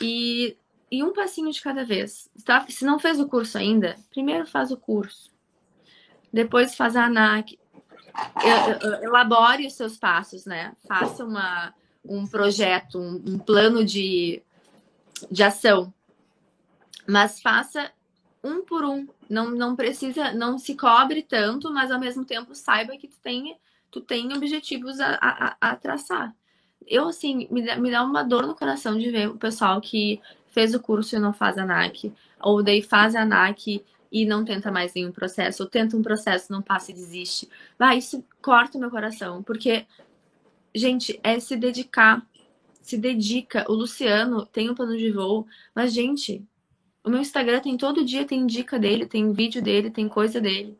E, 0.00 0.56
e 0.90 1.02
um 1.02 1.12
passinho 1.12 1.52
de 1.52 1.60
cada 1.60 1.84
vez. 1.84 2.30
Tá? 2.44 2.64
Se 2.68 2.84
não 2.84 2.98
fez 2.98 3.20
o 3.20 3.28
curso 3.28 3.58
ainda, 3.58 3.96
primeiro 4.10 4.46
faz 4.46 4.70
o 4.70 4.76
curso. 4.76 5.30
Depois 6.32 6.74
faz 6.74 6.96
a 6.96 7.06
ANAC. 7.06 7.58
Elabore 9.02 9.66
os 9.66 9.74
seus 9.74 9.96
passos, 9.96 10.44
né? 10.44 10.72
Faça 10.86 11.24
uma, 11.24 11.72
um 12.04 12.26
projeto, 12.26 12.98
um, 12.98 13.22
um 13.26 13.38
plano 13.38 13.84
de 13.84 14.42
de 15.28 15.42
ação. 15.42 15.92
Mas 17.06 17.40
faça 17.40 17.90
um 18.42 18.64
por 18.64 18.84
um. 18.84 19.08
Não, 19.28 19.50
não 19.50 19.74
precisa, 19.74 20.32
não 20.32 20.58
se 20.58 20.76
cobre 20.76 21.22
tanto, 21.22 21.72
mas 21.72 21.90
ao 21.90 21.98
mesmo 21.98 22.24
tempo 22.24 22.54
saiba 22.54 22.96
que 22.96 23.08
tu 23.08 23.18
tem, 23.20 23.58
tu 23.90 24.00
tem 24.00 24.32
objetivos 24.32 25.00
a, 25.00 25.18
a, 25.20 25.56
a 25.60 25.76
traçar. 25.76 26.34
Eu, 26.86 27.08
assim, 27.08 27.46
me 27.50 27.64
dá, 27.64 27.76
me 27.76 27.90
dá 27.90 28.02
uma 28.02 28.22
dor 28.22 28.46
no 28.46 28.54
coração 28.54 28.98
de 28.98 29.10
ver 29.10 29.28
o 29.28 29.36
pessoal 29.36 29.80
que 29.80 30.20
fez 30.48 30.74
o 30.74 30.80
curso 30.80 31.16
e 31.16 31.18
não 31.18 31.32
faz 31.32 31.56
a 31.56 31.64
NAC, 31.64 32.12
ou 32.40 32.62
daí 32.62 32.82
faz 32.82 33.14
a 33.14 33.24
NAC 33.24 33.84
e 34.10 34.26
não 34.26 34.44
tenta 34.44 34.72
mais 34.72 34.92
nenhum 34.92 35.12
processo, 35.12 35.62
ou 35.62 35.68
tenta 35.68 35.96
um 35.96 36.02
processo, 36.02 36.50
não 36.50 36.60
passa 36.60 36.90
e 36.90 36.94
desiste. 36.94 37.48
Vai, 37.78 37.98
isso 37.98 38.24
corta 38.42 38.76
o 38.76 38.80
meu 38.80 38.90
coração, 38.90 39.42
porque, 39.42 39.86
gente, 40.74 41.20
é 41.22 41.38
se 41.38 41.56
dedicar 41.56 42.26
se 42.90 42.96
dedica. 42.98 43.64
O 43.68 43.74
Luciano 43.74 44.44
tem 44.46 44.68
um 44.68 44.74
plano 44.74 44.96
de 44.96 45.10
voo, 45.10 45.46
mas, 45.74 45.92
gente, 45.92 46.44
o 47.04 47.10
meu 47.10 47.20
Instagram 47.20 47.60
tem 47.60 47.76
todo 47.76 48.04
dia, 48.04 48.24
tem 48.24 48.46
dica 48.46 48.78
dele, 48.78 49.06
tem 49.06 49.32
vídeo 49.32 49.62
dele, 49.62 49.90
tem 49.90 50.08
coisa 50.08 50.40
dele. 50.40 50.76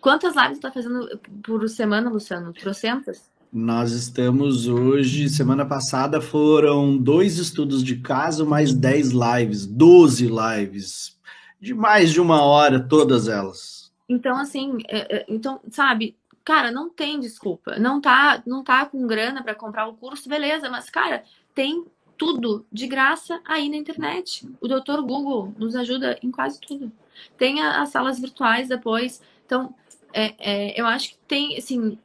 Quantas 0.00 0.34
lives 0.34 0.58
tá 0.58 0.70
fazendo 0.70 1.18
por 1.42 1.68
semana, 1.68 2.10
Luciano? 2.10 2.52
Trocentas? 2.52 3.30
Nós 3.52 3.92
estamos 3.92 4.66
hoje, 4.66 5.28
semana 5.28 5.64
passada 5.64 6.20
foram 6.20 6.96
dois 6.98 7.38
estudos 7.38 7.82
de 7.82 7.96
caso, 7.96 8.44
mais 8.44 8.74
dez 8.74 9.10
lives, 9.10 9.66
doze 9.66 10.28
lives. 10.28 11.16
de 11.60 11.72
mais 11.74 12.12
de 12.12 12.20
uma 12.20 12.42
hora, 12.42 12.80
todas 12.80 13.28
elas. 13.28 13.92
Então, 14.08 14.36
assim, 14.36 14.78
é, 14.88 15.16
é, 15.16 15.26
então, 15.28 15.60
sabe, 15.70 16.16
cara, 16.44 16.70
não 16.70 16.90
tem 16.90 17.18
desculpa. 17.18 17.78
Não 17.78 18.00
tá, 18.00 18.42
não 18.46 18.62
tá 18.62 18.86
com 18.86 19.06
grana 19.06 19.42
para 19.42 19.54
comprar 19.54 19.88
o 19.88 19.94
curso, 19.94 20.28
beleza, 20.28 20.68
mas, 20.68 20.90
cara, 20.90 21.24
tem 21.54 21.84
tudo 22.16 22.66
de 22.72 22.86
graça 22.86 23.40
aí 23.44 23.68
na 23.68 23.76
internet. 23.76 24.48
O 24.60 24.68
doutor 24.68 25.02
Google 25.02 25.54
nos 25.58 25.74
ajuda 25.74 26.18
em 26.22 26.30
quase 26.30 26.60
tudo. 26.60 26.90
Tem 27.36 27.62
as 27.62 27.88
salas 27.88 28.18
virtuais 28.18 28.68
depois. 28.68 29.20
Então, 29.44 29.74
é, 30.12 30.34
é, 30.38 30.80
eu 30.80 30.86
acho 30.86 31.10
que 31.10 31.18
tem, 31.26 31.56
assim, 31.56 31.98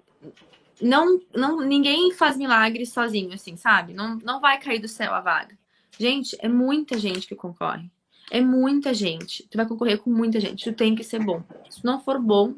não, 0.81 1.19
não, 1.33 1.61
ninguém 1.61 2.11
faz 2.11 2.37
milagre 2.37 2.85
sozinho, 2.85 3.33
assim, 3.33 3.55
sabe? 3.55 3.93
Não, 3.93 4.17
não 4.23 4.39
vai 4.39 4.59
cair 4.59 4.79
do 4.79 4.87
céu 4.87 5.13
a 5.13 5.21
vaga. 5.21 5.57
Gente, 5.99 6.35
é 6.39 6.47
muita 6.47 6.97
gente 6.97 7.27
que 7.27 7.35
concorre. 7.35 7.89
É 8.31 8.41
muita 8.41 8.93
gente. 8.93 9.47
Tu 9.49 9.57
vai 9.57 9.67
concorrer 9.67 9.99
com 9.99 10.09
muita 10.09 10.39
gente. 10.39 10.63
Tu 10.63 10.75
tem 10.75 10.95
que 10.95 11.03
ser 11.03 11.23
bom. 11.23 11.43
Se 11.69 11.83
não 11.83 11.99
for 11.99 12.19
bom, 12.19 12.55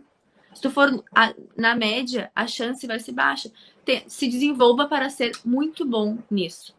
se 0.54 0.62
tu 0.62 0.70
for 0.70 1.04
a, 1.16 1.34
na 1.58 1.76
média, 1.76 2.32
a 2.36 2.46
chance 2.48 2.86
vai 2.86 3.00
ser 3.00 3.12
baixa. 3.12 3.52
Tem, 3.84 4.04
se 4.08 4.28
desenvolva 4.28 4.88
para 4.88 5.10
ser 5.10 5.32
muito 5.44 5.84
bom 5.86 6.18
nisso. 6.30 6.76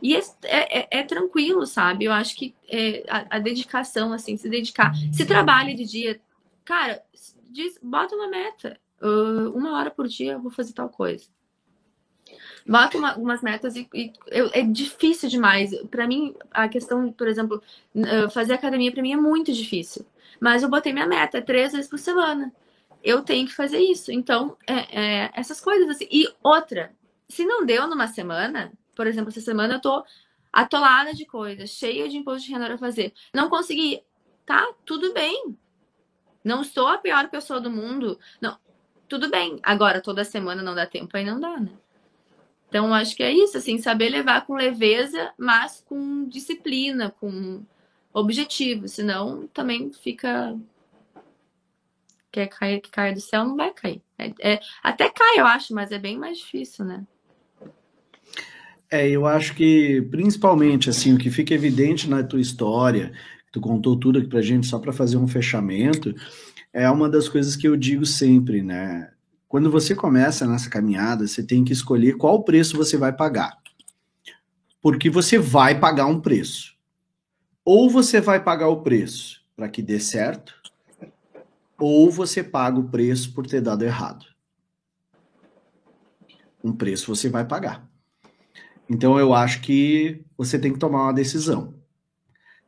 E 0.00 0.14
é, 0.14 0.20
é, 0.44 0.78
é, 0.80 0.88
é 0.90 1.02
tranquilo, 1.02 1.66
sabe? 1.66 2.04
Eu 2.04 2.12
acho 2.12 2.36
que 2.36 2.54
é, 2.68 3.04
a, 3.08 3.36
a, 3.36 3.38
dedicação, 3.38 4.12
assim, 4.12 4.36
se 4.36 4.48
dedicar. 4.48 4.92
Se 5.12 5.24
trabalha 5.26 5.74
de 5.74 5.84
dia, 5.84 6.20
cara, 6.64 7.02
diz, 7.50 7.78
bota 7.82 8.14
uma 8.14 8.28
meta. 8.28 8.78
Uh, 9.00 9.50
uma 9.56 9.78
hora 9.78 9.90
por 9.90 10.08
dia 10.08 10.32
eu 10.32 10.40
vou 10.40 10.50
fazer 10.50 10.72
tal 10.72 10.88
coisa. 10.88 11.26
Bota 12.66 12.98
uma, 12.98 13.16
umas 13.16 13.40
metas 13.40 13.76
e, 13.76 13.88
e 13.94 14.12
eu, 14.26 14.50
é 14.52 14.62
difícil 14.62 15.28
demais. 15.28 15.70
Para 15.90 16.06
mim, 16.06 16.34
a 16.50 16.68
questão, 16.68 17.10
por 17.12 17.26
exemplo, 17.26 17.62
fazer 18.30 18.52
academia 18.52 18.92
para 18.92 19.02
mim 19.02 19.12
é 19.12 19.16
muito 19.16 19.52
difícil. 19.52 20.04
Mas 20.40 20.62
eu 20.62 20.68
botei 20.68 20.92
minha 20.92 21.06
meta 21.06 21.40
três 21.40 21.72
vezes 21.72 21.88
por 21.88 21.98
semana. 21.98 22.52
Eu 23.02 23.22
tenho 23.22 23.46
que 23.46 23.54
fazer 23.54 23.78
isso. 23.78 24.12
Então, 24.12 24.56
é, 24.66 25.24
é, 25.24 25.30
essas 25.34 25.60
coisas 25.60 25.88
assim. 25.88 26.06
E 26.10 26.28
outra, 26.42 26.92
se 27.28 27.44
não 27.44 27.64
deu 27.64 27.86
numa 27.86 28.06
semana, 28.06 28.72
por 28.94 29.06
exemplo, 29.06 29.30
essa 29.30 29.40
semana 29.40 29.74
eu 29.74 29.80
tô 29.80 30.04
atolada 30.52 31.14
de 31.14 31.24
coisas, 31.24 31.70
cheia 31.70 32.08
de 32.08 32.16
imposto 32.16 32.46
de 32.46 32.52
renda 32.52 32.66
para 32.66 32.78
fazer. 32.78 33.12
Não 33.32 33.48
consegui. 33.48 34.02
Tá, 34.44 34.66
tudo 34.84 35.12
bem. 35.12 35.56
Não 36.42 36.64
sou 36.64 36.88
a 36.88 36.98
pior 36.98 37.28
pessoa 37.28 37.60
do 37.60 37.70
mundo. 37.70 38.18
Não, 38.40 38.58
tudo 39.08 39.30
bem. 39.30 39.58
Agora, 39.62 40.00
toda 40.00 40.24
semana 40.24 40.62
não 40.62 40.74
dá 40.74 40.86
tempo, 40.86 41.16
aí 41.16 41.24
não 41.24 41.40
dá, 41.40 41.58
né? 41.58 41.70
Então, 42.68 42.92
acho 42.92 43.16
que 43.16 43.22
é 43.22 43.32
isso, 43.32 43.56
assim, 43.56 43.78
saber 43.78 44.10
levar 44.10 44.46
com 44.46 44.54
leveza, 44.54 45.32
mas 45.38 45.82
com 45.86 46.28
disciplina, 46.28 47.10
com 47.18 47.62
objetivo. 48.12 48.86
Senão, 48.86 49.46
também 49.48 49.90
fica. 49.92 50.54
Quer 52.30 52.46
cair, 52.48 52.80
que 52.80 52.90
caia 52.90 53.14
do 53.14 53.20
céu, 53.20 53.44
não 53.44 53.56
vai 53.56 53.72
cair. 53.72 54.02
É, 54.18 54.32
é, 54.40 54.60
até 54.82 55.08
cai, 55.08 55.38
eu 55.38 55.46
acho, 55.46 55.74
mas 55.74 55.90
é 55.90 55.98
bem 55.98 56.18
mais 56.18 56.38
difícil, 56.38 56.84
né? 56.84 57.06
É, 58.90 59.08
eu 59.08 59.26
acho 59.26 59.54
que 59.54 60.02
principalmente 60.10 60.88
assim, 60.88 61.14
o 61.14 61.18
que 61.18 61.30
fica 61.30 61.54
evidente 61.54 62.08
na 62.08 62.22
tua 62.22 62.40
história, 62.40 63.12
tu 63.52 63.60
contou 63.60 63.96
tudo 63.98 64.18
aqui 64.18 64.28
pra 64.28 64.40
gente 64.40 64.66
só 64.66 64.78
para 64.78 64.92
fazer 64.92 65.16
um 65.18 65.28
fechamento, 65.28 66.14
é 66.72 66.90
uma 66.90 67.08
das 67.08 67.28
coisas 67.28 67.56
que 67.56 67.66
eu 67.66 67.76
digo 67.76 68.04
sempre, 68.06 68.62
né? 68.62 69.12
Quando 69.48 69.70
você 69.70 69.94
começa 69.94 70.46
nessa 70.46 70.68
caminhada, 70.68 71.26
você 71.26 71.42
tem 71.42 71.64
que 71.64 71.72
escolher 71.72 72.16
qual 72.16 72.44
preço 72.44 72.76
você 72.76 72.96
vai 72.96 73.12
pagar. 73.12 73.56
Porque 74.80 75.08
você 75.08 75.38
vai 75.38 75.78
pagar 75.78 76.06
um 76.06 76.20
preço. 76.20 76.76
Ou 77.64 77.88
você 77.88 78.20
vai 78.20 78.42
pagar 78.42 78.68
o 78.68 78.82
preço 78.82 79.42
para 79.56 79.68
que 79.68 79.82
dê 79.82 79.98
certo, 79.98 80.54
ou 81.78 82.10
você 82.10 82.44
paga 82.44 82.78
o 82.78 82.88
preço 82.88 83.34
por 83.34 83.46
ter 83.46 83.60
dado 83.60 83.84
errado. 83.84 84.24
Um 86.62 86.72
preço 86.72 87.14
você 87.14 87.28
vai 87.28 87.44
pagar. 87.44 87.88
Então 88.88 89.18
eu 89.18 89.34
acho 89.34 89.60
que 89.60 90.24
você 90.36 90.58
tem 90.58 90.72
que 90.72 90.78
tomar 90.78 91.02
uma 91.02 91.12
decisão. 91.12 91.74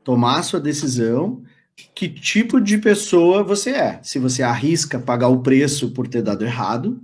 Tomar 0.02 0.38
a 0.38 0.42
sua 0.42 0.60
decisão, 0.60 1.44
que 1.94 2.08
tipo 2.08 2.60
de 2.60 2.78
pessoa 2.78 3.42
você 3.42 3.70
é. 3.70 4.00
Se 4.02 4.18
você 4.18 4.42
arrisca 4.42 4.98
pagar 4.98 5.28
o 5.28 5.40
preço 5.40 5.90
por 5.92 6.08
ter 6.08 6.22
dado 6.22 6.44
errado, 6.44 7.00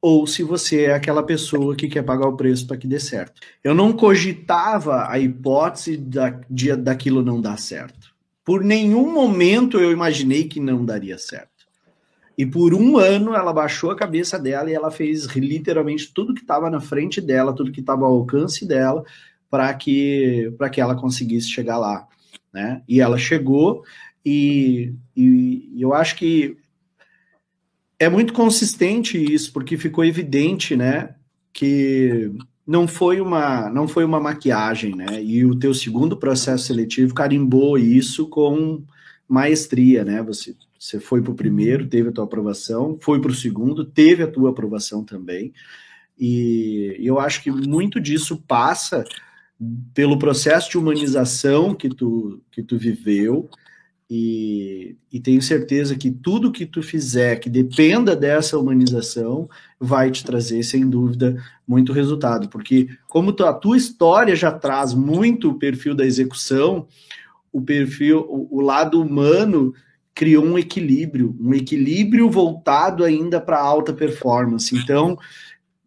ou 0.00 0.26
se 0.26 0.42
você 0.42 0.84
é 0.84 0.94
aquela 0.94 1.22
pessoa 1.22 1.76
que 1.76 1.88
quer 1.88 2.02
pagar 2.02 2.26
o 2.26 2.36
preço 2.36 2.66
para 2.66 2.76
que 2.76 2.86
dê 2.86 2.98
certo. 2.98 3.40
Eu 3.62 3.74
não 3.74 3.92
cogitava 3.92 5.10
a 5.10 5.18
hipótese 5.18 5.96
da, 5.96 6.40
de, 6.48 6.74
daquilo 6.74 7.22
não 7.22 7.40
dar 7.40 7.58
certo. 7.58 8.14
Por 8.44 8.64
nenhum 8.64 9.12
momento 9.12 9.78
eu 9.78 9.92
imaginei 9.92 10.44
que 10.44 10.58
não 10.58 10.84
daria 10.84 11.18
certo. 11.18 11.50
E 12.38 12.46
por 12.46 12.72
um 12.72 12.96
ano 12.96 13.34
ela 13.34 13.52
baixou 13.52 13.90
a 13.90 13.96
cabeça 13.96 14.38
dela 14.38 14.70
e 14.70 14.74
ela 14.74 14.90
fez 14.90 15.26
literalmente 15.26 16.10
tudo 16.14 16.32
que 16.32 16.40
estava 16.40 16.70
na 16.70 16.80
frente 16.80 17.20
dela, 17.20 17.52
tudo 17.52 17.70
que 17.70 17.80
estava 17.80 18.06
ao 18.06 18.12
alcance 18.12 18.66
dela, 18.66 19.04
para 19.50 19.74
que, 19.74 20.50
que 20.72 20.80
ela 20.80 20.94
conseguisse 20.94 21.50
chegar 21.50 21.76
lá. 21.76 22.06
Né? 22.50 22.82
E 22.88 23.00
ela 23.00 23.18
chegou, 23.18 23.84
e, 24.24 24.94
e, 25.16 25.76
eu 25.78 25.94
acho 25.94 26.16
que 26.16 26.56
é 27.98 28.08
muito 28.08 28.32
consistente 28.32 29.18
isso, 29.18 29.52
porque 29.52 29.76
ficou 29.76 30.04
evidente 30.04 30.76
né, 30.76 31.14
que 31.52 32.30
não 32.66 32.86
foi 32.86 33.20
uma 33.20 33.68
não 33.70 33.88
foi 33.88 34.04
uma 34.04 34.20
maquiagem, 34.20 34.94
né? 34.94 35.22
E 35.22 35.44
o 35.44 35.58
teu 35.58 35.74
segundo 35.74 36.16
processo 36.16 36.66
seletivo 36.66 37.14
carimbou 37.14 37.76
isso 37.76 38.28
com 38.28 38.84
maestria, 39.28 40.04
né? 40.04 40.22
Você 40.22 40.54
você 40.80 40.98
foi 40.98 41.20
para 41.20 41.32
o 41.32 41.34
primeiro, 41.34 41.86
teve 41.86 42.08
a 42.08 42.12
tua 42.12 42.24
aprovação, 42.24 42.96
foi 42.98 43.20
para 43.20 43.30
o 43.30 43.34
segundo, 43.34 43.84
teve 43.84 44.22
a 44.22 44.26
tua 44.26 44.48
aprovação 44.48 45.04
também. 45.04 45.52
E 46.18 46.96
eu 46.98 47.20
acho 47.20 47.42
que 47.42 47.50
muito 47.50 48.00
disso 48.00 48.42
passa 48.48 49.04
pelo 49.92 50.18
processo 50.18 50.70
de 50.70 50.78
humanização 50.78 51.74
que 51.74 51.90
tu, 51.90 52.40
que 52.50 52.62
tu 52.62 52.78
viveu, 52.78 53.50
e, 54.12 54.96
e, 55.12 55.20
tenho 55.20 55.40
certeza 55.40 55.94
que 55.94 56.10
tudo 56.10 56.50
que 56.50 56.66
tu 56.66 56.82
fizer 56.82 57.38
que 57.38 57.48
dependa 57.48 58.16
dessa 58.16 58.58
humanização 58.58 59.48
vai 59.78 60.10
te 60.10 60.24
trazer, 60.24 60.64
sem 60.64 60.90
dúvida, 60.90 61.40
muito 61.64 61.92
resultado. 61.92 62.48
Porque, 62.48 62.88
como 63.08 63.30
a 63.30 63.52
tua 63.52 63.76
história 63.76 64.34
já 64.34 64.50
traz 64.50 64.92
muito 64.92 65.50
o 65.50 65.58
perfil 65.60 65.94
da 65.94 66.04
execução, 66.04 66.88
o 67.52 67.62
perfil, 67.62 68.26
o, 68.28 68.58
o 68.58 68.60
lado 68.60 69.00
humano 69.00 69.72
criou 70.12 70.44
um 70.44 70.58
equilíbrio, 70.58 71.36
um 71.40 71.54
equilíbrio 71.54 72.28
voltado 72.28 73.04
ainda 73.04 73.40
para 73.40 73.60
alta 73.60 73.92
performance. 73.92 74.76
Então, 74.76 75.16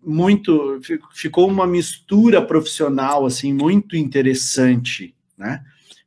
muito 0.01 0.79
ficou 1.13 1.49
uma 1.49 1.67
mistura 1.67 2.41
profissional 2.41 3.25
assim 3.25 3.51
muito 3.51 3.97
interessante, 3.97 5.13
né? 5.37 5.61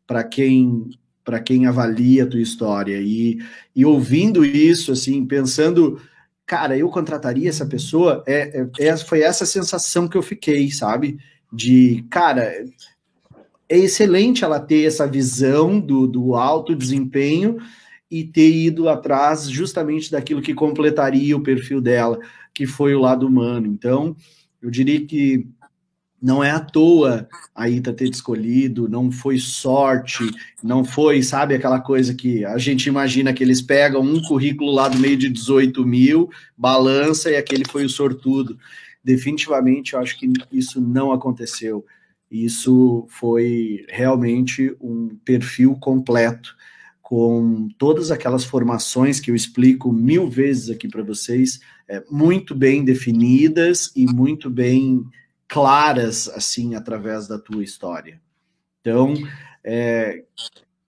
Para 0.07 0.25
quem 0.25 0.89
para 1.27 1.41
quem 1.41 1.67
avalia 1.67 2.23
a 2.23 2.27
tua 2.27 2.41
história 2.41 3.01
e, 3.01 3.39
e 3.75 3.85
ouvindo 3.85 4.45
isso 4.45 4.93
assim, 4.93 5.27
pensando, 5.27 6.01
cara, 6.47 6.79
eu 6.79 6.89
contrataria 6.89 7.49
essa 7.49 7.67
pessoa, 7.67 8.23
é, 8.29 8.69
é, 8.79 8.87
é 8.87 8.97
foi 8.97 9.23
essa 9.23 9.45
sensação 9.45 10.07
que 10.07 10.17
eu 10.17 10.23
fiquei, 10.23 10.71
sabe? 10.71 11.19
De, 11.53 12.05
cara, 12.09 12.65
é 13.69 13.77
excelente 13.77 14.45
ela 14.45 14.61
ter 14.61 14.85
essa 14.85 15.05
visão 15.05 15.81
do, 15.81 16.07
do 16.07 16.37
alto 16.37 16.77
desempenho 16.77 17.59
e 18.09 18.23
ter 18.23 18.49
ido 18.49 18.89
atrás 18.89 19.51
justamente 19.51 20.13
daquilo 20.13 20.41
que 20.41 20.55
completaria 20.55 21.37
o 21.37 21.43
perfil 21.43 21.81
dela, 21.81 22.21
que 22.55 22.67
foi 22.67 22.95
o 22.95 23.01
lado 23.01 23.27
humano. 23.27 23.67
Então, 23.67 24.15
eu 24.63 24.71
diria 24.71 25.05
que 25.05 25.49
não 26.21 26.43
é 26.43 26.51
à 26.51 26.61
toa 26.61 27.29
a 27.55 27.69
Ita 27.69 27.93
ter 27.93 28.09
escolhido, 28.09 28.89
não 28.89 29.11
foi 29.11 29.39
sorte, 29.39 30.25
não 30.63 30.85
foi, 30.85 31.23
sabe, 31.23 31.55
aquela 31.55 31.81
coisa 31.81 32.15
que 32.15 32.45
a 32.45 32.59
gente 32.59 32.87
imagina 32.87 33.33
que 33.33 33.43
eles 33.43 33.61
pegam 33.61 34.01
um 34.01 34.21
currículo 34.23 34.73
lá 34.73 34.89
do 34.89 34.99
meio 34.99 35.17
de 35.17 35.29
18 35.29 35.85
mil, 35.85 36.29
balança 36.57 37.31
e 37.31 37.37
aquele 37.37 37.65
foi 37.69 37.85
o 37.85 37.91
sortudo. 37.91 38.59
Definitivamente, 39.05 39.95
eu 39.95 40.01
acho 40.01 40.19
que 40.19 40.31
isso 40.51 40.81
não 40.81 41.13
aconteceu. 41.13 41.85
Isso 42.31 43.07
foi 43.09 43.85
realmente 43.89 44.75
um 44.81 45.17
perfil 45.25 45.77
completo 45.77 46.57
com 47.01 47.69
todas 47.79 48.11
aquelas 48.11 48.45
formações 48.45 49.21
que 49.21 49.31
eu 49.31 49.37
explico 49.37 49.93
mil 49.93 50.29
vezes 50.29 50.71
aqui 50.71 50.89
para 50.89 51.05
vocês, 51.05 51.61
é, 51.89 52.03
muito 52.11 52.53
bem 52.53 52.85
definidas 52.85 53.93
e 53.95 54.07
muito 54.07 54.51
bem 54.51 55.05
claras, 55.49 56.29
assim, 56.29 56.75
através 56.75 57.27
da 57.27 57.39
tua 57.39 57.63
história. 57.63 58.21
Então, 58.81 59.15
é, 59.65 60.25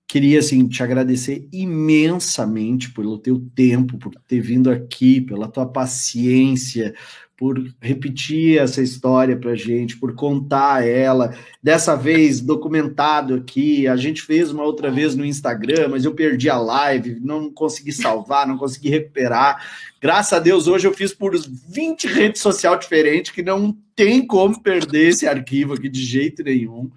queria 0.09 0.39
assim 0.39 0.67
te 0.67 0.83
agradecer 0.83 1.47
imensamente 1.53 2.91
pelo 2.93 3.19
teu 3.19 3.47
tempo, 3.55 3.99
por 3.99 4.15
ter 4.27 4.41
vindo 4.41 4.71
aqui, 4.71 5.21
pela 5.21 5.47
tua 5.47 5.67
paciência, 5.67 6.95
por 7.37 7.63
repetir 7.81 8.59
essa 8.59 8.83
história 8.83 9.37
para 9.37 9.55
gente, 9.55 9.99
por 9.99 10.15
contar 10.15 10.85
ela. 10.85 11.37
Dessa 11.63 11.95
vez 11.95 12.41
documentado 12.41 13.35
aqui, 13.35 13.87
a 13.87 13.97
gente 13.97 14.23
fez 14.23 14.51
uma 14.51 14.65
outra 14.65 14.91
vez 14.91 15.15
no 15.15 15.25
Instagram, 15.25 15.89
mas 15.91 16.05
eu 16.07 16.15
perdi 16.15 16.49
a 16.49 16.59
live, 16.59 17.21
não 17.21 17.53
consegui 17.53 17.93
salvar, 17.93 18.47
não 18.49 18.57
consegui 18.57 18.89
recuperar. 18.89 19.63
Graças 20.01 20.33
a 20.33 20.41
Deus, 20.41 20.67
hoje 20.67 20.89
eu 20.89 20.95
fiz 20.95 21.13
por 21.13 21.39
20 21.69 22.09
redes 22.09 22.41
sociais 22.41 22.81
diferentes 22.81 23.31
que 23.31 23.43
não 23.43 23.77
tem 23.95 24.27
como 24.27 24.61
perder 24.61 25.09
esse 25.09 25.27
arquivo 25.27 25.75
aqui 25.75 25.89
de 25.89 26.03
jeito 26.03 26.43
nenhum. 26.43 26.91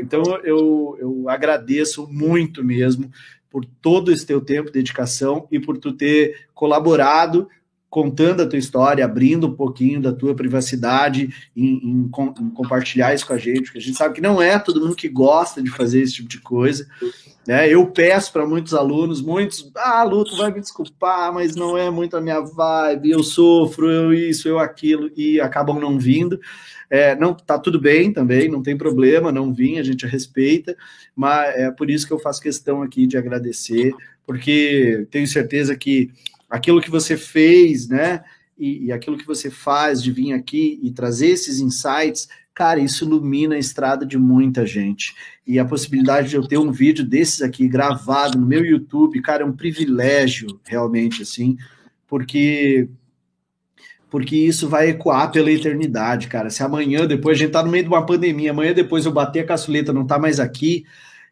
Então, 0.00 0.22
eu, 0.44 0.96
eu 1.00 1.28
agradeço 1.28 2.06
muito 2.08 2.62
mesmo 2.64 3.10
por 3.50 3.64
todo 3.64 4.12
esse 4.12 4.26
teu 4.26 4.40
tempo, 4.40 4.70
dedicação 4.70 5.48
e 5.50 5.58
por 5.58 5.78
tu 5.78 5.92
ter 5.92 6.46
colaborado 6.54 7.48
contando 7.90 8.42
a 8.42 8.46
tua 8.46 8.58
história, 8.58 9.04
abrindo 9.04 9.46
um 9.46 9.54
pouquinho 9.54 10.00
da 10.00 10.12
tua 10.12 10.34
privacidade, 10.34 11.34
em, 11.56 11.66
em, 11.66 12.00
em, 12.02 12.50
compartilhar 12.50 13.14
isso 13.14 13.26
com 13.26 13.32
a 13.32 13.38
gente, 13.38 13.62
porque 13.62 13.78
a 13.78 13.80
gente 13.80 13.96
sabe 13.96 14.14
que 14.14 14.20
não 14.20 14.42
é 14.42 14.58
todo 14.58 14.80
mundo 14.80 14.94
que 14.94 15.08
gosta 15.08 15.62
de 15.62 15.70
fazer 15.70 16.02
esse 16.02 16.14
tipo 16.14 16.28
de 16.28 16.38
coisa. 16.38 16.86
Né? 17.48 17.66
Eu 17.66 17.86
peço 17.86 18.30
para 18.30 18.46
muitos 18.46 18.74
alunos, 18.74 19.22
muitos, 19.22 19.72
ah, 19.74 20.04
Lu, 20.04 20.22
tu 20.22 20.36
vai 20.36 20.52
me 20.52 20.60
desculpar, 20.60 21.32
mas 21.32 21.56
não 21.56 21.78
é 21.78 21.88
muito 21.88 22.14
a 22.14 22.20
minha 22.20 22.40
vibe, 22.40 23.10
eu 23.10 23.22
sofro, 23.22 23.90
eu 23.90 24.12
isso, 24.12 24.46
eu 24.46 24.58
aquilo, 24.58 25.10
e 25.16 25.40
acabam 25.40 25.80
não 25.80 25.98
vindo. 25.98 26.38
É, 26.90 27.16
não 27.16 27.32
tá 27.32 27.58
tudo 27.58 27.80
bem 27.80 28.12
também, 28.12 28.50
não 28.50 28.62
tem 28.62 28.76
problema, 28.76 29.32
não 29.32 29.54
vim, 29.54 29.78
a 29.78 29.82
gente 29.82 30.06
respeita, 30.06 30.76
mas 31.16 31.56
é 31.56 31.70
por 31.70 31.88
isso 31.88 32.06
que 32.06 32.12
eu 32.12 32.18
faço 32.18 32.42
questão 32.42 32.82
aqui 32.82 33.06
de 33.06 33.16
agradecer, 33.16 33.94
porque 34.26 35.06
tenho 35.10 35.26
certeza 35.26 35.74
que 35.74 36.10
aquilo 36.50 36.82
que 36.82 36.90
você 36.90 37.16
fez, 37.16 37.88
né? 37.88 38.22
E, 38.58 38.86
e, 38.86 38.92
aquilo 38.92 39.16
que 39.16 39.26
você 39.26 39.50
faz 39.50 40.02
de 40.02 40.10
vir 40.10 40.32
aqui 40.32 40.80
e 40.82 40.90
trazer 40.90 41.28
esses 41.28 41.60
insights, 41.60 42.28
cara, 42.58 42.80
isso 42.80 43.04
ilumina 43.04 43.54
a 43.54 43.58
estrada 43.58 44.04
de 44.04 44.18
muita 44.18 44.66
gente. 44.66 45.14
E 45.46 45.60
a 45.60 45.64
possibilidade 45.64 46.30
de 46.30 46.34
eu 46.34 46.44
ter 46.44 46.58
um 46.58 46.72
vídeo 46.72 47.04
desses 47.04 47.40
aqui 47.40 47.68
gravado 47.68 48.36
no 48.36 48.44
meu 48.44 48.64
YouTube, 48.64 49.22
cara, 49.22 49.44
é 49.44 49.46
um 49.46 49.52
privilégio, 49.52 50.58
realmente, 50.66 51.22
assim, 51.22 51.56
porque 52.08 52.88
porque 54.10 54.34
isso 54.34 54.68
vai 54.68 54.88
ecoar 54.88 55.30
pela 55.30 55.52
eternidade, 55.52 56.26
cara. 56.26 56.50
Se 56.50 56.60
amanhã, 56.62 57.06
depois, 57.06 57.36
a 57.36 57.40
gente 57.40 57.52
tá 57.52 57.62
no 57.62 57.70
meio 57.70 57.84
de 57.84 57.90
uma 57.90 58.04
pandemia, 58.04 58.50
amanhã 58.50 58.72
depois 58.72 59.06
eu 59.06 59.12
bater 59.12 59.40
a 59.40 59.46
caçuleta, 59.46 59.92
não 59.92 60.04
tá 60.04 60.18
mais 60.18 60.40
aqui, 60.40 60.84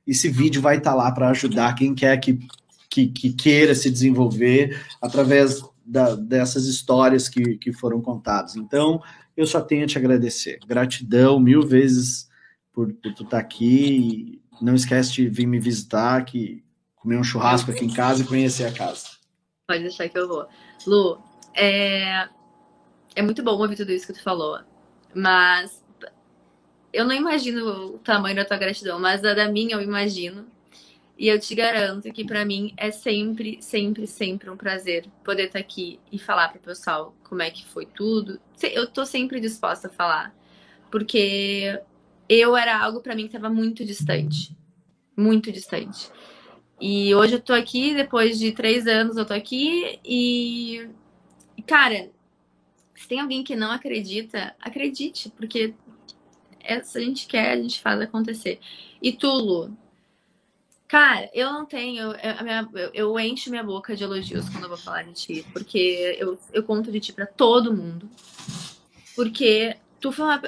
esse 0.07 0.29
vídeo 0.29 0.63
vai 0.63 0.77
estar 0.77 0.91
tá 0.93 0.97
lá 0.97 1.11
para 1.11 1.31
ajudar 1.31 1.75
quem 1.75 1.93
quer 1.93 2.17
que 2.19 2.39
que, 2.89 3.09
que 3.09 3.33
queira 3.33 3.75
se 3.75 3.91
desenvolver 3.91 4.81
através 5.03 5.61
da, 5.85 6.15
dessas 6.15 6.67
histórias 6.67 7.29
que, 7.29 7.59
que 7.59 7.73
foram 7.73 8.01
contadas. 8.01 8.57
Então, 8.57 9.03
eu 9.37 9.47
só 9.47 9.61
tenho 9.61 9.85
a 9.85 9.87
te 9.87 9.99
agradecer. 9.99 10.59
Gratidão 10.67 11.39
mil 11.39 11.63
vezes 11.63 12.29
por, 12.73 12.93
por 12.95 13.13
tu 13.15 13.23
estar 13.23 13.37
tá 13.37 13.39
aqui. 13.39 14.41
Não 14.61 14.75
esquece 14.75 15.13
de 15.13 15.29
vir 15.29 15.47
me 15.47 15.61
visitar, 15.61 16.25
que 16.25 16.65
comer 16.97 17.19
um 17.19 17.25
churrasco 17.25 17.71
aqui 17.71 17.85
em 17.85 17.93
casa 17.93 18.23
e 18.23 18.27
conhecer 18.27 18.65
a 18.65 18.73
casa. 18.73 19.11
Pode 19.69 19.83
deixar 19.83 20.09
que 20.09 20.19
eu 20.19 20.27
vou. 20.27 20.47
Lu, 20.87 21.19
é, 21.55 22.29
é 23.15 23.23
muito 23.23 23.43
bom 23.43 23.53
ouvir 23.53 23.77
tudo 23.77 23.93
isso 23.93 24.07
que 24.07 24.13
tu 24.13 24.23
falou, 24.23 24.59
mas 25.15 25.85
eu 26.93 27.05
não 27.05 27.15
imagino 27.15 27.95
o 27.95 27.99
tamanho 27.99 28.37
da 28.37 28.45
tua 28.45 28.57
gratidão, 28.57 28.99
mas 28.99 29.25
a 29.25 29.35
da 29.35 29.49
minha 29.49 29.75
eu 29.75 29.83
imagino. 29.83 30.47
E 31.19 31.29
eu 31.29 31.41
te 31.41 31.55
garanto 31.55 32.13
que 32.13 32.25
para 32.25 32.45
mim 32.45 32.75
é 32.77 32.91
sempre, 32.91 33.59
sempre, 33.63 34.07
sempre 34.07 34.51
um 34.51 34.57
prazer 34.57 35.07
poder 35.25 35.45
estar 35.45 35.55
tá 35.55 35.59
aqui 35.61 35.99
e 36.13 36.19
falar 36.19 36.49
para 36.49 36.59
o 36.59 36.63
pessoal 36.63 37.15
como 37.25 37.41
é 37.41 37.51
que 37.51 37.65
foi 37.65 37.87
tudo. 37.87 38.39
Eu 38.63 38.87
tô 38.87 39.07
sempre 39.07 39.41
disposta 39.41 39.89
a 39.89 39.91
falar, 39.91 40.35
porque 40.91 41.81
eu 42.29 42.55
era 42.55 42.79
algo 42.79 43.01
para 43.01 43.15
mim 43.15 43.23
que 43.23 43.37
estava 43.37 43.53
muito 43.53 43.83
distante, 43.83 44.55
muito 45.17 45.51
distante. 45.51 46.11
E 46.79 47.15
hoje 47.15 47.35
eu 47.35 47.41
tô 47.41 47.55
aqui, 47.55 47.95
depois 47.95 48.39
de 48.39 48.53
três 48.53 48.87
anos 48.87 49.17
eu 49.17 49.25
tô 49.25 49.33
aqui 49.33 49.99
e, 50.05 50.87
cara, 51.67 52.11
se 52.95 53.09
tem 53.09 53.21
alguém 53.21 53.43
que 53.43 53.57
não 53.57 53.71
acredita, 53.71 54.55
acredite, 54.61 55.31
porque 55.31 55.75
se 56.85 56.99
a 56.99 57.01
gente 57.01 57.27
quer, 57.27 57.53
a 57.53 57.57
gente 57.57 57.81
faz 57.81 57.99
acontecer. 58.03 58.61
E 59.01 59.13
Tulo, 59.13 59.75
Cara, 60.89 61.29
eu 61.35 61.53
não 61.53 61.67
tenho. 61.67 62.13
Eu, 62.13 62.45
minha, 62.45 62.69
eu, 62.75 62.91
eu, 62.95 63.21
encho 63.21 63.51
minha 63.51 63.63
boca 63.63 63.97
de 63.97 64.05
elogios 64.05 64.49
quando 64.49 64.65
eu 64.65 64.69
vou 64.69 64.79
falar 64.79 65.03
de 65.03 65.13
ti, 65.13 65.47
porque 65.53 66.17
eu, 66.19 66.39
eu 66.53 66.63
conto 66.63 66.93
de 66.93 67.01
ti 67.01 67.13
para 67.13 67.27
todo 67.27 67.75
mundo. 67.75 68.09
Porque 69.17 69.77
tu 70.01 70.13
foi 70.13 70.25
uma, 70.25 70.43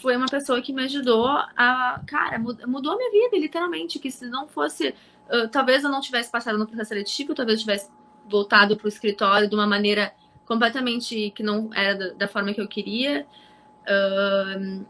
foi 0.00 0.16
uma 0.16 0.26
pessoa 0.26 0.60
que 0.60 0.72
me 0.72 0.84
ajudou 0.84 1.26
a. 1.28 2.02
Cara, 2.06 2.38
mudou 2.38 2.92
a 2.92 2.96
minha 2.96 3.10
vida, 3.10 3.38
literalmente. 3.38 4.00
Que 4.00 4.10
se 4.10 4.26
não 4.26 4.48
fosse. 4.48 4.94
Uh, 5.30 5.48
talvez 5.48 5.84
eu 5.84 5.90
não 5.90 6.00
tivesse 6.00 6.30
passado 6.30 6.58
no 6.58 6.66
processo 6.66 6.88
seletivo, 6.88 7.34
talvez 7.34 7.58
eu 7.58 7.64
tivesse 7.64 7.88
voltado 8.28 8.76
pro 8.76 8.88
escritório 8.88 9.48
de 9.48 9.54
uma 9.54 9.66
maneira 9.66 10.12
completamente 10.44 11.30
que 11.30 11.42
não 11.42 11.70
era 11.72 11.94
da, 11.94 12.08
da 12.14 12.28
forma 12.28 12.52
que 12.52 12.60
eu 12.60 12.68
queria. 12.68 13.26
Uh, 13.84 14.84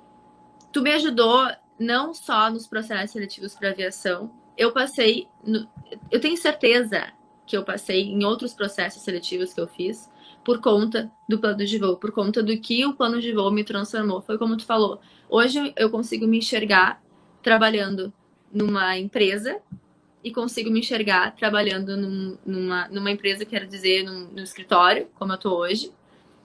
tu 0.72 0.80
me 0.80 0.92
ajudou 0.92 1.46
não 1.78 2.14
só 2.14 2.50
nos 2.50 2.66
processos 2.66 3.10
seletivos 3.10 3.54
para 3.54 3.70
aviação, 3.70 4.32
eu 4.56 4.72
passei, 4.72 5.26
no, 5.44 5.68
eu 6.10 6.20
tenho 6.20 6.36
certeza 6.36 7.12
que 7.46 7.56
eu 7.56 7.64
passei 7.64 8.02
em 8.02 8.24
outros 8.24 8.54
processos 8.54 9.02
seletivos 9.02 9.52
que 9.52 9.60
eu 9.60 9.66
fiz 9.66 10.08
por 10.44 10.60
conta 10.60 11.10
do 11.28 11.38
plano 11.38 11.64
de 11.64 11.78
voo, 11.78 11.96
por 11.96 12.12
conta 12.12 12.42
do 12.42 12.56
que 12.58 12.84
o 12.84 12.94
plano 12.94 13.20
de 13.20 13.32
voo 13.32 13.50
me 13.50 13.64
transformou. 13.64 14.20
Foi 14.20 14.38
como 14.38 14.56
tu 14.56 14.64
falou. 14.64 15.00
Hoje 15.28 15.72
eu 15.76 15.90
consigo 15.90 16.26
me 16.26 16.38
enxergar 16.38 17.02
trabalhando 17.42 18.12
numa 18.52 18.96
empresa 18.98 19.60
e 20.22 20.30
consigo 20.30 20.70
me 20.70 20.80
enxergar 20.80 21.34
trabalhando 21.34 21.96
num, 21.96 22.38
numa, 22.44 22.88
numa 22.88 23.10
empresa, 23.10 23.44
quero 23.44 23.66
dizer, 23.66 24.04
num, 24.04 24.28
num 24.28 24.42
escritório, 24.42 25.08
como 25.14 25.32
eu 25.32 25.38
tô 25.38 25.56
hoje. 25.56 25.92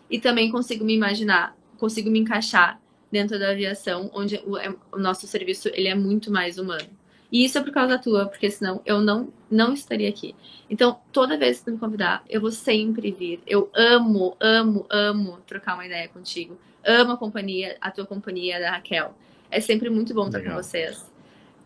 E 0.10 0.19
também 0.19 0.52
consigo 0.52 0.84
me 0.84 0.94
imaginar, 0.94 1.56
consigo 1.77 2.10
me 2.10 2.19
encaixar 2.19 2.81
dentro 3.11 3.40
da 3.40 3.52
aviação, 3.52 4.10
onde 4.14 4.41
o, 4.45 4.57
é, 4.57 4.76
o 4.91 4.98
nosso 4.98 5.27
serviço 5.27 5.69
ele 5.73 5.88
é 5.88 5.95
muito 5.95 6.31
mais 6.31 6.57
humano. 6.57 6.98
E 7.31 7.45
isso 7.45 7.57
é 7.57 7.61
por 7.61 7.72
causa 7.72 7.99
tua, 7.99 8.26
porque 8.26 8.49
senão 8.49 8.81
eu 8.85 9.01
não, 9.01 9.31
não 9.49 9.73
estaria 9.73 10.10
aqui. 10.10 10.35
Então, 10.69 10.99
toda 11.11 11.38
vez 11.38 11.60
que 11.60 11.65
tu 11.65 11.72
me 11.72 11.77
convidar, 11.77 12.23
eu 12.27 12.41
vou 12.41 12.51
sempre 12.51 13.11
vir. 13.11 13.41
Eu 13.45 13.69
amo, 13.73 14.35
amo, 14.39 14.85
amo 14.89 15.38
trocar 15.45 15.76
uma 15.76 15.85
ideia 15.85 16.07
contigo. 16.07 16.60
Amo 16.84 17.14
a 17.14 17.18
companhia, 17.18 17.77
a 17.80 17.91
tua 17.91 18.06
companhia 18.06 18.60
da 18.60 18.72
Raquel. 18.72 19.14
É 19.51 19.60
sempre 19.60 19.89
muito 19.89 20.14
bom 20.14 20.27
estar 20.27 20.41
com 20.41 20.53
vocês. 20.53 21.10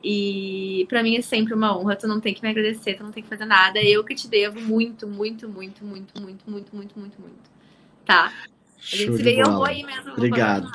E 0.04 0.86
para 0.90 1.02
mim 1.02 1.16
é 1.16 1.22
sempre 1.22 1.54
uma 1.54 1.78
honra. 1.78 1.96
Tu 1.96 2.08
não 2.08 2.20
tem 2.20 2.34
que 2.34 2.42
me 2.42 2.50
agradecer, 2.50 2.96
tu 2.96 3.04
não 3.04 3.12
tem 3.12 3.24
que 3.24 3.30
fazer 3.30 3.46
nada. 3.46 3.82
Eu 3.82 4.04
que 4.04 4.16
te 4.16 4.28
devo 4.28 4.60
muito, 4.60 5.08
muito, 5.08 5.48
muito, 5.48 5.86
muito, 5.86 6.20
muito, 6.20 6.50
muito, 6.50 6.76
muito, 6.76 7.00
muito, 7.00 7.22
muito. 7.22 7.54
Tá? 8.06 8.34
A 8.78 8.96
gente 8.96 9.16
se 9.16 9.24
vê 9.24 9.42
eu 9.42 9.52
vou 9.52 9.64
aí 9.64 9.84
mesmo. 9.84 10.12
Obrigado. 10.12 10.70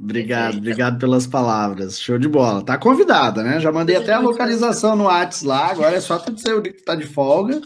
Obrigado, 0.00 0.58
obrigado 0.58 0.98
pelas 0.98 1.26
palavras. 1.26 2.00
Show 2.00 2.18
de 2.18 2.28
bola. 2.28 2.64
Tá 2.64 2.78
convidada, 2.78 3.42
né? 3.42 3.58
Já 3.58 3.72
mandei 3.72 3.96
até 3.96 4.12
a 4.12 4.20
localização 4.20 4.94
no 4.94 5.04
Whats 5.04 5.42
lá. 5.42 5.72
Agora 5.72 5.96
é 5.96 6.00
só 6.00 6.18
tu 6.18 6.32
dizer 6.32 6.54
o 6.54 6.62
dia 6.62 6.72
que 6.72 6.82
tá 6.82 6.94
de 6.94 7.04
folga 7.04 7.60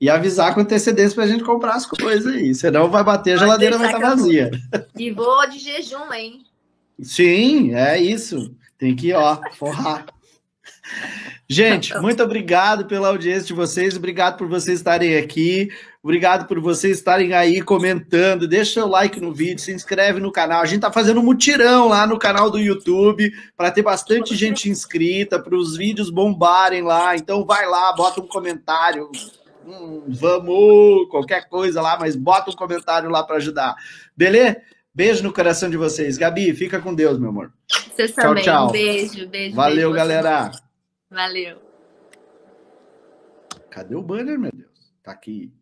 e 0.00 0.10
avisar 0.10 0.52
com 0.52 0.60
antecedência 0.60 1.14
pra 1.14 1.26
gente 1.26 1.44
comprar 1.44 1.74
as 1.74 1.86
coisas 1.86 2.34
aí. 2.34 2.54
Senão 2.54 2.90
vai 2.90 3.04
bater, 3.04 3.34
a 3.34 3.36
geladeira 3.36 3.78
vai 3.78 3.86
estar 3.86 4.00
tá 4.00 4.08
vazia. 4.10 4.50
E 4.96 5.12
vou 5.12 5.48
de 5.48 5.58
jejum, 5.58 6.12
hein? 6.12 6.42
Sim, 7.00 7.74
é 7.74 7.98
isso. 8.00 8.54
Tem 8.78 8.94
que, 8.94 9.12
ó, 9.12 9.38
forrar. 9.56 10.06
Gente, 11.48 11.96
muito 11.98 12.20
obrigado 12.22 12.86
pela 12.86 13.08
audiência 13.08 13.44
de 13.44 13.52
vocês, 13.52 13.96
obrigado 13.96 14.36
por 14.36 14.48
vocês 14.48 14.80
estarem 14.80 15.16
aqui, 15.16 15.68
obrigado 16.02 16.48
por 16.48 16.58
vocês 16.58 16.98
estarem 16.98 17.34
aí 17.34 17.62
comentando. 17.62 18.48
Deixa 18.48 18.74
seu 18.74 18.88
like 18.88 19.20
no 19.20 19.32
vídeo, 19.32 19.60
se 19.60 19.72
inscreve 19.72 20.18
no 20.18 20.32
canal. 20.32 20.60
A 20.60 20.66
gente 20.66 20.80
tá 20.80 20.92
fazendo 20.92 21.20
um 21.20 21.22
mutirão 21.22 21.88
lá 21.88 22.04
no 22.04 22.18
canal 22.18 22.50
do 22.50 22.58
YouTube 22.58 23.32
para 23.56 23.70
ter 23.70 23.82
bastante 23.82 24.34
gente 24.34 24.68
inscrita, 24.68 25.38
para 25.38 25.54
os 25.54 25.76
vídeos 25.76 26.10
bombarem 26.10 26.82
lá. 26.82 27.14
Então 27.14 27.44
vai 27.44 27.64
lá, 27.64 27.92
bota 27.92 28.20
um 28.20 28.26
comentário, 28.26 29.08
hum, 29.64 30.02
vamos, 30.08 31.08
qualquer 31.10 31.48
coisa 31.48 31.80
lá, 31.80 31.96
mas 31.96 32.16
bota 32.16 32.50
um 32.50 32.54
comentário 32.54 33.08
lá 33.08 33.22
para 33.22 33.36
ajudar. 33.36 33.76
Beleza? 34.16 34.56
Beijo 34.92 35.22
no 35.22 35.32
coração 35.32 35.70
de 35.70 35.76
vocês. 35.76 36.18
Gabi, 36.18 36.52
fica 36.54 36.80
com 36.80 36.92
Deus, 36.92 37.20
meu 37.20 37.28
amor. 37.28 37.52
Vocês 37.94 38.12
tchau, 38.12 38.24
também. 38.24 38.42
Tchau. 38.42 38.70
Beijo, 38.72 39.28
beijo. 39.28 39.54
Valeu, 39.54 39.92
beijo 39.92 39.94
galera. 39.94 40.50
Valeu. 41.10 41.60
Cadê 43.70 43.94
o 43.94 44.02
banner, 44.02 44.38
meu 44.38 44.50
Deus? 44.52 44.94
Tá 45.02 45.12
aqui. 45.12 45.52